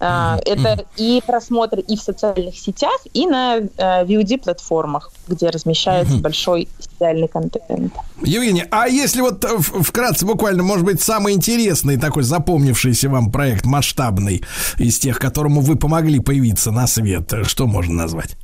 А, 0.00 0.38
Это 0.46 0.84
и 0.96 1.20
просмотры 1.26 1.80
и 1.80 1.96
в 1.96 2.00
социальных 2.00 2.56
сетях, 2.56 3.00
и 3.12 3.26
на 3.26 3.56
э, 3.56 3.66
VOD-платформах, 4.04 5.10
где 5.26 5.50
размещается 5.50 6.18
большой 6.18 6.68
сериальный 6.78 7.26
контент. 7.26 7.92
Евгений, 8.22 8.64
а 8.70 8.86
если 8.86 9.22
вот 9.22 9.44
э, 9.44 9.58
вкратце 9.58 10.24
буквально, 10.24 10.62
может 10.62 10.84
быть, 10.84 11.02
самый 11.02 11.34
интересный 11.34 11.96
такой 11.96 12.22
запомнившийся 12.22 13.08
вам 13.08 13.32
проект 13.32 13.66
масштабный 13.66 14.44
из 14.76 15.00
тех, 15.00 15.18
которому 15.18 15.62
вы 15.62 15.74
помогли 15.74 16.20
появиться 16.20 16.70
на 16.70 16.86
свет, 16.86 17.32
э, 17.32 17.42
что 17.42 17.66
можно 17.66 17.94
назвать? 17.94 18.36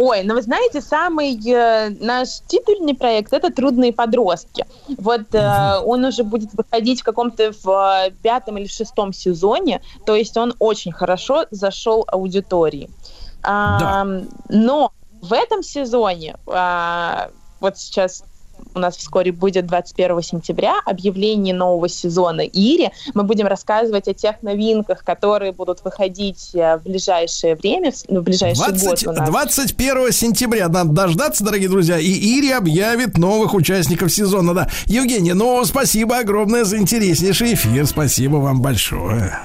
Ой, 0.00 0.22
ну 0.22 0.34
вы 0.34 0.42
знаете, 0.42 0.80
самый 0.80 1.36
э, 1.44 1.90
наш 1.98 2.40
титульный 2.46 2.94
проект 2.94 3.32
это 3.32 3.52
«Трудные 3.52 3.92
подростки». 3.92 4.64
Вот 4.96 5.34
э, 5.34 5.80
он 5.84 6.04
уже 6.04 6.22
будет 6.22 6.54
выходить 6.54 7.00
в 7.00 7.04
каком-то 7.04 7.52
в 7.64 8.06
э, 8.06 8.12
пятом 8.22 8.58
или 8.58 8.68
шестом 8.68 9.12
сезоне, 9.12 9.82
то 10.06 10.14
есть 10.14 10.36
он 10.36 10.54
очень 10.60 10.92
хорошо 10.92 11.46
зашел 11.50 12.04
аудитории. 12.06 12.90
А, 13.42 14.06
Но 14.48 14.92
в 15.20 15.32
этом 15.32 15.64
сезоне, 15.64 16.36
а, 16.46 17.30
вот 17.58 17.76
сейчас 17.76 18.22
у 18.74 18.78
нас 18.78 18.96
вскоре 18.96 19.32
будет 19.32 19.66
21 19.66 20.22
сентября 20.22 20.74
объявление 20.84 21.54
нового 21.54 21.88
сезона 21.88 22.42
Ири. 22.42 22.90
Мы 23.14 23.22
будем 23.24 23.46
рассказывать 23.46 24.08
о 24.08 24.14
тех 24.14 24.42
новинках, 24.42 25.04
которые 25.04 25.52
будут 25.52 25.84
выходить 25.84 26.50
э, 26.54 26.76
в 26.78 26.82
ближайшее 26.82 27.54
время, 27.56 27.92
в- 27.92 28.04
ну, 28.08 28.20
в 28.20 28.24
ближайший 28.24 28.58
20 28.72 29.04
год 29.06 29.14
у 29.14 29.18
нас. 29.18 29.28
21 29.28 30.12
сентября 30.12 30.68
надо 30.68 30.90
дождаться, 30.92 31.44
дорогие 31.44 31.68
друзья, 31.68 31.98
и 31.98 32.10
Ири 32.10 32.50
объявит 32.52 33.18
новых 33.18 33.54
участников 33.54 34.12
сезона. 34.12 34.54
Да. 34.54 34.68
Евгений, 34.86 35.32
ну, 35.32 35.64
спасибо 35.64 36.18
огромное 36.18 36.64
за 36.64 36.78
интереснейший 36.78 37.54
эфир. 37.54 37.86
Спасибо 37.86 38.36
вам 38.36 38.60
большое. 38.62 39.38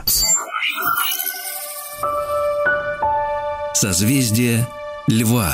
Созвездие 3.73 4.67
Льва. 5.07 5.51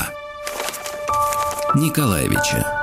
Николаевича. 1.76 2.79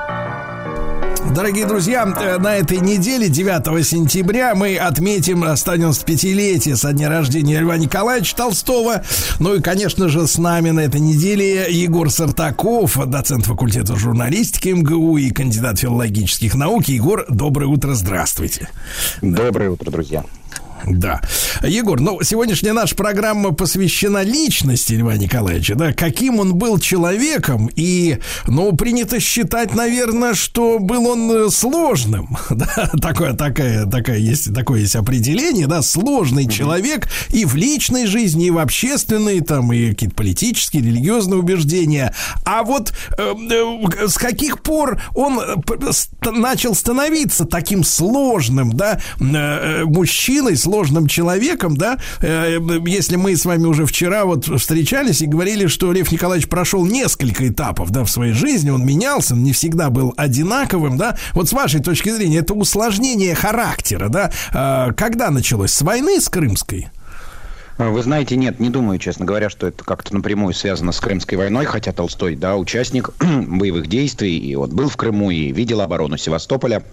Дорогие 1.33 1.65
друзья, 1.65 2.03
э, 2.05 2.37
на 2.37 2.55
этой 2.55 2.79
неделе, 2.79 3.29
9 3.29 3.83
сентября, 3.83 4.55
мы 4.55 4.77
отметим 4.77 5.43
195-летие 5.43 6.75
со 6.75 6.93
дня 6.93 7.09
рождения 7.09 7.59
Льва 7.59 7.77
Николаевича 7.77 8.35
Толстого. 8.35 9.03
Ну 9.39 9.55
и, 9.55 9.61
конечно 9.61 10.09
же, 10.09 10.27
с 10.27 10.37
нами 10.37 10.71
на 10.71 10.81
этой 10.81 11.01
неделе 11.01 11.71
Егор 11.71 12.09
Сартаков, 12.09 12.97
доцент 13.07 13.45
факультета 13.45 13.95
журналистики 13.95 14.69
МГУ 14.69 15.17
и 15.17 15.29
кандидат 15.31 15.79
филологических 15.79 16.55
наук. 16.55 16.85
Егор, 16.85 17.25
доброе 17.29 17.67
утро, 17.67 17.93
здравствуйте. 17.93 18.69
Доброе 19.21 19.69
утро, 19.69 19.91
друзья. 19.91 20.23
Да. 20.85 21.21
Егор, 21.63 21.99
ну, 21.99 22.21
сегодняшняя 22.21 22.73
наша 22.73 22.95
программа 22.95 23.51
посвящена 23.51 24.23
личности 24.23 24.93
Льва 24.93 25.15
Николаевича, 25.17 25.75
да, 25.75 25.93
каким 25.93 26.39
он 26.39 26.55
был 26.55 26.79
человеком, 26.79 27.69
и, 27.75 28.19
ну, 28.47 28.73
принято 28.75 29.19
считать, 29.19 29.73
наверное, 29.73 30.33
что 30.33 30.79
был 30.79 31.07
он 31.07 31.31
э, 31.31 31.49
сложным, 31.49 32.37
да, 32.49 32.91
такое, 33.01 33.33
такая, 33.33 33.85
такая 33.85 34.17
есть, 34.17 34.53
такое 34.53 34.81
есть 34.81 34.95
определение, 34.95 35.67
да, 35.67 35.81
сложный 35.81 36.47
человек 36.47 37.09
и 37.29 37.45
в 37.45 37.55
личной 37.55 38.07
жизни, 38.07 38.47
и 38.47 38.51
в 38.51 38.59
общественной, 38.59 39.41
там, 39.41 39.71
и 39.73 39.89
какие-то 39.89 40.15
политические, 40.15 40.83
религиозные 40.83 41.39
убеждения. 41.39 42.13
А 42.45 42.63
вот 42.63 42.93
э, 43.17 43.33
э, 43.51 44.07
с 44.07 44.17
каких 44.17 44.61
пор 44.61 45.01
он 45.15 45.39
э, 45.39 45.55
начал 46.31 46.75
становиться 46.75 47.45
таким 47.45 47.83
сложным, 47.83 48.73
да, 48.73 48.99
э, 49.19 49.23
э, 49.23 49.85
мужчиной, 49.85 50.55
сложным 50.67 51.07
человеком, 51.07 51.77
да, 51.77 51.97
Э, 52.21 52.59
если 52.85 53.15
мы 53.15 53.35
с 53.35 53.45
вами 53.45 53.65
уже 53.65 53.85
вчера 53.85 54.25
вот 54.25 54.45
встречались 54.45 55.21
и 55.21 55.27
говорили, 55.27 55.67
что 55.67 55.91
Лев 55.91 56.11
Николаевич 56.11 56.49
прошел 56.49 56.85
несколько 56.85 57.47
этапов, 57.47 57.91
да, 57.91 58.03
в 58.03 58.09
своей 58.09 58.33
жизни, 58.33 58.69
он 58.69 58.85
менялся, 58.85 59.33
он 59.33 59.43
не 59.43 59.53
всегда 59.53 59.89
был 59.89 60.13
одинаковым, 60.17 60.97
да, 60.97 61.17
вот 61.33 61.49
с 61.49 61.53
вашей 61.53 61.81
точки 61.81 62.09
зрения, 62.09 62.39
это 62.39 62.53
усложнение 62.53 63.35
характера, 63.35 64.09
да, 64.09 64.31
э, 64.53 64.93
когда 64.93 65.29
началось? 65.29 65.71
С 65.71 65.81
войны 65.81 66.19
с 66.19 66.29
Крымской? 66.29 66.87
А, 67.77 67.89
Вы 67.89 68.01
знаете, 68.01 68.35
нет, 68.35 68.59
не 68.59 68.69
думаю, 68.69 68.97
честно 68.99 69.25
говоря, 69.25 69.49
что 69.49 69.67
это 69.67 69.83
как-то 69.83 70.13
напрямую 70.13 70.53
связано 70.53 70.91
с 70.91 70.99
Крымской 70.99 71.37
войной, 71.37 71.65
хотя 71.65 71.91
Толстой, 71.91 72.35
да, 72.35 72.55
участник 72.57 73.11
боевых 73.19 73.87
действий, 73.87 74.37
и 74.37 74.55
вот 74.55 74.71
был 74.71 74.89
в 74.89 74.97
Крыму, 74.97 75.29
и 75.29 75.51
видел 75.51 75.81
оборону 75.81 76.17
Севастополя 76.17 76.83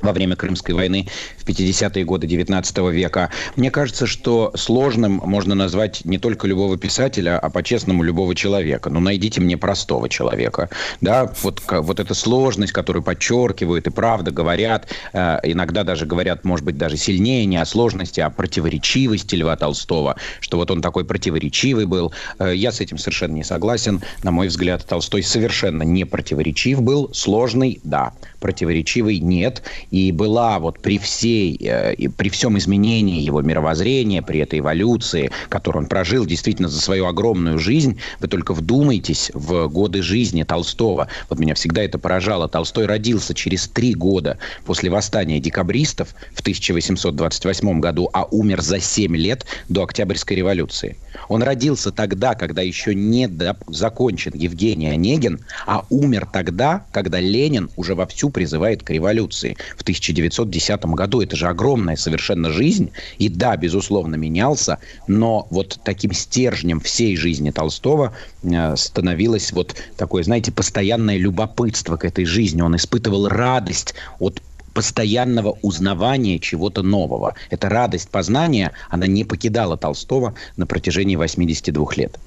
во 0.00 0.12
время 0.12 0.36
Крымской 0.36 0.74
войны 0.74 1.08
в 1.38 1.46
50-е 1.46 2.04
годы 2.04 2.26
19 2.26 2.78
века. 2.92 3.30
Мне 3.56 3.70
кажется, 3.70 4.06
что 4.06 4.52
сложным 4.54 5.20
можно 5.24 5.54
назвать 5.54 6.04
не 6.04 6.18
только 6.18 6.46
любого 6.46 6.76
писателя, 6.76 7.38
а 7.38 7.50
по-честному 7.50 8.02
любого 8.02 8.34
человека. 8.34 8.90
Ну, 8.90 9.00
найдите 9.00 9.40
мне 9.40 9.56
простого 9.56 10.08
человека. 10.08 10.70
Да, 11.00 11.32
вот, 11.42 11.62
вот 11.68 12.00
эта 12.00 12.14
сложность, 12.14 12.72
которую 12.72 13.02
подчеркивают 13.02 13.86
и 13.86 13.90
правда 13.90 14.30
говорят, 14.30 14.88
э, 15.12 15.38
иногда 15.44 15.84
даже 15.84 16.06
говорят, 16.06 16.44
может 16.44 16.64
быть, 16.64 16.76
даже 16.76 16.96
сильнее 16.96 17.44
не 17.46 17.56
о 17.56 17.64
сложности, 17.64 18.20
а 18.20 18.26
о 18.26 18.30
противоречивости 18.30 19.34
Льва 19.34 19.56
Толстого, 19.56 20.16
что 20.40 20.56
вот 20.56 20.70
он 20.70 20.82
такой 20.82 21.04
противоречивый 21.04 21.86
был. 21.86 22.12
Э, 22.38 22.52
я 22.54 22.72
с 22.72 22.80
этим 22.80 22.98
совершенно 22.98 23.34
не 23.34 23.44
согласен. 23.44 24.02
На 24.22 24.30
мой 24.30 24.48
взгляд, 24.48 24.86
Толстой 24.86 25.22
совершенно 25.22 25.82
не 25.82 26.04
противоречив 26.04 26.82
был. 26.82 27.10
Сложный, 27.12 27.80
да. 27.84 28.12
Противоречивый 28.40 29.18
нет. 29.18 29.62
И 29.90 30.12
была 30.12 30.58
вот 30.58 30.80
при 30.80 30.98
всей, 30.98 31.56
э, 31.60 32.08
при 32.16 32.28
всем 32.28 32.56
изменении 32.58 33.22
его 33.22 33.42
мировоззрения, 33.42 34.22
при 34.22 34.40
этой 34.40 34.60
эволюции, 34.60 35.30
которую 35.48 35.84
он 35.84 35.88
прожил 35.88 36.24
действительно 36.26 36.68
за 36.68 36.80
свою 36.80 37.06
огромную 37.06 37.58
жизнь, 37.58 37.98
вы 38.20 38.28
только 38.28 38.54
вдумайтесь 38.54 39.30
в 39.34 39.68
годы 39.68 40.02
жизни 40.02 40.42
Толстого. 40.42 41.08
Вот 41.28 41.38
меня 41.38 41.54
всегда 41.54 41.82
это 41.82 41.98
поражало. 41.98 42.48
Толстой 42.48 42.86
родился 42.86 43.34
через 43.34 43.68
три 43.68 43.94
года 43.94 44.38
после 44.64 44.90
восстания 44.90 45.40
декабристов 45.40 46.14
в 46.34 46.40
1828 46.40 47.80
году, 47.80 48.08
а 48.12 48.24
умер 48.24 48.60
за 48.60 48.80
семь 48.80 49.16
лет 49.16 49.44
до 49.68 49.82
Октябрьской 49.82 50.36
революции. 50.36 50.96
Он 51.28 51.42
родился 51.42 51.90
тогда, 51.90 52.34
когда 52.34 52.62
еще 52.62 52.94
не 52.94 53.26
до- 53.26 53.56
закончен 53.66 54.32
Евгений 54.34 54.88
Онегин, 54.88 55.40
а 55.66 55.84
умер 55.90 56.28
тогда, 56.32 56.84
когда 56.92 57.20
Ленин 57.20 57.70
уже 57.76 57.94
вовсю 57.94 58.30
призывает 58.30 58.82
к 58.82 58.90
революции 58.90 59.56
в 59.80 59.82
1910 59.82 60.84
году. 60.84 61.22
Это 61.22 61.36
же 61.36 61.48
огромная 61.48 61.96
совершенно 61.96 62.50
жизнь. 62.50 62.90
И 63.18 63.30
да, 63.30 63.56
безусловно, 63.56 64.16
менялся, 64.16 64.78
но 65.06 65.46
вот 65.50 65.80
таким 65.82 66.12
стержнем 66.12 66.80
всей 66.80 67.16
жизни 67.16 67.50
Толстого 67.50 68.12
э, 68.42 68.76
становилось 68.76 69.52
вот 69.52 69.74
такое, 69.96 70.22
знаете, 70.22 70.52
постоянное 70.52 71.16
любопытство 71.16 71.96
к 71.96 72.04
этой 72.04 72.26
жизни. 72.26 72.60
Он 72.60 72.76
испытывал 72.76 73.28
радость 73.28 73.94
от 74.18 74.42
постоянного 74.74 75.58
узнавания 75.62 76.38
чего-то 76.38 76.82
нового. 76.82 77.34
Эта 77.48 77.70
радость 77.70 78.10
познания, 78.10 78.72
она 78.90 79.06
не 79.06 79.24
покидала 79.24 79.78
Толстого 79.78 80.34
на 80.56 80.66
протяжении 80.66 81.16
82 81.16 81.86
лет. 81.96 82.18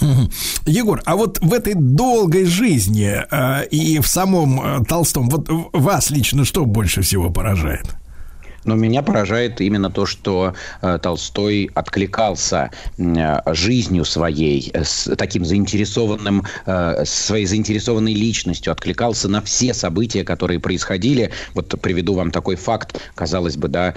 Мгм. 0.00 0.30
Егор, 0.66 1.02
а 1.04 1.16
вот 1.16 1.38
в 1.40 1.52
этой 1.52 1.74
долгой 1.74 2.44
жизни 2.44 3.16
э, 3.30 3.66
и 3.66 4.00
в 4.00 4.06
самом 4.06 4.60
э, 4.60 4.84
Толстом, 4.84 5.28
вот 5.28 5.48
вас 5.72 6.10
лично 6.10 6.44
что 6.44 6.64
больше 6.64 7.02
всего 7.02 7.30
поражает? 7.30 7.94
Но 8.64 8.74
меня 8.74 9.02
поражает 9.02 9.60
именно 9.60 9.90
то, 9.90 10.06
что 10.06 10.54
э, 10.80 10.98
Толстой 11.02 11.70
откликался 11.74 12.70
э, 12.98 13.54
жизнью 13.54 14.04
своей, 14.04 14.70
э, 14.72 14.84
с 14.84 15.14
таким 15.16 15.44
заинтересованным, 15.44 16.44
своей 17.04 17.46
заинтересованной 17.46 18.14
личностью, 18.14 18.72
откликался 18.72 19.28
на 19.28 19.40
все 19.42 19.74
события, 19.74 20.24
которые 20.24 20.60
происходили. 20.60 21.30
Вот 21.54 21.74
приведу 21.80 22.14
вам 22.14 22.30
такой 22.30 22.56
факт, 22.56 23.00
казалось 23.14 23.56
бы, 23.56 23.68
да, 23.68 23.94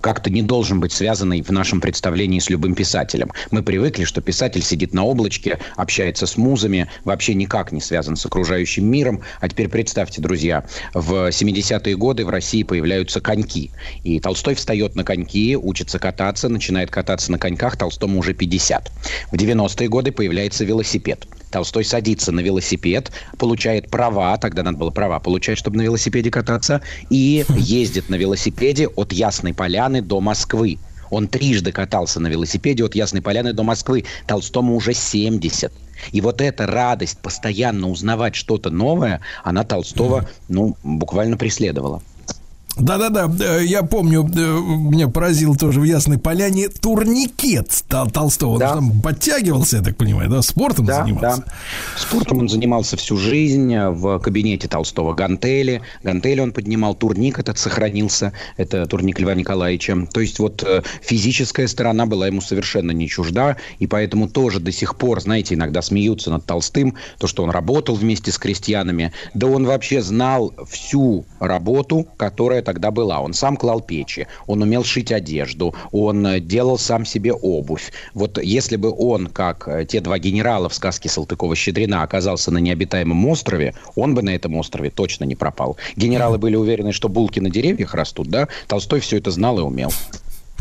как-то 0.00 0.30
не 0.30 0.42
должен 0.42 0.80
быть 0.80 0.92
связанный 0.92 1.42
в 1.42 1.50
нашем 1.50 1.80
представлении 1.80 2.38
с 2.38 2.50
любым 2.50 2.74
писателем. 2.74 3.30
Мы 3.50 3.62
привыкли, 3.62 4.04
что 4.04 4.20
писатель 4.20 4.62
сидит 4.62 4.94
на 4.94 5.04
облачке, 5.04 5.58
общается 5.76 6.26
с 6.26 6.36
музами, 6.36 6.88
вообще 7.04 7.34
никак 7.34 7.72
не 7.72 7.80
связан 7.80 8.16
с 8.16 8.24
окружающим 8.26 8.86
миром. 8.86 9.22
А 9.40 9.48
теперь 9.48 9.68
представьте, 9.68 10.20
друзья, 10.20 10.64
в 10.94 11.28
70-е 11.28 11.96
годы 11.96 12.24
в 12.24 12.30
России 12.30 12.62
появляются 12.62 13.20
коньки. 13.42 13.70
И 14.04 14.20
Толстой 14.20 14.54
встает 14.54 14.94
на 14.94 15.04
коньки, 15.04 15.56
учится 15.56 15.98
кататься, 15.98 16.48
начинает 16.48 16.90
кататься 16.90 17.30
на 17.32 17.38
коньках, 17.38 17.76
Толстому 17.76 18.18
уже 18.18 18.34
50. 18.34 18.90
В 19.30 19.34
90-е 19.34 19.88
годы 19.88 20.12
появляется 20.12 20.64
велосипед. 20.64 21.26
Толстой 21.50 21.84
садится 21.84 22.32
на 22.32 22.40
велосипед, 22.40 23.10
получает 23.38 23.90
права, 23.90 24.36
тогда 24.38 24.62
надо 24.62 24.78
было 24.78 24.90
права 24.90 25.18
получать, 25.20 25.58
чтобы 25.58 25.76
на 25.76 25.82
велосипеде 25.82 26.30
кататься, 26.30 26.80
и 27.10 27.44
ездит 27.56 28.08
на 28.08 28.14
велосипеде 28.14 28.88
от 28.88 29.12
Ясной 29.12 29.52
Поляны 29.52 30.00
до 30.02 30.20
Москвы. 30.20 30.78
Он 31.10 31.28
трижды 31.28 31.72
катался 31.72 32.20
на 32.20 32.28
велосипеде 32.28 32.84
от 32.84 32.94
Ясной 32.94 33.20
Поляны 33.20 33.52
до 33.52 33.62
Москвы. 33.64 34.04
Толстому 34.26 34.74
уже 34.74 34.94
70. 34.94 35.70
И 36.10 36.20
вот 36.22 36.40
эта 36.40 36.66
радость 36.66 37.18
постоянно 37.18 37.90
узнавать 37.90 38.34
что-то 38.34 38.70
новое, 38.70 39.20
она 39.44 39.62
Толстого, 39.62 40.26
ну, 40.48 40.74
буквально 40.82 41.36
преследовала. 41.36 42.02
Да-да-да, 42.78 43.30
э, 43.38 43.64
я 43.64 43.82
помню, 43.82 44.22
э, 44.24 44.26
меня 44.38 45.08
поразил 45.08 45.56
тоже 45.56 45.78
в 45.80 45.84
Ясной 45.84 46.18
Поляне 46.18 46.68
турникет 46.68 47.68
Тол- 47.88 48.10
Толстого. 48.10 48.52
Он 48.52 48.58
Да. 48.58 48.68
же 48.68 48.74
там 48.76 49.00
подтягивался, 49.02 49.76
я 49.76 49.82
так 49.82 49.96
понимаю, 49.96 50.30
да, 50.30 50.40
спортом 50.40 50.86
Да, 50.86 51.02
занимался. 51.04 51.42
да. 51.46 51.52
Спортом 51.98 52.38
он 52.38 52.48
занимался 52.48 52.96
всю 52.96 53.16
жизнь. 53.18 53.76
В 53.76 54.18
кабинете 54.20 54.68
Толстого 54.68 55.12
гантели. 55.12 55.82
Гантели 56.02 56.40
он 56.40 56.52
поднимал. 56.52 56.94
Турник 56.94 57.38
этот 57.38 57.58
сохранился. 57.58 58.32
Это 58.56 58.86
турник 58.86 59.20
Льва 59.20 59.34
Николаевича. 59.34 60.06
То 60.12 60.20
есть 60.20 60.38
вот 60.38 60.62
э, 60.66 60.82
физическая 61.02 61.66
сторона 61.66 62.06
была 62.06 62.26
ему 62.26 62.40
совершенно 62.40 62.92
не 62.92 63.06
чужда. 63.08 63.56
И 63.80 63.86
поэтому 63.86 64.28
тоже 64.28 64.60
до 64.60 64.72
сих 64.72 64.96
пор, 64.96 65.20
знаете, 65.20 65.54
иногда 65.56 65.82
смеются 65.82 66.30
над 66.30 66.46
Толстым. 66.46 66.94
То, 67.18 67.26
что 67.26 67.42
он 67.42 67.50
работал 67.50 67.94
вместе 67.96 68.32
с 68.32 68.38
крестьянами. 68.38 69.12
Да 69.34 69.46
он 69.46 69.66
вообще 69.66 70.00
знал 70.02 70.54
всю 70.70 71.26
работу, 71.38 72.06
которая 72.16 72.61
тогда 72.62 72.90
была. 72.90 73.20
Он 73.20 73.34
сам 73.34 73.56
клал 73.56 73.80
печи. 73.80 74.26
Он 74.46 74.62
умел 74.62 74.84
шить 74.84 75.12
одежду. 75.12 75.74
Он 75.90 76.26
э, 76.26 76.40
делал 76.40 76.78
сам 76.78 77.04
себе 77.04 77.32
обувь. 77.32 77.92
Вот 78.14 78.42
если 78.42 78.76
бы 78.76 78.94
он, 78.96 79.26
как 79.26 79.68
э, 79.68 79.84
те 79.84 80.00
два 80.00 80.18
генерала 80.18 80.68
в 80.68 80.74
сказке 80.74 81.08
Салтыкова-Щедрина, 81.08 82.02
оказался 82.02 82.50
на 82.50 82.58
необитаемом 82.58 83.26
острове, 83.26 83.74
он 83.96 84.14
бы 84.14 84.22
на 84.22 84.30
этом 84.30 84.54
острове 84.56 84.90
точно 84.90 85.24
не 85.24 85.34
пропал. 85.34 85.76
Генералы 85.96 86.38
были 86.38 86.56
уверены, 86.56 86.92
что 86.92 87.08
булки 87.08 87.40
на 87.40 87.50
деревьях 87.50 87.94
растут, 87.94 88.28
да? 88.28 88.48
Толстой 88.66 89.00
все 89.00 89.18
это 89.18 89.30
знал 89.30 89.58
и 89.58 89.62
умел. 89.62 89.92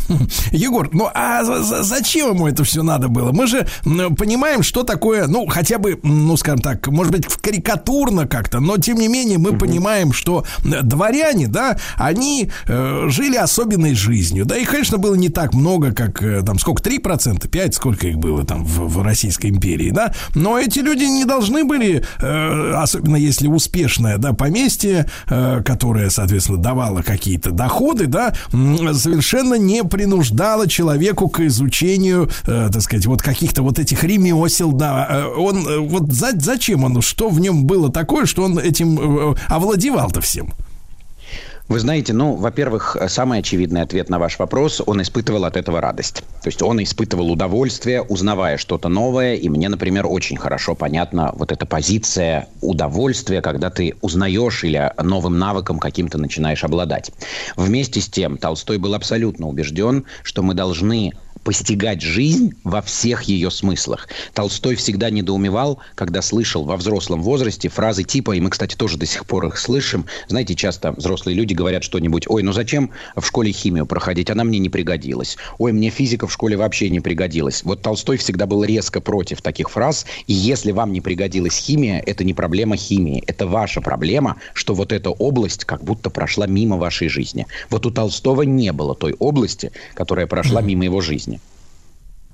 Егор, 0.51 0.89
ну 0.93 1.09
а 1.13 1.43
за- 1.43 1.63
за- 1.63 1.83
зачем 1.83 2.35
ему 2.35 2.47
это 2.47 2.63
все 2.63 2.83
надо 2.83 3.07
было? 3.07 3.31
Мы 3.31 3.47
же 3.47 3.67
понимаем, 3.83 4.63
что 4.63 4.83
такое, 4.83 5.27
ну, 5.27 5.45
хотя 5.47 5.77
бы, 5.77 5.99
ну, 6.03 6.35
скажем 6.37 6.59
так, 6.59 6.87
может 6.87 7.11
быть, 7.11 7.25
карикатурно 7.25 8.27
как-то, 8.27 8.59
но 8.59 8.77
тем 8.77 8.97
не 8.97 9.07
менее 9.07 9.37
мы 9.37 9.57
понимаем, 9.57 10.13
что 10.13 10.45
дворяне, 10.63 11.47
да, 11.47 11.77
они 11.97 12.49
э, 12.67 13.05
жили 13.09 13.35
особенной 13.35 13.93
жизнью. 13.95 14.45
Да, 14.45 14.57
и, 14.57 14.65
конечно, 14.65 14.97
было 14.97 15.15
не 15.15 15.29
так 15.29 15.53
много, 15.53 15.91
как 15.93 16.21
э, 16.21 16.41
там 16.43 16.59
сколько, 16.59 16.81
3%, 16.83 17.49
5%, 17.49 17.71
сколько 17.71 18.07
их 18.07 18.17
было 18.17 18.45
там 18.45 18.63
в, 18.63 18.87
в 18.87 19.01
Российской 19.01 19.47
империи, 19.47 19.91
да. 19.91 20.13
Но 20.35 20.59
эти 20.59 20.79
люди 20.79 21.03
не 21.03 21.25
должны 21.25 21.63
были, 21.63 22.03
э, 22.21 22.73
особенно 22.75 23.15
если 23.15 23.47
успешное, 23.47 24.17
да, 24.17 24.33
поместье, 24.33 25.05
э, 25.29 25.61
которое, 25.65 26.09
соответственно, 26.09 26.57
давало 26.57 27.01
какие-то 27.01 27.51
доходы, 27.51 28.07
да, 28.07 28.33
совершенно 28.51 29.55
не 29.55 29.83
принуждало 29.91 30.67
человеку 30.67 31.29
к 31.29 31.41
изучению, 31.41 32.29
э, 32.47 32.69
так 32.73 32.81
сказать, 32.81 33.05
вот 33.05 33.21
каких-то 33.21 33.61
вот 33.61 33.77
этих 33.77 34.03
ремесел, 34.03 34.71
да. 34.71 35.07
Э, 35.09 35.25
Он, 35.37 35.67
э, 35.67 35.77
вот 35.77 36.11
за- 36.11 36.39
зачем 36.39 36.83
он, 36.83 37.01
что 37.01 37.29
в 37.29 37.39
нем 37.39 37.65
было 37.65 37.91
такое, 37.91 38.25
что 38.25 38.43
он 38.43 38.57
этим 38.57 38.99
э, 38.99 39.35
овладевал-то 39.49 40.21
всем? 40.21 40.53
Вы 41.71 41.79
знаете, 41.79 42.11
ну, 42.11 42.35
во-первых, 42.35 42.97
самый 43.07 43.39
очевидный 43.39 43.81
ответ 43.81 44.09
на 44.09 44.19
ваш 44.19 44.37
вопрос, 44.39 44.81
он 44.85 45.01
испытывал 45.01 45.45
от 45.45 45.55
этого 45.55 45.79
радость. 45.79 46.21
То 46.43 46.47
есть 46.49 46.61
он 46.61 46.83
испытывал 46.83 47.31
удовольствие, 47.31 48.01
узнавая 48.01 48.57
что-то 48.57 48.89
новое. 48.89 49.35
И 49.35 49.47
мне, 49.47 49.69
например, 49.69 50.05
очень 50.05 50.35
хорошо 50.35 50.75
понятна 50.75 51.31
вот 51.33 51.53
эта 51.53 51.65
позиция 51.65 52.49
удовольствия, 52.59 53.41
когда 53.41 53.69
ты 53.69 53.95
узнаешь 54.01 54.65
или 54.65 54.91
новым 55.01 55.39
навыком 55.39 55.79
каким-то 55.79 56.17
начинаешь 56.17 56.65
обладать. 56.65 57.11
Вместе 57.55 58.01
с 58.01 58.09
тем, 58.09 58.35
Толстой 58.35 58.77
был 58.77 58.93
абсолютно 58.93 59.47
убежден, 59.47 60.03
что 60.23 60.43
мы 60.43 60.55
должны 60.55 61.13
постигать 61.43 62.01
жизнь 62.01 62.53
во 62.63 62.81
всех 62.81 63.23
ее 63.23 63.51
смыслах. 63.51 64.07
Толстой 64.33 64.75
всегда 64.75 65.09
недоумевал, 65.09 65.79
когда 65.95 66.21
слышал 66.21 66.63
во 66.63 66.77
взрослом 66.77 67.21
возрасте 67.21 67.69
фразы 67.69 68.03
типа, 68.03 68.33
и 68.33 68.39
мы, 68.39 68.49
кстати, 68.49 68.75
тоже 68.75 68.97
до 68.97 69.05
сих 69.05 69.25
пор 69.25 69.47
их 69.47 69.57
слышим. 69.57 70.05
Знаете, 70.27 70.55
часто 70.55 70.91
взрослые 70.91 71.35
люди 71.35 71.53
говорят 71.53 71.83
что-нибудь, 71.83 72.25
ой, 72.27 72.43
ну 72.43 72.53
зачем 72.53 72.91
в 73.15 73.25
школе 73.25 73.51
химию 73.51 73.85
проходить, 73.85 74.29
она 74.29 74.43
мне 74.43 74.59
не 74.59 74.69
пригодилась. 74.69 75.37
Ой, 75.57 75.71
мне 75.71 75.89
физика 75.89 76.27
в 76.27 76.33
школе 76.33 76.55
вообще 76.57 76.89
не 76.89 76.99
пригодилась. 76.99 77.63
Вот 77.63 77.81
Толстой 77.81 78.17
всегда 78.17 78.45
был 78.45 78.63
резко 78.63 79.01
против 79.01 79.41
таких 79.41 79.69
фраз, 79.69 80.05
и 80.27 80.33
если 80.33 80.71
вам 80.71 80.93
не 80.93 81.01
пригодилась 81.01 81.57
химия, 81.57 82.01
это 82.05 82.23
не 82.23 82.33
проблема 82.33 82.77
химии, 82.77 83.23
это 83.27 83.47
ваша 83.47 83.81
проблема, 83.81 84.37
что 84.53 84.73
вот 84.73 84.93
эта 84.93 85.09
область 85.09 85.65
как 85.65 85.83
будто 85.83 86.09
прошла 86.09 86.47
мимо 86.47 86.77
вашей 86.77 87.09
жизни. 87.09 87.47
Вот 87.69 87.85
у 87.85 87.91
Толстого 87.91 88.43
не 88.43 88.71
было 88.71 88.95
той 88.95 89.13
области, 89.19 89.71
которая 89.93 90.27
прошла 90.27 90.61
мимо 90.61 90.85
его 90.85 91.01
жизни. 91.01 91.40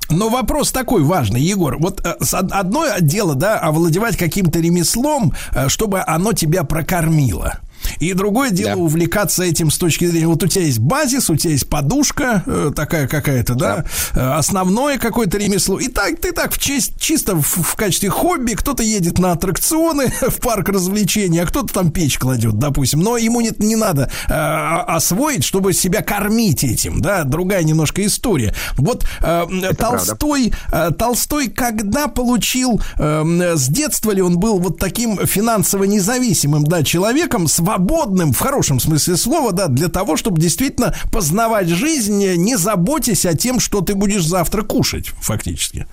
Но 0.10 0.30
вопрос 0.30 0.72
такой 0.72 1.04
важный, 1.04 1.42
Егор. 1.42 1.78
Вот 1.78 2.06
э, 2.06 2.16
одно 2.52 2.86
дело, 3.00 3.36
да, 3.36 3.60
овладевать 3.60 4.18
каким-то 4.18 4.60
ремеслом, 4.60 5.34
э, 5.54 5.68
чтобы 5.68 6.02
оно 6.06 6.34
тебя 6.34 6.64
прокормило. 6.64 7.60
И 8.00 8.14
другое 8.14 8.52
дело 8.52 8.76
Да. 8.76 8.78
увлекаться 8.78 9.44
этим 9.44 9.72
с 9.72 9.78
точки 9.78 10.06
зрения, 10.06 10.28
вот 10.28 10.44
у 10.44 10.48
тебя 10.48 10.66
есть 10.66 10.80
базис, 10.80 11.30
у 11.30 11.36
тебя 11.36 11.52
есть 11.52 11.70
подушка 11.70 12.44
э, 12.46 12.72
такая 12.76 13.08
какая-то, 13.08 13.56
да, 13.56 13.86
э, 14.14 14.20
основное 14.20 14.98
какое-то 14.98 15.38
ремесло. 15.38 15.80
И 15.80 15.88
так 15.88 16.20
ты 16.20 16.32
так 16.32 16.54
в 16.54 16.60
честь, 16.60 17.00
чисто 17.00 17.36
в, 17.36 17.44
в 17.44 17.76
качестве 17.76 18.10
хобби, 18.10 18.54
кто-то 18.54 18.84
едет 18.84 19.20
на 19.20 19.32
аттракционы 19.32 20.08
в 20.22 20.40
парк 20.40 20.70
развлечений, 20.70 21.40
а 21.40 21.46
кто-то 21.46 21.74
там 21.74 21.92
печь 21.92 22.18
кладет, 22.18 22.58
допустим. 22.60 23.00
Но 23.00 23.18
ему 23.18 23.42
не, 23.42 23.52
не 23.60 23.76
надо 23.76 24.12
э, 24.28 24.34
освоить, 24.34 25.44
чтобы 25.44 25.74
себя 25.74 26.02
кормить 26.02 26.64
этим, 26.64 27.02
да, 27.02 27.24
другая 27.24 27.64
немножко 27.64 28.06
история. 28.06 28.54
Вот 28.78 29.06
э, 29.22 29.46
Толстой, 29.78 30.54
э, 30.72 30.92
Толстой 30.98 31.48
когда 31.50 32.08
получил, 32.08 32.82
э, 32.98 33.54
с 33.56 33.68
детства 33.68 34.12
ли 34.12 34.22
он 34.22 34.38
был 34.38 34.60
вот 34.60 34.78
таким 34.80 35.18
финансово 35.26 35.84
независимым, 35.86 36.64
да, 36.64 36.84
человеком, 36.84 37.48
свободным, 37.68 38.32
в 38.32 38.40
хорошем 38.40 38.80
смысле 38.80 39.18
слова, 39.18 39.52
да, 39.52 39.68
для 39.68 39.90
того, 39.90 40.16
чтобы 40.16 40.40
действительно 40.40 40.96
познавать 41.12 41.68
жизнь, 41.68 42.36
не 42.36 42.56
заботясь 42.56 43.26
о 43.26 43.34
тем, 43.34 43.60
что 43.60 43.82
ты 43.82 43.94
будешь 43.94 44.26
завтра 44.26 44.64
кушать, 44.64 45.08
фактически. 45.20 45.86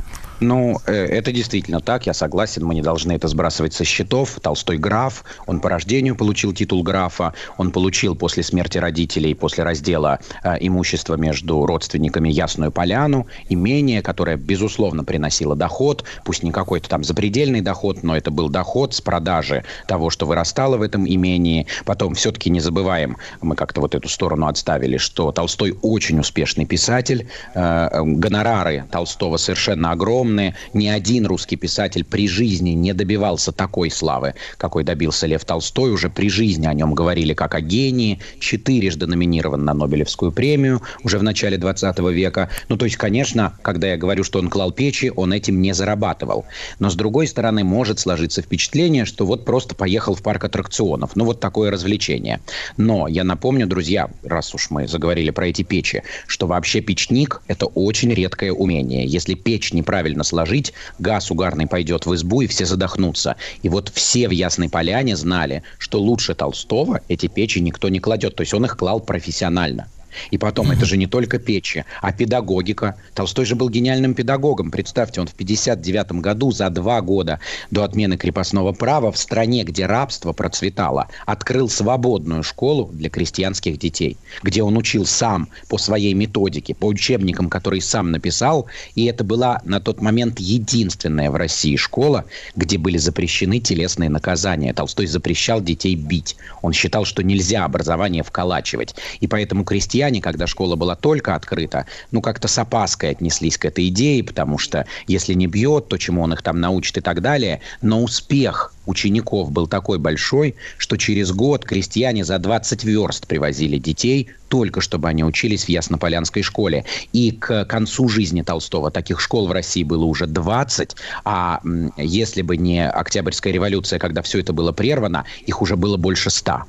Ну, 0.45 0.79
э, 0.87 0.93
это 0.93 1.33
действительно 1.33 1.81
так, 1.81 2.07
я 2.07 2.12
согласен, 2.12 2.66
мы 2.66 2.75
не 2.75 2.83
должны 2.83 3.12
это 3.12 3.29
сбрасывать 3.29 3.73
со 3.73 3.85
счетов. 3.85 4.39
Толстой 4.43 4.77
граф, 4.77 5.25
он 5.47 5.61
по 5.61 5.71
рождению 5.71 6.16
получил 6.16 6.53
титул 6.53 6.83
графа, 6.83 7.33
он 7.57 7.71
получил 7.71 8.15
после 8.15 8.43
смерти 8.43 8.77
родителей, 8.77 9.35
после 9.35 9.65
раздела 9.65 10.19
э, 10.43 10.57
имущества 10.61 11.15
между 11.15 11.65
родственниками 11.65 12.29
Ясную 12.29 12.71
Поляну, 12.71 13.27
имение, 13.49 14.03
которое, 14.03 14.37
безусловно, 14.37 15.03
приносило 15.03 15.57
доход, 15.57 16.05
пусть 16.27 16.43
не 16.43 16.53
какой-то 16.53 16.91
там 16.91 17.05
запредельный 17.05 17.62
доход, 17.62 18.03
но 18.03 18.15
это 18.15 18.31
был 18.31 18.51
доход 18.51 18.93
с 18.95 19.01
продажи 19.01 19.65
того, 19.89 20.11
что 20.11 20.27
вырастало 20.27 20.77
в 20.77 20.83
этом 20.83 21.09
имении. 21.09 21.66
Потом 21.87 22.15
все-таки 22.15 22.51
не 22.51 22.61
забываем, 22.61 23.16
мы 23.41 23.57
как-то 23.57 23.81
вот 23.81 23.95
эту 23.95 24.11
сторону 24.11 24.47
отставили, 24.47 24.99
что 24.99 25.33
Толстой 25.33 25.75
очень 25.81 26.21
успешный 26.21 26.66
писатель, 26.66 27.29
э, 27.55 27.89
э, 27.91 28.03
гонорары 28.05 28.85
Толстого 28.91 29.39
совершенно 29.39 29.93
огромные, 29.93 30.34
ни 30.73 30.86
один 30.86 31.27
русский 31.27 31.56
писатель 31.56 32.05
при 32.05 32.28
жизни 32.28 32.70
не 32.70 32.93
добивался 32.93 33.52
такой 33.52 33.90
славы, 33.90 34.35
какой 34.56 34.85
добился 34.85 35.27
Лев 35.27 35.44
Толстой. 35.44 35.90
Уже 35.90 36.11
при 36.11 36.28
жизни 36.28 36.66
о 36.66 36.74
нем 36.74 36.94
говорили 36.94 37.35
как 37.35 37.55
о 37.55 37.61
гении. 37.61 38.20
Четырежды 38.39 39.06
номинирован 39.06 39.65
на 39.65 39.74
Нобелевскую 39.74 40.32
премию 40.32 40.82
уже 41.02 41.19
в 41.19 41.23
начале 41.23 41.59
20 41.59 41.98
века. 42.11 42.51
Ну, 42.69 42.77
то 42.77 42.85
есть, 42.85 42.97
конечно, 42.97 43.59
когда 43.62 43.89
я 43.89 43.97
говорю, 43.97 44.24
что 44.24 44.39
он 44.39 44.48
клал 44.48 44.73
печи, 44.73 45.12
он 45.15 45.32
этим 45.32 45.61
не 45.61 45.74
зарабатывал. 45.74 46.47
Но, 46.78 46.90
с 46.90 46.94
другой 46.94 47.27
стороны, 47.27 47.65
может 47.65 47.98
сложиться 47.98 48.43
впечатление, 48.43 49.05
что 49.05 49.27
вот 49.27 49.44
просто 49.44 49.74
поехал 49.74 50.15
в 50.15 50.23
парк 50.23 50.44
аттракционов. 50.44 51.16
Ну, 51.16 51.24
вот 51.24 51.40
такое 51.40 51.70
развлечение. 51.70 52.40
Но 52.77 53.09
я 53.09 53.24
напомню, 53.24 53.66
друзья, 53.66 54.11
раз 54.23 54.55
уж 54.55 54.70
мы 54.70 54.86
заговорили 54.86 55.31
про 55.31 55.48
эти 55.48 55.62
печи, 55.62 56.02
что 56.27 56.47
вообще 56.47 56.81
печник– 56.81 57.43
это 57.48 57.66
очень 57.66 58.12
редкое 58.12 58.52
умение. 58.52 59.06
Если 59.06 59.35
печь 59.35 59.73
неправильно 59.73 60.14
сложить, 60.23 60.73
газ 60.99 61.31
угарный 61.31 61.66
пойдет 61.66 62.07
в 62.07 62.15
избу, 62.15 62.43
и 62.43 62.47
все 62.47 62.65
задохнутся. 62.66 63.36
И 63.62 63.69
вот 63.69 63.91
все 63.95 64.28
в 64.28 64.31
Ясной 64.31 64.69
Поляне 64.69 65.16
знали, 65.16 65.62
что 65.78 66.01
лучше 66.01 66.35
Толстого 66.35 67.01
эти 67.09 67.27
печи 67.27 67.59
никто 67.59 67.89
не 67.89 67.99
кладет. 67.99 68.36
То 68.36 68.43
есть 68.43 68.55
он 68.55 68.65
их 68.65 68.77
клал 68.77 69.01
профессионально. 69.01 69.89
И 70.31 70.39
потом, 70.39 70.70
это 70.70 70.85
же 70.85 70.97
не 70.97 71.07
только 71.07 71.39
печи, 71.39 71.85
а 72.01 72.12
педагогика. 72.12 72.97
Толстой 73.15 73.45
же 73.45 73.55
был 73.55 73.69
гениальным 73.69 74.15
педагогом. 74.15 74.70
Представьте, 74.70 75.20
он 75.20 75.27
в 75.27 75.35
59 75.35 76.12
году, 76.20 76.53
за 76.53 76.70
два 76.70 77.01
года 77.01 77.41
до 77.70 77.85
отмены 77.85 78.16
крепостного 78.16 78.73
права, 78.73 79.12
в 79.12 79.19
стране, 79.19 79.65
где 79.65 79.86
рабство 79.86 80.32
процветало, 80.32 81.09
открыл 81.27 81.69
свободную 81.69 82.43
школу 82.43 82.91
для 82.93 83.11
крестьянских 83.11 83.78
детей, 83.78 84.16
где 84.43 84.62
он 84.62 84.77
учил 84.77 85.07
сам 85.07 85.49
по 85.69 85.78
своей 85.78 86.15
методике, 86.15 86.74
по 86.74 86.86
учебникам, 86.86 87.49
которые 87.49 87.81
сам 87.81 88.11
написал. 88.11 88.66
И 88.95 89.05
это 89.07 89.24
была 89.24 89.61
на 89.65 89.81
тот 89.81 90.01
момент 90.01 90.39
единственная 90.39 91.31
в 91.31 91.36
России 91.36 91.77
школа, 91.77 92.24
где 92.57 92.78
были 92.78 92.99
запрещены 92.99 93.61
телесные 93.61 94.11
наказания. 94.11 94.73
Толстой 94.73 95.07
запрещал 95.07 95.61
детей 95.61 95.95
бить. 95.95 96.36
Он 96.62 96.73
считал, 96.73 97.05
что 97.05 97.23
нельзя 97.23 97.65
образование 97.65 98.23
вколачивать. 98.23 98.95
И 99.20 99.27
поэтому 99.27 99.65
крестьяне, 99.65 100.03
когда 100.20 100.47
школа 100.47 100.76
была 100.76 100.97
только 100.97 101.35
открыта, 101.35 101.86
ну, 102.10 102.20
как-то 102.20 102.48
с 102.48 102.59
опаской 102.59 103.10
отнеслись 103.10 103.59
к 103.59 103.64
этой 103.64 103.89
идее, 103.89 104.22
потому 104.22 104.59
что 104.59 104.86
если 105.06 105.35
не 105.35 105.47
бьет, 105.47 105.89
то 105.89 105.97
чему 105.98 106.22
он 106.22 106.32
их 106.32 106.43
там 106.43 106.60
научит 106.60 106.98
и 106.98 107.01
так 107.01 107.20
далее. 107.20 107.60
Но 107.82 108.02
успех 108.02 108.72
учеников 108.86 109.51
был 109.51 109.66
такой 109.66 109.98
большой, 109.98 110.55
что 110.78 110.97
через 110.97 111.32
год 111.32 111.64
крестьяне 111.64 112.24
за 112.24 112.39
20 112.39 112.85
верст 112.85 113.26
привозили 113.26 113.78
детей, 113.78 114.31
только 114.48 114.81
чтобы 114.81 115.09
они 115.09 115.24
учились 115.24 115.64
в 115.64 115.68
Яснополянской 115.68 116.43
школе. 116.43 116.85
И 117.12 117.32
к 117.32 117.64
концу 117.64 118.09
жизни 118.09 118.43
Толстого 118.43 118.90
таких 118.90 119.20
школ 119.20 119.48
в 119.48 119.52
России 119.52 119.82
было 119.82 120.05
уже 120.05 120.26
20, 120.26 120.97
а 121.24 121.60
если 121.97 122.43
бы 122.43 122.56
не 122.56 122.86
Октябрьская 122.89 123.52
революция, 123.52 123.98
когда 123.98 124.22
все 124.22 124.40
это 124.40 124.52
было 124.52 124.72
прервано, 124.72 125.24
их 125.47 125.62
уже 125.62 125.76
было 125.76 125.97
больше 125.97 126.31
100. 126.31 126.62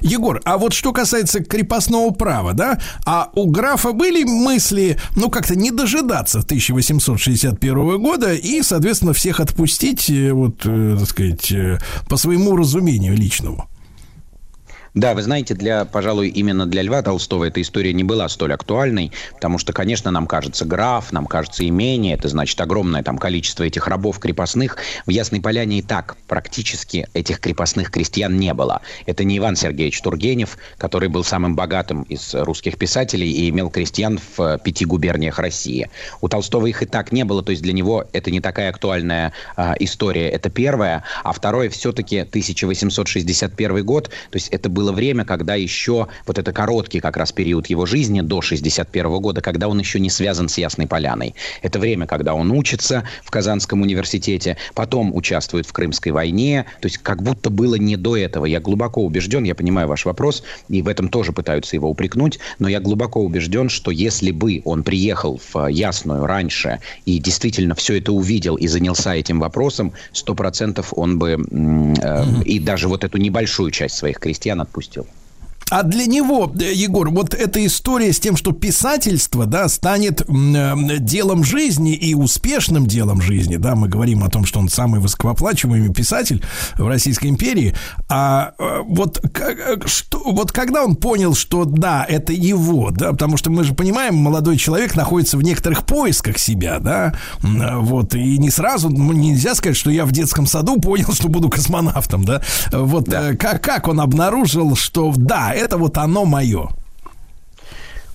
Егор, 0.00 0.40
а 0.44 0.58
вот 0.58 0.72
что 0.72 0.92
касается 0.92 1.42
крепостного 1.42 2.10
права, 2.10 2.52
да, 2.52 2.78
а 3.04 3.30
у 3.34 3.50
графа 3.50 3.92
были 3.92 4.24
мысли, 4.24 4.98
ну, 5.14 5.30
как-то 5.30 5.56
не 5.56 5.70
дожидаться 5.70 6.40
1861 6.40 7.98
года 7.98 8.34
и, 8.34 8.62
соответственно, 8.62 9.12
всех 9.12 9.40
отпустить, 9.40 10.10
э, 10.10 10.32
вот, 10.32 10.62
э, 10.64 10.96
так 10.98 11.08
сказать, 11.08 11.52
э, 11.52 11.78
по 12.08 12.16
своему 12.16 12.56
разумению 12.56 13.16
личному? 13.16 13.68
Да, 14.96 15.12
вы 15.12 15.20
знаете, 15.20 15.52
для, 15.52 15.84
пожалуй, 15.84 16.28
именно 16.28 16.64
для 16.64 16.80
Льва 16.80 17.02
Толстого 17.02 17.44
эта 17.44 17.60
история 17.60 17.92
не 17.92 18.02
была 18.02 18.30
столь 18.30 18.54
актуальной, 18.54 19.12
потому 19.34 19.58
что, 19.58 19.74
конечно, 19.74 20.10
нам 20.10 20.26
кажется 20.26 20.64
граф, 20.64 21.12
нам 21.12 21.26
кажется 21.26 21.68
имение, 21.68 22.14
это 22.14 22.28
значит 22.28 22.58
огромное 22.62 23.02
там 23.02 23.18
количество 23.18 23.64
этих 23.64 23.88
рабов 23.88 24.18
крепостных. 24.18 24.78
В 25.04 25.10
Ясной 25.10 25.42
Поляне 25.42 25.80
и 25.80 25.82
так 25.82 26.16
практически 26.26 27.08
этих 27.12 27.40
крепостных 27.40 27.90
крестьян 27.90 28.38
не 28.38 28.54
было. 28.54 28.80
Это 29.04 29.22
не 29.22 29.36
Иван 29.36 29.54
Сергеевич 29.56 30.00
Тургенев, 30.00 30.56
который 30.78 31.10
был 31.10 31.24
самым 31.24 31.56
богатым 31.56 32.04
из 32.04 32.34
русских 32.34 32.78
писателей 32.78 33.30
и 33.30 33.50
имел 33.50 33.68
крестьян 33.68 34.18
в 34.18 34.40
э, 34.40 34.58
пяти 34.64 34.86
губерниях 34.86 35.38
России. 35.38 35.90
У 36.22 36.28
Толстого 36.28 36.68
их 36.68 36.82
и 36.82 36.86
так 36.86 37.12
не 37.12 37.26
было, 37.26 37.42
то 37.42 37.50
есть 37.50 37.62
для 37.62 37.74
него 37.74 38.06
это 38.14 38.30
не 38.30 38.40
такая 38.40 38.70
актуальная 38.70 39.34
а, 39.56 39.74
история. 39.78 40.30
Это 40.30 40.48
первое. 40.48 41.04
А 41.22 41.34
второе, 41.34 41.68
все-таки 41.68 42.20
1861 42.20 43.84
год, 43.84 44.08
то 44.30 44.36
есть 44.36 44.48
это 44.48 44.70
было 44.70 44.85
время, 44.92 45.24
когда 45.24 45.54
еще 45.54 46.08
вот 46.26 46.38
это 46.38 46.52
короткий 46.52 47.00
как 47.00 47.16
раз 47.16 47.32
период 47.32 47.66
его 47.68 47.86
жизни 47.86 48.20
до 48.20 48.40
61 48.40 49.20
года, 49.20 49.40
когда 49.40 49.68
он 49.68 49.78
еще 49.78 50.00
не 50.00 50.10
связан 50.10 50.48
с 50.48 50.58
Ясной 50.58 50.86
Поляной. 50.86 51.34
Это 51.62 51.78
время, 51.78 52.06
когда 52.06 52.34
он 52.34 52.50
учится 52.50 53.04
в 53.24 53.30
Казанском 53.30 53.82
университете, 53.82 54.56
потом 54.74 55.14
участвует 55.14 55.66
в 55.66 55.72
Крымской 55.72 56.12
войне, 56.12 56.66
то 56.80 56.86
есть 56.86 56.98
как 56.98 57.22
будто 57.22 57.50
было 57.50 57.74
не 57.76 57.96
до 57.96 58.16
этого. 58.16 58.46
Я 58.46 58.60
глубоко 58.60 59.04
убежден, 59.04 59.44
я 59.44 59.54
понимаю 59.54 59.88
ваш 59.88 60.04
вопрос, 60.04 60.42
и 60.68 60.82
в 60.82 60.88
этом 60.88 61.08
тоже 61.08 61.32
пытаются 61.32 61.76
его 61.76 61.88
упрекнуть, 61.90 62.38
но 62.58 62.68
я 62.68 62.80
глубоко 62.80 63.20
убежден, 63.20 63.68
что 63.68 63.90
если 63.90 64.30
бы 64.30 64.62
он 64.64 64.82
приехал 64.82 65.40
в 65.52 65.66
Ясную 65.68 66.26
раньше 66.26 66.80
и 67.04 67.18
действительно 67.18 67.74
все 67.74 67.98
это 67.98 68.12
увидел 68.12 68.56
и 68.56 68.66
занялся 68.66 69.14
этим 69.14 69.40
вопросом, 69.40 69.92
сто 70.12 70.34
процентов 70.34 70.92
он 70.96 71.18
бы 71.18 71.38
э, 71.50 72.24
и 72.44 72.58
даже 72.58 72.88
вот 72.88 73.04
эту 73.04 73.18
небольшую 73.18 73.70
часть 73.70 73.96
своих 73.96 74.18
крестьян 74.18 74.60
отпустил. 74.76 75.06
А 75.68 75.82
для 75.82 76.06
него, 76.06 76.52
э, 76.60 76.72
Егор, 76.72 77.10
вот 77.10 77.34
эта 77.34 77.64
история 77.66 78.12
с 78.12 78.20
тем, 78.20 78.36
что 78.36 78.52
писательство, 78.52 79.46
да, 79.46 79.68
станет 79.68 80.22
м, 80.28 80.54
э, 80.54 80.98
делом 81.00 81.42
жизни 81.42 81.92
и 81.92 82.14
успешным 82.14 82.86
делом 82.86 83.20
жизни, 83.20 83.56
да, 83.56 83.74
мы 83.74 83.88
говорим 83.88 84.22
о 84.22 84.30
том, 84.30 84.44
что 84.44 84.60
он 84.60 84.68
самый 84.68 85.00
высокооплачиваемый 85.00 85.92
писатель 85.92 86.40
в 86.78 86.86
Российской 86.86 87.26
империи, 87.26 87.74
а 88.08 88.52
э, 88.60 88.82
вот, 88.86 89.20
как- 89.32 89.58
э, 89.58 89.76
что, 89.86 90.22
вот 90.24 90.52
когда 90.52 90.84
он 90.84 90.94
понял, 90.94 91.34
что 91.34 91.64
да, 91.64 92.06
это 92.08 92.32
его, 92.32 92.92
да, 92.92 93.10
потому 93.10 93.36
что 93.36 93.50
мы 93.50 93.64
же 93.64 93.74
понимаем, 93.74 94.14
молодой 94.14 94.58
человек 94.58 94.94
находится 94.94 95.36
в 95.36 95.42
некоторых 95.42 95.84
поисках 95.84 96.38
себя, 96.38 96.78
да, 96.78 97.14
вот, 97.42 98.14
и 98.14 98.38
не 98.38 98.50
сразу, 98.50 98.88
ну, 98.88 99.12
нельзя 99.12 99.56
сказать, 99.56 99.76
что 99.76 99.90
я 99.90 100.04
в 100.06 100.12
детском 100.12 100.46
саду 100.46 100.80
понял, 100.80 101.12
что 101.12 101.28
буду 101.28 101.50
космонавтом, 101.50 102.24
да, 102.24 102.40
вот, 102.70 103.08
э, 103.08 103.34
как, 103.34 103.64
как 103.64 103.88
он 103.88 104.00
обнаружил, 104.00 104.76
что 104.76 105.12
да, 105.16 105.55
это 105.56 105.78
вот 105.78 105.96
оно 105.98 106.24
мое. 106.24 106.68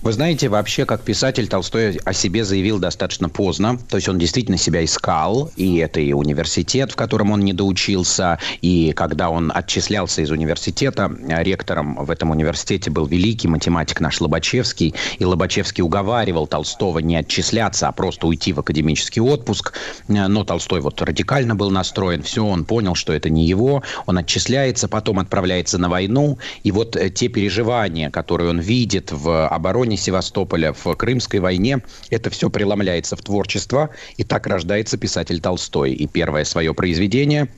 Вы 0.02 0.12
знаете, 0.12 0.48
вообще, 0.48 0.84
как 0.84 1.02
писатель, 1.02 1.46
Толстой 1.46 2.00
о 2.04 2.12
себе 2.12 2.44
заявил 2.44 2.80
достаточно 2.80 3.28
поздно. 3.28 3.78
То 3.88 3.98
есть 3.98 4.08
он 4.08 4.18
действительно 4.18 4.58
себя 4.58 4.84
искал, 4.84 5.52
и 5.54 5.76
это 5.76 6.00
и 6.00 6.12
университет, 6.12 6.90
в 6.90 6.96
котором 6.96 7.30
он 7.30 7.42
не 7.42 7.52
доучился, 7.52 8.40
и 8.62 8.92
когда 8.96 9.30
он 9.30 9.52
отчислялся 9.54 10.22
из 10.22 10.32
университета, 10.32 11.08
э, 11.28 11.44
ректором 11.44 12.04
в 12.04 12.10
этом 12.10 12.30
университете 12.30 12.90
был 12.90 13.06
великий 13.06 13.46
математик 13.46 14.00
наш 14.00 14.20
Лобачевский, 14.20 14.92
и 15.20 15.24
Лобачевский 15.24 15.84
уговаривал 15.84 16.48
Толстого 16.48 16.98
не 16.98 17.14
отчисляться, 17.14 17.86
а 17.86 17.92
просто 17.92 18.26
уйти 18.26 18.52
в 18.52 18.58
академический 18.58 19.22
отпуск. 19.22 19.72
Э, 20.08 20.26
Но 20.26 20.42
Толстой 20.42 20.80
вот 20.80 21.00
радикально 21.00 21.54
был 21.54 21.70
настроен, 21.70 22.24
все, 22.24 22.44
он 22.44 22.64
понял, 22.64 22.96
что 22.96 23.12
это 23.12 23.30
не 23.30 23.46
его, 23.46 23.84
он 24.06 24.18
отчисляется, 24.18 24.88
потом 24.88 25.20
отправляется 25.20 25.78
на 25.78 25.88
войну, 25.88 26.38
и 26.64 26.72
вот 26.72 26.96
э, 26.96 27.08
те 27.08 27.28
переживания, 27.28 28.10
которые 28.10 28.50
он 28.50 28.58
видит 28.58 29.12
в 29.12 29.46
обороне 29.46 29.91
Севастополя, 29.96 30.72
в 30.72 30.94
Крымской 30.94 31.40
войне, 31.40 31.80
это 32.10 32.30
все 32.30 32.50
преломляется 32.50 33.16
в 33.16 33.22
творчество, 33.22 33.90
и 34.16 34.24
так 34.24 34.46
рождается 34.46 34.96
писатель 34.96 35.40
Толстой. 35.40 35.92
И 35.92 36.06
первое 36.06 36.44
свое 36.44 36.74
произведение 36.74 37.48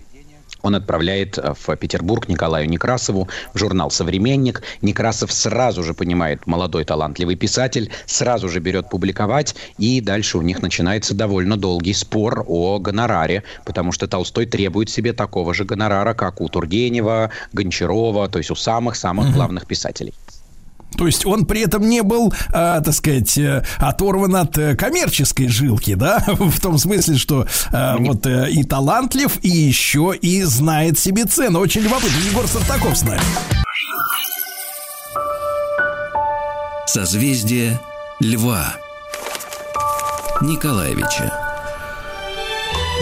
он 0.65 0.75
отправляет 0.75 1.39
в 1.39 1.77
Петербург 1.77 2.27
Николаю 2.27 2.69
Некрасову 2.69 3.29
в 3.53 3.59
журнал 3.59 3.91
«Современник». 3.91 4.63
Некрасов 4.81 5.31
сразу 5.31 5.83
же 5.83 5.93
понимает, 5.93 6.47
молодой 6.47 6.85
талантливый 6.85 7.37
писатель, 7.37 7.91
сразу 8.07 8.49
же 8.49 8.61
берет 8.61 8.89
публиковать, 8.89 9.55
и 9.77 10.01
дальше 10.01 10.39
у 10.39 10.43
них 10.43 10.63
начинается 10.63 11.15
довольно 11.15 11.59
долгий 11.59 11.93
спор 11.93 12.45
о 12.49 12.79
гонораре, 12.79 13.43
потому 13.67 13.93
что 13.93 14.09
Толстой 14.09 14.47
требует 14.47 14.89
себе 14.89 15.13
такого 15.13 15.53
же 15.53 15.65
гонорара, 15.65 16.15
как 16.15 16.41
у 16.41 16.49
Тургенева, 16.49 17.31
Гончарова, 17.53 18.29
то 18.29 18.39
есть 18.39 18.51
у 18.51 18.55
самых-самых 18.55 19.35
главных 19.35 19.67
писателей. 19.67 20.15
То 20.97 21.07
есть 21.07 21.27
он 21.27 21.47
при 21.47 21.63
этом 21.63 21.89
не 21.89 22.03
был, 22.03 22.33
а, 22.53 22.81
так 22.81 22.95
сказать, 22.95 23.37
э, 23.39 23.65
оторван 23.79 24.37
от 24.37 24.57
э, 24.59 24.77
коммерческой 24.77 25.49
жилки, 25.49 25.95
да, 25.95 26.25
в 26.27 26.61
том 26.61 26.79
смысле, 26.79 27.17
что 27.17 27.47
а, 27.73 27.97
вот 27.99 28.27
и 28.27 28.65
талантлив, 28.65 29.39
и 29.43 29.49
еще 29.49 30.15
и 30.21 30.43
знает 30.43 30.99
себе 30.99 31.25
цену. 31.25 31.61
Очень 31.61 31.83
любопытно. 31.83 32.17
Егор 32.31 32.47
Сартаков 32.47 32.97
с 32.97 33.03
нами. 33.03 33.21
Созвездие 36.87 37.81
Льва. 38.21 38.77
Николаевича. 40.43 41.44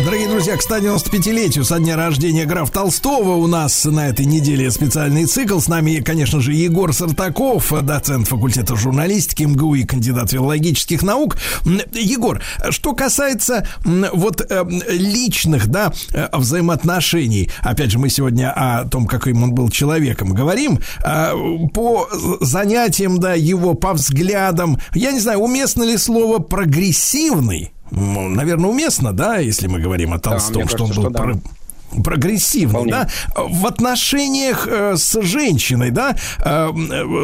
Дорогие 0.01 0.27
друзья, 0.27 0.56
к 0.56 0.60
195-летию 0.69 1.64
со 1.64 1.78
дня 1.78 1.97
рождения 1.97 2.44
граф 2.44 2.70
Толстого 2.70 3.36
у 3.36 3.47
нас 3.47 3.85
на 3.85 4.09
этой 4.09 4.24
неделе 4.24 4.69
специальный 4.73 5.27
цикл. 5.27 5.60
С 5.60 5.69
нами, 5.69 6.01
конечно 6.01 6.40
же, 6.40 6.55
Егор 6.55 6.93
Сартаков, 6.93 7.73
доцент 7.85 8.27
факультета 8.27 8.74
журналистики 8.74 9.44
МГУ 9.44 9.77
и 9.77 9.85
кандидат 9.85 10.31
филологических 10.31 11.02
наук. 11.02 11.36
Егор, 11.93 12.40
что 12.70 12.94
касается 12.94 13.69
вот 13.85 14.40
э, 14.40 14.64
личных, 14.89 15.69
да, 15.69 15.93
э, 16.12 16.28
взаимоотношений, 16.32 17.51
опять 17.60 17.93
же, 17.93 18.01
мы 18.01 18.09
сегодня 18.09 18.51
о 18.51 18.89
том, 18.89 19.06
каким 19.06 19.44
он 19.44 19.52
был 19.52 19.69
человеком, 19.69 20.32
говорим, 20.32 20.81
э, 21.05 21.32
по 21.73 22.09
занятиям, 22.40 23.20
да, 23.20 23.35
его, 23.35 23.74
по 23.74 23.93
взглядам, 23.93 24.78
я 24.94 25.12
не 25.12 25.20
знаю, 25.20 25.39
уместно 25.39 25.85
ли 25.85 25.97
слово 25.97 26.39
прогрессивный? 26.40 27.73
Наверное, 27.94 28.70
уместно, 28.70 29.12
да, 29.12 29.36
если 29.36 29.66
мы 29.66 29.81
говорим 29.81 30.14
о 30.14 30.19
Толстом, 30.19 30.62
мне 30.62 30.69
что 30.69 30.85
он 30.85 30.90
кажется, 30.90 31.01
был 31.01 31.10
что 31.10 31.35
да. 31.35 31.40
Про- 32.02 32.23
прогрессивный, 32.23 32.69
Вполне. 32.70 32.93
да, 32.93 33.09
в 33.36 33.66
отношениях 33.66 34.69
э, 34.70 34.94
с 34.97 35.20
женщиной, 35.23 35.90
да, 35.90 36.16
э, 36.44 36.70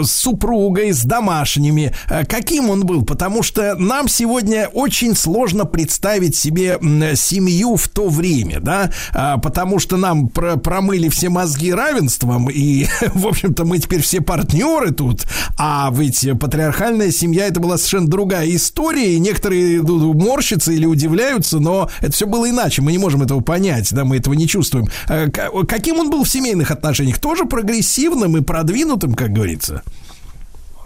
с 0.02 0.10
супругой, 0.10 0.92
с 0.92 1.02
домашними, 1.04 1.94
э, 2.08 2.24
каким 2.24 2.70
он 2.70 2.84
был, 2.84 3.04
потому 3.04 3.42
что 3.42 3.74
нам 3.76 4.08
сегодня 4.08 4.68
очень 4.72 5.14
сложно 5.14 5.64
представить 5.64 6.36
себе 6.36 6.78
семью 7.14 7.76
в 7.76 7.88
то 7.88 8.08
время, 8.08 8.60
да, 8.60 8.90
а, 9.12 9.38
потому 9.38 9.78
что 9.78 9.96
нам 9.96 10.28
про- 10.28 10.56
промыли 10.56 11.08
все 11.08 11.28
мозги 11.28 11.72
равенством, 11.72 12.48
и, 12.50 12.86
в 13.14 13.26
общем-то, 13.26 13.64
мы 13.64 13.78
теперь 13.78 14.02
все 14.02 14.20
партнеры 14.20 14.90
тут, 14.92 15.26
а 15.58 15.90
ведь 15.94 16.26
патриархальная 16.40 17.10
семья 17.10 17.46
это 17.46 17.60
была 17.60 17.76
совершенно 17.76 18.08
другая 18.08 18.48
история, 18.54 19.14
и 19.14 19.18
некоторые 19.20 19.82
ну, 19.82 20.12
морщатся 20.14 20.72
или 20.72 20.86
удивляются, 20.86 21.58
но 21.58 21.88
это 22.00 22.12
все 22.12 22.26
было 22.26 22.48
иначе, 22.48 22.82
мы 22.82 22.92
не 22.92 22.98
можем 22.98 23.22
этого 23.22 23.40
понять, 23.40 23.92
да, 23.92 24.04
мы 24.04 24.16
этого 24.16 24.34
не 24.34 24.46
чувствуем. 24.46 24.57
Э, 25.08 25.30
к- 25.30 25.50
Каким 25.66 25.98
он 25.98 26.10
был 26.10 26.24
в 26.24 26.28
семейных 26.28 26.70
отношениях? 26.70 27.18
Тоже 27.18 27.44
прогрессивным 27.44 28.36
и 28.36 28.40
продвинутым, 28.42 29.14
как 29.14 29.32
говорится? 29.32 29.82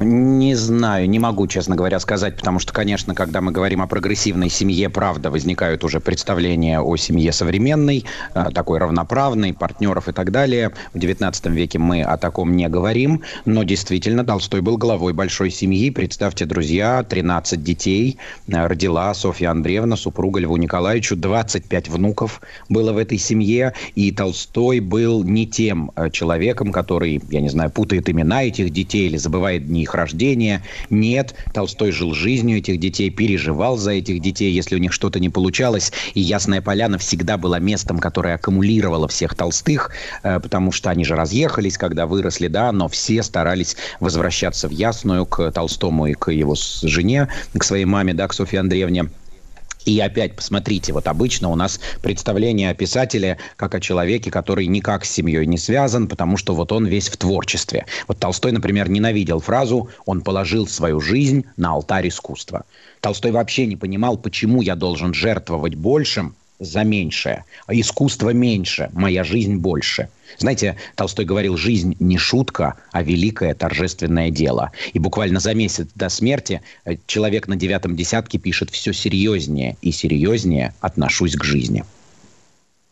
Не 0.04 0.54
знаю, 0.56 1.08
не 1.08 1.18
могу, 1.18 1.46
честно 1.46 1.76
говоря, 1.76 2.00
сказать, 2.00 2.36
потому 2.36 2.58
что, 2.58 2.72
конечно, 2.72 3.14
когда 3.14 3.40
мы 3.40 3.52
говорим 3.52 3.82
о 3.82 3.86
прогрессивной 3.86 4.48
семье, 4.48 4.90
правда, 4.90 5.30
возникают 5.30 5.84
уже 5.84 6.00
представления 6.00 6.80
о 6.80 6.96
семье 6.96 7.30
современной, 7.32 8.04
э, 8.34 8.46
такой 8.52 8.78
равноправной, 8.78 9.54
партнеров 9.54 10.08
и 10.08 10.12
так 10.12 10.32
далее. 10.32 10.72
В 10.92 10.98
XIX 10.98 11.50
веке 11.52 11.78
мы 11.78 12.02
о 12.02 12.16
таком 12.16 12.56
не 12.56 12.68
говорим, 12.68 13.22
но 13.44 13.62
действительно 13.62 14.24
Толстой 14.24 14.60
был 14.60 14.76
главой 14.76 15.12
большой 15.12 15.50
семьи. 15.50 15.90
Представьте, 15.90 16.46
друзья, 16.46 17.04
13 17.04 17.62
детей 17.62 18.18
э, 18.48 18.66
родила 18.66 19.14
Софья 19.14 19.50
Андреевна, 19.50 19.96
супруга 19.96 20.40
Льву 20.40 20.56
Николаевичу, 20.56 21.16
25 21.16 21.88
внуков 21.88 22.40
было 22.68 22.92
в 22.92 22.98
этой 22.98 23.18
семье, 23.18 23.74
и 23.94 24.10
Толстой 24.10 24.80
был 24.80 25.22
не 25.22 25.46
тем 25.46 25.92
э, 25.94 26.10
человеком, 26.10 26.72
который, 26.72 27.22
я 27.30 27.40
не 27.40 27.48
знаю, 27.48 27.70
путает 27.70 28.10
имена 28.10 28.42
этих 28.42 28.70
детей 28.70 29.06
или 29.06 29.16
забывает 29.16 29.66
дни 29.66 29.82
их 29.82 29.91
рождения. 29.94 30.62
Нет, 30.90 31.34
Толстой 31.52 31.92
жил 31.92 32.14
жизнью 32.14 32.58
этих 32.58 32.78
детей, 32.78 33.10
переживал 33.10 33.76
за 33.76 33.92
этих 33.92 34.20
детей, 34.20 34.52
если 34.52 34.76
у 34.76 34.78
них 34.78 34.92
что-то 34.92 35.20
не 35.20 35.28
получалось. 35.28 35.92
И 36.14 36.20
Ясная 36.20 36.60
Поляна 36.60 36.98
всегда 36.98 37.36
была 37.36 37.58
местом, 37.58 37.98
которое 37.98 38.34
аккумулировало 38.34 39.08
всех 39.08 39.34
Толстых, 39.34 39.90
э, 40.22 40.40
потому 40.40 40.72
что 40.72 40.90
они 40.90 41.04
же 41.04 41.14
разъехались, 41.16 41.78
когда 41.78 42.06
выросли, 42.06 42.48
да, 42.48 42.72
но 42.72 42.88
все 42.88 43.22
старались 43.22 43.76
возвращаться 44.00 44.68
в 44.68 44.72
Ясную 44.72 45.26
к 45.26 45.50
Толстому 45.52 46.06
и 46.06 46.14
к 46.14 46.30
его 46.30 46.54
жене, 46.82 47.28
к 47.56 47.64
своей 47.64 47.84
маме, 47.84 48.14
да, 48.14 48.28
к 48.28 48.32
Софье 48.32 48.60
Андреевне. 48.60 49.08
И 49.84 49.98
опять, 49.98 50.36
посмотрите, 50.36 50.92
вот 50.92 51.06
обычно 51.08 51.48
у 51.48 51.56
нас 51.56 51.80
представление 52.02 52.70
о 52.70 52.74
писателе 52.74 53.38
как 53.56 53.74
о 53.74 53.80
человеке, 53.80 54.30
который 54.30 54.66
никак 54.66 55.04
с 55.04 55.10
семьей 55.10 55.46
не 55.46 55.58
связан, 55.58 56.08
потому 56.08 56.36
что 56.36 56.54
вот 56.54 56.72
он 56.72 56.86
весь 56.86 57.08
в 57.08 57.16
творчестве. 57.16 57.86
Вот 58.06 58.18
Толстой, 58.18 58.52
например, 58.52 58.88
ненавидел 58.88 59.40
фразу 59.40 59.90
«он 60.06 60.20
положил 60.20 60.66
свою 60.66 61.00
жизнь 61.00 61.44
на 61.56 61.72
алтарь 61.72 62.08
искусства». 62.08 62.64
Толстой 63.00 63.32
вообще 63.32 63.66
не 63.66 63.76
понимал, 63.76 64.16
почему 64.16 64.62
я 64.62 64.76
должен 64.76 65.12
жертвовать 65.14 65.74
большим 65.74 66.36
за 66.62 66.84
меньшее, 66.84 67.44
а 67.66 67.74
искусство 67.74 68.30
меньше, 68.30 68.90
моя 68.92 69.24
жизнь 69.24 69.56
больше. 69.56 70.08
Знаете, 70.38 70.76
Толстой 70.94 71.24
говорил, 71.24 71.56
жизнь 71.56 71.96
не 71.98 72.16
шутка, 72.16 72.76
а 72.90 73.02
великое 73.02 73.54
торжественное 73.54 74.30
дело. 74.30 74.72
И 74.92 74.98
буквально 74.98 75.40
за 75.40 75.54
месяц 75.54 75.88
до 75.94 76.08
смерти 76.08 76.62
э, 76.84 76.96
человек 77.06 77.48
на 77.48 77.56
девятом 77.56 77.96
десятке 77.96 78.38
пишет 78.38 78.70
все 78.70 78.92
серьезнее 78.92 79.76
и 79.82 79.92
серьезнее 79.92 80.74
отношусь 80.80 81.36
к 81.36 81.44
жизни. 81.44 81.84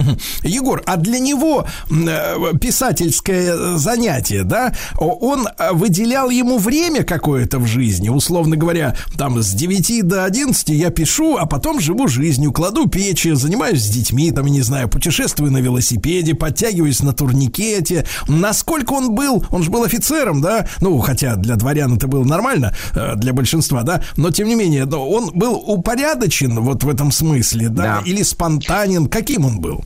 Егор, 0.43 0.83
а 0.87 0.97
для 0.97 1.19
него 1.19 1.67
э, 1.91 2.37
писательское 2.61 3.77
занятие, 3.77 4.43
да, 4.45 4.75
он 4.99 5.47
э, 5.47 5.73
выделял 5.73 6.31
ему 6.31 6.59
время 6.59 7.05
какое-то 7.05 7.59
в 7.59 7.67
жизни, 7.67 8.09
условно 8.09 8.57
говоря, 8.57 8.97
там 9.17 9.41
с 9.43 9.53
9 9.53 10.07
до 10.07 10.25
11 10.25 10.69
я 10.71 10.91
пишу, 10.91 11.37
а 11.37 11.47
потом 11.47 11.81
живу 11.81 12.09
жизнью, 12.09 12.53
кладу 12.53 12.89
печи, 12.89 13.33
занимаюсь 13.35 13.83
с 13.83 13.89
детьми, 13.89 14.31
там, 14.33 14.47
не 14.47 14.63
знаю, 14.63 14.89
путешествую 14.89 15.53
на 15.53 15.59
велосипеде, 15.59 16.35
подтягиваюсь 16.35 17.01
на 17.03 17.13
турникете. 17.13 18.07
Насколько 18.29 18.93
он 18.95 19.15
был, 19.15 19.45
он 19.51 19.63
же 19.63 19.71
был 19.71 19.85
офицером, 19.85 20.41
да, 20.41 20.67
ну, 20.81 20.99
хотя 21.01 21.37
для 21.37 21.57
дворян 21.57 21.97
это 21.97 22.07
было 22.07 22.25
нормально, 22.25 22.75
э, 22.95 23.15
для 23.17 23.33
большинства, 23.33 23.83
да, 23.83 24.03
но 24.17 24.31
тем 24.31 24.49
не 24.49 24.55
менее, 24.55 24.87
он 24.87 25.31
был 25.35 25.55
упорядочен 25.55 26.61
вот 26.61 26.85
в 26.85 26.89
этом 26.89 27.13
смысле, 27.13 27.69
да, 27.69 27.83
Да. 27.83 28.03
или 28.05 28.23
спонтанен, 28.23 29.07
каким 29.07 29.45
он 29.47 29.61
был? 29.61 29.85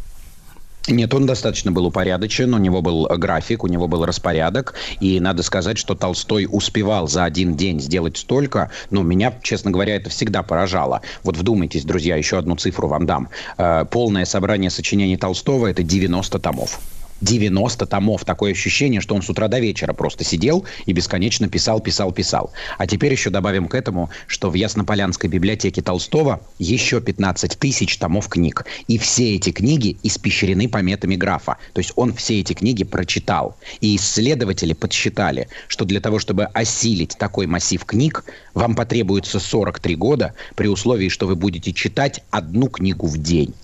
Нет, 0.87 1.15
он 1.15 1.25
достаточно 1.25 1.73
был 1.73 1.87
упорядочен, 1.87 2.53
у 2.53 2.59
него 2.59 2.83
был 2.83 3.07
э, 3.07 3.17
график, 3.17 3.65
у 3.65 3.69
него 3.69 3.89
был 3.89 4.05
распорядок, 4.05 4.75
и 5.01 5.19
надо 5.19 5.43
сказать, 5.43 5.79
что 5.79 5.95
Толстой 5.95 6.47
успевал 6.51 7.09
за 7.09 7.25
один 7.25 7.57
день 7.57 7.81
сделать 7.81 8.19
столько, 8.19 8.71
но 8.91 9.03
меня, 9.03 9.33
честно 9.43 9.71
говоря, 9.71 9.97
это 9.97 10.11
всегда 10.11 10.43
поражало. 10.43 11.01
Вот 11.23 11.39
вдумайтесь, 11.39 11.85
друзья, 11.85 12.17
еще 12.17 12.37
одну 12.37 12.57
цифру 12.57 12.89
вам 12.89 13.07
дам. 13.07 13.31
Э, 13.57 13.87
полное 13.91 14.27
собрание 14.27 14.69
сочинений 14.69 15.17
Толстого– 15.17 15.67
это 15.69 15.83
90 15.83 16.39
томов. 16.39 16.79
90 17.25 17.87
томов. 17.87 18.25
Такое 18.25 18.53
ощущение, 18.53 19.01
что 19.01 19.15
он 19.15 19.23
с 19.23 19.31
утра 19.31 19.49
до 19.49 19.59
вечера 19.59 19.93
просто 19.93 20.25
сидел 20.25 20.65
и 20.87 20.93
бесконечно 20.93 21.49
писал, 21.49 21.81
писал, 21.81 22.13
писал. 22.13 22.53
А 22.79 22.87
теперь 22.87 23.13
еще 23.13 23.31
добавим 23.31 23.67
к 23.67 23.75
этому, 23.75 24.11
что 24.27 24.51
в 24.51 24.55
Яснополянской 24.55 25.29
библиотеке 25.29 25.83
Толстого 25.83 26.41
еще 26.59 27.01
15 27.01 27.59
тысяч 27.59 27.97
томов 27.97 28.29
книг. 28.29 28.67
И 28.87 28.99
все 28.99 29.35
эти 29.35 29.51
книги 29.51 29.97
испещрены 30.03 30.69
пометами 30.69 31.17
графа. 31.17 31.57
То 31.73 31.81
есть 31.81 31.93
он 31.97 32.15
все 32.15 32.41
эти 32.41 32.53
книги 32.53 32.85
прочитал. 32.85 33.57
И 33.81 33.97
исследователи 33.97 34.75
подсчитали, 34.75 35.49
что 35.69 35.85
для 35.85 36.01
того, 36.01 36.19
чтобы 36.19 36.45
осилить 36.45 37.17
такой 37.19 37.47
массив 37.47 37.85
книг, 37.85 38.25
вам 38.53 38.75
потребуется 38.75 39.41
43 39.41 39.97
года 39.97 40.35
при 40.55 40.69
условии, 40.69 41.09
что 41.09 41.27
вы 41.27 41.37
будете 41.37 41.73
читать 41.73 42.23
одну 42.31 42.69
книгу 42.69 43.07
в 43.07 43.19
день. 43.19 43.55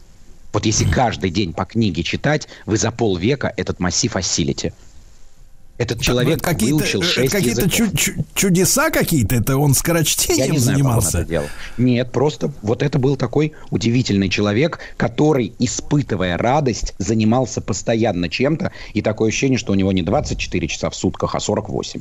Вот 0.53 0.67
если 0.67 0.85
каждый 0.85 1.31
день 1.31 1.53
по 1.53 1.65
книге 1.65 2.03
читать, 2.03 2.49
вы 2.67 2.77
за 2.77 2.91
полвека 2.91 3.53
этот 3.57 3.81
массив 3.81 4.15
осилите. 4.17 4.73
Этот 5.79 6.03
человек 6.03 6.43
какие-то, 6.43 6.75
выучил 6.77 7.01
э, 7.01 7.05
6 7.05 7.33
какие-то 7.33 7.71
чу- 7.71 7.91
чу- 7.97 8.23
чудеса 8.35 8.91
какие-то, 8.91 9.37
это 9.37 9.57
он 9.57 9.71
Я 9.71 9.75
скорочтением 9.75 10.53
не 10.53 10.59
знаю, 10.59 10.79
как 10.81 10.87
он 10.87 10.91
занимался. 11.01 11.19
это 11.21 11.29
делал. 11.31 11.47
Нет, 11.79 12.13
просто 12.13 12.53
вот 12.61 12.83
это 12.83 12.99
был 12.99 13.17
такой 13.17 13.55
удивительный 13.71 14.29
человек, 14.29 14.79
который, 14.99 15.55
испытывая 15.59 16.37
радость, 16.37 16.93
занимался 16.99 17.63
постоянно 17.63 18.29
чем-то, 18.29 18.73
и 18.93 19.01
такое 19.01 19.29
ощущение, 19.31 19.57
что 19.59 19.73
у 19.73 19.75
него 19.75 19.91
не 19.93 20.03
24 20.03 20.69
часа 20.69 20.91
в 20.91 20.95
сутках, 20.95 21.35
а 21.35 21.41
48. 21.41 22.01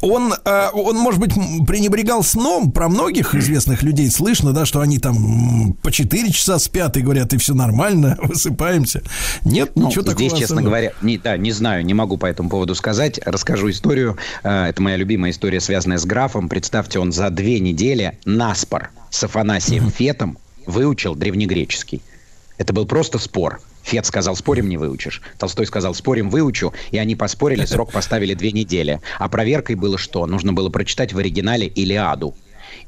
Он, 0.00 0.32
э, 0.32 0.68
он, 0.72 0.96
может 0.96 1.20
быть, 1.20 1.34
пренебрегал 1.66 2.22
сном. 2.22 2.72
Про 2.72 2.88
многих 2.88 3.34
известных 3.34 3.82
людей 3.82 4.10
слышно, 4.10 4.52
да, 4.52 4.64
что 4.64 4.80
они 4.80 4.98
там 4.98 5.74
по 5.82 5.92
4 5.92 6.30
часа 6.32 6.58
спят 6.58 6.96
и 6.96 7.02
говорят, 7.02 7.32
и 7.34 7.36
все 7.36 7.54
нормально, 7.54 8.16
высыпаемся. 8.22 9.02
Нет, 9.44 9.72
Ну, 9.74 9.88
ничего 9.88 10.02
такого. 10.02 10.18
здесь, 10.18 10.32
честно 10.32 10.44
особенного. 10.56 10.66
говоря, 10.70 10.92
не, 11.02 11.18
да, 11.18 11.36
не 11.36 11.52
знаю, 11.52 11.84
не 11.84 11.92
могу 11.94 12.16
по 12.16 12.26
этому 12.26 12.48
поводу 12.48 12.74
сказать. 12.74 13.20
Расскажу 13.24 13.70
историю. 13.70 14.16
Э, 14.42 14.66
Это 14.68 14.80
моя 14.80 14.96
любимая 14.96 15.32
история, 15.32 15.60
связанная 15.60 15.98
с 15.98 16.04
графом. 16.06 16.48
Представьте, 16.48 16.98
он 16.98 17.12
за 17.12 17.28
две 17.30 17.60
недели 17.60 18.18
наспор 18.24 18.90
с 19.10 19.22
Афанасием 19.24 19.90
Фетом 19.90 20.38
выучил 20.66 21.14
древнегреческий. 21.14 22.00
Это 22.58 22.72
был 22.72 22.86
просто 22.86 23.18
спор. 23.18 23.60
Фет 23.90 24.06
сказал, 24.06 24.36
спорим, 24.36 24.68
не 24.68 24.76
выучишь. 24.76 25.20
Толстой 25.36 25.66
сказал, 25.66 25.94
спорим, 25.94 26.30
выучу. 26.30 26.72
И 26.92 26.98
они 26.98 27.16
поспорили, 27.16 27.64
срок 27.64 27.90
поставили 27.90 28.34
две 28.34 28.52
недели. 28.52 29.00
А 29.18 29.28
проверкой 29.28 29.74
было 29.74 29.98
что? 29.98 30.26
Нужно 30.26 30.52
было 30.52 30.68
прочитать 30.68 31.12
в 31.12 31.18
оригинале 31.18 31.66
«Илиаду». 31.66 32.36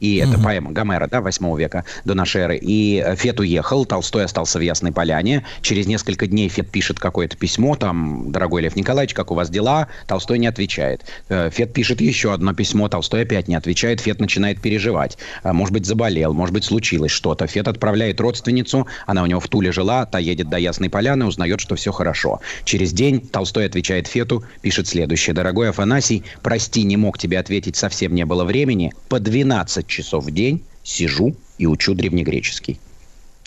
И 0.01 0.17
это 0.17 0.39
поэма 0.39 0.73
Гомера, 0.73 1.07
да, 1.07 1.21
8 1.21 1.59
века 1.59 1.85
до 2.05 2.15
нашей 2.15 2.43
эры. 2.43 2.59
И 2.61 3.03
э, 3.05 3.17
Фет 3.17 3.41
уехал, 3.41 3.85
Толстой 3.85 4.25
остался 4.25 4.59
в 4.59 4.63
Ясной 4.63 4.93
Поляне. 4.93 5.45
Через 5.61 5.87
несколько 5.87 6.27
дней 6.27 6.49
Фет 6.49 6.71
пишет 6.71 6.99
какое-то 6.99 7.37
письмо, 7.37 7.77
там, 7.77 8.31
дорогой 8.33 8.63
Лев 8.63 8.77
Николаевич, 8.77 9.15
как 9.15 9.31
у 9.31 9.35
вас 9.35 9.51
дела? 9.51 9.89
Толстой 10.07 10.39
не 10.39 10.47
отвечает. 10.47 11.03
Э, 11.29 11.51
Фет 11.51 11.73
пишет 11.73 12.01
еще 12.01 12.33
одно 12.33 12.55
письмо, 12.55 12.89
Толстой 12.89 13.23
опять 13.23 13.49
не 13.49 13.55
отвечает. 13.55 14.01
Фет 14.01 14.21
начинает 14.21 14.61
переживать. 14.61 15.19
Э, 15.43 15.53
Может 15.53 15.73
быть, 15.73 15.87
заболел, 15.87 16.33
может 16.33 16.53
быть, 16.53 16.65
случилось 16.65 17.13
что-то. 17.13 17.47
Фет 17.47 17.69
отправляет 17.69 18.21
родственницу, 18.21 18.87
она 19.07 19.23
у 19.23 19.27
него 19.27 19.41
в 19.41 19.49
Туле 19.49 19.73
жила, 19.73 20.07
та 20.07 20.19
едет 20.19 20.49
до 20.49 20.59
Ясной 20.59 20.91
Поляны, 20.91 21.27
узнает, 21.27 21.61
что 21.61 21.77
все 21.77 21.93
хорошо. 21.93 22.41
Через 22.65 22.93
день 22.93 23.21
Толстой 23.21 23.67
отвечает 23.67 24.07
Фету, 24.07 24.45
пишет 24.61 24.89
следующее. 24.89 25.35
Дорогой 25.35 25.71
Афанасий, 25.71 26.25
прости, 26.43 26.83
не 26.83 26.97
мог 26.97 27.19
тебе 27.19 27.39
ответить, 27.39 27.77
совсем 27.77 28.15
не 28.15 28.25
было 28.25 28.45
времени. 28.45 28.93
По 29.09 29.19
12 29.19 29.72
часов 29.87 30.25
в 30.25 30.31
день 30.31 30.63
сижу 30.83 31.35
и 31.59 31.67
учу 31.67 31.95
древнегреческий. 31.95 32.79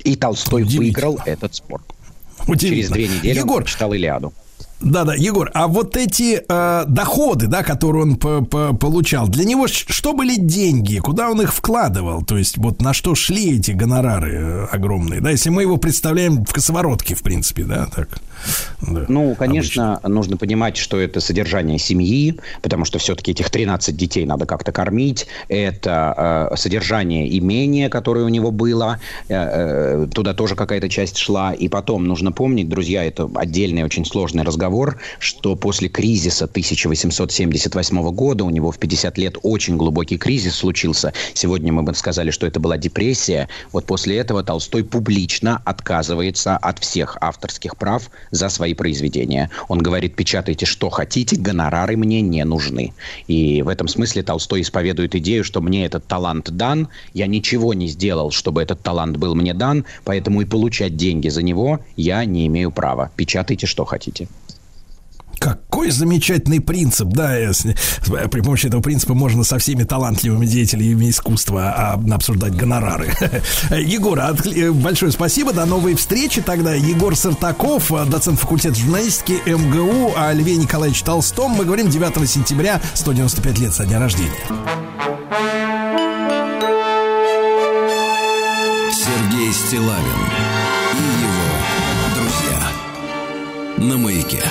И 0.04 0.16
Толстой 0.16 0.64
выиграл 0.64 1.20
этот 1.26 1.56
спор. 1.56 1.82
Через 2.58 2.90
две 2.90 3.08
недели 3.08 3.40
Егор, 3.40 3.62
он 3.62 3.66
читал 3.66 3.94
Илиаду. 3.94 4.34
Да-да, 4.86 5.16
Егор, 5.16 5.50
а 5.56 5.68
вот 5.68 5.98
эти 5.98 6.44
э, 6.48 6.84
доходы, 6.88 7.48
да, 7.48 7.64
которые 7.64 8.04
он 8.04 8.16
по- 8.18 8.46
по- 8.46 8.76
получал, 8.76 9.28
для 9.28 9.44
него 9.44 9.68
что 9.68 10.14
были 10.14 10.36
деньги, 10.38 11.00
куда 11.00 11.32
он 11.32 11.42
их 11.42 11.54
вкладывал? 11.56 12.22
То 12.24 12.38
есть 12.38 12.58
вот 12.60 12.82
на 12.84 12.94
что 12.94 13.16
шли 13.16 13.58
эти 13.58 13.72
гонорары 13.72 14.34
э, 14.36 14.66
огромные, 14.72 15.22
да, 15.22 15.32
если 15.32 15.50
мы 15.50 15.64
его 15.64 15.78
представляем 15.78 16.46
в 16.46 16.54
косоворотке, 16.54 17.16
в 17.16 17.24
принципе, 17.24 17.64
да, 17.64 17.88
так. 17.96 18.10
да, 18.82 19.06
Ну, 19.08 19.34
конечно, 19.34 20.00
нужно 20.04 20.38
понимать, 20.38 20.78
что 20.78 21.00
это 21.00 21.20
содержание 21.20 21.80
семьи, 21.80 22.40
потому 22.62 22.86
что 22.86 23.00
все-таки 23.00 23.32
этих 23.32 23.50
13 23.50 23.98
детей 23.98 24.26
надо 24.26 24.46
как-то 24.46 24.72
кормить. 24.72 25.26
Это 25.48 26.50
э, 26.52 26.58
содержание 26.58 27.36
имения, 27.40 27.90
которое 27.90 28.24
у 28.24 28.30
него 28.30 28.52
было. 28.52 29.00
Э, 29.30 29.34
э, 29.34 30.08
туда 30.14 30.36
тоже 30.36 30.56
какая-то 30.56 30.90
часть 30.90 31.18
шла. 31.18 31.54
И 31.54 31.70
потом 31.70 32.06
нужно 32.06 32.32
помнить, 32.32 32.70
друзья, 32.70 33.04
это 33.04 33.28
отдельный 33.34 33.84
очень 33.84 34.06
сложный 34.06 34.44
разговор, 34.44 34.75
что 35.20 35.56
после 35.56 35.88
кризиса 35.88 36.46
1878 36.46 38.12
года 38.12 38.44
у 38.44 38.50
него 38.50 38.72
в 38.72 38.78
50 38.78 39.18
лет 39.18 39.38
очень 39.42 39.78
глубокий 39.78 40.18
кризис 40.18 40.56
случился. 40.56 41.14
Сегодня 41.34 41.72
мы 41.72 41.84
бы 41.84 41.94
сказали, 41.94 42.32
что 42.32 42.46
это 42.46 42.60
была 42.60 42.78
депрессия. 42.78 43.48
Вот 43.72 43.86
после 43.86 44.18
этого 44.18 44.44
Толстой 44.44 44.84
публично 44.84 45.62
отказывается 45.66 46.58
от 46.58 46.80
всех 46.80 47.18
авторских 47.22 47.78
прав 47.78 48.10
за 48.32 48.50
свои 48.50 48.74
произведения. 48.74 49.50
Он 49.68 49.80
говорит, 49.80 50.16
печатайте 50.16 50.66
что 50.66 50.90
хотите, 50.90 51.38
гонорары 51.38 51.96
мне 51.96 52.22
не 52.22 52.44
нужны. 52.44 52.94
И 53.28 53.62
в 53.62 53.70
этом 53.70 53.88
смысле 53.88 54.24
Толстой 54.24 54.62
исповедует 54.62 55.16
идею, 55.16 55.44
что 55.44 55.62
мне 55.62 55.86
этот 55.86 56.06
талант 56.06 56.50
дан, 56.52 56.90
я 57.14 57.28
ничего 57.28 57.74
не 57.74 57.88
сделал, 57.88 58.32
чтобы 58.32 58.62
этот 58.62 58.82
талант 58.82 59.18
был 59.18 59.36
мне 59.36 59.54
дан, 59.54 59.86
поэтому 60.04 60.42
и 60.42 60.46
получать 60.46 60.98
деньги 60.98 61.30
за 61.30 61.42
него 61.42 61.80
я 61.96 62.26
не 62.26 62.48
имею 62.48 62.72
права. 62.72 63.12
Печатайте 63.16 63.68
что 63.68 63.86
хотите. 63.86 64.28
Какой 65.46 65.92
замечательный 65.92 66.60
принцип, 66.60 67.10
да, 67.10 67.38
если- 67.38 67.76
при 68.32 68.42
помощи 68.42 68.66
этого 68.66 68.82
принципа 68.82 69.14
можно 69.14 69.44
со 69.44 69.60
всеми 69.60 69.84
талантливыми 69.84 70.48
деятелями 70.48 71.08
искусства 71.12 71.72
а, 71.72 72.02
обсуждать 72.16 72.56
гонорары. 72.56 73.14
Егор, 73.70 74.18
откле- 74.18 74.72
большое 74.72 75.12
спасибо, 75.12 75.54
до 75.54 75.66
новой 75.68 75.94
встречи 75.94 76.42
тогда. 76.42 76.74
Егор 76.74 77.16
Сартаков, 77.16 77.92
а, 77.92 78.06
доцент 78.06 78.40
факультета 78.40 78.74
журналистики 78.74 79.34
МГУ, 79.46 80.14
о 80.18 80.34
Льве 80.34 80.56
Николаевиче 80.56 81.06
Толстом. 81.06 81.52
Мы 81.52 81.64
говорим 81.66 81.90
9 81.92 82.26
сентября, 82.28 82.82
195 82.96 83.60
лет 83.60 83.72
со 83.72 83.86
дня 83.86 84.00
рождения. 84.00 84.32
Сергей 88.92 89.54
Стилавин 89.54 90.22
и 90.94 91.22
его 91.22 92.16
друзья 92.16 93.88
на 93.90 93.98
маяке. 93.98 94.42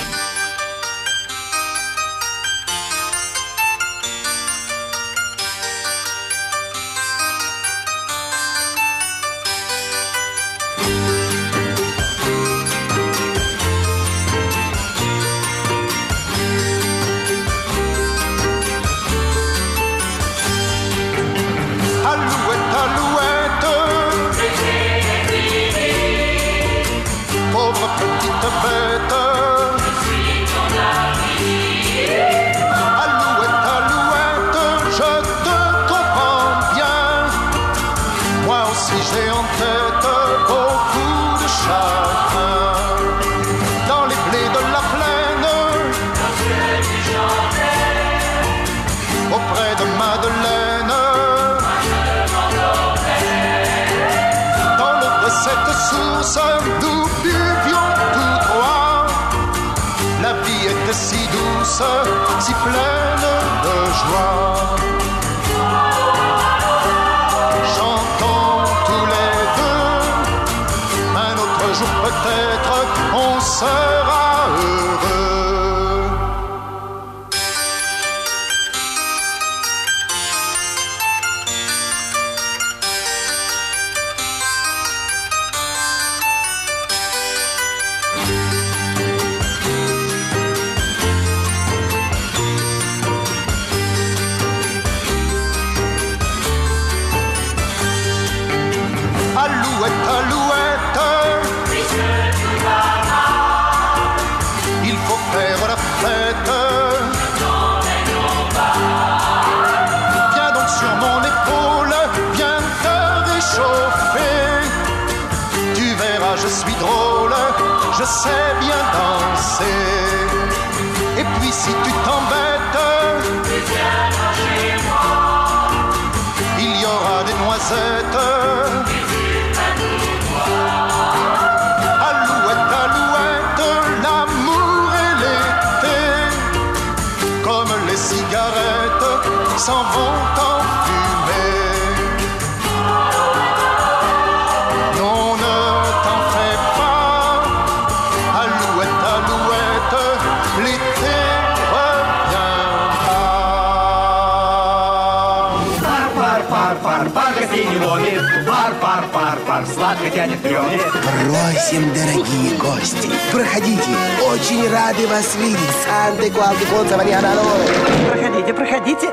Сладко 159.95 160.09
тянет 160.09 160.41
трёме. 160.41 160.79
Просим, 161.23 161.93
дорогие 161.93 162.57
гости, 162.57 163.09
проходите. 163.31 163.89
Очень 164.31 164.69
рады 164.69 165.07
вас 165.07 165.35
видеть. 165.35 165.59
Санте 165.85 166.31
Куалки 166.31 166.65
Конца 166.65 166.97
Проходите, 166.97 168.53
проходите. 168.53 169.09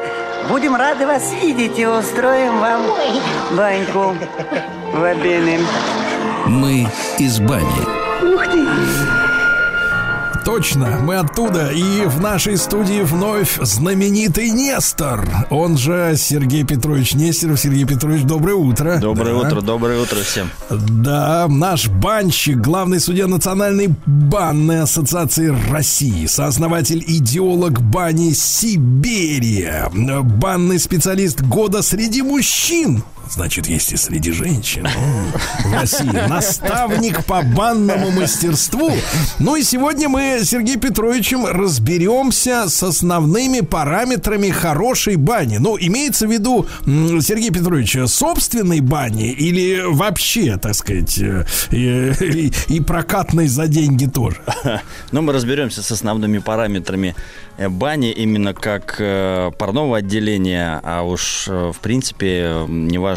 Будем 0.48 0.76
рады 0.76 1.06
вас 1.06 1.32
видеть 1.40 1.78
и 1.78 1.86
устроим 1.86 2.58
вам 2.58 2.82
баньку 3.52 4.16
в 4.92 5.04
обеим. 5.04 5.66
Мы 6.46 6.86
из 7.18 7.38
бани. 7.38 8.34
Ух 8.34 8.44
ты! 8.46 9.21
Точно, 10.44 10.98
мы 11.04 11.16
оттуда. 11.16 11.68
И 11.70 12.04
в 12.06 12.20
нашей 12.20 12.56
студии 12.56 13.02
вновь 13.02 13.58
знаменитый 13.62 14.50
Нестор. 14.50 15.46
Он 15.50 15.78
же 15.78 16.14
Сергей 16.16 16.64
Петрович 16.64 17.14
Нестеров. 17.14 17.60
Сергей 17.60 17.84
Петрович, 17.84 18.22
доброе 18.24 18.54
утро. 18.56 18.98
Доброе 19.00 19.34
Да. 19.40 19.46
утро, 19.46 19.60
доброе 19.60 20.00
утро 20.02 20.16
всем. 20.22 20.50
Да, 20.68 21.46
наш 21.48 21.88
банщик, 21.88 22.56
главный 22.58 22.98
судья 22.98 23.28
Национальной 23.28 23.90
банной 24.04 24.82
ассоциации 24.82 25.56
России, 25.70 26.26
сооснователь 26.26 27.04
идеолог 27.06 27.80
бани 27.80 28.32
Сибирия, 28.32 29.90
банный 29.94 30.80
специалист 30.80 31.40
года 31.42 31.82
среди 31.82 32.22
мужчин. 32.22 33.04
Значит, 33.34 33.66
есть 33.66 33.92
и 33.92 33.96
среди 33.96 34.30
женщин 34.30 34.86
М, 34.86 35.32
в 35.70 35.72
России. 35.72 36.28
Наставник 36.28 37.24
по 37.24 37.40
банному 37.42 38.10
мастерству. 38.10 38.90
Ну 39.38 39.56
и 39.56 39.62
сегодня 39.62 40.08
мы 40.10 40.40
с 40.44 40.50
Сергеем 40.50 40.80
Петровичем 40.80 41.46
разберемся 41.46 42.68
с 42.68 42.82
основными 42.82 43.60
параметрами 43.60 44.50
хорошей 44.50 45.16
бани. 45.16 45.56
Ну, 45.56 45.78
имеется 45.80 46.26
в 46.26 46.30
виду, 46.30 46.66
Сергей 46.84 47.50
Петрович, 47.50 47.96
собственной 48.06 48.80
бани 48.80 49.30
или 49.32 49.80
вообще, 49.86 50.58
так 50.58 50.74
сказать, 50.74 51.18
э, 51.18 51.44
и, 51.70 52.52
и- 52.68 52.80
прокатной 52.82 53.46
за 53.48 53.66
деньги 53.66 54.04
тоже? 54.06 54.42
Но 55.10 55.22
мы 55.22 55.32
разберемся 55.32 55.82
с 55.82 55.90
основными 55.90 56.38
параметрами 56.38 57.14
э, 57.56 57.68
бани 57.70 58.10
именно 58.12 58.52
как 58.52 58.96
э, 58.98 59.50
парного 59.58 59.98
отделения, 59.98 60.80
а 60.84 61.02
уж 61.02 61.46
в 61.48 61.76
принципе, 61.80 62.42
э, 62.66 62.66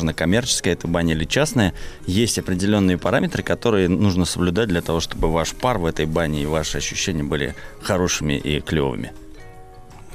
неважно, 0.05 0.13
коммерческая 0.13 0.73
это 0.73 0.87
баня 0.87 1.13
или 1.13 1.25
частная, 1.25 1.73
есть 2.05 2.37
определенные 2.39 2.97
параметры, 2.97 3.43
которые 3.43 3.89
нужно 3.89 4.25
соблюдать 4.25 4.69
для 4.69 4.81
того, 4.81 4.99
чтобы 4.99 5.31
ваш 5.31 5.53
пар 5.53 5.77
в 5.77 5.85
этой 5.85 6.05
бане 6.05 6.43
и 6.43 6.45
ваши 6.45 6.77
ощущения 6.77 7.23
были 7.23 7.55
хорошими 7.81 8.33
и 8.33 8.61
клевыми. 8.61 9.11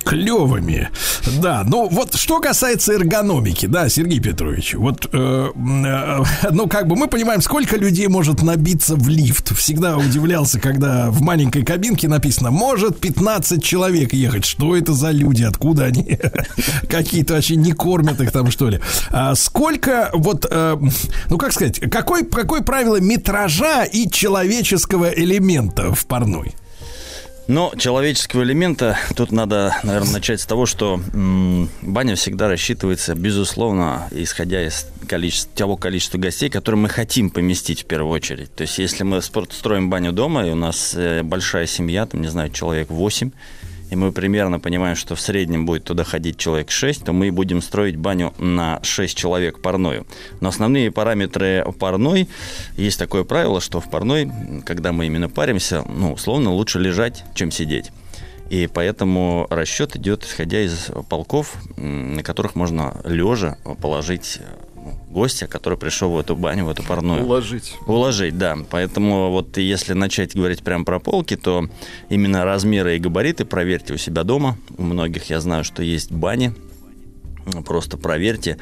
Клевыми. 0.04 0.88
Да, 1.40 1.62
ну 1.66 1.88
вот 1.88 2.14
что 2.14 2.40
касается 2.40 2.92
эргономики, 2.92 3.66
да, 3.66 3.88
Сергей 3.88 4.20
Петрович, 4.20 4.74
вот, 4.74 5.08
э, 5.12 5.50
э, 5.54 6.50
ну 6.50 6.66
как 6.66 6.88
бы 6.88 6.96
мы 6.96 7.08
понимаем, 7.08 7.40
сколько 7.42 7.76
людей 7.76 8.08
может 8.08 8.42
набиться 8.42 8.96
в 8.96 9.08
лифт. 9.08 9.56
Всегда 9.56 9.96
удивлялся, 9.96 10.58
когда 10.60 11.10
в 11.10 11.20
маленькой 11.22 11.64
кабинке 11.64 12.08
написано, 12.08 12.50
может 12.50 12.98
15 12.98 13.62
человек 13.62 14.12
ехать. 14.12 14.44
Что 14.44 14.76
это 14.76 14.92
за 14.92 15.10
люди, 15.10 15.42
откуда 15.42 15.84
они? 15.84 16.18
Какие-то 16.88 17.34
вообще 17.34 17.56
не 17.56 17.72
кормят 17.72 18.20
их 18.20 18.32
там, 18.32 18.50
что 18.50 18.68
ли? 18.68 18.80
А 19.10 19.34
сколько 19.34 20.10
вот, 20.12 20.46
э, 20.50 20.76
ну 21.28 21.38
как 21.38 21.52
сказать, 21.52 21.80
какой, 21.90 22.24
какое 22.24 22.62
правило 22.62 23.00
метража 23.00 23.84
и 23.84 24.10
человеческого 24.10 25.10
элемента 25.10 25.94
в 25.94 26.06
парной? 26.06 26.54
Но 27.50 27.72
человеческого 27.76 28.44
элемента 28.44 28.96
тут 29.16 29.32
надо, 29.32 29.74
наверное, 29.82 30.12
начать 30.12 30.40
с 30.40 30.46
того, 30.46 30.66
что 30.66 31.00
м, 31.12 31.68
баня 31.82 32.14
всегда 32.14 32.46
рассчитывается, 32.46 33.16
безусловно, 33.16 34.06
исходя 34.12 34.64
из 34.64 34.86
количества, 35.08 35.50
того 35.56 35.76
количества 35.76 36.18
гостей, 36.18 36.48
которые 36.48 36.80
мы 36.80 36.88
хотим 36.88 37.28
поместить 37.28 37.82
в 37.82 37.86
первую 37.86 38.12
очередь. 38.12 38.54
То 38.54 38.62
есть, 38.62 38.78
если 38.78 39.02
мы 39.02 39.20
строим 39.20 39.90
баню 39.90 40.12
дома, 40.12 40.46
и 40.46 40.50
у 40.52 40.54
нас 40.54 40.92
э, 40.94 41.24
большая 41.24 41.66
семья, 41.66 42.06
там, 42.06 42.20
не 42.22 42.28
знаю, 42.28 42.50
человек 42.50 42.88
8, 42.88 43.32
и 43.90 43.96
мы 43.96 44.12
примерно 44.12 44.60
понимаем, 44.60 44.96
что 44.96 45.14
в 45.14 45.20
среднем 45.20 45.66
будет 45.66 45.84
туда 45.84 46.04
ходить 46.04 46.36
человек 46.38 46.70
6, 46.70 47.04
то 47.04 47.12
мы 47.12 47.30
будем 47.32 47.60
строить 47.60 47.96
баню 47.96 48.32
на 48.38 48.80
6 48.82 49.16
человек 49.16 49.60
парную. 49.60 50.06
Но 50.40 50.48
основные 50.48 50.90
параметры 50.90 51.64
парной, 51.78 52.28
есть 52.76 52.98
такое 52.98 53.24
правило, 53.24 53.60
что 53.60 53.80
в 53.80 53.90
парной, 53.90 54.30
когда 54.64 54.92
мы 54.92 55.06
именно 55.06 55.28
паримся, 55.28 55.84
ну, 55.88 56.12
условно, 56.12 56.50
лучше 56.52 56.78
лежать, 56.78 57.24
чем 57.34 57.50
сидеть. 57.50 57.90
И 58.48 58.68
поэтому 58.72 59.46
расчет 59.48 59.94
идет, 59.94 60.24
исходя 60.24 60.60
из 60.60 60.90
полков, 61.08 61.54
на 61.76 62.22
которых 62.24 62.56
можно 62.56 63.00
лежа 63.04 63.58
положить 63.80 64.40
гостя, 65.10 65.46
который 65.46 65.78
пришел 65.78 66.10
в 66.12 66.18
эту 66.18 66.36
баню, 66.36 66.64
в 66.64 66.68
эту 66.70 66.82
парную. 66.82 67.24
Уложить. 67.24 67.74
Уложить, 67.86 68.38
да. 68.38 68.56
Поэтому 68.70 69.30
вот 69.30 69.56
если 69.58 69.92
начать 69.92 70.34
говорить 70.34 70.62
прям 70.62 70.84
про 70.84 70.98
полки, 71.00 71.36
то 71.36 71.68
именно 72.08 72.44
размеры 72.44 72.96
и 72.96 72.98
габариты 72.98 73.44
проверьте 73.44 73.94
у 73.94 73.96
себя 73.96 74.22
дома. 74.24 74.56
У 74.78 74.82
многих 74.82 75.30
я 75.30 75.40
знаю, 75.40 75.64
что 75.64 75.82
есть 75.82 76.10
бани. 76.12 76.54
Просто 77.66 77.96
проверьте. 77.96 78.58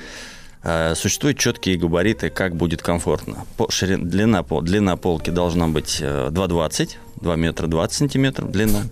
Э, 0.64 0.94
Существуют 0.96 1.38
четкие 1.38 1.76
габариты, 1.76 2.30
как 2.30 2.56
будет 2.56 2.82
комфортно. 2.82 3.44
По- 3.56 3.68
ширин- 3.70 4.04
длина, 4.04 4.42
пол- 4.42 4.62
длина 4.62 4.96
полки 4.96 5.30
должна 5.30 5.68
быть 5.68 5.98
э, 6.00 6.28
2,20, 6.30 6.90
2 7.20 7.36
метра 7.36 7.66
20 7.66 7.96
сантиметров 7.96 8.50
длина, 8.50 8.82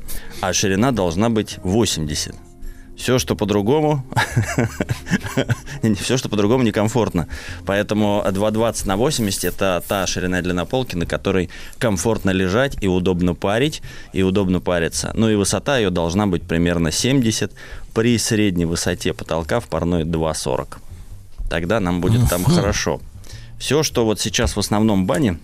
а 0.41 0.53
ширина 0.53 0.93
должна 0.93 1.29
быть 1.31 1.59
80. 1.63 2.35
Все, 2.97 3.19
что 3.19 3.37
по-другому, 3.37 4.05
все, 6.01 6.17
что 6.17 6.29
по-другому 6.29 6.63
некомфортно. 6.65 7.29
Поэтому 7.67 8.23
2,20 8.27 8.87
на 8.87 8.97
80 8.97 9.45
это 9.45 9.83
та 9.87 10.07
ширина 10.07 10.39
и 10.39 10.43
длина 10.43 10.65
полки, 10.65 10.97
на 10.97 11.05
которой 11.05 11.51
комфортно 11.79 12.31
лежать 12.31 12.77
и 12.81 12.89
удобно 12.89 13.35
парить, 13.35 13.83
и 14.15 14.23
удобно 14.23 14.61
париться. 14.61 15.13
Ну 15.15 15.29
и 15.29 15.35
высота 15.35 15.77
ее 15.77 15.91
должна 15.91 16.27
быть 16.27 16.43
примерно 16.43 16.91
70, 16.91 17.53
при 17.95 18.19
средней 18.19 18.65
высоте 18.65 19.13
потолка 19.13 19.61
в 19.61 19.69
парной 19.69 20.05
2,40. 20.05 20.79
Тогда 21.51 21.81
нам 21.81 22.01
будет 22.01 22.29
там 22.31 22.45
хорошо. 22.45 23.01
Все, 23.59 23.83
что 23.83 24.05
вот 24.05 24.21
сейчас 24.21 24.57
в 24.57 24.59
основном 24.59 25.07
бане, 25.07 25.39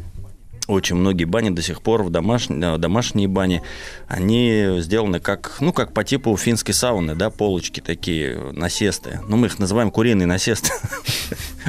очень 0.68 0.96
многие 0.96 1.24
бани 1.24 1.50
до 1.50 1.62
сих 1.62 1.82
пор 1.82 2.02
в 2.02 2.10
домашние, 2.10 2.78
домашние 2.78 3.28
бани, 3.28 3.62
они 4.08 4.76
сделаны 4.78 5.20
как, 5.20 5.56
ну, 5.60 5.72
как 5.72 5.92
по 5.92 6.04
типу 6.04 6.36
финской 6.36 6.74
сауны, 6.74 7.14
да, 7.14 7.30
полочки 7.30 7.80
такие, 7.80 8.52
насесты. 8.52 9.20
Ну, 9.28 9.36
мы 9.36 9.48
их 9.48 9.58
называем 9.58 9.90
куриные 9.90 10.26
насесты. 10.26 10.70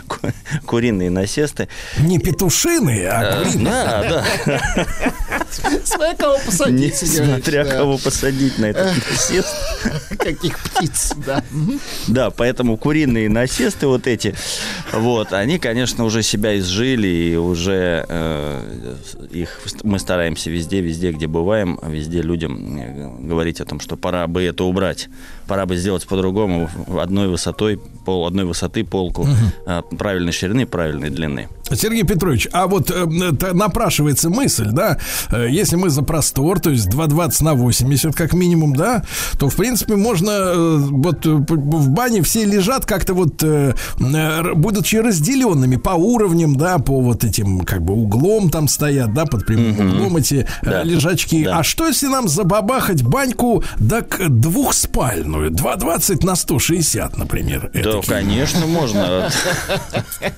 Куриные 0.65 1.09
насесты. 1.09 1.67
Не 1.99 2.19
петушиные, 2.19 3.09
а 3.09 3.23
Э, 3.23 3.43
куриные. 3.43 3.65
Да, 3.65 4.03
да. 4.09 4.25
Смотря 5.83 6.15
кого 6.15 6.37
посадить, 6.45 6.95
смотря 6.95 7.65
кого 7.65 7.97
посадить 7.97 8.57
на 8.57 8.65
этот 8.65 8.95
насест. 9.09 9.55
Каких 10.17 10.59
птиц, 10.59 11.13
да. 11.25 11.43
Да, 12.07 12.29
поэтому 12.31 12.77
куриные 12.77 13.29
насесты 13.29 13.87
вот 13.87 14.07
эти, 14.07 14.35
вот, 14.91 15.33
они, 15.33 15.59
конечно, 15.59 16.05
уже 16.05 16.23
себя 16.23 16.57
изжили, 16.57 17.07
и 17.07 17.35
уже 17.35 18.05
э, 18.07 18.95
их 19.31 19.59
мы 19.83 19.99
стараемся 19.99 20.49
везде, 20.49 20.81
везде, 20.81 21.11
где 21.11 21.27
бываем, 21.27 21.79
везде 21.87 22.21
людям 22.21 22.77
э, 22.79 23.27
говорить 23.27 23.61
о 23.61 23.65
том, 23.65 23.79
что 23.79 23.97
пора 23.97 24.27
бы 24.27 24.43
это 24.43 24.63
убрать, 24.63 25.09
пора 25.47 25.65
бы 25.65 25.75
сделать 25.75 26.05
по-другому, 26.07 26.69
одной 26.99 27.27
высотой, 27.27 27.79
пол, 28.05 28.25
одной 28.25 28.45
высоты 28.45 28.83
полку, 28.83 29.27
э, 29.65 29.81
правильной 29.97 30.31
ширины, 30.43 30.65
правильной 30.65 31.09
длины. 31.09 31.47
Сергей 31.71 32.03
Петрович, 32.03 32.47
а 32.51 32.67
вот 32.67 32.91
э, 32.91 33.05
напрашивается 33.53 34.29
мысль, 34.29 34.67
да, 34.71 34.97
э, 35.31 35.47
если 35.49 35.77
мы 35.77 35.89
за 35.89 36.03
простор, 36.03 36.59
то 36.59 36.69
есть 36.69 36.87
2,20 36.87 37.43
на 37.43 37.53
80 37.53 38.13
как 38.15 38.33
минимум, 38.33 38.75
да, 38.75 39.03
то, 39.39 39.47
в 39.49 39.55
принципе, 39.55 39.95
можно, 39.95 40.29
э, 40.29 40.77
вот 40.77 41.25
э, 41.25 41.29
в 41.29 41.89
бане 41.89 42.21
все 42.21 42.43
лежат 42.43 42.85
как-то 42.85 43.13
вот, 43.13 43.41
э, 43.43 43.73
э, 43.99 44.53
будучи 44.53 44.97
разделенными 44.97 45.77
по 45.77 45.91
уровням, 45.91 46.57
да, 46.57 46.77
по 46.79 46.99
вот 47.01 47.23
этим, 47.23 47.61
как 47.61 47.81
бы, 47.81 47.93
углом 47.93 48.49
там 48.49 48.67
стоят, 48.67 49.13
да, 49.13 49.25
под 49.25 49.45
прямым 49.45 49.79
углом 49.93 50.17
эти 50.17 50.45
э, 50.61 50.69
Да. 50.69 50.83
лежачки. 50.83 51.45
А 51.49 51.63
что, 51.63 51.87
если 51.87 52.07
нам 52.07 52.27
забабахать 52.27 53.01
баньку, 53.03 53.63
так 53.89 54.19
двухспальную, 54.29 55.49
2,20 55.51 56.25
на 56.25 56.35
160, 56.35 57.17
например? 57.17 57.69
Да, 57.73 57.79
этакий? 57.79 58.09
конечно, 58.09 58.65
можно. 58.67 59.29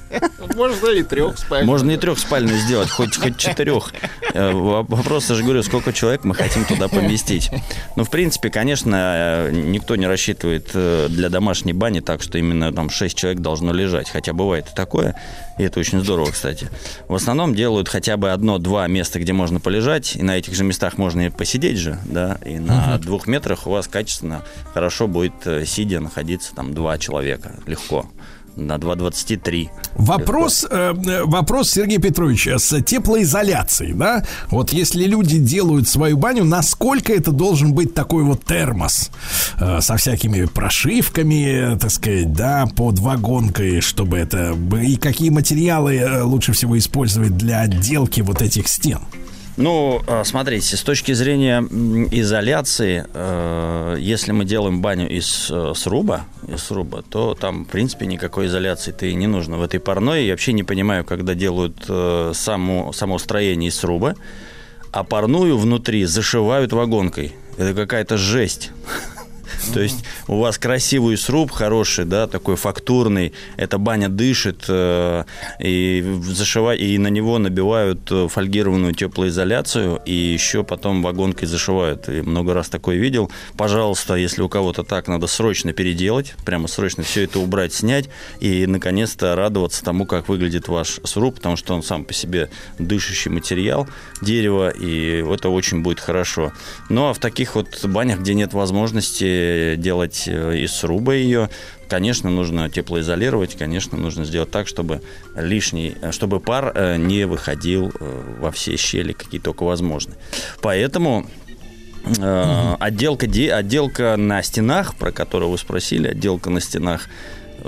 Можно 0.56 0.88
и 0.90 1.04
трех 1.04 1.38
спать. 1.38 1.66
Можно 1.66 1.92
и 1.92 1.98
трехспальную 1.98 2.58
сделать, 2.60 2.90
хоть, 2.90 3.18
хоть 3.18 3.38
четырех. 3.38 3.94
Э, 4.34 4.52
Вопрос, 4.54 5.30
я 5.30 5.36
же 5.36 5.44
говорю, 5.44 5.64
сколько 5.64 5.92
человек 5.92 6.24
мы 6.24 6.34
хотим 6.36 6.64
туда 6.66 6.88
поместить. 6.88 7.50
Ну, 7.96 8.04
в 8.04 8.10
принципе, 8.10 8.50
конечно, 8.50 9.50
никто 9.52 9.96
не 9.96 10.08
рассчитывает 10.08 10.70
э, 10.74 11.08
для 11.10 11.30
домашней 11.30 11.74
бани 11.74 12.00
так, 12.00 12.22
что 12.22 12.38
именно 12.38 12.72
там 12.74 12.90
6 12.90 13.18
человек 13.18 13.40
должно 13.42 13.74
лежать. 13.74 14.10
Хотя 14.10 14.34
бывает 14.34 14.68
и 14.72 14.76
такое, 14.76 15.20
и 15.58 15.64
это 15.64 15.80
очень 15.80 16.00
здорово, 16.02 16.32
кстати. 16.32 16.70
В 17.08 17.16
основном 17.16 17.54
делают 17.56 17.90
хотя 17.90 18.16
бы 18.18 18.32
одно-два 18.32 18.88
места, 18.88 19.20
где 19.20 19.34
можно 19.34 19.60
полежать, 19.60 20.16
и 20.16 20.24
на 20.24 20.38
этих 20.38 20.54
же 20.56 20.64
местах 20.64 20.98
можно 20.98 21.28
и 21.28 21.30
посидеть 21.30 21.78
же, 21.78 21.98
да, 22.06 22.38
и 22.46 22.60
на 22.60 22.96
Мгм. 22.96 23.02
двух 23.02 23.28
метрах 23.28 23.68
у 23.68 23.72
вас 23.72 23.88
качественно, 23.88 24.44
хорошо 24.74 25.08
будет, 25.08 25.34
э, 25.46 25.66
сидя, 25.66 26.00
находиться 26.00 26.54
там 26.56 26.74
два 26.74 26.98
человека, 26.98 27.56
легко. 27.66 28.06
На 28.56 28.78
2,23. 28.78 29.70
Вопрос, 29.96 30.66
э, 30.70 30.94
э, 31.06 31.24
вопрос, 31.26 31.72
Сергей 31.72 31.98
Петрович, 31.98 32.48
с 32.48 32.82
теплоизоляцией, 32.82 33.94
да? 33.94 34.26
Вот 34.50 34.72
если 34.72 35.04
люди 35.04 35.38
делают 35.40 35.90
свою 35.90 36.18
баню, 36.18 36.46
насколько 36.46 37.12
это 37.12 37.32
должен 37.32 37.74
быть 37.74 37.94
такой 37.94 38.24
вот 38.24 38.46
термос 38.46 39.12
э, 39.60 39.82
со 39.82 39.98
всякими 39.98 40.46
прошивками, 40.46 41.78
так 41.78 41.92
сказать, 41.92 42.32
да, 42.32 42.66
под 42.74 43.00
вагонкой, 43.00 43.82
чтобы 43.82 44.18
это... 44.18 44.56
И 44.82 44.96
какие 44.96 45.30
материалы 45.30 45.96
э, 45.98 46.22
лучше 46.22 46.54
всего 46.54 46.78
использовать 46.78 47.36
для 47.36 47.62
отделки 47.62 48.22
вот 48.22 48.42
этих 48.42 48.70
стен? 48.70 49.00
Ну, 49.58 50.02
э, 50.06 50.24
смотрите, 50.26 50.76
с 50.76 50.82
точки 50.82 51.14
зрения 51.14 51.62
изоляции, 52.12 53.06
э, 53.14 53.96
если 54.00 54.34
мы 54.34 54.44
делаем 54.44 54.82
баню 54.82 55.08
из 55.08 55.50
э, 55.50 55.72
сруба, 55.76 56.26
из 56.48 56.62
сруба, 56.62 57.04
то 57.04 57.36
там, 57.36 57.64
в 57.64 57.70
принципе, 57.70 58.06
никакой 58.06 58.48
изоляции-то 58.48 59.06
и 59.06 59.14
не 59.14 59.28
нужно 59.28 59.58
в 59.58 59.64
этой 59.64 59.80
парной. 59.80 60.26
Я 60.26 60.34
вообще 60.34 60.52
не 60.52 60.64
понимаю, 60.64 61.06
когда 61.06 61.36
делают 61.36 61.86
само, 62.36 62.92
само 62.92 63.18
строение 63.18 63.70
из 63.70 63.78
сруба, 63.78 64.16
а 64.92 65.04
парную 65.04 65.58
внутри 65.58 66.04
зашивают 66.04 66.74
вагонкой. 66.74 67.34
Это 67.58 67.74
какая-то 67.74 68.18
жесть. 68.18 68.72
То 69.74 69.80
есть 69.80 70.04
у 70.28 70.40
вас 70.40 70.58
красивый 70.58 71.18
сруб, 71.18 71.52
хороший, 71.52 72.06
да, 72.06 72.28
такой 72.28 72.56
фактурный. 72.56 73.34
Эта 73.58 73.78
баня 73.78 74.10
дышит, 74.10 74.66
э, 74.68 75.24
и 75.60 76.04
зашивать, 76.24 76.80
и 76.80 76.98
на 76.98 77.08
него 77.08 77.38
набивают 77.38 78.12
э, 78.12 78.28
фольгированную 78.30 78.94
теплоизоляцию, 78.94 80.02
и 80.06 80.14
еще 80.14 80.64
потом 80.64 81.02
вагонкой 81.04 81.48
зашивают. 81.48 82.10
И 82.10 82.22
много 82.22 82.54
раз 82.54 82.70
такое 82.70 82.98
видел. 82.98 83.32
Пожалуйста, 83.58 84.16
если 84.16 84.42
у 84.42 84.50
кого-то 84.50 84.84
так, 84.84 85.08
надо 85.08 85.28
срочно 85.28 85.74
переделать, 85.74 86.36
прямо 86.46 86.68
срочно 86.68 87.04
все 87.04 87.24
это 87.24 87.40
убрать, 87.40 87.74
снять, 87.74 88.10
и 88.40 88.66
наконец-то 88.66 89.36
радоваться 89.36 89.84
тому, 89.84 90.06
как 90.06 90.30
выглядит 90.30 90.68
ваш 90.68 91.00
сруб, 91.04 91.36
потому 91.36 91.56
что 91.56 91.74
он 91.74 91.84
сам 91.84 92.06
по 92.06 92.14
себе 92.14 92.50
дышащий 92.80 93.32
материал, 93.32 93.88
дерево, 94.22 94.70
и 94.70 95.24
это 95.24 95.50
очень 95.50 95.82
будет 95.82 96.00
хорошо. 96.00 96.52
Ну 96.90 97.10
а 97.10 97.14
в 97.14 97.20
таких 97.20 97.56
вот 97.56 97.86
банях, 97.86 98.20
где 98.20 98.34
нет 98.34 98.54
возможности 98.54 99.35
делать 99.78 100.24
э, 100.28 100.58
из 100.58 100.72
сруба 100.74 101.14
ее, 101.14 101.50
конечно, 101.88 102.30
нужно 102.30 102.70
теплоизолировать, 102.70 103.56
конечно, 103.56 103.98
нужно 103.98 104.26
сделать 104.26 104.52
так, 104.52 104.68
чтобы 104.68 105.02
лишний, 105.36 105.96
э, 106.02 106.12
чтобы 106.12 106.40
пар 106.40 106.72
э, 106.74 106.98
не 106.98 107.26
выходил 107.26 107.92
во 108.40 108.52
все 108.52 108.78
щели, 108.78 109.14
какие 109.14 109.40
только 109.40 109.64
возможны. 109.64 110.16
Поэтому 110.62 111.26
э, 112.06 112.76
отделка, 112.80 113.28
де- 113.28 113.54
отделка 113.54 114.16
на 114.18 114.42
стенах, 114.44 114.96
про 114.96 115.12
которую 115.12 115.52
вы 115.52 115.58
спросили, 115.58 116.08
отделка 116.08 116.50
на 116.50 116.60
стенах, 116.60 117.08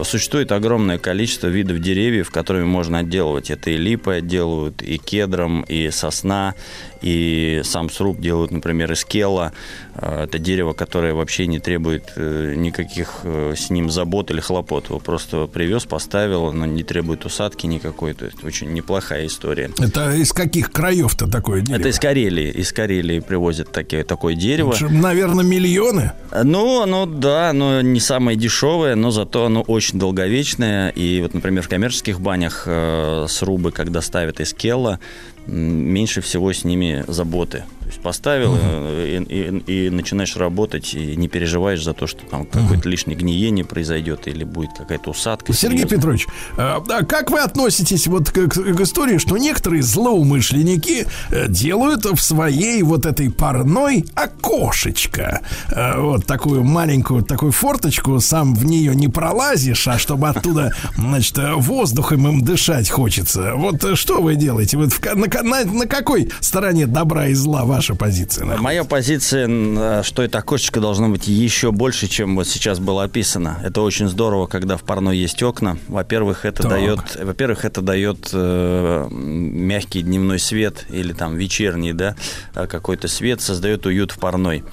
Существует 0.04 0.52
огромное 0.52 1.00
количество 1.00 1.48
видов 1.48 1.80
деревьев, 1.80 2.30
которыми 2.30 2.66
можно 2.66 3.00
отделывать. 3.00 3.50
Это 3.50 3.72
и 3.72 3.78
липы 3.78 4.16
отделывают, 4.16 4.84
и 4.84 4.98
кедром, 4.98 5.62
и 5.62 5.90
сосна, 5.90 6.54
и 7.02 7.62
сам 7.64 7.90
сруб 7.90 8.20
делают, 8.20 8.52
например, 8.52 8.92
из 8.92 9.04
кела. 9.06 9.52
Э, 9.96 10.24
Это 10.24 10.40
дерево, 10.40 10.74
которое 10.74 11.14
вообще 11.14 11.48
не 11.48 11.60
требует 11.60 12.14
э, 12.16 12.54
никаких 12.56 13.20
э, 13.24 13.54
с 13.58 13.70
ним 13.70 13.90
забот 13.90 14.32
или 14.32 14.40
хлопот. 14.40 14.90
Его 14.90 15.00
просто 15.00 15.48
привез, 15.48 15.86
поставил, 15.86 16.46
оно 16.48 16.66
не 16.66 16.84
требует 16.84 17.26
усадки 17.26 17.66
никакой. 17.68 18.14
То 18.14 18.26
есть 18.26 18.44
очень 18.44 18.74
неплохая 18.74 19.26
история. 19.28 19.70
Это 19.80 20.14
из 20.14 20.34
каких 20.34 20.72
краев-то 20.72 21.28
такое 21.30 21.62
дерево? 21.62 21.80
Это 21.80 21.90
из 21.90 22.00
Карелии. 22.00 22.52
Из 22.52 22.72
Карелии 22.72 23.20
привозят 23.20 23.72
такие, 23.72 24.04
такое 24.04 24.36
дерево. 24.36 24.70
Это 24.70 24.80
же, 24.80 24.90
Наверное, 24.90 25.46
миллионы. 25.46 26.12
Ну, 26.44 26.82
оно, 26.82 27.06
да, 27.06 27.50
оно 27.52 27.82
не 27.82 28.00
самое 28.00 28.38
дешевое, 28.38 28.96
но 28.96 29.12
зато 29.12 29.46
оно 29.46 29.62
очень 29.62 30.00
долговечное. 30.00 30.90
И 30.90 31.22
вот, 31.22 31.34
например, 31.34 31.64
в 31.64 31.70
коммерческих 31.70 32.20
банях 32.20 32.64
э, 32.66 33.26
срубы, 33.30 33.72
когда 33.72 34.02
ставят 34.02 34.40
из 34.40 34.54
келла, 34.54 35.00
м, 35.37 35.37
меньше 35.48 36.22
всего 36.22 36.52
с 36.52 36.64
ними 36.64 37.04
заботы. 37.08 37.64
То 37.88 37.92
есть 37.92 38.02
поставил 38.02 38.58
э, 38.62 39.18
и, 39.30 39.62
и- 39.66 39.86
и 39.86 39.90
начинаешь 39.90 40.36
работать, 40.36 40.94
и 40.94 41.16
не 41.16 41.30
переживаешь 41.30 41.82
за 41.82 41.94
то, 41.94 42.06
что 42.06 42.26
там 42.26 42.46
какое-то 42.46 42.90
лишнее 42.90 43.18
гниение 43.18 43.64
произойдет 43.64 44.28
или 44.28 44.44
будет 44.44 44.72
какая-то 44.78 45.12
усадка. 45.12 45.54
Сергей 45.54 45.78
серьезная. 45.78 45.98
Петрович, 45.98 46.28
а 46.58 46.84
а 46.90 47.06
как 47.06 47.32
вы 47.32 47.40
относитесь 47.40 48.08
вот 48.08 48.30
к, 48.30 48.48
к- 48.50 48.58
истории, 48.82 49.18
что 49.20 49.38
некоторые 49.38 49.84
злоумышленники 49.84 51.08
э, 51.30 51.48
делают 51.48 52.04
в 52.04 52.18
своей 52.22 52.84
вот 52.84 53.06
этой 53.06 53.32
парной 53.32 54.06
окошечко, 54.16 55.42
Э, 55.72 56.00
вот 56.00 56.26
такую 56.26 56.64
маленькую 56.64 57.24
такую 57.24 57.52
форточку, 57.52 58.20
сам 58.20 58.54
в 58.56 58.66
нее 58.66 58.96
не 58.96 59.08
пролазишь, 59.08 59.88
а 59.88 59.98
чтобы 59.98 60.28
оттуда, 60.30 60.72
значит, 60.98 61.38
э, 61.38 61.54
воздухом 61.56 62.28
им 62.28 62.42
дышать 62.44 62.90
хочется. 62.90 63.54
Вот 63.56 63.84
э, 63.84 63.96
что 63.96 64.22
вы 64.22 64.36
делаете? 64.36 64.78
Вот 64.78 64.92
в 64.94 65.02
на, 65.16 65.28
на- 65.44 65.64
на 65.66 65.86
какой 65.86 66.30
стороне 66.42 66.86
добра 66.88 67.28
и 67.28 67.34
зла 67.34 67.64
ваша 67.78 67.96
позиция? 67.96 68.42
находится? 68.46 68.64
Моя 68.64 68.84
позиция, 68.84 69.48
э, 69.50 70.04
что 70.04 70.24
это 70.24 70.40
окошечко 70.40 70.80
должно 70.80 71.10
быть 71.10 71.28
еще 71.28 71.72
больше, 71.72 72.08
чем 72.08 72.36
вот 72.36 72.48
сейчас 72.48 72.80
было 72.80 73.04
описано. 73.04 73.60
Это 73.64 73.82
очень 73.82 74.08
здорово, 74.08 74.48
когда 74.48 74.78
в 74.78 74.84
парной 74.84 75.18
есть 75.18 75.42
окна. 75.44 75.78
Во-первых, 75.88 76.46
это 76.46 76.64
Так. 76.64 76.72
дает, 76.72 77.00
во-первых, 77.16 77.66
это 77.66 77.82
дает 77.82 78.30
э, 78.34 79.08
мягкий 79.10 80.02
дневной 80.02 80.40
свет 80.40 80.86
или 80.90 81.14
там 81.14 81.36
вечерний, 81.36 81.94
да, 81.94 82.16
э, 82.56 82.68
какой-то 82.68 83.08
свет, 83.08 83.42
создает 83.42 83.86
уют 83.86 84.12
в 84.12 84.20
парной. 84.20 84.64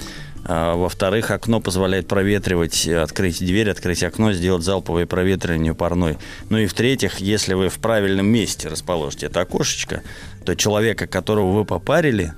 А, 0.47 0.76
Во-вторых, 0.76 1.31
окно 1.31 1.60
позволяет 1.60 2.07
проветривать, 2.07 2.86
э, 2.86 3.00
открыть 3.00 3.39
дверь, 3.39 3.70
открыть 3.70 4.02
окно, 4.02 4.33
сделать 4.33 4.62
залповое 4.62 5.07
проветривание 5.07 5.74
парной. 5.74 6.18
Ну 6.50 6.58
и 6.58 6.66
в-третьих, 6.66 7.20
если 7.20 7.55
вы 7.55 7.68
в 7.70 7.78
правильном 7.78 8.26
месте 8.26 8.68
расположите 8.68 9.26
это 9.26 9.41
окошечко, 9.41 10.02
то 10.44 10.55
человека, 10.55 11.07
которого 11.07 11.52
вы 11.52 11.65
попарили, 11.65 12.34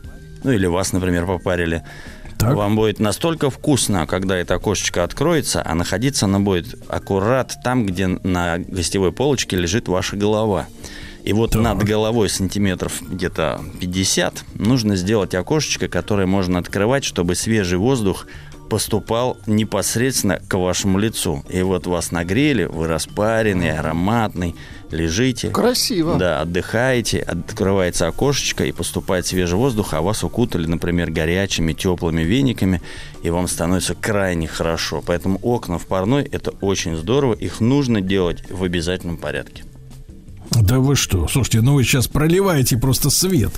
ну 0.47 0.53
или 0.53 0.67
вас, 0.67 0.93
например, 0.93 1.27
попарили, 1.27 1.83
вам 2.41 2.77
будет 2.77 3.01
настолько 3.01 3.51
вкусно, 3.51 4.07
когда 4.07 4.37
это 4.37 4.55
окошечко 4.55 5.03
откроется, 5.03 5.61
а 5.65 5.75
находиться 5.75 6.27
оно 6.27 6.39
будет 6.39 6.77
аккурат 6.89 7.57
там, 7.65 7.85
где 7.85 8.07
на 8.07 8.59
гостевой 8.59 9.11
полочке 9.11 9.57
лежит 9.57 9.89
ваша 9.89 10.17
голова. 10.17 10.67
И 11.25 11.33
вот 11.33 11.57
над 11.57 11.83
головой 11.83 12.29
сантиметров 12.29 13.03
где-то 13.03 13.61
50 13.81 14.45
нужно 14.55 14.95
сделать 14.95 15.35
окошечко, 15.35 15.89
которое 15.89 16.29
можно 16.29 16.61
открывать, 16.61 17.03
чтобы 17.03 17.35
свежий 17.35 17.79
воздух 17.79 18.29
поступал 18.71 19.37
непосредственно 19.47 20.39
к 20.47 20.57
вашему 20.57 20.99
лицу. 20.99 21.43
И 21.49 21.63
вот 21.63 21.89
вас 21.89 22.13
нагрели, 22.13 22.65
вы 22.65 22.87
распаренный, 22.87 23.77
ароматный, 23.77 24.55
лежите. 24.91 25.51
Красиво. 25.51 26.17
Да, 26.17 26.41
отдыхаете, 26.41 27.21
открывается 27.21 28.09
окошечко 28.09 28.65
и 28.65 28.73
поступает 28.73 29.27
свежий 29.27 29.57
воздух, 29.57 29.95
а 29.95 30.01
вас 30.01 30.25
укутали, 30.25 30.67
например, 30.67 31.11
горячими, 31.11 31.73
теплыми 31.73 32.23
вениками, 32.23 32.83
и 33.23 33.31
вам 33.31 33.49
становится 33.49 33.95
крайне 33.95 34.47
хорошо. 34.47 35.03
Поэтому 35.05 35.39
окна 35.43 35.79
в 35.79 35.87
парной– 35.87 36.23
это 36.33 36.53
очень 36.61 36.97
здорово, 36.97 37.35
их 37.35 37.61
нужно 37.61 38.01
делать 38.01 38.43
в 38.51 38.63
обязательном 38.65 39.17
порядке. 39.17 39.65
Да 40.51 40.79
вы 40.79 40.97
что? 40.97 41.27
Слушайте, 41.29 41.61
ну 41.61 41.75
вы 41.75 41.85
сейчас 41.85 42.07
проливаете 42.07 42.79
просто 42.79 43.11
свет. 43.11 43.53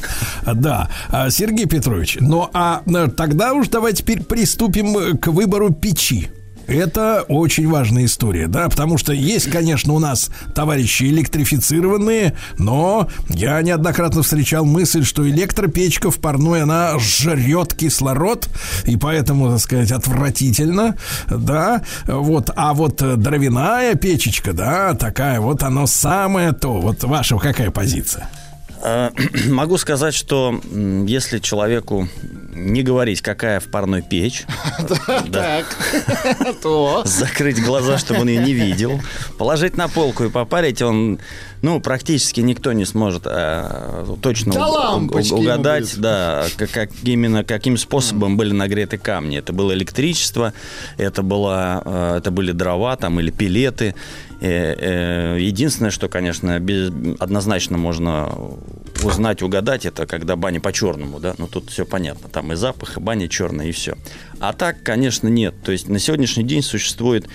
А, 0.44 0.54
Да. 0.54 0.90
А, 1.08 1.30
Сергей 1.30 1.66
Петрович, 1.66 2.16
ну 2.20 2.48
а 2.52 2.82
э, 2.86 3.08
тогда 3.08 3.52
уж 3.52 3.68
давайте 3.68 4.02
теперь 4.02 4.22
приступим 4.22 5.18
к 5.18 5.28
выбору 5.28 5.72
печи. 5.72 6.28
Это 6.68 7.24
очень 7.28 7.66
важная 7.66 8.04
история, 8.04 8.46
да, 8.46 8.68
потому 8.68 8.98
что 8.98 9.14
есть, 9.14 9.50
конечно, 9.50 9.94
у 9.94 9.98
нас 9.98 10.30
товарищи 10.54 11.04
электрифицированные, 11.04 12.36
но 12.58 13.08
я 13.30 13.62
неоднократно 13.62 14.22
встречал 14.22 14.66
мысль, 14.66 15.02
что 15.02 15.26
электропечка 15.26 16.10
в 16.10 16.18
парной, 16.18 16.62
она 16.62 16.98
жрет 16.98 17.72
кислород, 17.72 18.50
и 18.84 18.98
поэтому, 18.98 19.50
так 19.50 19.60
сказать, 19.60 19.92
отвратительно, 19.92 20.94
да, 21.30 21.82
вот, 22.06 22.50
а 22.54 22.74
вот 22.74 22.96
дровяная 22.96 23.94
печечка, 23.94 24.52
да, 24.52 24.92
такая 24.92 25.40
вот, 25.40 25.62
оно 25.62 25.86
самое 25.86 26.52
то, 26.52 26.80
вот 26.80 27.02
ваша 27.02 27.38
какая 27.38 27.70
позиция? 27.70 28.28
А, 28.82 29.12
Могу 29.48 29.78
сказать, 29.78 30.14
что 30.14 30.60
если 31.06 31.38
человеку 31.38 32.08
не 32.52 32.82
говорить, 32.82 33.22
какая 33.22 33.60
в 33.60 33.68
парной 33.68 34.02
печь, 34.02 34.44
закрыть 37.04 37.62
глаза, 37.62 37.98
чтобы 37.98 38.20
он 38.20 38.28
ее 38.28 38.42
не 38.42 38.52
видел, 38.52 39.00
положить 39.38 39.76
на 39.76 39.88
полку 39.88 40.24
и 40.24 40.30
попарить, 40.30 40.82
он, 40.82 41.18
ну, 41.62 41.80
практически 41.80 42.40
никто 42.40 42.72
не 42.72 42.84
сможет 42.84 43.22
а, 43.26 44.04
точно 44.22 44.52
Да 44.54 44.66
уг- 45.06 45.10
угадать, 45.40 45.98
да, 46.00 46.46
как, 46.56 46.70
как 46.70 46.90
именно 47.02 47.44
каким 47.44 47.76
способом 47.76 48.36
были 48.36 48.52
нагреты 48.52 48.98
камни. 48.98 49.38
Это 49.38 49.52
было 49.52 49.72
электричество, 49.72 50.52
это 50.96 51.22
было, 51.22 51.82
э, 51.84 52.16
это 52.18 52.30
были 52.30 52.52
дрова 52.52 52.96
там 52.96 53.18
или 53.20 53.30
пилеты. 53.30 53.94
Э, 54.40 55.34
э, 55.36 55.40
Единственное, 55.40 55.90
что, 55.90 56.08
конечно, 56.08 56.58
без- 56.60 56.92
однозначно 57.18 57.76
можно 57.76 58.32
узнать, 59.02 59.42
угадать, 59.42 59.84
это 59.86 60.06
когда 60.06 60.36
баня 60.36 60.60
по-черному, 60.60 61.18
да, 61.20 61.34
ну 61.38 61.46
тут 61.48 61.70
все 61.70 61.84
понятно, 61.84 62.28
там 62.28 62.52
и 62.52 62.56
запах, 62.56 62.96
и 62.96 63.00
баня 63.00 63.28
черная, 63.28 63.66
и 63.66 63.72
все. 63.72 63.96
А 64.40 64.52
так, 64.52 64.82
конечно, 64.82 65.28
нет. 65.28 65.54
То 65.64 65.72
есть 65.72 65.88
на 65.88 65.98
сегодняшний 65.98 66.44
день 66.44 66.62
существует 66.62 67.26
э, 67.26 67.28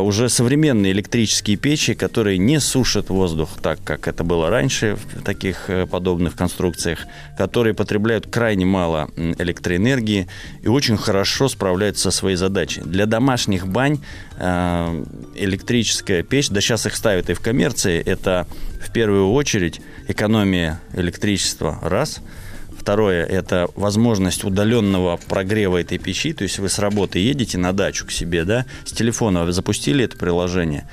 уже 0.00 0.28
современные 0.28 0.92
электрические 0.92 1.56
печи, 1.56 1.94
которые 1.94 2.38
не 2.38 2.60
сушат 2.60 3.10
воздух 3.10 3.50
так, 3.60 3.78
как 3.84 4.08
это 4.08 4.24
было 4.24 4.50
раньше 4.50 4.96
в 4.96 5.22
таких 5.22 5.68
э, 5.68 5.86
подобных 5.86 6.34
конструкциях, 6.36 7.06
которые 7.36 7.74
потребляют 7.74 8.26
крайне 8.26 8.64
мало 8.64 9.10
электроэнергии 9.16 10.28
и 10.62 10.68
очень 10.68 10.96
хорошо 10.96 11.48
справляются 11.48 12.10
со 12.10 12.18
своей 12.18 12.36
задачей. 12.36 12.82
Для 12.82 13.06
домашних 13.06 13.66
бань 13.66 13.98
э, 14.36 15.04
электрическая 15.34 16.22
печь, 16.22 16.48
да 16.48 16.60
сейчас 16.60 16.86
их 16.86 16.94
ставят 16.94 17.30
и 17.30 17.34
в 17.34 17.40
коммерции, 17.40 18.00
это 18.00 18.46
в 18.80 18.92
первую 18.92 19.32
очередь 19.32 19.80
экономия 20.08 20.80
электричества, 20.94 21.78
раз– 21.82 22.20
Второе– 22.82 23.24
это 23.26 23.68
возможность 23.76 24.42
удаленного 24.42 25.16
прогрева 25.28 25.80
этой 25.80 25.98
печи. 25.98 26.32
То 26.32 26.42
есть 26.42 26.58
вы 26.58 26.68
с 26.68 26.80
работы 26.80 27.20
едете 27.20 27.56
на 27.56 27.72
дачу 27.72 28.04
к 28.04 28.10
себе, 28.10 28.42
да, 28.42 28.66
с 28.84 28.90
телефона 28.90 29.50
запустили 29.52 30.04
это 30.04 30.18
приложение, 30.18 30.88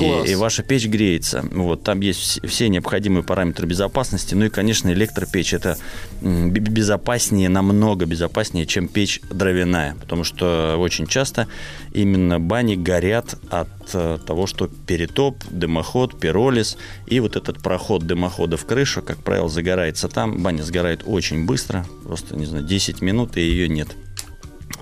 И, 0.00 0.32
и 0.32 0.34
ваша 0.34 0.62
печь 0.62 0.86
греется. 0.86 1.44
Вот, 1.52 1.82
там 1.82 2.00
есть 2.00 2.20
вс- 2.20 2.46
все 2.46 2.68
необходимые 2.68 3.22
параметры 3.22 3.66
безопасности. 3.66 4.34
Ну 4.34 4.46
и, 4.46 4.48
конечно, 4.48 4.90
электропечь– 4.90 5.52
это 5.54 5.76
безопаснее, 6.20 7.48
намного 7.48 8.06
безопаснее, 8.06 8.66
чем 8.66 8.88
печь 8.88 9.20
дровяная. 9.30 9.94
Потому 10.00 10.24
что 10.24 10.76
очень 10.78 11.06
часто 11.06 11.48
именно 11.92 12.40
бани 12.40 12.76
горят 12.76 13.36
от 13.50 13.68
э, 13.94 14.18
того, 14.26 14.46
что 14.46 14.68
перетоп, 14.68 15.42
дымоход, 15.50 16.18
пиролиз. 16.18 16.76
И 17.06 17.20
вот 17.20 17.36
этот 17.36 17.62
проход 17.62 18.06
дымохода 18.06 18.56
в 18.56 18.64
крышу, 18.64 19.02
как 19.02 19.18
правило, 19.18 19.48
загорается 19.48 20.08
там. 20.08 20.42
Баня 20.42 20.62
сгорает 20.62 21.02
очень 21.06 21.44
быстро. 21.46 21.86
Просто, 22.04 22.36
не 22.36 22.46
знаю, 22.46 22.64
10 22.64 23.00
минут, 23.02 23.36
и 23.36 23.40
ее 23.40 23.68
нет. 23.68 23.88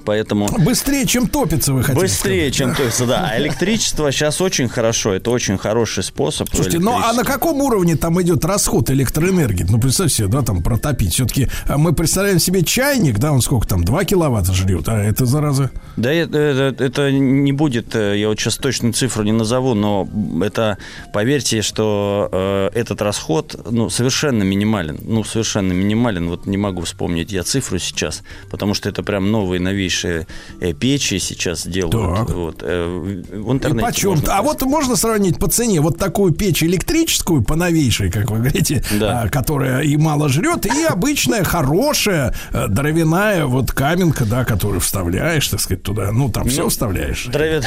Поэтому... 0.05 0.49
Быстрее, 0.59 1.07
чем 1.07 1.29
топится, 1.29 1.73
вы 1.73 1.83
хотите 1.83 2.03
Быстрее, 2.07 2.53
сказать, 2.53 2.55
чем 2.55 2.69
да? 2.71 2.75
то 2.77 2.83
есть, 2.85 3.07
да. 3.07 3.29
А 3.31 3.39
электричество 3.39 4.11
сейчас 4.13 4.41
очень 4.41 4.69
хорошо. 4.69 5.13
Это 5.15 5.31
очень 5.31 5.59
хороший 5.59 6.03
способ. 6.03 6.49
Слушайте, 6.53 6.79
ну 6.79 6.97
а 6.99 7.13
на 7.13 7.25
каком 7.25 7.61
уровне 7.61 7.97
там 7.97 8.21
идет 8.23 8.45
расход 8.45 8.91
электроэнергии? 8.91 9.67
Ну, 9.69 9.79
представьте 9.81 10.17
себе, 10.17 10.29
да, 10.29 10.43
там 10.43 10.63
протопить. 10.63 11.15
Все-таки 11.15 11.49
мы 11.69 11.93
представляем 11.93 12.39
себе 12.39 12.63
чайник, 12.63 13.19
да, 13.19 13.33
он 13.33 13.41
сколько 13.43 13.67
там, 13.67 13.85
2 13.85 14.05
киловатта 14.05 14.53
жрет, 14.53 14.89
а 14.89 14.99
это 15.03 15.27
зараза. 15.27 15.71
Да, 15.97 16.13
это, 16.13 16.39
это- 16.39 16.85
это 16.85 17.11
не 17.13 17.53
будет, 17.53 17.95
э, 17.95 18.19
я 18.19 18.29
вот 18.29 18.39
сейчас 18.41 18.57
точную 18.57 18.93
цифру 18.95 19.23
не 19.23 19.33
назову, 19.33 19.75
но 19.75 20.09
это, 20.43 20.79
поверьте, 21.13 21.63
что 21.63 22.29
э, 22.33 22.71
этот 22.75 23.03
расход, 23.03 23.55
ну, 23.71 23.91
совершенно 23.91 24.43
минимален. 24.43 24.99
Ну, 25.03 25.25
совершенно 25.25 25.73
минимален. 25.73 26.29
Вот 26.29 26.47
не 26.47 26.57
могу 26.57 26.83
вспомнить 26.83 27.33
я 27.33 27.43
цифру 27.43 27.79
сейчас, 27.79 28.23
потому 28.51 28.75
что 28.75 28.89
это 28.89 29.03
прям 29.03 29.31
новые, 29.31 29.61
новейшие 29.61 29.90
э, 30.05 30.73
печи 30.73 31.19
сейчас 31.19 31.67
делают. 31.67 32.27
Так. 32.27 32.31
Вот, 32.37 32.63
э, 32.63 32.87
в 33.33 33.49
И 33.51 33.53
интернете 33.53 33.87
почем? 33.87 34.11
можно 34.11 34.35
А 34.37 34.43
вот 34.43 34.63
можно 34.63 34.97
сравнить 34.97 35.39
по 35.39 35.49
цене 35.49 35.81
вот 35.81 35.99
такую 35.99 36.33
печь 36.33 36.63
электрическую, 36.63 37.43
по 37.43 37.57
новейшей, 37.57 38.11
как 38.11 38.31
вы 38.31 38.39
говорите, 38.39 38.83
Да. 38.99 39.23
а, 39.23 39.29
которая 39.29 39.83
и 39.83 39.97
мало 39.97 40.29
жрет, 40.29 40.67
и 40.67 40.85
обычная, 40.85 41.45
хорошая, 41.45 42.35
э, 42.53 42.67
дровяная 42.69 43.47
вот 43.47 43.73
каменка, 43.73 44.25
да, 44.25 44.45
которую 44.45 44.81
вставляешь, 44.81 45.47
так 45.49 45.61
сказать, 45.61 45.83
туда. 45.83 46.11
Ну, 46.13 46.29
там 46.31 46.49
все 46.49 46.63
Ну, 46.63 46.69
вставляешь. 46.69 47.27
Дровя- 47.27 47.65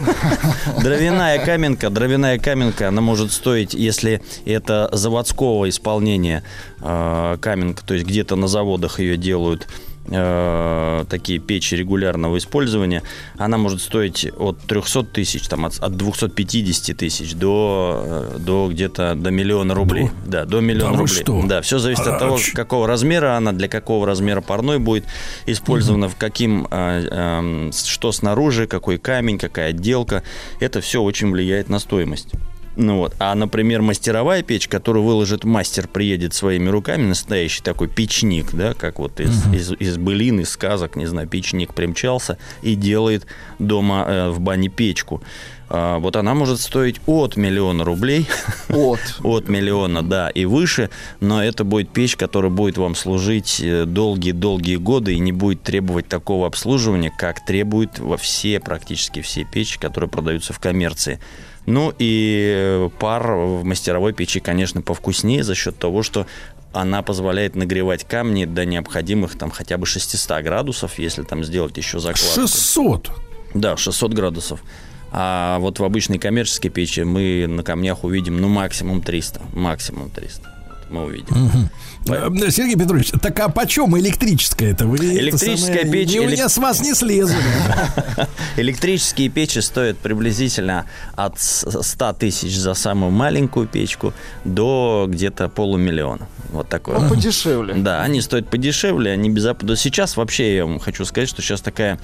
Дровяная 0.82 1.44
каменка, 1.44 1.90
дровяная 1.90 2.38
каменка, 2.38 2.88
она 2.88 3.00
может 3.00 3.32
стоить, 3.32 3.74
если 3.74 4.22
это 4.44 4.88
заводского 4.92 5.68
исполнения 5.68 6.42
э, 6.80 7.36
каменка, 7.40 7.84
то 7.84 7.94
есть 7.94 8.06
где-то 8.06 8.36
на 8.36 8.48
заводах 8.48 9.00
ее 9.00 9.16
делают 9.16 9.68
э, 10.10 11.04
такие 11.08 11.38
печи 11.38 11.74
регулярного 11.76 12.38
использования, 12.38 13.02
она 13.38 13.56
может 13.58 13.80
стоить 13.80 14.26
от 14.36 14.58
300 14.60 15.04
тысяч, 15.04 15.48
там, 15.48 15.64
от, 15.66 15.78
от 15.78 15.96
250 15.96 16.96
тысяч 16.96 17.34
до, 17.34 18.02
э, 18.34 18.38
до 18.38 18.68
где-то 18.70 19.14
до 19.14 19.30
миллиона 19.30 19.74
рублей. 19.74 20.10
Да, 20.26 20.44
до 20.44 20.60
миллиона 20.60 20.92
Да 20.92 20.98
рублей. 20.98 21.14
что? 21.22 21.42
Да, 21.46 21.60
все 21.62 21.78
зависит 21.78 22.06
А, 22.06 22.12
от 22.14 22.18
того, 22.18 22.38
ч- 22.38 22.52
какого 22.52 22.86
размера 22.86 23.36
она, 23.36 23.52
для 23.52 23.68
какого 23.68 24.06
размера 24.06 24.40
парной 24.40 24.78
будет 24.78 25.04
использована, 25.46 26.08
в 26.08 26.16
каким, 26.16 26.66
а, 26.70 27.38
ам, 27.38 27.72
с- 27.72 27.84
что 27.86 28.12
снаружи, 28.12 28.66
какой 28.66 28.98
камень, 28.98 29.38
какая 29.38 29.70
отделка. 29.70 30.22
Это 30.60 30.80
все 30.80 31.02
очень 31.02 31.30
влияет 31.30 31.68
на 31.68 31.78
стоимость. 31.78 32.28
Ну 32.76 32.98
вот. 32.98 33.14
А, 33.18 33.34
например, 33.34 33.82
мастеровая 33.82 34.42
печь, 34.42 34.68
которую 34.68 35.04
выложит 35.04 35.44
мастер, 35.44 35.88
приедет 35.88 36.34
своими 36.34 36.68
руками, 36.68 37.02
настоящий 37.02 37.62
такой 37.62 37.88
печник, 37.88 38.52
да, 38.52 38.74
как 38.74 38.98
вот 38.98 39.20
из, 39.20 39.46
из, 39.52 39.72
из 39.72 39.98
былин, 39.98 40.40
из 40.40 40.50
сказок, 40.50 40.96
не 40.96 41.06
знаю, 41.06 41.28
печник 41.28 41.74
примчался 41.74 42.38
и 42.62 42.74
делает 42.74 43.26
дома 43.58 44.04
э, 44.06 44.30
в 44.30 44.40
бане 44.40 44.68
печку. 44.68 45.20
А, 45.72 46.00
вот 46.00 46.16
она 46.16 46.34
может 46.34 46.60
стоить 46.60 47.00
от 47.06 47.36
миллиона 47.36 47.84
рублей. 47.84 48.26
От. 48.68 49.00
От 49.24 49.48
миллиона, 49.48 50.02
да, 50.02 50.28
и 50.28 50.44
выше. 50.44 50.90
Но 51.20 51.42
это 51.42 51.62
будет 51.62 51.90
печь, 51.90 52.16
которая 52.16 52.50
будет 52.50 52.76
вам 52.76 52.96
служить 52.96 53.60
э, 53.60 53.84
долгие-долгие 53.84 54.76
годы 54.76 55.14
и 55.14 55.18
не 55.20 55.32
будет 55.32 55.62
требовать 55.62 56.08
такого 56.08 56.48
обслуживания, 56.48 57.12
как 57.16 57.44
требуют 57.44 58.00
во 58.00 58.16
все, 58.16 58.58
практически 58.58 59.22
все 59.22 59.44
печи, 59.44 59.78
которые 59.78 60.10
продаются 60.10 60.52
в 60.52 60.58
коммерции. 60.58 61.20
Ну 61.66 61.92
и 61.98 62.52
э, 62.56 62.88
пар 62.98 63.32
в 63.32 63.64
мастеровой 63.64 64.12
печи, 64.12 64.40
конечно, 64.40 64.82
повкуснее 64.82 65.44
за 65.44 65.54
счет 65.54 65.78
того, 65.78 66.02
что 66.02 66.26
она 66.72 67.02
позволяет 67.02 67.56
нагревать 67.56 68.04
камни 68.04 68.44
до 68.44 68.64
необходимых 68.64 69.36
там 69.36 69.50
хотя 69.50 69.76
бы 69.76 69.86
600 69.86 70.42
градусов, 70.42 70.98
если 70.98 71.22
там 71.22 71.44
сделать 71.44 71.76
еще 71.76 71.98
закладку. 71.98 72.40
600. 72.40 73.10
Да, 73.54 73.76
600 73.76 74.12
градусов. 74.14 74.62
А 75.12 75.58
вот 75.58 75.80
в 75.80 75.84
обычной 75.84 76.18
коммерческой 76.18 76.68
печи 76.68 77.00
мы 77.00 77.46
на 77.48 77.64
камнях 77.64 78.04
увидим, 78.04 78.40
ну, 78.40 78.48
максимум 78.48 79.02
300. 79.02 79.42
Максимум 79.52 80.10
300. 80.10 80.48
мы 80.90 81.04
увидим. 81.04 81.34
Э, 81.34 81.68
Сергей 82.06 82.76
Петрович, 82.76 83.10
так 83.20 83.38
а 83.40 83.48
почем 83.48 83.96
электрическая 83.98 84.72
это? 84.72 84.86
Вы 84.86 84.96
Электрическая 84.96 85.78
самое- 85.82 85.92
печь, 85.92 86.08
не- 86.10 86.18
элек- 86.26 86.36
Я 86.36 86.48
с 86.48 86.56
вас 86.58 86.80
не 86.80 86.94
слезу. 86.94 87.34
Электрические 88.56 89.28
печи 89.28 89.58
стоят 89.60 89.98
приблизительно 89.98 90.86
от 91.14 91.38
с- 91.40 91.66
100 91.82 92.12
тысяч 92.14 92.56
за 92.56 92.74
самую 92.74 93.12
маленькую 93.12 93.66
печку 93.66 94.12
до 94.44 95.06
где-то 95.08 95.48
полумиллиона. 95.48 96.26
Вот 96.50 96.68
такое. 96.68 96.98
Ну, 96.98 97.08
подешевле. 97.08 97.74
Да, 97.74 98.02
они 98.02 98.20
стоят 98.22 98.48
подешевле, 98.48 99.12
они 99.12 99.30
безопасны. 99.30 99.76
Сейчас 99.76 100.16
вообще 100.16 100.56
я 100.56 100.66
вам 100.66 100.78
хочу 100.80 101.04
сказать, 101.04 101.28
что 101.28 101.42
сейчас 101.42 101.60
такая, 101.60 101.98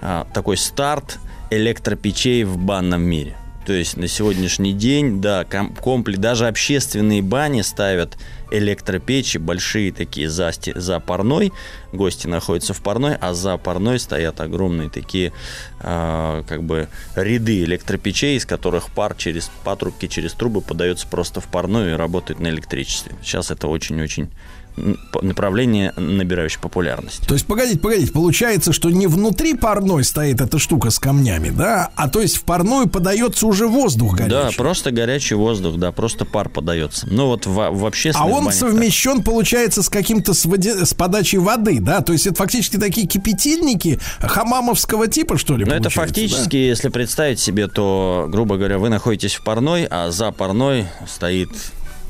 а, 0.00 0.26
такой 0.34 0.56
старт 0.56 1.18
электропечей 1.50 2.44
в 2.44 2.56
банном 2.58 3.02
мире. 3.02 3.36
То 3.64 3.72
есть 3.72 3.96
на 3.96 4.08
сегодняшний 4.08 4.72
день, 4.72 5.20
да, 5.20 5.44
ком- 5.44 5.74
комплекс, 5.74 6.18
даже 6.18 6.48
общественные 6.48 7.22
бани 7.22 7.62
ставят 7.62 8.18
электропечи, 8.50 9.38
большие 9.38 9.92
такие 9.92 10.28
за, 10.28 10.52
за 10.74 11.00
парной. 11.00 11.52
Гости 11.92 12.26
находятся 12.26 12.74
в 12.74 12.82
парной, 12.82 13.16
а 13.16 13.34
за 13.34 13.56
парной 13.56 13.98
стоят 13.98 14.40
огромные 14.40 14.90
такие 14.90 15.32
а, 15.80 16.42
как 16.48 16.62
бы 16.64 16.88
ряды 17.14 17.62
электропечей, 17.62 18.36
из 18.36 18.44
которых 18.44 18.90
пар 18.90 19.14
через 19.14 19.50
патрубки, 19.64 20.06
через 20.06 20.32
трубы 20.32 20.60
подается 20.60 21.06
просто 21.06 21.40
в 21.40 21.46
парную 21.46 21.92
и 21.92 21.96
работает 21.96 22.40
на 22.40 22.48
электричестве. 22.48 23.14
Сейчас 23.22 23.50
это 23.50 23.68
очень-очень 23.68 24.30
направление, 25.22 25.92
набирающее 25.96 26.60
популярность. 26.60 27.26
То 27.26 27.34
есть, 27.34 27.46
погодите, 27.46 27.78
погодите, 27.78 28.12
получается, 28.12 28.72
что 28.72 28.90
не 28.90 29.06
внутри 29.06 29.54
парной 29.54 30.04
стоит 30.04 30.40
эта 30.40 30.58
штука 30.58 30.90
с 30.90 30.98
камнями, 30.98 31.50
да, 31.50 31.90
а 31.96 32.08
то 32.08 32.20
есть 32.20 32.36
в 32.36 32.42
парную 32.44 32.88
подается 32.88 33.46
уже 33.46 33.66
воздух 33.66 34.14
горячий. 34.16 34.30
Да, 34.30 34.50
просто 34.56 34.90
горячий 34.90 35.34
воздух, 35.34 35.76
да, 35.76 35.92
просто 35.92 36.24
пар 36.24 36.48
подается. 36.48 37.06
Ну 37.10 37.26
вот 37.26 37.46
в, 37.46 37.54
в 37.54 37.84
А 37.84 37.88
общественных 37.88 38.32
он 38.32 38.44
так. 38.46 38.54
совмещен, 38.54 39.22
получается, 39.22 39.82
с 39.82 39.88
каким-то 39.88 40.34
с, 40.34 40.44
воде- 40.46 40.84
с 40.84 40.94
подачей 40.94 41.38
воды, 41.38 41.78
да? 41.80 42.00
То 42.00 42.12
есть 42.12 42.26
это 42.26 42.36
фактически 42.36 42.76
такие 42.76 43.06
кипятильники 43.06 44.00
хамамовского 44.20 45.08
типа, 45.08 45.36
что 45.38 45.56
ли, 45.56 45.64
Ну, 45.64 45.72
это 45.74 45.90
фактически, 45.90 46.56
если 46.56 46.88
представить 46.88 47.38
себе, 47.40 47.68
то, 47.68 48.26
грубо 48.30 48.56
говоря, 48.56 48.78
вы 48.78 48.88
находитесь 48.88 49.34
в 49.34 49.42
парной, 49.44 49.86
а 49.90 50.10
за 50.10 50.32
парной 50.32 50.86
стоит 51.06 51.50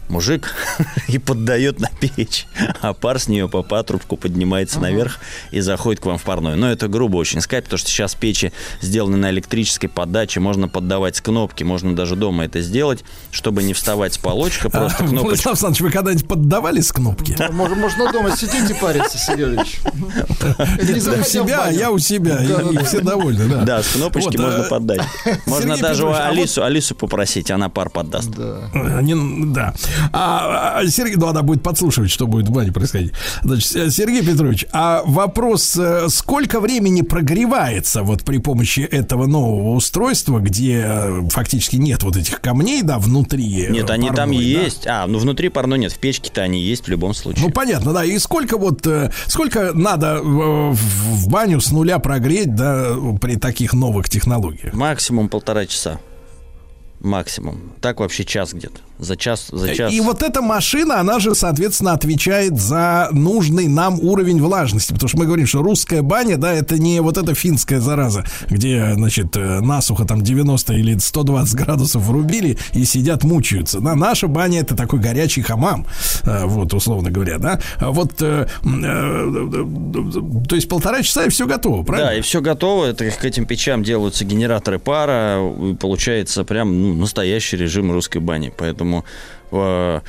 мужик 0.08 0.54
и 1.08 1.18
поддает 1.18 1.80
на 1.80 1.88
печь, 2.00 2.46
а 2.80 2.92
пар 2.92 3.18
с 3.18 3.28
нее 3.28 3.48
по 3.48 3.62
патрубку 3.62 4.16
поднимается 4.16 4.80
наверх 4.80 5.18
и 5.50 5.60
заходит 5.60 6.00
к 6.00 6.06
вам 6.06 6.18
в 6.18 6.22
парную. 6.22 6.56
Но 6.56 6.70
это 6.70 6.88
грубо 6.88 7.16
очень 7.16 7.40
сказать, 7.40 7.64
потому 7.64 7.78
что 7.78 7.90
сейчас 7.90 8.14
печи 8.14 8.52
сделаны 8.80 9.16
на 9.16 9.30
электрической 9.30 9.88
подаче, 9.88 10.40
можно 10.40 10.68
поддавать 10.68 11.16
с 11.16 11.20
кнопки, 11.20 11.64
можно 11.64 11.94
даже 11.96 12.16
дома 12.16 12.44
это 12.44 12.60
сделать, 12.60 13.04
чтобы 13.30 13.62
не 13.62 13.72
вставать 13.72 14.14
с 14.14 14.18
полочка, 14.18 14.68
да? 14.68 14.80
просто 14.80 15.04
А, 15.04 15.06
кнопочку. 15.06 15.26
Владислав 15.26 15.52
Александрович, 15.52 15.80
вы 15.80 15.90
когда-нибудь 15.90 16.28
поддавали 16.28 16.80
с 16.80 16.92
кнопки? 16.92 17.36
Можно, 17.50 17.76
можно 17.76 18.12
дома 18.12 18.36
сидеть 18.36 18.70
и 18.70 18.74
париться. 18.74 19.18
Не 19.36 21.20
У 21.20 21.24
себя, 21.24 21.64
а 21.64 21.70
я 21.70 21.90
у 21.90 21.98
себя, 21.98 22.42
и- 22.42 22.84
все 22.84 23.00
довольны, 23.00 23.46
да. 23.46 23.62
Да, 23.62 23.82
с 23.82 23.88
кнопочки 23.88 24.36
можно 24.36 24.64
а, 24.66 24.68
поддать. 24.68 25.00
Можно 25.46 25.76
даже 25.76 26.06
а 26.06 26.28
Алису, 26.28 26.62
Алису 26.62 26.94
попросить, 26.94 27.50
она 27.50 27.68
пар 27.68 27.90
поддаст. 27.90 28.30
А, 28.36 29.00
да. 29.02 29.74
А, 30.12 30.78
а, 30.80 30.86
Сергей, 30.86 31.16
ну 31.16 31.26
она 31.26 31.42
будет 31.42 31.62
подслушивать, 31.62 32.10
что 32.10 32.26
будет 32.26 32.48
в 32.48 32.52
бане 32.52 32.72
происходить. 32.72 33.12
Значит, 33.42 33.92
Сергей 33.92 34.22
Петрович, 34.22 34.66
а 34.72 35.02
вопрос, 35.04 35.76
э, 35.76 36.08
сколько 36.08 36.60
времени 36.60 37.02
прогревается 37.02 38.02
вот 38.02 38.24
при 38.24 38.38
помощи 38.38 38.80
этого 38.80 39.26
нового 39.26 39.74
устройства, 39.74 40.38
где 40.38 40.82
э, 40.84 41.28
фактически 41.30 41.76
нет 41.76 42.02
вот 42.02 42.16
этих 42.16 42.40
камней, 42.40 42.82
да, 42.82 42.98
внутри? 42.98 43.66
э, 43.66 43.70
Нет, 43.70 43.90
они 43.90 44.08
там 44.08 44.16
парной, 44.16 44.36
да? 44.36 44.60
есть. 44.62 44.86
А, 44.86 45.06
ну 45.06 45.18
внутри 45.18 45.48
парной 45.48 45.78
нет, 45.78 45.92
в 45.92 45.98
печке-то 45.98 46.42
они 46.42 46.60
есть 46.60 46.84
в 46.84 46.88
любом 46.88 47.14
случае. 47.14 47.44
Ну, 47.44 47.50
понятно, 47.50 47.92
да. 47.92 48.04
И 48.04 48.18
сколько 48.18 48.56
вот, 48.58 48.86
сколько 49.26 49.72
надо 49.72 50.20
в 50.22 51.28
баню 51.28 51.60
с 51.60 51.70
нуля 51.70 51.98
прогреть, 51.98 52.54
да, 52.54 52.94
при 53.20 53.36
таких 53.36 53.72
новых 53.72 54.08
технологиях? 54.08 54.72
Максимум 54.74 55.28
полтора 55.28 55.66
часа. 55.66 56.00
Максимум. 57.00 57.72
Так 57.80 58.00
вообще 58.00 58.24
час 58.24 58.52
где-то. 58.52 58.80
За 59.02 59.16
час, 59.16 59.48
за 59.50 59.74
час. 59.74 59.92
И 59.92 60.00
вот 60.00 60.22
эта 60.22 60.42
машина, 60.42 61.00
она 61.00 61.18
же, 61.18 61.34
соответственно, 61.34 61.92
отвечает 61.92 62.56
за 62.56 63.08
нужный 63.10 63.66
нам 63.66 63.98
уровень 64.00 64.40
влажности. 64.40 64.92
Потому 64.92 65.08
что 65.08 65.18
мы 65.18 65.26
говорим, 65.26 65.46
что 65.48 65.60
русская 65.60 66.02
баня, 66.02 66.36
да, 66.36 66.52
это 66.52 66.78
не 66.78 67.00
вот 67.00 67.18
эта 67.18 67.34
финская 67.34 67.80
зараза, 67.80 68.24
где, 68.48 68.92
значит, 68.94 69.36
э, 69.36 69.60
насухо 69.60 70.04
там 70.04 70.22
90 70.22 70.74
или 70.74 70.96
120 70.96 71.54
градусов 71.56 72.02
врубили 72.02 72.56
и 72.74 72.84
сидят, 72.84 73.24
мучаются. 73.24 73.80
Да, 73.80 73.96
наша 73.96 74.28
баня 74.28 74.60
это 74.60 74.76
такой 74.76 75.00
горячий 75.00 75.42
хамам, 75.42 75.84
э, 76.22 76.44
вот, 76.44 76.72
условно 76.72 77.10
говоря, 77.10 77.38
да. 77.38 77.58
А 77.80 77.90
Вот, 77.90 78.22
э, 78.22 78.46
э, 78.64 80.46
то 80.48 80.54
есть 80.54 80.68
полтора 80.68 81.02
часа 81.02 81.24
и 81.24 81.28
все 81.28 81.48
готово, 81.48 81.82
правильно? 81.82 82.10
Да, 82.10 82.18
и 82.18 82.20
все 82.20 82.40
готово. 82.40 82.84
Это 82.84 83.10
к 83.10 83.24
этим 83.24 83.46
печам 83.46 83.82
делаются 83.82 84.24
генераторы 84.24 84.78
пара. 84.78 85.40
И 85.70 85.74
получается 85.74 86.44
прям 86.44 86.80
ну, 86.80 86.94
настоящий 86.94 87.56
режим 87.56 87.90
русской 87.90 88.18
бани. 88.18 88.52
Поэтому 88.56 88.91
э, 89.00 90.00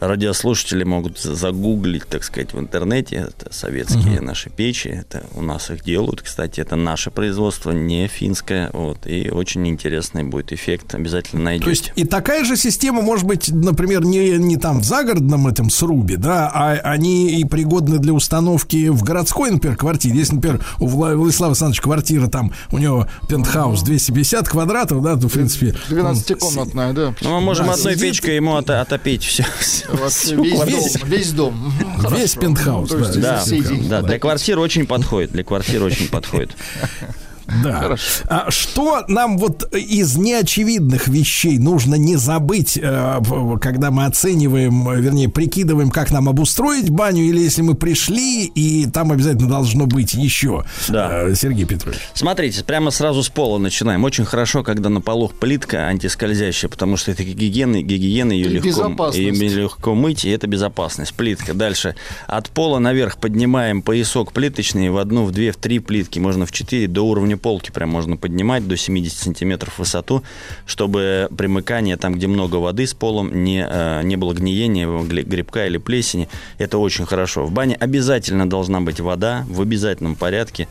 радиослушатели 0.00 0.84
могут 0.84 1.18
за- 1.18 1.34
загуглить, 1.34 2.06
так 2.06 2.24
сказать, 2.24 2.52
в 2.52 2.58
интернете. 2.58 3.28
Это 3.28 3.52
советские 3.52 4.20
наши 4.20 4.50
печи. 4.50 4.88
Это 4.88 5.24
у 5.34 5.42
нас 5.42 5.70
их 5.70 5.84
делают. 5.84 6.22
Кстати, 6.22 6.60
это 6.60 6.76
наше 6.76 7.10
производство, 7.10 7.70
не 7.70 8.06
финское. 8.08 8.70
Вот. 8.72 9.06
И 9.06 9.30
очень 9.30 9.66
интересный 9.68 10.24
будет 10.24 10.52
эффект. 10.52 10.94
Обязательно 10.94 11.42
найдете. 11.44 11.64
То 11.64 11.70
есть 11.70 11.92
и 11.96 12.04
такая 12.04 12.44
же 12.44 12.56
система 12.56 13.02
может 13.02 13.26
быть, 13.26 13.48
например, 13.50 14.04
не, 14.04 14.38
не 14.38 14.56
там 14.56 14.80
в 14.80 14.84
загородном 14.84 15.46
этом 15.48 15.70
срубе, 15.70 16.16
да, 16.16 16.50
а 16.52 16.72
они 16.84 17.40
и 17.40 17.44
пригодны 17.44 17.98
для 17.98 18.12
установки 18.12 18.88
в 18.88 19.02
городской, 19.02 19.50
например, 19.50 19.76
квартире. 19.76 20.18
Если, 20.18 20.34
например, 20.36 20.64
у 20.78 20.86
Вла- 20.88 21.14
Владислава 21.16 21.52
Александровича 21.52 21.82
квартира, 21.82 22.26
там 22.28 22.52
у 22.70 22.78
него 22.78 23.08
пентхаус 23.28 23.82
250 23.82 24.48
квадратов, 24.48 25.02
да, 25.02 25.16
то, 25.16 25.28
в 25.28 25.32
принципе... 25.32 25.74
он 25.90 25.96
12-комнатная, 25.98 26.92
да. 26.92 27.14
Ну, 27.20 27.30
мы 27.34 27.40
можем 27.40 27.66
Да, 27.66 27.72
одной 27.74 27.94
сидит- 27.94 28.08
печкой 28.08 28.36
ему 28.36 28.56
ото- 28.56 28.80
отопить 28.80 29.22
все. 29.24 29.44
Вообще 29.87 29.87
весь 29.98 30.32
дом, 30.32 31.08
весь 31.08 31.32
дом. 31.32 31.74
Весь 32.10 32.34
пентхаус, 32.34 32.90
да. 33.16 34.02
Для 34.02 34.18
квартир 34.18 34.58
очень 34.58 34.86
подходит. 34.86 35.32
Для 35.32 35.44
квартир 35.44 35.82
очень 35.82 36.08
подходит. 36.08 36.52
Да. 37.62 37.96
А 38.26 38.50
что 38.50 39.04
нам 39.08 39.38
вот 39.38 39.74
из 39.74 40.16
неочевидных 40.16 41.08
вещей 41.08 41.58
нужно 41.58 41.94
не 41.94 42.16
забыть, 42.16 42.78
э, 42.80 43.20
когда 43.60 43.90
мы 43.90 44.04
оцениваем, 44.04 44.90
вернее, 45.00 45.28
прикидываем, 45.28 45.90
как 45.90 46.10
нам 46.10 46.28
обустроить 46.28 46.90
баню, 46.90 47.24
или 47.24 47.40
если 47.40 47.62
мы 47.62 47.74
пришли, 47.74 48.44
и 48.46 48.86
там 48.86 49.12
обязательно 49.12 49.48
должно 49.48 49.86
быть 49.86 50.14
еще, 50.14 50.64
Да. 50.88 51.28
э, 51.28 51.34
Сергей 51.34 51.64
Петрович? 51.64 51.98
Смотрите, 52.14 52.62
прямо 52.64 52.90
сразу 52.90 53.22
с 53.22 53.28
пола 53.28 53.58
начинаем. 53.58 54.04
Очень 54.04 54.24
хорошо, 54.26 54.62
когда 54.62 54.88
на 54.90 55.00
полу 55.00 55.28
плитка 55.28 55.86
антискользящая, 55.86 56.68
потому 56.70 56.96
что 56.96 57.10
это 57.12 57.24
гигиена, 57.24 57.82
гигиена 57.82 58.32
ее 58.32 58.48
легко, 58.48 59.10
ее 59.12 59.32
легко 59.32 59.94
мыть, 59.94 60.24
и 60.24 60.30
это 60.30 60.46
безопасность. 60.46 61.14
Плитка. 61.14 61.54
Дальше 61.54 61.94
от 62.26 62.50
пола 62.50 62.78
наверх 62.78 63.16
поднимаем 63.16 63.80
поясок 63.82 64.32
плиточный 64.32 64.90
в 64.90 64.98
одну, 64.98 65.24
в 65.24 65.30
две, 65.32 65.52
в 65.52 65.56
три 65.56 65.78
плитки, 65.78 66.18
можно 66.18 66.44
в 66.44 66.52
четыре, 66.52 66.86
до 66.88 67.02
уровня 67.02 67.37
полки 67.38 67.70
прям 67.70 67.90
можно 67.90 68.16
поднимать, 68.16 68.66
до 68.66 68.76
70 68.76 69.18
сантиметров 69.18 69.74
в 69.74 69.78
высоту, 69.78 70.22
чтобы 70.66 71.28
примыкание 71.36 71.96
там, 71.96 72.14
где 72.14 72.26
много 72.26 72.56
воды 72.56 72.86
с 72.86 72.94
полом, 72.94 73.44
не, 73.44 73.66
э, 73.68 74.02
не 74.02 74.16
было 74.16 74.34
гниения, 74.34 74.88
грибка 75.02 75.66
или 75.66 75.78
плесени. 75.78 76.28
Это 76.58 76.78
очень 76.78 77.06
хорошо. 77.06 77.44
В 77.44 77.52
бане 77.52 77.74
обязательно 77.74 78.48
должна 78.48 78.80
быть 78.80 79.00
вода 79.00 79.44
в 79.48 79.60
обязательном 79.60 80.16
порядке. 80.16 80.68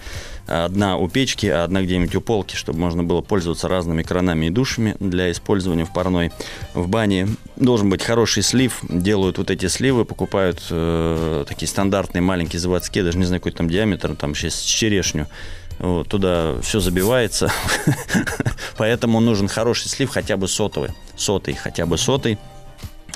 Одна 0.48 0.96
у 0.96 1.10
печки, 1.10 1.48
а 1.48 1.66
одна 1.66 1.82
где-нибудь 1.82 2.16
у 2.16 2.22
полки, 2.22 2.56
чтобы 2.56 2.80
можно 2.80 3.04
было 3.04 3.20
пользоваться 3.20 3.68
разными 3.68 4.02
кранами 4.02 4.46
и 4.46 4.50
душами 4.50 4.96
для 5.02 5.30
использования 5.30 5.84
в 5.84 5.92
парной. 5.92 6.32
В 6.74 6.88
бане 6.88 7.28
должен 7.58 7.90
быть 7.90 8.02
хороший 8.02 8.44
слив. 8.44 8.80
Делают 8.88 9.40
вот 9.40 9.52
эти 9.52 9.68
сливы, 9.68 10.06
покупают 10.06 10.64
э, 10.70 11.44
такие 11.48 11.68
стандартные 11.68 12.22
маленькие 12.22 12.62
заводские, 12.62 13.04
даже 13.04 13.18
не 13.18 13.26
знаю, 13.26 13.42
какой 13.42 13.52
там 13.52 13.70
диаметр, 13.70 14.16
там 14.16 14.36
сейчас 14.36 14.62
черешню. 14.62 15.28
Вот, 15.80 16.08
туда 16.08 16.60
все 16.62 16.80
забивается. 16.80 17.52
Поэтому 18.78 19.20
нужен 19.20 19.48
хороший 19.48 19.90
слив, 19.90 20.10
хотя 20.10 20.38
бы 20.38 20.48
сотовый. 20.48 20.90
Сотый, 21.16 21.54
хотя 21.54 21.86
бы 21.86 21.98
сотый. 21.98 22.38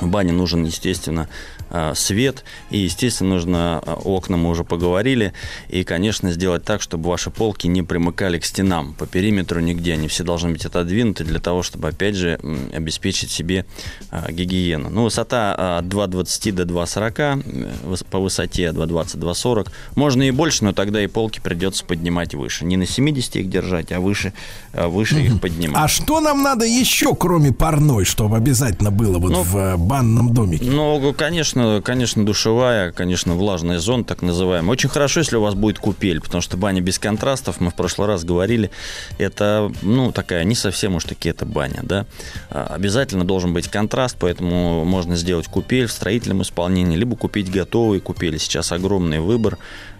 В 0.02 0.08
бане 0.08 0.34
нужен, 0.34 0.64
естественно, 0.66 1.30
а, 1.70 1.94
свет. 1.96 2.44
И, 2.70 2.80
естественно, 2.80 3.36
нужно 3.36 3.82
а, 3.86 3.94
окна, 3.94 4.36
мы 4.36 4.50
уже 4.50 4.64
поговорили. 4.64 5.32
И, 5.70 5.84
конечно, 5.84 6.32
сделать 6.32 6.64
так, 6.66 6.82
чтобы 6.82 7.10
ваши 7.10 7.30
полки 7.30 7.68
не 7.68 7.84
примыкали 7.84 8.40
к 8.40 8.46
стенам 8.46 8.94
по 8.94 9.06
периметру 9.06 9.62
нигде. 9.62 9.94
Они 9.94 10.08
все 10.08 10.24
должны 10.24 10.50
быть 10.50 10.66
отодвинуты 10.66 11.24
для 11.24 11.40
того, 11.40 11.64
чтобы, 11.64 11.88
опять 11.88 12.16
же, 12.16 12.40
обеспечить 12.74 13.32
себе 13.32 13.66
а, 14.10 14.32
гигиену. 14.32 14.90
Ну, 14.90 15.04
высота 15.04 15.78
от 15.78 15.86
2,20 15.86 16.52
до 16.52 16.64
2,40. 16.66 17.20
м, 17.22 17.44
выс- 17.86 18.06
По 18.10 18.20
высоте 18.20 18.72
2,20, 18.72 19.18
2,40. 19.20 19.68
Можно 19.96 20.24
и 20.24 20.32
больше, 20.32 20.66
но 20.66 20.74
тогда 20.74 21.02
и 21.04 21.08
полки 21.08 21.40
придется 21.40 21.86
поднимать 21.86 22.34
выше. 22.34 22.66
Не 22.66 22.76
на 22.76 22.86
70 22.88 23.36
их 23.38 23.50
держать, 23.50 23.92
а 23.92 24.00
выше, 24.00 24.34
выше 24.74 25.22
их 25.22 25.40
поднимать. 25.40 25.78
А 25.82 25.88
что 25.88 26.20
нам 26.20 26.42
надо 26.42 26.66
еще, 26.66 27.16
кроме 27.16 27.54
парной, 27.54 28.04
чтобы 28.06 28.36
обязательно 28.38 28.92
было 28.92 29.20
вот 29.20 29.32
Ну, 29.32 29.44
в 29.44 29.56
э, 29.58 29.78
банном 29.92 30.34
домике? 30.34 30.72
Ну, 30.72 31.14
конечно, 31.14 31.82
конечно, 31.84 32.26
душевая, 32.26 32.94
конечно, 32.94 33.36
влажная 33.36 33.80
зона, 33.80 34.06
так 34.06 34.22
называемая. 34.22 34.72
Очень 34.72 34.88
хорошо, 34.88 35.20
если 35.20 35.36
у 35.36 35.42
вас 35.42 35.54
будет 35.54 35.80
купель, 35.80 36.22
потому 36.22 36.42
что 36.42 36.56
баня 36.56 36.80
без 36.80 36.98
контрастов, 36.98 37.60
мы 37.60 37.72
в 37.72 37.76
прошлый 37.76 38.08
раз 38.08 38.24
говорили, 38.24 38.72
это, 39.18 39.70
ну, 39.82 40.14
такая, 40.14 40.46
не 40.46 40.56
совсем 40.56 40.96
уж 40.96 41.04
таки 41.04 41.28
это 41.28 41.46
баня, 41.46 41.82
да. 41.84 42.06
А, 42.50 42.68
Обязательно 42.74 43.26
должен 43.26 43.54
быть 43.54 43.68
контраст, 43.68 44.16
поэтому 44.18 44.86
можно 44.86 45.18
сделать 45.18 45.48
купель 45.48 45.88
в 45.88 45.92
строительном 45.92 46.42
исполнении, 46.42 46.96
либо 46.96 47.18
купить 47.18 47.52
готовые 47.52 48.00
купели. 48.00 48.38
Сейчас 48.38 48.72
огромный 48.72 49.20
выбор 49.20 49.58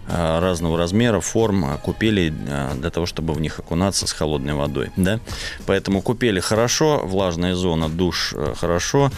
а, 0.08 0.40
разного 0.40 0.78
размера, 0.78 1.20
форм 1.20 1.66
а, 1.66 1.76
купели 1.76 2.30
для 2.30 2.90
того, 2.90 3.04
чтобы 3.04 3.34
в 3.34 3.40
них 3.42 3.58
окунаться 3.58 4.06
с 4.06 4.12
холодной 4.12 4.54
водой, 4.54 4.90
да. 4.96 5.20
Поэтому 5.66 6.00
купели 6.00 6.40
хорошо, 6.40 7.02
влажная 7.04 7.54
зона, 7.54 7.90
душ 7.90 8.32
э, 8.34 8.54
хорошо. 8.56 9.10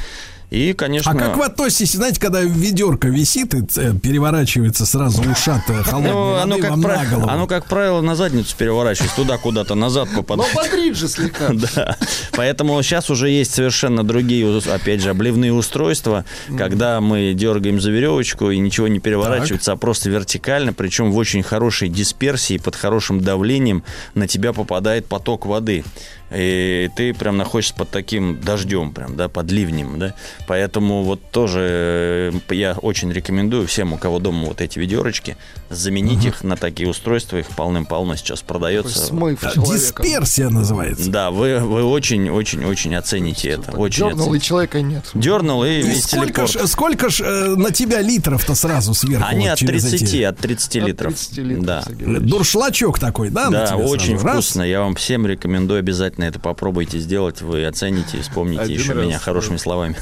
И, 0.54 0.72
конечно... 0.72 1.10
А 1.10 1.14
как 1.14 1.36
вы 1.36 1.44
относитесь, 1.46 1.94
знаете, 1.94 2.20
когда 2.20 2.40
ведерко 2.40 3.08
висит 3.08 3.54
и 3.54 3.64
э, 3.76 3.92
переворачивается 4.00 4.86
сразу 4.86 5.20
ушатая 5.22 5.82
холодной 5.82 6.12
Ну, 6.12 6.30
воды 6.30 6.42
оно, 6.42 6.58
как 6.58 6.70
вам 6.70 6.82
правило, 6.82 7.02
на 7.02 7.10
голову? 7.16 7.28
оно, 7.30 7.46
как 7.48 7.66
правило, 7.66 8.00
на 8.02 8.14
задницу 8.14 8.56
переворачивается, 8.56 9.16
туда 9.16 9.36
куда-то, 9.36 9.74
назад 9.74 10.08
Но 10.12 10.22
попадает. 10.22 10.54
бодрит 10.54 10.96
же 10.96 11.08
слегка. 11.08 11.48
Да. 11.74 11.96
Поэтому 12.32 12.80
сейчас 12.82 13.10
уже 13.10 13.30
есть 13.30 13.52
совершенно 13.54 14.04
другие, 14.04 14.60
опять 14.72 15.00
же, 15.00 15.10
обливные 15.10 15.52
устройства, 15.52 16.24
когда 16.56 17.00
мы 17.00 17.32
дергаем 17.34 17.80
за 17.80 17.90
веревочку 17.90 18.50
и 18.50 18.58
ничего 18.58 18.86
не 18.86 19.00
переворачивается, 19.00 19.72
а 19.72 19.76
просто 19.76 20.08
вертикально, 20.10 20.72
причем 20.72 21.10
в 21.10 21.16
очень 21.16 21.42
хорошей 21.42 21.88
дисперсии, 21.88 22.58
под 22.58 22.76
хорошим 22.76 23.20
давлением 23.20 23.82
на 24.14 24.28
тебя 24.28 24.52
попадает 24.52 25.06
поток 25.06 25.46
воды. 25.46 25.84
И 26.32 26.90
ты 26.96 27.12
прям 27.14 27.36
находишься 27.36 27.74
под 27.74 27.90
таким 27.90 28.40
дождем, 28.40 28.92
прям, 28.92 29.16
да, 29.16 29.28
под 29.28 29.50
ливнем, 29.52 29.98
да. 29.98 30.14
Поэтому 30.46 31.02
вот 31.04 31.20
тоже 31.30 32.32
э, 32.48 32.54
я 32.54 32.72
очень 32.74 33.12
рекомендую 33.12 33.66
всем, 33.68 33.92
у 33.92 33.98
кого 33.98 34.18
дома 34.18 34.46
вот 34.48 34.60
эти 34.60 34.78
ведерочки, 34.78 35.36
заменить 35.70 36.24
их 36.24 36.42
на 36.42 36.56
такие 36.56 36.88
устройства, 36.88 37.36
их 37.36 37.46
полным-полно 37.48 38.16
сейчас 38.16 38.40
продается. 38.42 38.98
Смыв 38.98 39.40
Да, 39.42 39.52
человека. 39.52 40.02
Дисперсия 40.02 40.48
называется. 40.48 41.10
Да, 41.10 41.30
вы, 41.30 41.58
вы 41.60 41.84
очень-очень-очень 41.84 42.94
оцените 42.96 43.50
это. 43.50 43.70
Очень 43.76 44.08
Дернул, 44.08 44.18
и 44.18 44.22
оцените. 44.28 44.46
человека 44.46 44.80
нет. 44.82 45.04
Дернул 45.14 45.64
и 45.64 45.70
И 45.70 45.82
весь 45.82 46.04
сколько 46.04 46.46
телепорт. 46.46 46.50
ж, 46.50 46.66
сколько 46.70 47.08
ж 47.10 47.20
э, 47.20 47.54
на 47.56 47.70
тебя 47.70 48.00
литров-то 48.00 48.54
сразу 48.54 48.94
сверху? 48.94 49.24
Они 49.28 49.44
вот 49.44 49.52
от 49.52 49.58
через 49.58 49.84
30, 49.84 50.02
эти- 50.02 50.22
от 50.22 50.38
30 50.38 50.74
литров. 50.76 51.12
30 51.14 51.38
литров, 51.38 51.64
да. 51.64 51.84
Дуршлачок 52.20 52.98
такой, 52.98 53.30
да? 53.30 53.50
Да, 53.50 53.76
очень 53.76 54.18
сразу? 54.18 54.24
Раз. 54.26 54.32
вкусно. 54.34 54.62
Я 54.62 54.80
вам 54.80 54.94
всем 54.96 55.26
рекомендую 55.26 55.78
обязательно 55.80 56.13
это 56.22 56.38
попробуйте 56.38 56.98
сделать. 56.98 57.42
Вы 57.42 57.64
оцените 57.66 58.18
и 58.18 58.20
вспомните 58.22 58.62
Один 58.62 58.78
еще 58.78 58.92
раз. 58.92 59.04
меня 59.04 59.18
хорошими 59.18 59.56
словами. 59.56 59.96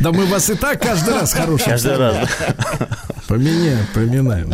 Да 0.00 0.12
мы 0.12 0.26
вас 0.26 0.48
и 0.50 0.54
так 0.54 0.80
каждый 0.80 1.14
раз 1.14 1.32
хороший. 1.32 1.64
Каждый 1.66 1.96
раз. 1.96 2.28
Поменяем, 3.28 3.86
поминаем. 3.94 4.52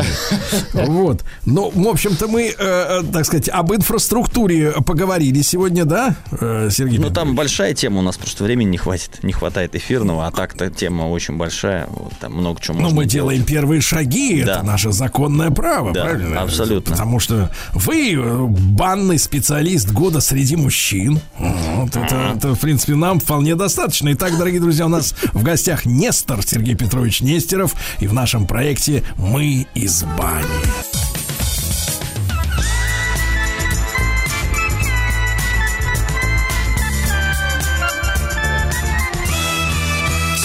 Вот. 0.75 1.25
Ну, 1.47 1.71
в 1.75 1.89
общем-то, 1.89 2.29
мы, 2.29 2.49
э, 2.49 2.55
э, 2.59 3.03
так 3.13 3.25
сказать, 3.25 3.49
об 3.49 3.73
инфраструктуре 3.73 4.73
поговорили 4.85 5.41
сегодня, 5.41 5.85
да, 5.87 6.15
э, 6.33 6.69
Сергей? 6.71 6.99
Ну, 6.99 7.11
там 7.11 7.35
большая 7.35 7.73
тема, 7.75 8.01
у 8.01 8.03
нас 8.03 8.19
просто 8.19 8.45
времени 8.45 8.71
не 8.71 8.79
хватит. 8.79 9.23
Не 9.23 9.33
хватает 9.33 9.75
эфирного, 9.75 10.27
а 10.27 10.31
так-то 10.31 10.69
тема 10.69 11.05
очень 11.05 11.37
большая. 11.39 11.87
Вот, 11.89 12.13
там 12.21 12.35
много 12.35 12.61
чего 12.61 12.75
Ну, 12.75 12.83
можно 12.83 12.97
мы 12.97 13.05
делать. 13.07 13.13
делаем 13.37 13.45
первые 13.45 13.81
шаги, 13.81 14.43
Да. 14.43 14.57
это 14.57 14.63
наше 14.67 14.93
законное 14.93 15.51
право, 15.51 15.93
Да, 15.93 16.05
правильно? 16.05 16.43
абсолютно. 16.43 16.93
Потому 16.93 17.19
что 17.19 17.51
вы 17.73 18.17
банный 18.49 19.19
специалист 19.27 19.91
года 19.91 20.21
среди 20.21 20.55
мужчин. 20.55 21.21
Вот 21.39 21.97
это, 21.97 22.35
это, 22.37 22.55
в 22.55 22.61
принципе, 22.61 22.95
нам 22.95 23.19
вполне 23.19 23.57
достаточно. 23.57 24.13
Итак, 24.13 24.39
дорогие 24.39 24.61
друзья, 24.61 24.87
у 24.87 24.89
нас 24.89 25.15
в 25.33 25.43
гостях 25.43 25.85
Нестор 25.85 26.43
Сергей 26.47 26.77
Петрович 26.77 27.21
Нестеров, 27.21 27.75
и 27.99 28.07
в 28.07 28.15
нашем 28.15 28.47
проекте 28.47 29.03
«Мы 29.17 29.67
из 29.75 30.05
бани». 30.17 30.47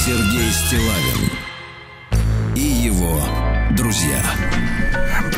Сергей 0.03 0.51
Стилавин 0.51 1.29
и 2.55 2.85
его 2.85 3.21
друзья. 3.77 4.50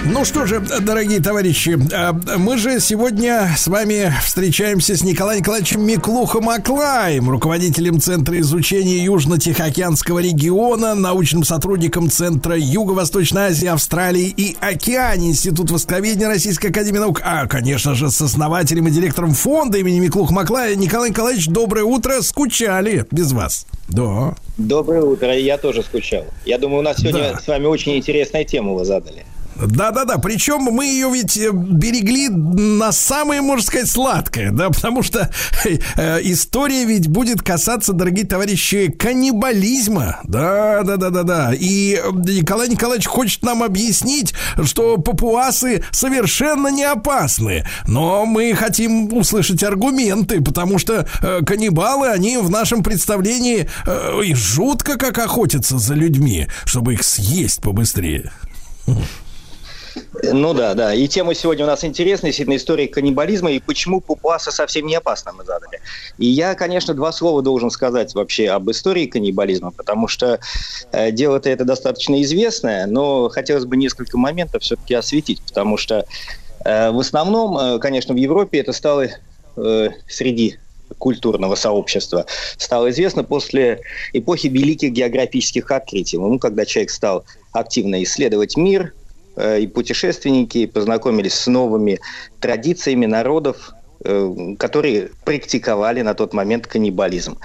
Ну 0.05 0.25
что 0.25 0.45
же, 0.45 0.59
дорогие 0.59 1.21
товарищи, 1.21 1.79
э, 1.91 2.37
мы 2.37 2.57
же 2.57 2.81
сегодня 2.81 3.49
с 3.57 3.67
вами 3.67 4.13
встречаемся 4.23 4.97
с 4.97 5.03
Николаем 5.03 5.39
Николаевичем 5.39 5.81
Миклухом 5.81 6.49
Аклаем, 6.49 7.29
руководителем 7.29 8.01
Центра 8.01 8.37
изучения 8.41 9.03
Южно-Тихоокеанского 9.05 10.19
региона, 10.19 10.93
научным 10.93 11.45
сотрудником 11.45 12.09
Центра 12.09 12.57
Юго-Восточной 12.57 13.43
Азии, 13.47 13.67
Австралии 13.67 14.27
и 14.35 14.57
Океании, 14.59 15.29
Институт 15.31 15.71
Восковедения 15.71 16.27
Российской 16.27 16.67
Академии 16.67 16.99
Наук, 16.99 17.21
а, 17.23 17.47
конечно 17.47 17.95
же, 17.95 18.11
с 18.11 18.19
основателем 18.21 18.87
и 18.89 18.91
директором 18.91 19.33
фонда 19.33 19.77
имени 19.77 19.99
Миклуха 19.99 20.33
Маклая. 20.33 20.75
Николай 20.75 21.11
Николаевич, 21.11 21.47
доброе 21.47 21.85
утро, 21.85 22.21
скучали 22.21 23.05
без 23.09 23.31
вас. 23.31 23.65
Да. 23.87 24.35
Доброе 24.57 25.03
утро, 25.03 25.33
я 25.37 25.57
тоже 25.57 25.81
скучал. 25.81 26.25
Я 26.45 26.57
думаю, 26.57 26.79
у 26.79 26.83
нас 26.83 26.97
сегодня 26.97 27.31
Да. 27.33 27.39
с 27.39 27.47
вами 27.47 27.65
очень 27.67 27.95
интересная 27.95 28.43
тема 28.43 28.73
вы 28.73 28.83
задали. 28.83 29.25
Да-да-да, 29.55 30.17
причем 30.17 30.61
мы 30.61 30.85
ее 30.85 31.09
ведь 31.11 31.37
э, 31.37 31.51
берегли 31.53 32.29
на 32.29 32.91
самое, 32.91 33.41
можно 33.41 33.65
сказать, 33.65 33.89
сладкое, 33.89 34.51
да, 34.51 34.69
потому 34.69 35.03
что 35.03 35.29
э, 35.65 36.19
история 36.23 36.85
ведь 36.85 37.07
будет 37.07 37.41
касаться, 37.41 37.93
дорогие 37.93 38.25
товарищи, 38.25 38.91
каннибализма. 38.91 40.19
Да-да-да-да-да. 40.23 41.53
И 41.53 41.95
э, 41.95 42.09
Николай 42.11 42.67
Николаевич 42.69 43.07
хочет 43.07 43.43
нам 43.43 43.63
объяснить, 43.63 44.33
что 44.63 44.97
папуасы 44.97 45.83
совершенно 45.91 46.69
не 46.69 46.83
опасны. 46.83 47.65
Но 47.87 48.25
мы 48.25 48.53
хотим 48.55 49.13
услышать 49.13 49.63
аргументы, 49.63 50.41
потому 50.41 50.79
что 50.79 51.07
э, 51.21 51.41
каннибалы, 51.45 52.07
они 52.07 52.37
в 52.37 52.49
нашем 52.49 52.83
представлении 52.83 53.69
э, 53.85 54.33
жутко 54.33 54.97
как 54.97 55.19
охотятся 55.19 55.77
за 55.77 55.93
людьми, 55.93 56.47
чтобы 56.65 56.93
их 56.93 57.03
съесть 57.03 57.61
побыстрее. 57.61 58.31
Ну 60.23 60.53
да, 60.53 60.73
да. 60.73 60.93
И 60.93 61.07
тема 61.07 61.33
сегодня 61.33 61.65
у 61.65 61.67
нас 61.67 61.83
интересная, 61.83 62.29
действительно, 62.29 62.55
история 62.55 62.87
каннибализма 62.87 63.51
и 63.51 63.59
почему 63.59 64.01
папуасы 64.01 64.51
совсем 64.51 64.85
не 64.87 64.95
опасны 64.95 65.31
мы 65.33 65.43
задали. 65.43 65.79
И 66.17 66.25
я, 66.25 66.55
конечно, 66.55 66.93
два 66.93 67.11
слова 67.11 67.41
должен 67.41 67.69
сказать 67.69 68.13
вообще 68.13 68.49
об 68.49 68.69
истории 68.71 69.05
каннибализма, 69.05 69.71
потому 69.71 70.07
что 70.07 70.39
э, 70.91 71.11
дело-то 71.11 71.49
это 71.49 71.65
достаточно 71.65 72.21
известное, 72.21 72.85
но 72.87 73.29
хотелось 73.29 73.65
бы 73.65 73.77
несколько 73.77 74.17
моментов 74.17 74.63
все-таки 74.63 74.93
осветить, 74.93 75.41
потому 75.41 75.77
что 75.77 76.05
э, 76.65 76.91
в 76.91 76.99
основном, 76.99 77.57
э, 77.57 77.79
конечно, 77.79 78.13
в 78.13 78.17
Европе 78.17 78.59
это 78.59 78.73
стало 78.73 79.07
э, 79.57 79.89
среди 80.07 80.57
культурного 80.97 81.55
сообщества 81.55 82.25
стало 82.57 82.89
известно 82.91 83.23
после 83.23 83.81
эпохи 84.13 84.47
великих 84.47 84.91
географических 84.91 85.69
открытий. 85.71 86.17
Ну, 86.17 86.39
когда 86.39 86.65
человек 86.65 86.91
стал 86.91 87.25
активно 87.51 88.03
исследовать 88.03 88.57
мир, 88.57 88.93
и 89.37 89.67
путешественники 89.67 90.65
познакомились 90.65 91.33
с 91.33 91.47
новыми 91.47 91.99
традициями 92.39 93.05
народов, 93.05 93.73
э, 94.03 94.55
которые 94.57 95.09
практиковали 95.25 96.01
на 96.01 96.13
тот 96.13 96.33
момент 96.33 96.67
каннибализм 96.67 97.37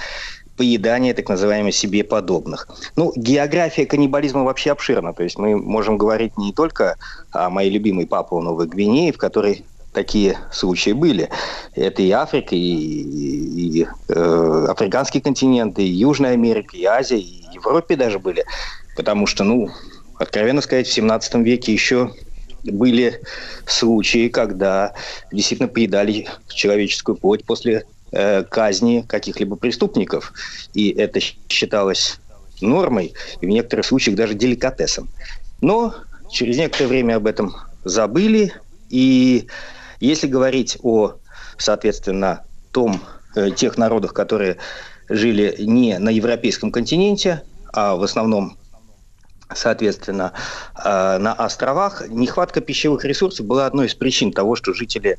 поедание 0.57 1.15
так 1.15 1.29
называемых 1.29 1.73
себе 1.73 2.03
подобных. 2.03 2.69
Ну, 2.97 3.13
география 3.15 3.87
каннибализма 3.87 4.43
вообще 4.43 4.73
обширна. 4.73 5.15
То 5.15 5.23
есть 5.23 5.39
мы 5.39 5.57
можем 5.57 5.97
говорить 5.97 6.37
не 6.37 6.53
только 6.53 6.97
о 7.31 7.49
моей 7.49 7.71
любимой 7.71 8.07
Папуа 8.07 8.43
Новой 8.43 8.67
Гвинеи, 8.67 9.13
в 9.13 9.19
которой 9.19 9.65
такие 9.93 10.37
случаи 10.53 10.91
были. 10.91 11.31
Это 11.75 12.03
и 12.03 12.11
Африка, 12.11 12.55
и, 12.55 12.59
и, 12.59 13.83
и, 13.83 13.87
э, 14.09 14.67
африканский 14.69 15.21
континент, 15.21 15.79
и 15.79 15.85
Южная 15.85 16.33
Америка, 16.33 16.77
и 16.77 16.85
Азия, 16.85 17.19
и 17.19 17.45
Европе 17.55 17.97
даже 17.97 18.19
были. 18.19 18.45
Потому 18.97 19.27
что, 19.27 19.45
ну, 19.45 19.71
откровенно 20.19 20.61
сказать, 20.61 20.87
в 20.87 20.93
17 20.93 21.35
веке 21.37 21.73
еще 21.73 22.13
были 22.65 23.21
случаи, 23.67 24.29
когда 24.29 24.95
действительно 25.33 25.69
поедали 25.69 26.27
человеческую 26.49 27.17
плоть 27.17 27.45
после 27.45 27.87
э, 28.13 28.43
казни 28.45 29.05
каких-либо 29.07 29.57
преступников. 29.57 30.33
И 30.75 30.91
это 30.91 31.21
считалось 31.49 32.19
нормой, 32.61 33.15
и 33.41 33.47
в 33.47 33.49
некоторых 33.49 33.87
случаях 33.87 34.17
даже 34.17 34.35
деликатесом. 34.35 35.09
Но 35.61 35.95
через 36.31 36.57
некоторое 36.59 36.89
время 36.89 37.17
об 37.17 37.27
этом 37.27 37.55
забыли, 37.85 38.53
и 38.91 39.47
если 40.01 40.27
говорить 40.27 40.79
о, 40.83 41.15
соответственно, 41.57 42.45
том, 42.73 43.01
э, 43.35 43.51
тех 43.51 43.79
народах, 43.79 44.15
которые 44.15 44.57
жили 45.09 45.55
не 45.59 45.99
на 45.99 46.11
европейском 46.11 46.71
континенте, 46.71 47.43
а 47.73 47.97
в 47.97 48.03
основном, 48.03 48.57
соответственно, 49.55 50.33
э, 50.85 51.19
на 51.19 51.33
островах, 51.33 52.03
нехватка 52.09 52.61
пищевых 52.61 53.05
ресурсов 53.05 53.47
была 53.47 53.67
одной 53.67 53.87
из 53.87 53.95
причин 53.95 54.33
того, 54.33 54.57
что 54.57 54.75
жители 54.75 55.19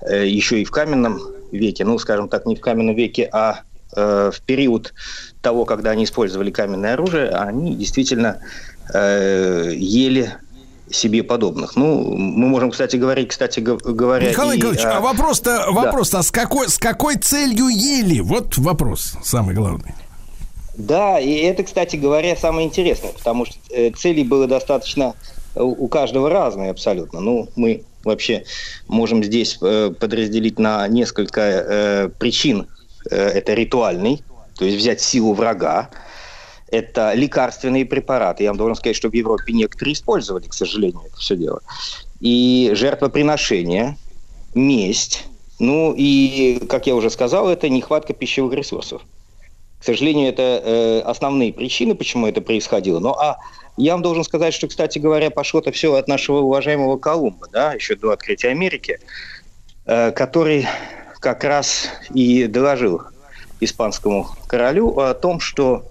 э, 0.00 0.26
еще 0.26 0.60
и 0.60 0.64
в 0.64 0.70
каменном 0.70 1.20
веке, 1.52 1.84
ну, 1.84 1.98
скажем 1.98 2.28
так, 2.28 2.46
не 2.46 2.56
в 2.56 2.60
каменном 2.60 2.94
веке, 2.94 3.28
а 3.32 3.60
э, 3.96 4.30
в 4.34 4.40
период 4.42 4.94
того, 5.40 5.64
когда 5.64 5.90
они 5.90 6.04
использовали 6.04 6.50
каменное 6.50 6.94
оружие, 6.94 7.30
они 7.30 7.74
действительно 7.74 8.38
э, 8.92 9.72
ели 9.74 10.34
себе 10.90 11.22
подобных. 11.22 11.76
Ну, 11.76 12.14
мы 12.16 12.46
можем, 12.48 12.70
кстати, 12.70 12.96
говорить, 12.96 13.28
кстати 13.28 13.58
говоря... 13.60 14.28
Михаил 14.28 14.52
и 14.52 14.56
Николаевич, 14.56 14.84
о- 14.84 14.98
а 14.98 15.00
вопрос-то, 15.00 15.50
Да. 15.64 15.70
вопрос-то, 15.72 16.18
а 16.18 16.22
с 16.22 16.30
какой, 16.30 16.68
с 16.68 16.78
какой 16.78 17.16
целью 17.16 17.68
ели? 17.68 18.20
Вот 18.20 18.58
вопрос 18.58 19.14
самый 19.24 19.54
главный. 19.54 19.94
Да, 20.76 21.20
и 21.20 21.32
это, 21.36 21.62
кстати 21.62 21.96
говоря, 21.96 22.34
самое 22.36 22.66
интересное, 22.66 23.12
потому 23.12 23.46
что 23.46 23.56
э, 23.70 23.90
целей 23.90 24.24
было 24.24 24.46
достаточно 24.46 25.14
э, 25.54 25.62
у 25.62 25.86
каждого 25.86 26.28
разные 26.28 26.70
абсолютно. 26.70 27.20
Ну, 27.20 27.48
мы 27.54 27.84
вообще 28.02 28.44
можем 28.88 29.22
здесь 29.22 29.56
э, 29.62 29.92
подразделить 29.98 30.58
на 30.58 30.86
несколько 30.88 32.10
причин. 32.18 32.66
Это 33.10 33.52
ритуальный, 33.52 34.22
то 34.56 34.64
есть 34.64 34.78
взять 34.78 35.00
силу 35.00 35.34
врага. 35.34 35.90
Это 36.68 37.12
лекарственные 37.12 37.84
препараты. 37.84 38.44
Я 38.44 38.50
вам 38.50 38.56
должен 38.56 38.76
сказать, 38.76 38.96
что 38.96 39.10
в 39.10 39.12
Европе 39.12 39.52
некоторые 39.52 39.92
использовали, 39.92 40.46
к 40.46 40.54
сожалению, 40.54 41.02
это 41.06 41.16
все 41.18 41.36
дело. 41.36 41.60
И 42.20 42.72
жертвоприношение, 42.74 43.98
месть. 44.54 45.26
Ну 45.58 45.94
и, 45.96 46.60
как 46.66 46.86
я 46.86 46.94
уже 46.94 47.10
сказал, 47.10 47.48
это 47.48 47.68
нехватка 47.68 48.14
пищевых 48.14 48.54
ресурсов. 48.54 49.02
К 49.84 49.86
сожалению, 49.88 50.30
это 50.30 50.62
э, 50.64 51.00
основные 51.00 51.52
причины, 51.52 51.94
почему 51.94 52.26
это 52.26 52.40
происходило. 52.40 53.00
Но 53.00 53.20
а 53.20 53.36
я 53.76 53.92
вам 53.92 54.00
должен 54.00 54.24
сказать, 54.24 54.54
что, 54.54 54.66
кстати 54.66 54.98
говоря, 54.98 55.28
пошло 55.28 55.60
это 55.60 55.72
все 55.72 55.94
от 55.94 56.08
нашего 56.08 56.38
уважаемого 56.38 56.96
Колумба, 56.96 57.48
да, 57.52 57.74
еще 57.74 57.94
до 57.94 58.12
открытия 58.12 58.48
Америки, 58.48 58.98
э, 59.84 60.10
который 60.12 60.66
как 61.20 61.44
раз 61.44 61.90
и 62.14 62.46
доложил 62.46 63.02
испанскому 63.60 64.30
королю 64.46 64.98
о 64.98 65.12
том, 65.12 65.38
что 65.38 65.84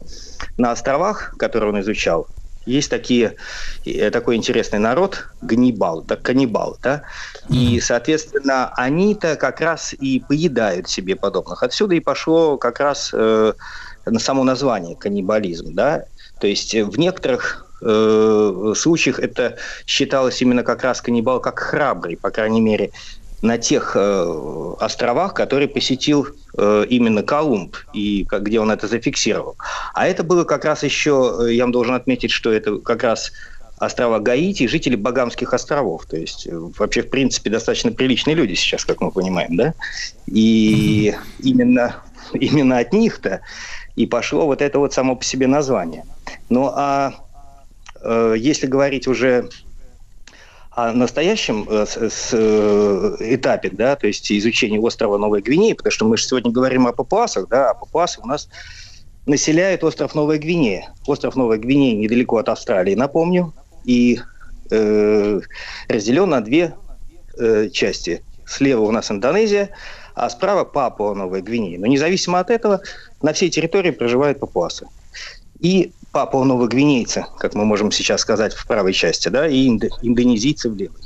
на 0.58 0.72
островах, 0.72 1.36
которые 1.38 1.72
он 1.72 1.82
изучал, 1.82 2.26
есть 2.66 2.90
такие, 2.90 3.36
э, 3.86 4.10
такой 4.10 4.36
интересный 4.36 4.80
народ, 4.80 5.28
ганнибал, 5.42 6.04
так, 6.04 6.22
каннибал, 6.22 6.78
да, 6.82 7.04
и, 7.50 7.80
соответственно, 7.80 8.74
они-то 8.76 9.36
как 9.36 9.62
раз 9.62 9.94
и 9.94 10.20
поедают 10.20 10.90
себе 10.90 11.16
подобных. 11.16 11.64
Отсюда 11.64 11.96
и 11.96 12.00
пошло 12.00 12.58
как 12.58 12.80
раз 12.80 13.12
э, 13.14 13.54
на 14.06 14.20
само 14.20 14.44
название 14.44 14.96
каннибализм, 14.96 15.74
да, 15.74 16.06
то 16.40 16.48
есть 16.48 16.74
в 16.74 16.98
некоторых 16.98 17.66
э, 17.82 18.74
случаях 18.76 19.20
это 19.20 19.58
считалось 19.86 20.42
именно 20.42 20.64
как 20.64 20.84
раз 20.84 21.02
каннибал 21.02 21.40
как 21.40 21.60
храбрый, 21.60 22.18
по 22.18 22.32
крайней 22.32 22.62
мере, 22.62 22.92
на 23.44 23.58
тех 23.58 23.92
э, 23.96 24.74
островах, 24.80 25.34
которые 25.34 25.68
посетил 25.68 26.28
э, 26.58 26.86
именно 26.90 27.24
Колумб, 27.24 27.76
и 27.92 28.24
как- 28.24 28.44
где 28.44 28.62
он 28.62 28.72
это 28.72 28.88
зафиксировал. 28.88 29.58
А 29.94 30.08
это 30.08 30.24
было 30.24 30.46
как 30.46 30.64
раз 30.64 30.82
еще, 30.84 31.40
э, 31.42 31.54
я 31.54 31.64
вам 31.64 31.74
должен 31.74 31.94
отметить, 31.94 32.32
что 32.32 32.54
это 32.54 32.78
как 32.78 33.04
раз 33.04 33.34
острова 33.78 34.20
Гаити, 34.20 34.68
жители 34.68 34.96
Багамских 34.96 35.54
островов. 35.54 36.06
То 36.06 36.16
есть 36.16 36.48
вообще, 36.50 37.02
в 37.02 37.10
принципе, 37.10 37.50
достаточно 37.50 37.92
приличные 37.92 38.34
люди 38.34 38.54
сейчас, 38.54 38.86
как 38.86 39.02
мы 39.02 39.12
понимаем, 39.12 39.58
да? 39.58 39.74
И 40.26 41.14
именно, 41.40 41.98
именно 42.34 42.78
от 42.78 42.94
них-то 42.94 43.42
и 43.98 44.06
пошло 44.06 44.46
вот 44.46 44.62
это 44.62 44.80
вот 44.80 44.94
само 44.94 45.18
по 45.18 45.26
себе 45.26 45.48
название. 45.48 46.06
Ну 46.48 46.72
а 46.74 47.14
э, 48.02 48.36
если 48.38 48.68
говорить 48.68 49.06
уже 49.06 49.50
о 50.76 50.92
настоящем 50.92 51.68
э, 51.70 51.86
с, 51.86 52.30
э, 52.32 53.16
этапе, 53.20 53.70
да, 53.70 53.96
то 53.96 54.08
есть 54.08 54.32
изучении 54.32 54.80
острова 54.80 55.18
Новой 55.18 55.42
Гвинеи, 55.42 55.74
потому 55.74 55.92
что 55.92 56.06
мы 56.06 56.18
же 56.18 56.26
сегодня 56.26 56.52
говорим 56.52 56.88
о 56.88 56.94
папуасах, 56.94 57.48
да, 57.48 57.72
а 57.72 57.74
папуасы 57.74 58.20
у 58.22 58.26
нас 58.26 58.50
населяют 59.26 59.84
остров 59.84 60.16
Новая 60.16 60.40
Гвинея. 60.40 60.94
Остров 61.06 61.36
Новая 61.36 61.58
Гвинея 61.58 61.96
недалеко 61.96 62.38
от 62.38 62.50
Австралии, 62.50 62.96
напомню, 62.96 63.54
и 63.86 64.20
э, 64.72 65.40
разделен 65.88 66.30
на 66.30 66.42
две 66.42 66.74
э, 67.38 67.70
части. 67.70 68.24
Слева 68.46 68.82
у 68.82 68.92
нас 68.92 69.12
Индонезия, 69.12 69.70
а 70.16 70.30
справа 70.30 70.64
Папуа 70.64 71.14
Новая 71.14 71.42
Гвинея. 71.42 71.80
Но 71.80 71.86
независимо 71.86 72.40
от 72.40 72.50
этого, 72.50 72.82
на 73.22 73.34
всей 73.34 73.50
территории 73.50 73.92
проживают 73.92 74.40
папуасы. 74.40 74.88
И 75.60 75.94
Папуа 76.14 76.46
Новогвинейцы, 76.46 77.26
как 77.40 77.56
мы 77.56 77.66
можем 77.66 77.92
сейчас 77.92 78.22
сказать 78.22 78.54
в 78.54 78.68
правой 78.68 78.94
части, 78.94 79.30
да, 79.30 79.48
и 79.48 79.68
индо- 79.68 79.90
индонезийцы 80.04 80.70
в 80.70 80.76
левой. 80.76 81.02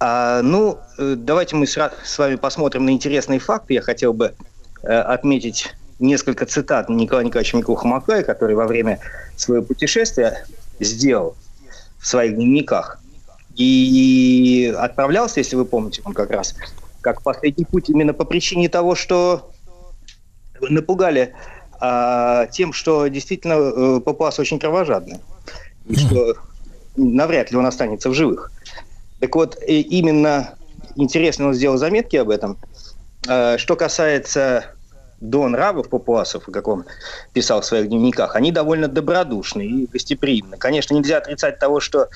А, 0.00 0.42
ну, 0.42 0.78
э, 0.98 1.14
давайте 1.16 1.54
мы 1.54 1.68
с 1.68 2.18
вами 2.18 2.34
посмотрим 2.34 2.84
на 2.84 2.90
интересные 2.90 3.38
факты. 3.38 3.74
Я 3.74 3.82
хотел 3.82 4.12
бы 4.12 4.34
э, 4.82 4.88
отметить 4.88 5.72
несколько 6.00 6.44
цитат 6.44 6.88
Николая 6.88 7.24
Николаевича 7.24 7.56
Микухамакая, 7.56 8.24
который 8.24 8.56
во 8.56 8.66
время 8.66 8.98
своего 9.36 9.64
путешествия 9.64 10.44
сделал 10.80 11.36
в 12.00 12.06
своих 12.08 12.34
дневниках. 12.34 12.98
И 13.54 14.74
отправлялся, 14.76 15.38
если 15.38 15.54
вы 15.54 15.64
помните, 15.64 16.02
он 16.04 16.14
как 16.14 16.32
раз 16.32 16.56
как 17.00 17.22
последний 17.22 17.64
путь 17.64 17.88
именно 17.88 18.12
по 18.12 18.24
причине 18.24 18.68
того, 18.68 18.96
что 18.96 19.52
напугали 20.60 21.34
а, 21.86 22.46
тем, 22.46 22.72
что 22.72 23.08
действительно 23.08 23.54
э, 23.54 24.00
папуасы 24.00 24.40
очень 24.40 24.58
кровожадны. 24.58 25.20
И 25.86 25.96
что 25.96 26.34
навряд 26.96 27.50
ли 27.50 27.58
он 27.58 27.66
останется 27.66 28.08
в 28.08 28.14
живых. 28.14 28.50
Так 29.20 29.34
вот, 29.36 29.58
и 29.66 29.82
именно 29.82 30.54
интересно 30.96 31.48
он 31.48 31.54
сделал 31.54 31.76
заметки 31.76 32.16
об 32.16 32.30
этом. 32.30 32.56
Э, 33.28 33.58
Что 33.58 33.76
касается 33.76 34.64
до 35.20 35.46
нравов 35.46 35.90
папуасов, 35.90 36.44
как 36.46 36.68
он 36.68 36.84
писал 37.34 37.60
в 37.60 37.66
своих 37.66 37.88
дневниках, 37.88 38.34
они 38.34 38.50
довольно 38.50 38.88
добродушны 38.88 39.62
и 39.66 39.86
гостеприимны. 39.86 40.56
Конечно, 40.56 40.94
нельзя 40.94 41.18
отрицать 41.18 41.58
того, 41.58 41.80
что 41.80 42.08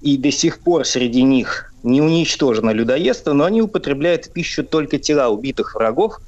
и 0.00 0.16
до 0.16 0.32
сих 0.32 0.58
пор 0.58 0.84
среди 0.84 1.22
них 1.22 1.72
не 1.84 2.00
уничтожено 2.00 2.70
людоедство, 2.70 3.34
но 3.34 3.44
они 3.44 3.62
употребляют 3.62 4.26
в 4.26 4.32
пищу 4.32 4.64
только 4.64 4.98
тела 4.98 5.28
убитых 5.28 5.76
врагов, 5.76 6.20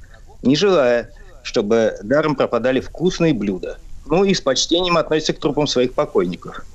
не 0.43 0.55
желая, 0.55 1.09
чтобы 1.45 1.95
даром 2.01 2.35
пропадали 2.35 2.79
вкусные 2.79 3.33
блюда. 3.33 3.77
Ну 4.07 4.23
и 4.23 4.33
с 4.33 4.41
почтением 4.41 4.97
относятся 4.97 5.33
к 5.33 5.39
трупам 5.39 5.67
своих 5.67 5.93
покойников. 5.93 6.65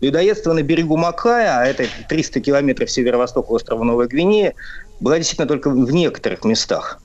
Людоедство 0.00 0.52
на 0.52 0.62
берегу 0.62 0.96
Макая, 0.96 1.60
а 1.60 1.64
это 1.64 1.84
300 2.08 2.40
километров 2.40 2.90
северо-восток 2.90 3.48
острова 3.50 3.84
Новая 3.84 4.08
Гвинея, 4.08 4.54
было 4.98 5.16
действительно 5.16 5.46
только 5.46 5.70
в 5.70 5.90
некоторых 5.92 6.44
местах. 6.44 7.00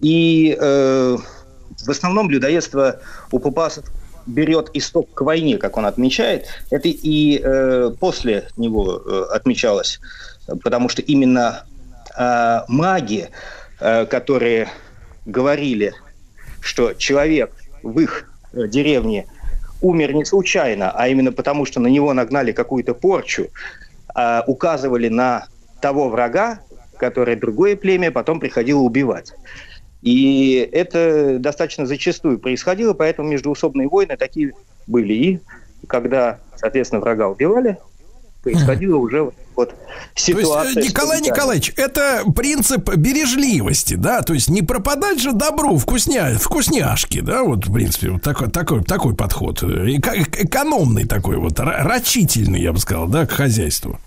И 0.00 0.56
э, 0.60 1.16
в 1.82 1.90
основном 1.90 2.30
людоедство 2.30 3.00
у 3.30 3.38
папуасов 3.38 3.86
берет 4.26 4.70
исток 4.74 5.12
к 5.14 5.22
войне, 5.22 5.56
как 5.56 5.78
он 5.78 5.86
отмечает. 5.86 6.46
Это 6.70 6.88
и 6.88 7.40
э, 7.42 7.90
после 7.98 8.48
него 8.58 9.02
э, 9.04 9.24
отмечалось, 9.32 9.98
потому 10.62 10.90
что 10.90 11.00
именно 11.00 11.64
э, 12.16 12.60
маги, 12.68 13.30
э, 13.80 14.04
которые 14.06 14.68
говорили, 15.26 15.94
что 16.62 16.94
человек 16.94 17.52
в 17.82 17.98
их 17.98 18.30
э, 18.52 18.68
деревне 18.68 19.26
умер 19.80 20.14
не 20.14 20.24
случайно, 20.24 20.92
а 20.92 21.08
именно 21.08 21.32
потому, 21.32 21.66
что 21.66 21.80
на 21.80 21.88
него 21.88 22.12
нагнали 22.12 22.52
какую-то 22.52 22.94
порчу, 22.94 23.48
э, 24.14 24.42
указывали 24.46 25.08
на 25.08 25.46
того 25.80 26.08
врага, 26.08 26.60
который 26.96 27.34
другое 27.36 27.76
племя 27.76 28.12
потом 28.12 28.38
приходило 28.38 28.78
убивать. 28.78 29.34
И 30.02 30.68
это 30.72 31.38
достаточно 31.38 31.86
зачастую 31.86 32.38
происходило, 32.38 32.92
поэтому 32.94 33.28
междуусобные 33.28 33.88
войны 33.88 34.16
такие 34.16 34.52
были. 34.86 35.12
И 35.12 35.40
когда, 35.88 36.38
соответственно, 36.56 37.00
врага 37.00 37.28
убивали, 37.28 37.78
происходила 38.42 38.96
уже 38.96 39.30
вот 39.54 39.70
То 39.70 39.74
ситуация. 40.14 40.72
есть, 40.74 40.88
э, 40.88 40.90
Николай 40.90 41.18
что, 41.18 41.26
да, 41.26 41.30
Николаевич, 41.34 41.72
это 41.76 42.22
принцип 42.34 42.94
бережливости, 42.96 43.94
да, 43.94 44.22
то 44.22 44.34
есть 44.34 44.48
не 44.48 44.62
пропадать 44.62 45.20
же 45.20 45.32
добру 45.32 45.76
вкусня, 45.76 46.36
вкусняшки, 46.38 47.20
да, 47.20 47.42
вот, 47.42 47.66
в 47.66 47.72
принципе, 47.72 48.10
вот 48.10 48.22
такой, 48.22 48.50
такой, 48.50 48.82
такой 48.82 49.14
подход, 49.14 49.62
Эко- 49.62 50.14
экономный 50.16 51.06
такой 51.06 51.36
вот, 51.36 51.58
ра- 51.60 51.82
рачительный, 51.82 52.60
я 52.60 52.72
бы 52.72 52.78
сказал, 52.78 53.06
да, 53.08 53.26
к 53.26 53.32
хозяйству. 53.32 53.98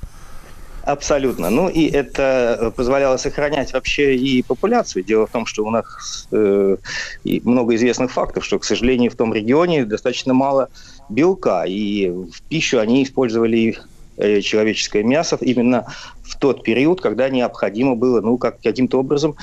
Абсолютно. 0.83 1.49
Ну 1.49 1.67
и 1.67 1.87
это 1.87 2.71
позволяло 2.75 3.17
сохранять 3.17 3.73
вообще 3.73 4.15
и 4.15 4.43
популяцию. 4.43 5.03
Дело 5.03 5.25
в 5.25 5.31
том, 5.31 5.47
что 5.47 5.65
у 5.65 5.71
нас 5.71 6.27
э, 6.31 6.77
много 7.23 7.73
известных 7.73 8.11
фактов, 8.11 8.45
что, 8.45 8.59
к 8.59 8.63
сожалению, 8.63 9.09
в 9.09 9.15
том 9.15 9.33
регионе 9.33 9.83
достаточно 9.85 10.35
мало 10.35 10.69
белка, 11.09 11.63
и 11.65 12.09
в 12.09 12.39
пищу 12.49 12.79
они 12.79 13.03
использовали 13.03 13.79
человеческое 14.17 15.03
мясо 15.03 15.37
именно 15.41 15.85
в 16.23 16.37
тот 16.37 16.63
период, 16.63 17.01
когда 17.01 17.29
необходимо 17.29 17.95
было, 17.95 18.21
ну, 18.21 18.37
как 18.37 18.61
каким-то 18.61 18.99
образом 18.99 19.35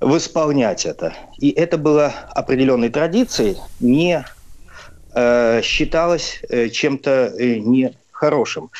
восполнять 0.00 0.86
это. 0.86 1.14
И 1.38 1.50
это 1.50 1.78
было 1.78 2.12
определенной 2.30 2.88
традицией, 2.88 3.56
не 3.80 4.24
э, 5.14 5.60
считалось 5.62 6.40
э, 6.48 6.68
чем-то 6.68 7.34
э, 7.38 7.58
нехорошим. 7.58 8.70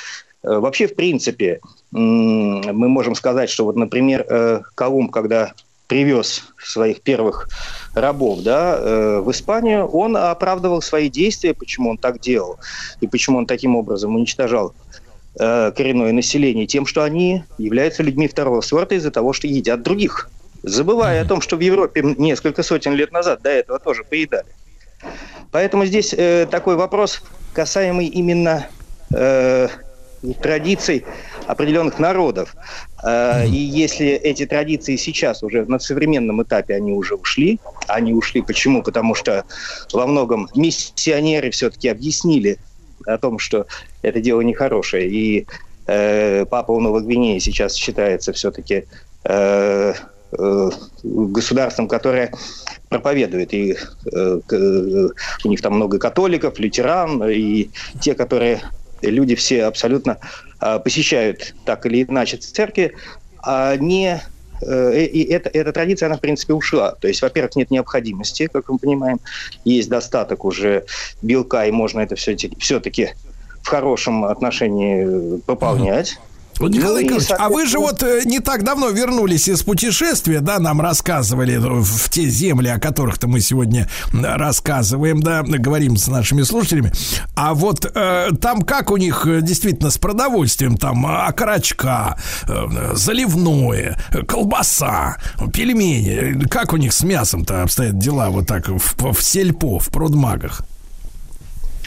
Э, 0.42 0.58
Вообще, 0.58 0.86
в 0.86 0.94
принципе, 0.94 1.60
мы 1.90 2.88
можем 2.88 3.14
сказать, 3.14 3.50
что 3.50 3.64
вот, 3.64 3.76
например, 3.76 4.24
э, 4.28 4.60
Колумб, 4.74 5.10
когда 5.10 5.52
привез 5.88 6.44
своих 6.62 7.02
первых 7.02 7.48
рабов 7.94 8.42
да, 8.42 8.78
э, 8.78 9.20
в 9.20 9.30
Испанию, 9.32 9.86
он 9.86 10.16
оправдывал 10.16 10.82
свои 10.82 11.10
действия, 11.10 11.52
почему 11.52 11.90
он 11.90 11.98
так 11.98 12.20
делал 12.20 12.58
и 13.00 13.08
почему 13.08 13.38
он 13.38 13.46
таким 13.46 13.74
образом 13.74 14.14
уничтожал 14.14 14.72
э, 15.40 15.72
коренное 15.72 16.12
население, 16.12 16.66
тем, 16.66 16.86
что 16.86 17.02
они 17.02 17.44
являются 17.58 18.02
людьми 18.02 18.28
второго 18.28 18.60
сорта 18.60 18.94
из-за 18.94 19.10
того, 19.10 19.32
что 19.32 19.46
едят 19.46 19.82
других. 19.82 20.28
Забывая 20.62 21.22
о 21.22 21.24
том, 21.24 21.40
что 21.40 21.56
в 21.56 21.60
Европе 21.60 22.02
несколько 22.02 22.62
сотен 22.62 22.94
лет 22.94 23.12
назад 23.12 23.40
до 23.42 23.48
этого 23.48 23.78
тоже 23.78 24.04
поедали. 24.04 24.46
Поэтому 25.50 25.86
здесь 25.86 26.14
э, 26.16 26.46
такой 26.50 26.76
вопрос, 26.76 27.22
касаемый 27.54 28.06
именно 28.06 28.68
э, 29.14 29.68
традиций 30.42 31.04
определенных 31.46 31.98
народов. 31.98 32.54
Э, 33.02 33.46
И 33.46 33.56
если 33.56 34.08
эти 34.08 34.44
традиции 34.44 34.96
сейчас 34.96 35.42
уже 35.42 35.64
на 35.64 35.78
современном 35.78 36.42
этапе 36.42 36.74
они 36.74 36.92
уже 36.92 37.14
ушли, 37.14 37.58
они 37.86 38.12
ушли 38.12 38.42
почему? 38.42 38.82
Потому 38.82 39.14
что 39.14 39.44
во 39.92 40.06
многом 40.06 40.48
миссионеры 40.54 41.50
все-таки 41.50 41.88
объяснили 41.88 42.58
о 43.06 43.18
том, 43.18 43.38
что 43.38 43.66
это 44.02 44.20
дело 44.20 44.40
нехорошее. 44.40 45.08
И 45.08 45.46
э, 45.86 46.44
Папа 46.46 46.78
Новой 46.78 47.02
Гвинеи 47.02 47.38
сейчас 47.38 47.74
считается 47.74 48.32
все-таки 48.32 48.84
э, 49.24 49.94
э, 50.32 50.70
государством, 51.02 51.88
которое 51.88 52.32
проповедует. 52.88 53.54
И 53.54 53.76
э, 54.12 54.40
э, 54.50 55.08
у 55.44 55.48
них 55.48 55.60
там 55.62 55.74
много 55.74 55.98
католиков, 55.98 56.58
лютеран, 56.58 57.22
и 57.28 57.70
те, 58.00 58.14
которые 58.14 58.62
люди 59.02 59.34
все 59.34 59.64
абсолютно 59.64 60.18
э, 60.60 60.78
посещают 60.78 61.54
так 61.64 61.86
или 61.86 62.04
иначе 62.04 62.36
церкви, 62.36 62.94
а 63.42 63.76
не 63.76 64.20
и 64.62 65.24
эта, 65.30 65.48
эта 65.50 65.72
традиция, 65.72 66.06
она, 66.06 66.16
в 66.16 66.20
принципе, 66.20 66.54
ушла. 66.54 66.92
То 66.92 67.08
есть, 67.08 67.22
во-первых, 67.22 67.56
нет 67.56 67.70
необходимости, 67.70 68.48
как 68.52 68.68
мы 68.68 68.78
понимаем, 68.78 69.20
есть 69.64 69.88
достаток 69.88 70.44
уже 70.44 70.84
белка, 71.22 71.66
и 71.66 71.70
можно 71.70 72.00
это 72.00 72.16
все-таки, 72.16 72.56
все-таки 72.58 73.10
в 73.62 73.68
хорошем 73.68 74.24
отношении 74.24 75.36
э, 75.36 75.38
пополнять. 75.44 76.18
Вот, 76.60 76.72
Николай 76.72 77.04
Ну 77.04 77.10
Николаевич, 77.10 77.30
а 77.38 77.48
вы 77.48 77.66
же 77.66 77.78
вот 77.78 78.02
э, 78.02 78.22
не 78.24 78.40
так 78.40 78.64
давно 78.64 78.90
вернулись 78.90 79.48
из 79.48 79.62
путешествия, 79.62 80.40
да, 80.40 80.58
нам 80.58 80.80
рассказывали 80.80 81.56
в 81.56 82.00
в 82.00 82.10
те 82.10 82.28
земли, 82.28 82.68
о 82.68 82.78
которых-то 82.78 83.28
мы 83.28 83.40
сегодня 83.40 83.88
рассказываем, 84.12 85.20
да, 85.20 85.42
говорим 85.42 85.96
с 85.96 86.08
нашими 86.08 86.42
слушателями. 86.42 86.92
А 87.34 87.54
вот 87.54 87.90
э, 87.94 88.30
там 88.40 88.62
как 88.62 88.90
у 88.90 88.96
них 88.96 89.26
э, 89.26 89.40
действительно 89.42 89.90
с 89.90 89.98
продовольствием, 89.98 90.76
там 90.76 91.06
э, 91.06 91.26
окорочка, 91.26 92.18
э, 92.48 92.94
заливное, 92.94 93.96
э, 94.12 94.22
колбаса, 94.24 95.16
пельмени, 95.52 96.46
как 96.48 96.72
у 96.72 96.76
них 96.76 96.92
с 96.92 97.02
мясом-то 97.02 97.62
обстоят 97.62 97.98
дела 97.98 98.30
вот 98.30 98.46
так 98.46 98.68
в, 98.68 99.12
в 99.12 99.22
сельпо, 99.22 99.78
в 99.78 99.88
продмагах? 99.88 100.62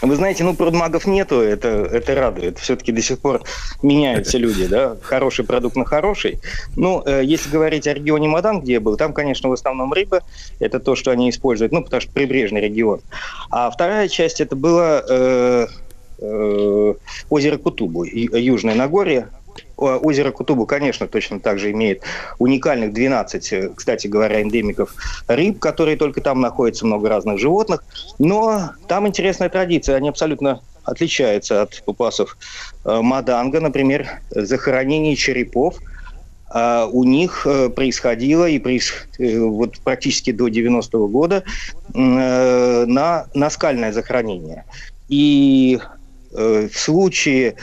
Вы 0.03 0.17
знаете, 0.17 0.43
ну, 0.43 0.53
продмагов 0.53 1.07
нету, 1.07 1.39
это, 1.39 1.69
это 1.69 2.13
радует. 2.13 2.59
Все-таки 2.59 2.91
до 2.91 3.01
сих 3.01 3.19
пор 3.19 3.43
меняются 3.81 4.37
люди, 4.37 4.67
да, 4.67 4.97
хороший 5.01 5.45
продукт 5.45 5.77
на 5.77 5.85
хороший. 5.85 6.39
Ну, 6.75 7.01
э, 7.05 7.21
если 7.23 7.49
говорить 7.49 7.87
о 7.87 7.93
регионе 7.93 8.27
Мадан, 8.27 8.59
где 8.59 8.73
я 8.73 8.81
был, 8.81 8.97
там, 8.97 9.13
конечно, 9.13 9.47
в 9.47 9.53
основном 9.53 9.93
рыба, 9.93 10.21
это 10.59 10.81
то, 10.81 10.95
что 10.95 11.11
они 11.11 11.29
используют, 11.29 11.71
ну, 11.71 11.81
потому 11.81 12.01
что 12.01 12.11
прибрежный 12.11 12.59
регион. 12.59 12.99
А 13.49 13.71
вторая 13.71 14.09
часть, 14.09 14.41
это 14.41 14.57
было 14.57 15.05
э, 15.07 15.67
э, 16.19 16.93
озеро 17.29 17.57
Кутубу, 17.57 18.03
ю- 18.03 18.35
Южное 18.35 18.75
Нагорье, 18.75 19.29
Озеро 19.77 20.31
Кутубу, 20.31 20.65
конечно, 20.65 21.07
точно 21.07 21.39
так 21.39 21.59
же 21.59 21.71
имеет 21.71 22.03
уникальных 22.39 22.93
12, 22.93 23.53
э, 23.53 23.69
кстати 23.75 24.07
говоря, 24.07 24.41
эндемиков 24.41 24.95
рыб, 25.27 25.59
которые 25.59 25.97
только 25.97 26.21
там 26.21 26.41
находятся, 26.41 26.85
много 26.85 27.09
разных 27.09 27.39
животных. 27.39 27.83
Но 28.19 28.71
там 28.87 29.07
интересная 29.07 29.49
традиция, 29.49 29.95
они 29.95 30.09
абсолютно 30.09 30.61
отличаются 30.83 31.61
от 31.61 31.83
папуасов 31.85 32.37
э, 32.85 33.01
Маданга, 33.01 33.59
например, 33.59 34.07
захоронение 34.29 35.15
черепов 35.15 35.79
а, 36.55 36.85
у 36.85 37.03
них 37.03 37.47
э, 37.47 37.69
происходило 37.69 38.47
и 38.47 38.59
проис- 38.59 39.07
вот 39.17 39.79
практически 39.79 40.31
до 40.31 40.49
90-го 40.49 41.07
года 41.07 41.43
на 41.93 43.25
наскальное 43.33 43.91
захоронение. 43.91 44.65
И 45.09 45.79
в 46.31 46.71
случае 46.73 47.55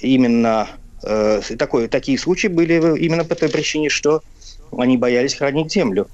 именно 0.00 0.68
э, 1.02 1.40
такой, 1.58 1.88
такие 1.88 2.18
случаи 2.18 2.48
были 2.48 2.74
именно 2.98 3.24
по 3.24 3.34
той 3.34 3.48
причине, 3.48 3.88
что 3.88 4.22
они 4.76 4.96
боялись 4.96 5.34
хранить 5.34 5.72
землю. 5.72 6.08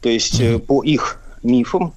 То 0.00 0.08
есть 0.08 0.40
э, 0.40 0.58
по 0.58 0.82
их 0.82 1.20
мифам 1.42 1.94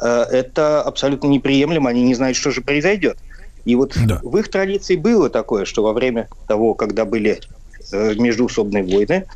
э, 0.00 0.06
это 0.30 0.82
абсолютно 0.82 1.28
неприемлемо, 1.28 1.90
они 1.90 2.02
не 2.02 2.14
знают, 2.14 2.36
что 2.36 2.50
же 2.50 2.60
произойдет. 2.60 3.18
И 3.64 3.74
вот 3.76 3.96
в 3.96 4.36
их 4.36 4.50
традиции 4.50 4.96
было 4.96 5.30
такое, 5.30 5.64
что 5.64 5.82
во 5.82 5.92
время 5.92 6.28
того, 6.48 6.74
когда 6.74 7.04
были 7.04 7.40
э, 7.92 8.14
междуусобные 8.14 8.82
войны, 8.82 9.26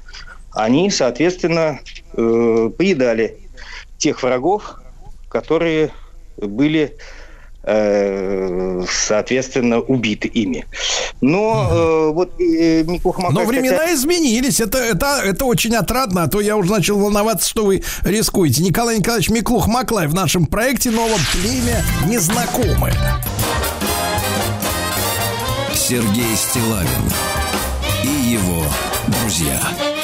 они, 0.53 0.91
соответственно, 0.91 1.81
э, 2.15 2.71
поедали 2.77 3.39
тех 3.99 4.23
врагов, 4.23 4.81
которые 5.29 5.91
были, 6.37 6.97
соответственно, 7.67 9.81
убиты 9.81 10.29
ими. 10.29 10.65
Но 11.21 11.69
э, 11.71 12.11
вот 12.13 12.31
э, 12.39 12.85
Микуха 12.85 13.29
Но 13.31 13.45
времена 13.45 13.93
изменились. 13.93 14.61
Это, 14.61 14.79
это, 14.79 15.21
это 15.25 15.45
очень 15.45 15.75
отрадно, 15.75 16.25
а 16.25 16.29
то 16.29 16.41
я 16.41 16.57
уже 16.57 16.71
начал 16.71 16.99
волноваться, 16.99 17.49
что 17.49 17.65
вы 17.65 17.83
рискуете. 18.03 18.63
Николай 18.63 18.99
Николаевич 18.99 19.31
Миклух 19.31 19.67
Маклай 19.67 20.07
в 20.07 20.15
нашем 20.15 20.47
проекте 20.47 20.91
новом 20.91 21.21
племя 21.33 21.85
незнакомое. 22.07 22.95
Сергей 25.75 26.37
Стилавин 26.37 27.13
и 28.05 28.33
его 28.33 28.63
друзья. 29.09 29.96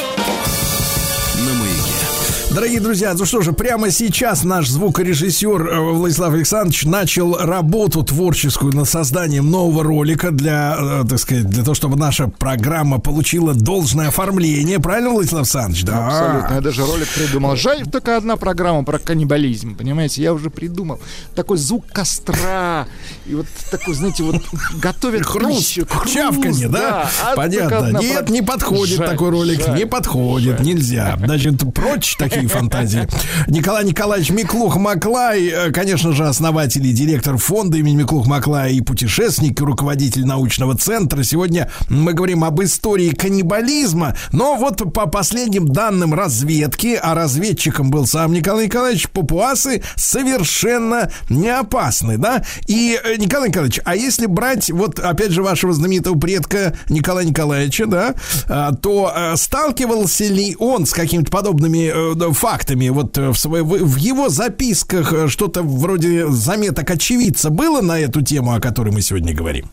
Дорогие 2.54 2.80
друзья, 2.80 3.14
ну 3.16 3.24
что 3.24 3.40
же, 3.40 3.52
прямо 3.54 3.90
сейчас 3.90 4.44
наш 4.44 4.68
звукорежиссер 4.68 5.68
э, 5.68 5.80
Владислав 5.94 6.34
Александрович 6.34 6.84
начал 6.84 7.34
работу 7.38 8.02
творческую 8.02 8.74
над 8.74 8.86
созданием 8.86 9.50
нового 9.50 9.82
ролика 9.82 10.30
для, 10.32 10.76
э, 10.78 11.04
так 11.08 11.18
сказать, 11.18 11.48
для 11.48 11.62
того, 11.64 11.72
чтобы 11.74 11.96
наша 11.96 12.28
программа 12.28 13.00
получила 13.00 13.54
должное 13.54 14.08
оформление. 14.08 14.78
Правильно, 14.80 15.10
Владислав 15.10 15.40
Александрович? 15.40 15.84
Да. 15.84 16.06
Абсолютно. 16.08 16.54
Я 16.56 16.60
даже 16.60 16.84
ролик 16.84 17.08
придумал. 17.08 17.56
Жаль, 17.56 17.86
только 17.90 18.18
одна 18.18 18.36
программа 18.36 18.84
про 18.84 18.98
каннибализм. 18.98 19.74
Понимаете, 19.74 20.20
я 20.22 20.34
уже 20.34 20.50
придумал. 20.50 21.00
Такой 21.34 21.56
звук 21.56 21.86
костра. 21.90 22.86
И 23.24 23.34
вот 23.34 23.46
такой, 23.70 23.94
знаете, 23.94 24.24
вот 24.24 24.36
готовят 24.74 25.24
Хруст, 25.24 25.58
пищу. 25.58 25.86
хруст, 25.88 26.12
чавканье, 26.14 26.68
да? 26.68 27.08
А 27.24 27.34
Понятно. 27.34 27.98
Нет, 27.98 28.26
про- 28.26 28.32
не 28.32 28.42
подходит 28.42 28.98
Жаль, 28.98 29.08
такой 29.08 29.30
ролик. 29.30 29.64
жаль. 29.64 29.78
Не 29.78 29.86
подходит, 29.86 30.60
нельзя. 30.60 31.16
Значит, 31.24 31.54
прочь 31.74 32.14
такие 32.18 32.41
фантазии. 32.48 33.08
Николай 33.48 33.84
Николаевич 33.84 34.30
Миклух 34.30 34.76
Маклай, 34.76 35.46
э, 35.48 35.70
конечно 35.72 36.12
же, 36.12 36.26
основатель 36.26 36.86
и 36.86 36.92
директор 36.92 37.36
фонда 37.36 37.78
имени 37.78 37.96
Миклух 37.96 38.26
Маклая 38.26 38.70
и 38.70 38.80
путешественник, 38.80 39.60
и 39.60 39.64
руководитель 39.64 40.26
научного 40.26 40.76
центра. 40.76 41.22
Сегодня 41.22 41.70
мы 41.88 42.12
говорим 42.12 42.44
об 42.44 42.62
истории 42.62 43.10
каннибализма, 43.10 44.16
но 44.32 44.56
вот 44.56 44.92
по 44.92 45.06
последним 45.06 45.68
данным 45.68 46.14
разведки, 46.14 46.98
а 47.00 47.14
разведчиком 47.14 47.90
был 47.90 48.06
сам 48.06 48.32
Николай 48.32 48.66
Николаевич, 48.66 49.08
папуасы 49.08 49.82
совершенно 49.96 51.10
не 51.28 51.48
опасны, 51.48 52.18
да? 52.18 52.44
И, 52.66 52.98
э, 53.02 53.16
Николай 53.16 53.48
Николаевич, 53.48 53.80
а 53.84 53.96
если 53.96 54.26
брать, 54.26 54.70
вот 54.70 54.98
опять 54.98 55.32
же, 55.32 55.42
вашего 55.42 55.72
знаменитого 55.72 56.18
предка 56.18 56.74
Николая 56.88 57.24
Николаевича, 57.24 57.86
да, 57.86 58.14
а, 58.48 58.72
то 58.72 59.12
э, 59.14 59.36
сталкивался 59.36 60.24
ли 60.24 60.56
он 60.58 60.86
с 60.86 60.92
какими-то 60.92 61.30
подобными 61.30 62.14
фактами? 62.32 62.88
Вот 62.88 63.18
э, 63.18 63.30
в, 63.30 63.36
своей- 63.36 63.64
в 63.64 63.96
его 63.96 64.28
записках 64.28 65.12
э, 65.12 65.28
что-то 65.28 65.62
вроде 65.62 66.26
заметок 66.28 66.90
очевидца 66.90 67.50
было 67.50 67.80
на 67.80 67.98
эту 67.98 68.22
тему, 68.22 68.54
о 68.54 68.60
которой 68.60 68.92
мы 68.92 69.02
сегодня 69.02 69.34
говорим? 69.34 69.70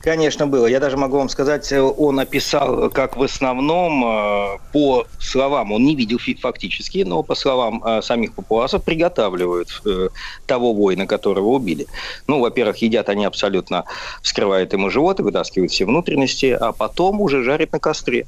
Конечно, 0.00 0.46
было. 0.46 0.66
Я 0.66 0.80
даже 0.80 0.96
могу 0.96 1.16
вам 1.16 1.28
сказать, 1.28 1.72
э, 1.72 1.80
он 1.80 2.20
описал, 2.20 2.90
как 2.90 3.16
в 3.16 3.22
основном, 3.22 4.58
по 4.72 5.06
словам, 5.18 5.72
он 5.72 5.84
не 5.84 5.96
видел 5.96 6.18
фактически, 6.40 7.04
но 7.04 7.22
по 7.22 7.34
словам 7.34 7.82
самих 8.02 8.34
папуасов, 8.34 8.84
приготавливают 8.84 9.82
того 10.46 10.72
воина, 10.74 11.06
которого 11.06 11.48
убили. 11.48 11.86
Ну, 12.26 12.40
во-первых, 12.40 12.78
едят 12.78 13.08
они 13.08 13.24
абсолютно, 13.24 13.84
вскрывают 14.22 14.72
ему 14.72 14.90
живот 14.90 15.20
и 15.20 15.22
вытаскивают 15.22 15.72
все 15.72 15.86
внутренности, 15.86 16.46
а 16.46 16.72
потом 16.72 17.20
уже 17.20 17.42
жарят 17.42 17.72
на 17.72 17.78
костре. 17.78 18.26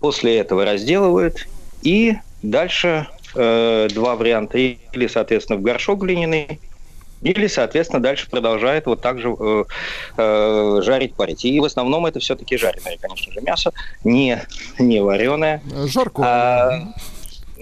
После 0.00 0.38
этого 0.38 0.64
разделывают 0.64 1.46
и 1.82 2.16
дальше 2.42 3.06
э, 3.34 3.88
два 3.92 4.16
варианта. 4.16 4.58
Или, 4.58 5.06
соответственно, 5.06 5.58
в 5.58 5.62
горшок 5.62 6.02
глиняный, 6.02 6.60
или, 7.22 7.46
соответственно, 7.46 8.02
дальше 8.02 8.28
продолжает 8.28 8.86
вот 8.86 9.00
так 9.00 9.20
же 9.20 9.34
э, 9.38 9.64
э, 10.16 10.80
жарить, 10.82 11.14
парить. 11.14 11.44
И 11.44 11.60
в 11.60 11.64
основном 11.64 12.04
это 12.06 12.18
все-таки 12.18 12.56
жареное, 12.56 12.98
конечно 13.00 13.32
же, 13.32 13.40
мясо, 13.40 13.72
не, 14.02 14.42
не 14.78 15.00
вареное. 15.00 15.62
Жарко. 15.86 16.22
А, 16.24 16.94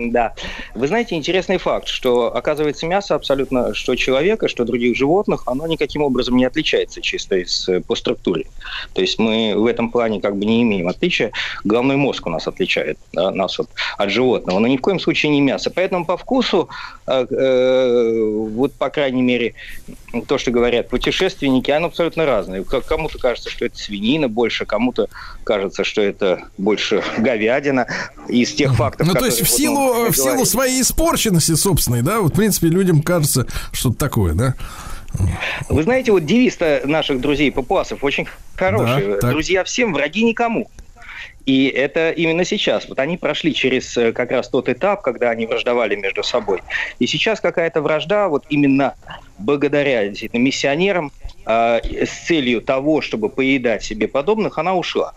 Да. 0.00 0.32
Вы 0.74 0.86
знаете, 0.88 1.14
интересный 1.14 1.58
факт, 1.58 1.86
что, 1.86 2.34
оказывается, 2.34 2.86
мясо 2.86 3.14
абсолютно, 3.14 3.74
что 3.74 3.94
человека, 3.96 4.48
что 4.48 4.64
других 4.64 4.96
животных, 4.96 5.42
оно 5.44 5.66
никаким 5.66 6.00
образом 6.02 6.38
не 6.38 6.46
отличается 6.46 7.02
чисто 7.02 7.36
из, 7.36 7.68
э, 7.68 7.82
по 7.82 7.94
структуре. 7.94 8.46
То 8.94 9.02
есть 9.02 9.18
мы 9.18 9.52
в 9.54 9.66
этом 9.66 9.90
плане 9.90 10.22
как 10.22 10.36
бы 10.36 10.46
не 10.46 10.62
имеем 10.62 10.88
отличия. 10.88 11.32
Головной 11.64 11.96
мозг 11.96 12.26
у 12.26 12.30
нас 12.30 12.48
отличает 12.48 12.98
да, 13.12 13.30
нас 13.30 13.58
вот 13.58 13.68
от 13.98 14.10
животного, 14.10 14.58
но 14.58 14.66
ни 14.68 14.78
в 14.78 14.80
коем 14.80 14.98
случае 14.98 15.32
не 15.32 15.42
мясо. 15.42 15.70
Поэтому 15.70 16.06
по 16.06 16.16
вкусу, 16.16 16.70
вот 17.30 18.72
по 18.74 18.90
крайней 18.90 19.22
мере, 19.22 19.54
то, 20.26 20.38
что 20.38 20.50
говорят 20.50 20.88
путешественники, 20.88 21.70
оно 21.70 21.86
абсолютно 21.88 22.26
разное. 22.26 22.62
Кому-то 22.62 23.18
кажется, 23.18 23.50
что 23.50 23.64
это 23.66 23.78
свинина 23.78 24.28
больше, 24.28 24.66
кому-то 24.66 25.08
кажется, 25.44 25.84
что 25.84 26.02
это 26.02 26.44
больше 26.58 27.02
говядина. 27.18 27.86
Из 28.28 28.52
тех 28.52 28.74
фактов, 28.74 29.06
Ну, 29.06 29.12
то 29.12 29.18
которые 29.20 29.38
есть 29.38 29.50
в 29.50 29.54
силу, 29.54 30.10
в 30.10 30.16
силу 30.16 30.44
своей 30.44 30.82
испорченности 30.82 31.54
собственной, 31.54 32.02
да, 32.02 32.20
вот, 32.20 32.32
в 32.32 32.36
принципе, 32.36 32.68
людям 32.68 33.02
кажется 33.02 33.46
что-то 33.72 33.96
такое, 33.96 34.34
да? 34.34 34.54
Вы 35.68 35.82
знаете, 35.82 36.12
вот 36.12 36.24
девиз 36.24 36.58
наших 36.84 37.20
друзей 37.20 37.50
папуасов 37.50 38.04
очень 38.04 38.28
хороший. 38.54 39.08
Да, 39.08 39.18
так. 39.18 39.30
Друзья 39.30 39.64
всем, 39.64 39.92
враги 39.92 40.22
никому. 40.22 40.70
И 41.46 41.68
это 41.68 42.10
именно 42.10 42.44
сейчас. 42.44 42.88
Вот 42.88 42.98
они 42.98 43.16
прошли 43.16 43.54
через 43.54 43.96
э, 43.96 44.12
как 44.12 44.30
раз 44.30 44.48
тот 44.48 44.68
этап, 44.68 45.02
когда 45.02 45.30
они 45.30 45.46
враждовали 45.46 45.96
между 45.96 46.22
собой. 46.22 46.62
И 46.98 47.06
сейчас 47.06 47.40
какая-то 47.40 47.80
вражда, 47.80 48.28
вот 48.28 48.44
именно 48.50 48.94
благодаря 49.38 50.06
действительно 50.08 50.40
миссионерам, 50.40 51.12
э, 51.46 51.80
с 52.04 52.26
целью 52.26 52.60
того, 52.60 53.00
чтобы 53.00 53.28
поедать 53.28 53.82
себе 53.82 54.06
подобных, 54.06 54.58
она 54.58 54.74
ушла. 54.74 55.14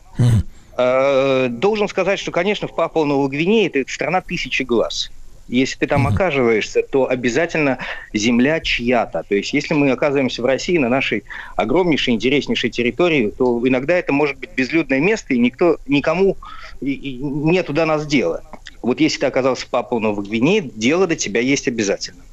Э, 0.78 1.48
Должен 1.50 1.88
сказать, 1.88 2.20
что, 2.20 2.32
конечно, 2.32 2.68
в 2.68 2.76
Папуа 2.76 3.06
Новой 3.06 3.30
Гвинее 3.30 3.68
это 3.68 3.92
страна 3.92 4.22
тысячи 4.22 4.64
глаз. 4.64 5.12
Если 5.54 5.78
ты 5.78 5.88
там 5.88 6.08
оказываешься, 6.08 6.82
то 6.82 7.08
обязательно 7.08 7.78
земля 8.12 8.60
чья-то. 8.60 9.24
То 9.28 9.36
есть, 9.36 9.54
если 9.54 9.76
мы 9.76 9.92
оказываемся 9.92 10.42
в 10.42 10.46
России 10.46 10.80
на 10.80 10.90
нашей 10.90 11.24
огромнейшей, 11.56 12.16
интереснейшей 12.16 12.72
территории, 12.72 13.32
то 13.38 13.62
иногда 13.68 13.96
это 13.96 14.12
может 14.14 14.38
быть 14.38 14.50
безлюдное 14.56 15.00
место, 15.00 15.36
и 15.36 15.38
никто, 15.38 15.78
никому 15.86 16.38
нету 16.82 17.72
до 17.72 17.86
нас 17.86 18.08
дела. 18.08 18.42
Вот 18.82 19.00
если 19.00 19.20
ты 19.20 19.26
оказался 19.28 19.68
в 19.68 19.70
Папуа 19.70 20.00
Новой 20.00 20.26
Гвинее, 20.26 20.62
дело 20.62 21.06
до 21.06 21.16
тебя 21.16 21.40
есть 21.40 21.68
обязательно. 21.68 22.24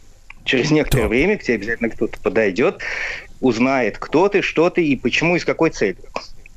Через 0.44 0.70
некоторое 0.70 1.06
время 1.06 1.36
к 1.36 1.42
тебе 1.42 1.56
обязательно 1.56 1.90
кто-то 1.90 2.18
подойдет, 2.20 2.80
узнает, 3.42 3.98
кто 3.98 4.28
ты, 4.28 4.40
что 4.40 4.70
ты 4.70 4.86
и 4.86 4.96
почему, 4.96 5.36
и 5.36 5.40
с 5.40 5.44
какой 5.44 5.68
целью. 5.68 6.04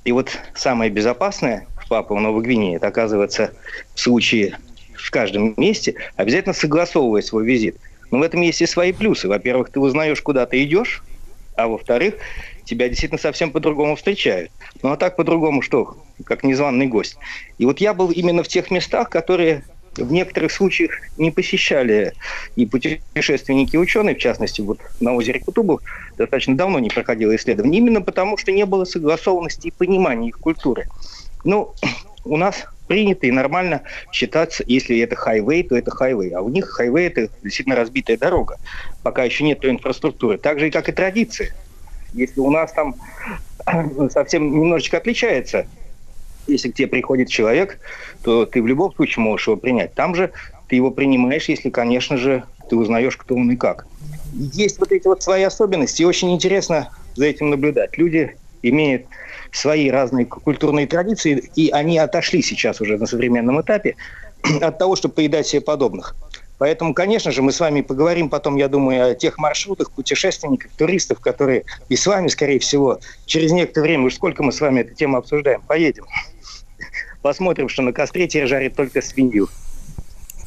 И 0.06 0.14
вот 0.14 0.30
самое 0.56 0.90
безопасное 0.90 1.68
в 1.84 1.90
Папуа 1.90 2.22
Новой 2.22 2.42
Гвинее, 2.42 2.78
это 2.78 2.88
оказывается 2.88 3.54
в 3.94 4.00
случае 4.00 4.58
в 5.04 5.12
каждом 5.12 5.54
месте, 5.58 5.96
обязательно 6.16 6.54
согласовывая 6.54 7.22
свой 7.22 7.46
визит. 7.46 7.78
Но 8.10 8.20
в 8.20 8.22
этом 8.22 8.42
есть 8.42 8.62
и 8.62 8.66
свои 8.66 8.94
плюсы. 8.94 9.28
Во-первых, 9.28 9.70
ты 9.70 9.80
узнаешь, 9.80 10.22
куда 10.22 10.46
ты 10.46 10.64
идешь, 10.64 11.04
а 11.56 11.68
во-вторых, 11.68 12.16
тебя 12.64 12.88
действительно 12.88 13.20
совсем 13.20 13.52
по-другому 13.52 13.96
встречают. 13.96 14.52
Ну 14.82 14.92
а 14.92 14.98
так 14.98 15.18
по-другому 15.18 15.62
что? 15.62 15.98
Как 16.24 16.44
незваный 16.44 16.88
гость. 16.88 17.18
И 17.58 17.66
вот 17.66 17.82
я 17.82 17.94
был 17.94 18.12
именно 18.12 18.44
в 18.44 18.48
тех 18.48 18.72
местах, 18.72 19.10
которые 19.10 19.64
в 19.98 20.12
некоторых 20.12 20.52
случаях 20.52 20.92
не 21.18 21.32
посещали 21.32 22.14
и 22.56 22.66
путешественники, 22.66 23.76
и 23.76 23.80
ученые, 23.80 24.16
в 24.16 24.20
частности, 24.20 24.62
вот 24.62 24.80
на 25.02 25.14
озере 25.14 25.40
Кутубу 25.42 25.82
достаточно 26.18 26.56
давно 26.56 26.80
не 26.80 26.90
проходило 26.90 27.36
исследование, 27.36 27.80
именно 27.80 28.02
потому, 28.02 28.38
что 28.38 28.52
не 28.52 28.66
было 28.66 28.86
согласованности 28.86 29.68
и 29.68 29.72
понимания 29.72 30.30
их 30.30 30.40
культуры. 30.40 30.88
Ну, 31.44 31.74
у 32.24 32.38
нас 32.38 32.66
принято 32.88 33.28
и 33.28 33.32
нормально 33.32 33.82
считаться, 34.12 34.64
если 34.68 35.00
это 35.00 35.16
хайвей, 35.16 35.64
то 35.64 35.76
это 35.76 35.92
хайвей. 35.92 36.32
А 36.32 36.42
у 36.42 36.50
них 36.50 36.70
хайвей– 36.70 37.08
это 37.08 37.30
действительно 37.44 37.76
разбитая 37.76 38.18
дорога, 38.18 38.58
пока 39.04 39.24
еще 39.24 39.44
нет 39.44 39.60
той 39.60 39.72
инфраструктуры. 39.72 40.38
Так 40.38 40.60
же, 40.60 40.72
как 40.72 40.90
и 40.90 40.92
традиции. 40.92 41.54
Если 42.14 42.40
у 42.40 42.52
нас 42.52 42.72
там 42.74 42.96
совсем 44.12 44.52
немножечко 44.52 44.98
отличается, 44.98 45.68
если 46.48 46.70
к 46.70 46.76
тебе 46.76 46.88
приходит 46.88 47.30
человек, 47.30 47.80
то 48.24 48.46
ты 48.46 48.62
в 48.62 48.68
любом 48.68 48.94
случае 48.94 49.24
можешь 49.24 49.48
его 49.48 49.58
принять. 49.58 49.94
Там 49.94 50.14
же 50.16 50.32
ты 50.68 50.76
его 50.76 50.92
принимаешь, 50.92 51.50
если, 51.50 51.70
конечно 51.70 52.18
же, 52.18 52.44
ты 52.70 52.76
узнаешь, 52.76 53.18
кто 53.18 53.36
он 53.36 53.52
и 53.52 53.56
как. 53.56 53.88
Есть 54.34 54.80
вот 54.80 54.92
эти 54.92 55.08
вот 55.08 55.24
свои 55.24 55.44
особенности, 55.44 56.02
и 56.02 56.06
очень 56.06 56.34
интересно 56.34 56.90
за 57.16 57.26
этим 57.26 57.50
наблюдать. 57.50 57.98
Люди 57.98 58.36
имеют 58.62 59.06
свои 59.54 59.90
разные 59.90 60.26
культурные 60.26 60.88
традиции, 60.88 61.50
и 61.56 61.70
они 61.70 61.98
отошли 61.98 62.42
сейчас 62.42 62.82
уже 62.82 62.98
на 62.98 63.06
современном 63.06 63.62
этапе 63.62 63.96
от 64.62 64.78
того, 64.78 64.96
чтобы 64.96 65.16
поедать 65.16 65.48
себе 65.48 65.62
подобных. 65.62 66.16
Поэтому, 66.58 66.94
конечно 66.94 67.32
же, 67.32 67.42
мы 67.42 67.52
с 67.52 67.60
вами 67.60 67.82
поговорим 67.82 68.30
потом, 68.30 68.56
я 68.56 68.68
думаю, 68.68 69.12
о 69.12 69.16
тех 69.16 69.38
маршрутах, 69.38 69.92
путешественниках, 69.92 70.72
туристов, 70.72 71.20
которые 71.20 71.66
и 71.90 71.96
с 71.96 72.06
вами, 72.06 72.28
скорее 72.28 72.60
всего, 72.60 73.00
через 73.26 73.52
некоторое 73.52 73.88
время, 73.88 74.06
уж 74.06 74.16
сколько 74.16 74.44
мы 74.44 74.52
с 74.52 74.62
вами 74.62 74.82
эту 74.82 74.94
тему 74.94 75.18
обсуждаем, 75.18 75.62
поедем. 75.62 76.06
Посмотрим, 77.22 77.70
что 77.70 77.82
на 77.82 77.92
костре 77.92 78.28
теперь 78.28 78.48
жарит 78.48 78.76
только 78.76 79.02
свинью. 79.02 79.50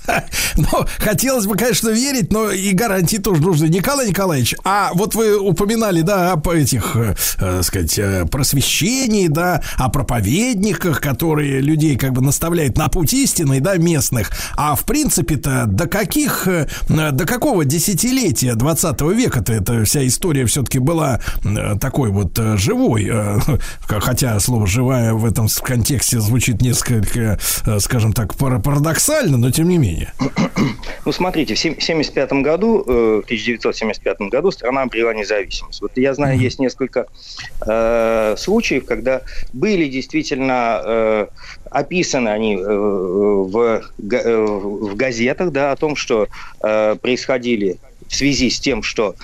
Ну, 0.57 0.87
хотелось 0.99 1.47
бы, 1.47 1.57
конечно, 1.57 1.91
верить, 1.91 2.33
но 2.33 2.51
и 2.51 2.73
гарантии 2.73 3.19
тоже 3.19 3.43
нужны. 3.43 3.67
Николай 3.67 4.09
Николаевич, 4.09 4.55
а 4.65 4.91
вот 4.95 5.15
вы 5.15 5.39
упоминали, 5.39 6.01
да, 6.01 6.33
об 6.33 6.49
этих, 6.49 6.97
э, 6.97 7.15
э, 7.41 7.63
сказать, 7.63 7.99
э, 7.99 8.25
просвещении, 8.25 9.29
да, 9.29 9.63
о 9.77 9.91
проповедниках, 9.91 11.01
которые 11.01 11.61
людей 11.61 11.97
как 11.97 12.13
бы 12.13 12.23
наставляют 12.23 12.79
на 12.79 12.89
путь 12.89 13.13
истины, 13.13 13.61
да, 13.61 13.77
местных. 13.77 14.31
А 14.57 14.75
в 14.75 14.85
принципе-то 14.85 15.67
до 15.67 15.87
каких, 15.87 16.49
э, 16.49 16.69
до 16.89 17.27
какого 17.27 17.65
десятилетия 17.65 18.55
20 18.55 19.13
века-то 19.13 19.53
эта 19.53 19.85
вся 19.85 20.07
история 20.07 20.47
все-таки 20.47 20.79
была 20.79 21.21
такой 21.81 22.11
вот 22.11 22.39
живой, 22.57 23.11
хотя 23.87 24.39
слово 24.41 24.67
«живая» 24.67 25.13
в 25.13 25.25
этом 25.25 25.49
контексте 25.63 26.21
звучит 26.21 26.63
несколько, 26.63 27.39
скажем 27.79 28.13
так, 28.13 28.35
пара- 28.35 28.59
парадоксально, 28.59 29.37
но 29.37 29.51
тем 29.51 29.69
не 29.69 29.79
менее. 29.79 29.96
Ну, 31.05 31.13
смотрите, 31.13 31.55
в 31.55 31.59
1975 31.59 32.33
году, 32.43 32.81
э, 32.81 33.21
в 33.23 33.25
1975 33.27 34.23
году 34.23 34.51
страна 34.51 34.83
обрела 34.83 35.15
независимость. 35.15 35.81
Вот 35.81 35.93
я 35.95 36.15
знаю, 36.15 36.37
есть 36.37 36.59
несколько 36.59 37.07
э, 37.65 38.35
случаев, 38.37 38.87
когда 38.87 39.23
были 39.53 39.87
действительно 39.89 40.83
э, 40.85 41.27
описаны 41.71 42.29
они 42.31 42.57
э, 42.57 42.59
в, 42.59 43.83
э, 44.11 44.47
в 44.47 44.97
газетах, 44.97 45.53
да, 45.53 45.71
о 45.71 45.77
том, 45.77 45.95
что 45.95 46.27
э, 46.63 46.97
происходили 47.01 47.79
в 48.09 48.15
связи 48.17 48.51
с 48.51 48.59
тем, 48.59 48.83
что 48.83 49.15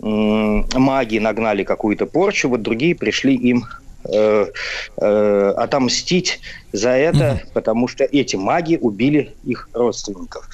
маги 0.00 1.18
нагнали 1.18 1.62
какую-то 1.62 2.06
порчу, 2.06 2.48
вот 2.48 2.62
другие 2.62 2.94
пришли 2.96 3.36
им 3.36 3.64
э, 4.08 4.46
э, 5.00 5.54
отомстить 5.56 6.40
за 6.72 6.90
это, 6.90 7.18
потому 7.52 7.88
что 7.88 8.04
эти 8.04 8.36
маги 8.36 8.78
убили 8.80 9.34
их 9.44 9.68
родственников. 9.74 10.48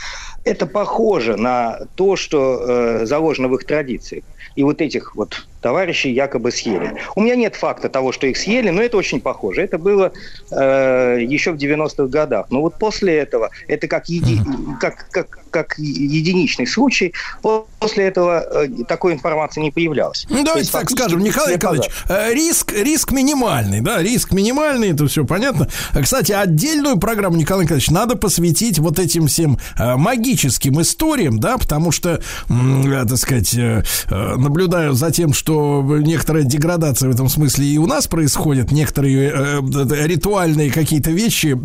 Это 0.44 0.66
похоже 0.66 1.36
на 1.36 1.80
то, 1.94 2.16
что 2.16 2.60
э, 2.60 3.06
заложено 3.06 3.48
в 3.48 3.54
их 3.54 3.64
традициях. 3.64 4.24
И 4.54 4.64
вот 4.64 4.80
этих 4.80 5.14
вот 5.14 5.46
товарищей 5.60 6.10
якобы 6.10 6.50
съели. 6.50 6.94
У 7.16 7.20
меня 7.20 7.36
нет 7.36 7.56
факта 7.56 7.88
того, 7.88 8.12
что 8.12 8.26
их 8.26 8.36
съели, 8.36 8.70
но 8.70 8.82
это 8.82 8.96
очень 8.96 9.20
похоже. 9.20 9.62
Это 9.62 9.78
было 9.78 10.12
э, 10.50 11.18
еще 11.20 11.52
в 11.52 11.56
90-х 11.56 12.06
годах. 12.06 12.46
Но 12.50 12.62
вот 12.62 12.78
после 12.78 13.16
этого, 13.18 13.50
это 13.66 13.88
как, 13.88 14.08
еди- 14.08 14.40
как, 14.80 15.08
как, 15.10 15.47
как 15.50 15.78
единичный 15.78 16.66
случай, 16.66 17.12
после 17.78 18.04
этого 18.04 18.40
э, 18.40 18.68
такой 18.88 19.14
информации 19.14 19.60
не 19.60 19.70
появлялось. 19.70 20.26
Ну, 20.28 20.44
давайте 20.44 20.60
есть 20.60 20.72
так 20.72 20.90
скажем, 20.90 21.20
Николай 21.20 21.54
назад. 21.54 21.58
Николаевич, 21.58 21.90
э, 22.08 22.34
риск, 22.34 22.72
риск 22.72 23.12
минимальный, 23.12 23.80
да, 23.80 24.02
риск 24.02 24.32
минимальный, 24.32 24.90
это 24.90 25.06
все 25.06 25.24
понятно. 25.24 25.68
Э, 25.94 26.02
Кстати, 26.02 26.32
отдельную 26.32 26.98
программу, 26.98 27.36
Николай 27.36 27.64
Николаевич, 27.64 27.90
надо 27.90 28.16
посвятить 28.16 28.78
вот 28.78 28.98
этим 28.98 29.26
всем 29.26 29.58
магическим 29.78 30.80
историям, 30.80 31.38
да, 31.38 31.58
потому 31.58 31.92
что, 31.92 32.20
так 32.48 33.18
сказать, 33.18 33.54
наблюдаю 34.08 34.92
за 34.92 35.10
тем, 35.10 35.32
что 35.32 35.82
некоторая 35.98 36.44
деградация 36.44 37.08
в 37.08 37.14
этом 37.14 37.28
смысле 37.28 37.66
и 37.66 37.78
у 37.78 37.86
нас 37.86 38.06
происходит, 38.06 38.72
некоторые 38.72 39.60
ритуальные 40.06 40.70
какие-то 40.70 41.10
вещи, 41.10 41.56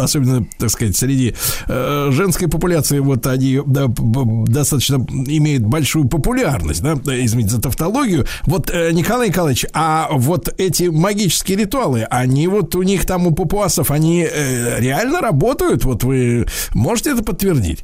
особенно, 0.00 0.46
так 0.58 0.70
сказать, 0.70 0.96
среди 0.96 1.34
женской 1.66 2.48
популяции, 2.48 2.98
вот 3.06 3.26
они 3.26 3.60
да, 3.66 3.86
достаточно 3.88 4.96
имеют 4.96 5.62
большую 5.62 6.08
популярность, 6.08 6.82
да, 6.82 6.94
извините 7.06 7.54
за 7.54 7.62
тавтологию. 7.62 8.26
Вот, 8.44 8.70
э, 8.70 8.92
Николай 8.92 9.28
Николаевич, 9.28 9.66
а 9.72 10.08
вот 10.12 10.52
эти 10.58 10.84
магические 10.84 11.58
ритуалы, 11.58 12.06
они 12.10 12.48
вот 12.48 12.74
у 12.74 12.82
них 12.82 13.06
там 13.06 13.26
у 13.26 13.32
папуасов, 13.32 13.90
они 13.90 14.26
э, 14.30 14.80
реально 14.80 15.20
работают? 15.20 15.84
Вот 15.84 16.04
вы 16.04 16.46
можете 16.74 17.10
это 17.12 17.22
подтвердить? 17.22 17.82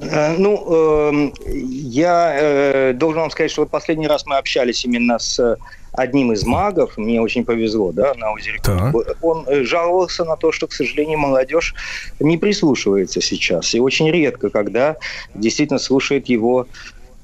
Э, 0.00 0.34
Ну, 0.36 1.10
эм, 1.10 1.34
я 1.46 2.32
э, 2.34 2.92
должен 2.94 3.20
вам 3.20 3.30
сказать, 3.30 3.50
что 3.50 3.62
вот 3.62 3.70
последний 3.70 4.06
раз 4.08 4.24
мы 4.26 4.36
общались 4.36 4.84
именно 4.84 5.18
с 5.18 5.56
одним 5.92 6.32
из 6.32 6.44
магов, 6.44 6.96
мне 6.96 7.20
очень 7.20 7.44
повезло, 7.44 7.92
да, 7.92 8.14
на 8.14 8.32
озере. 8.32 8.60
Кунгур, 8.64 9.04
он 9.22 9.44
э, 9.46 9.62
жаловался 9.64 10.24
на 10.24 10.36
то, 10.36 10.52
что, 10.52 10.66
к 10.66 10.72
сожалению, 10.72 11.18
молодежь 11.18 11.74
не 12.18 12.38
прислушивается 12.38 13.20
сейчас. 13.20 13.74
И 13.74 13.80
очень 13.80 14.10
редко, 14.10 14.50
когда 14.50 14.96
действительно 15.34 15.78
слушает 15.78 16.28
его 16.28 16.66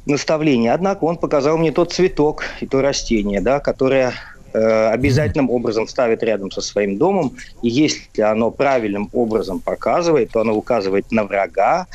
наставления. 0.06 0.72
Однако 0.72 1.04
он 1.04 1.16
показал 1.16 1.58
мне 1.58 1.72
тот 1.72 1.92
цветок 1.92 2.44
и 2.60 2.66
то 2.66 2.80
растение, 2.80 3.40
да, 3.40 3.60
которое 3.60 4.14
э, 4.52 4.88
обязательным 4.88 5.50
образом 5.50 5.88
ставит 5.88 6.22
рядом 6.22 6.50
со 6.50 6.60
своим 6.60 6.96
домом. 6.96 7.36
И 7.62 7.68
если 7.68 8.22
оно 8.22 8.50
правильным 8.50 9.10
образом 9.12 9.60
показывает, 9.60 10.30
то 10.30 10.40
оно 10.40 10.54
указывает 10.54 11.10
на 11.10 11.24
врага, 11.24 11.86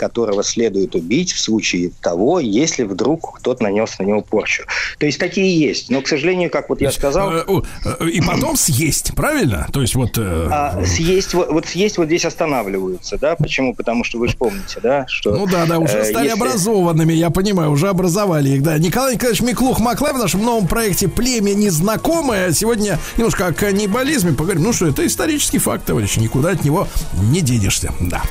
которого 0.00 0.42
следует 0.42 0.94
убить 0.94 1.32
в 1.32 1.38
случае 1.38 1.90
того, 2.00 2.40
если 2.40 2.84
вдруг 2.84 3.36
кто-то 3.36 3.62
нанес 3.62 3.98
на 3.98 4.04
него 4.04 4.22
порчу. 4.22 4.62
То 4.98 5.04
есть 5.04 5.18
такие 5.18 5.60
есть. 5.60 5.90
Но, 5.90 6.00
к 6.00 6.08
сожалению, 6.08 6.48
как 6.48 6.70
вот 6.70 6.80
я 6.80 6.90
сказал... 6.90 7.30
Э, 7.32 7.44
э, 8.00 8.08
И 8.08 8.22
потом 8.22 8.56
съесть, 8.56 9.14
правильно? 9.14 9.68
То 9.70 9.82
есть 9.82 9.94
вот... 9.94 10.16
э, 10.16 10.48
А 10.50 10.82
съесть, 10.86 11.34
вот, 11.34 11.52
вот 11.52 11.66
съесть 11.66 11.98
вот 11.98 12.06
здесь 12.06 12.24
останавливаются, 12.24 13.18
да? 13.18 13.36
Почему? 13.36 13.74
Потому 13.74 14.02
что 14.04 14.18
вы 14.18 14.28
же 14.28 14.36
помните, 14.38 14.80
да, 14.82 15.04
что... 15.06 15.34
Ну 15.36 15.46
да, 15.46 15.66
да, 15.66 15.78
уже 15.78 16.02
стали 16.04 16.28
если- 16.28 16.38
образованными, 16.40 17.12
я 17.12 17.28
понимаю, 17.28 17.70
уже 17.70 17.88
образовали 17.88 18.48
их, 18.48 18.62
да. 18.62 18.78
Николай 18.78 19.14
Николаевич 19.16 19.42
Миклух 19.42 19.80
Маклай 19.80 20.14
в 20.14 20.18
нашем 20.18 20.42
новом 20.42 20.66
проекте 20.66 21.08
«Племя 21.08 21.52
незнакомое». 21.52 22.52
Сегодня 22.52 22.98
немножко 23.18 23.48
о 23.48 23.52
каннибализме 23.52 24.32
поговорим. 24.32 24.62
Ну 24.62 24.72
что, 24.72 24.86
это 24.86 25.06
исторический 25.06 25.58
факт, 25.58 25.84
товарищи, 25.84 26.18
никуда 26.18 26.50
от 26.50 26.64
него 26.64 26.88
не 27.30 27.42
денешься, 27.42 27.92
да. 28.00 28.22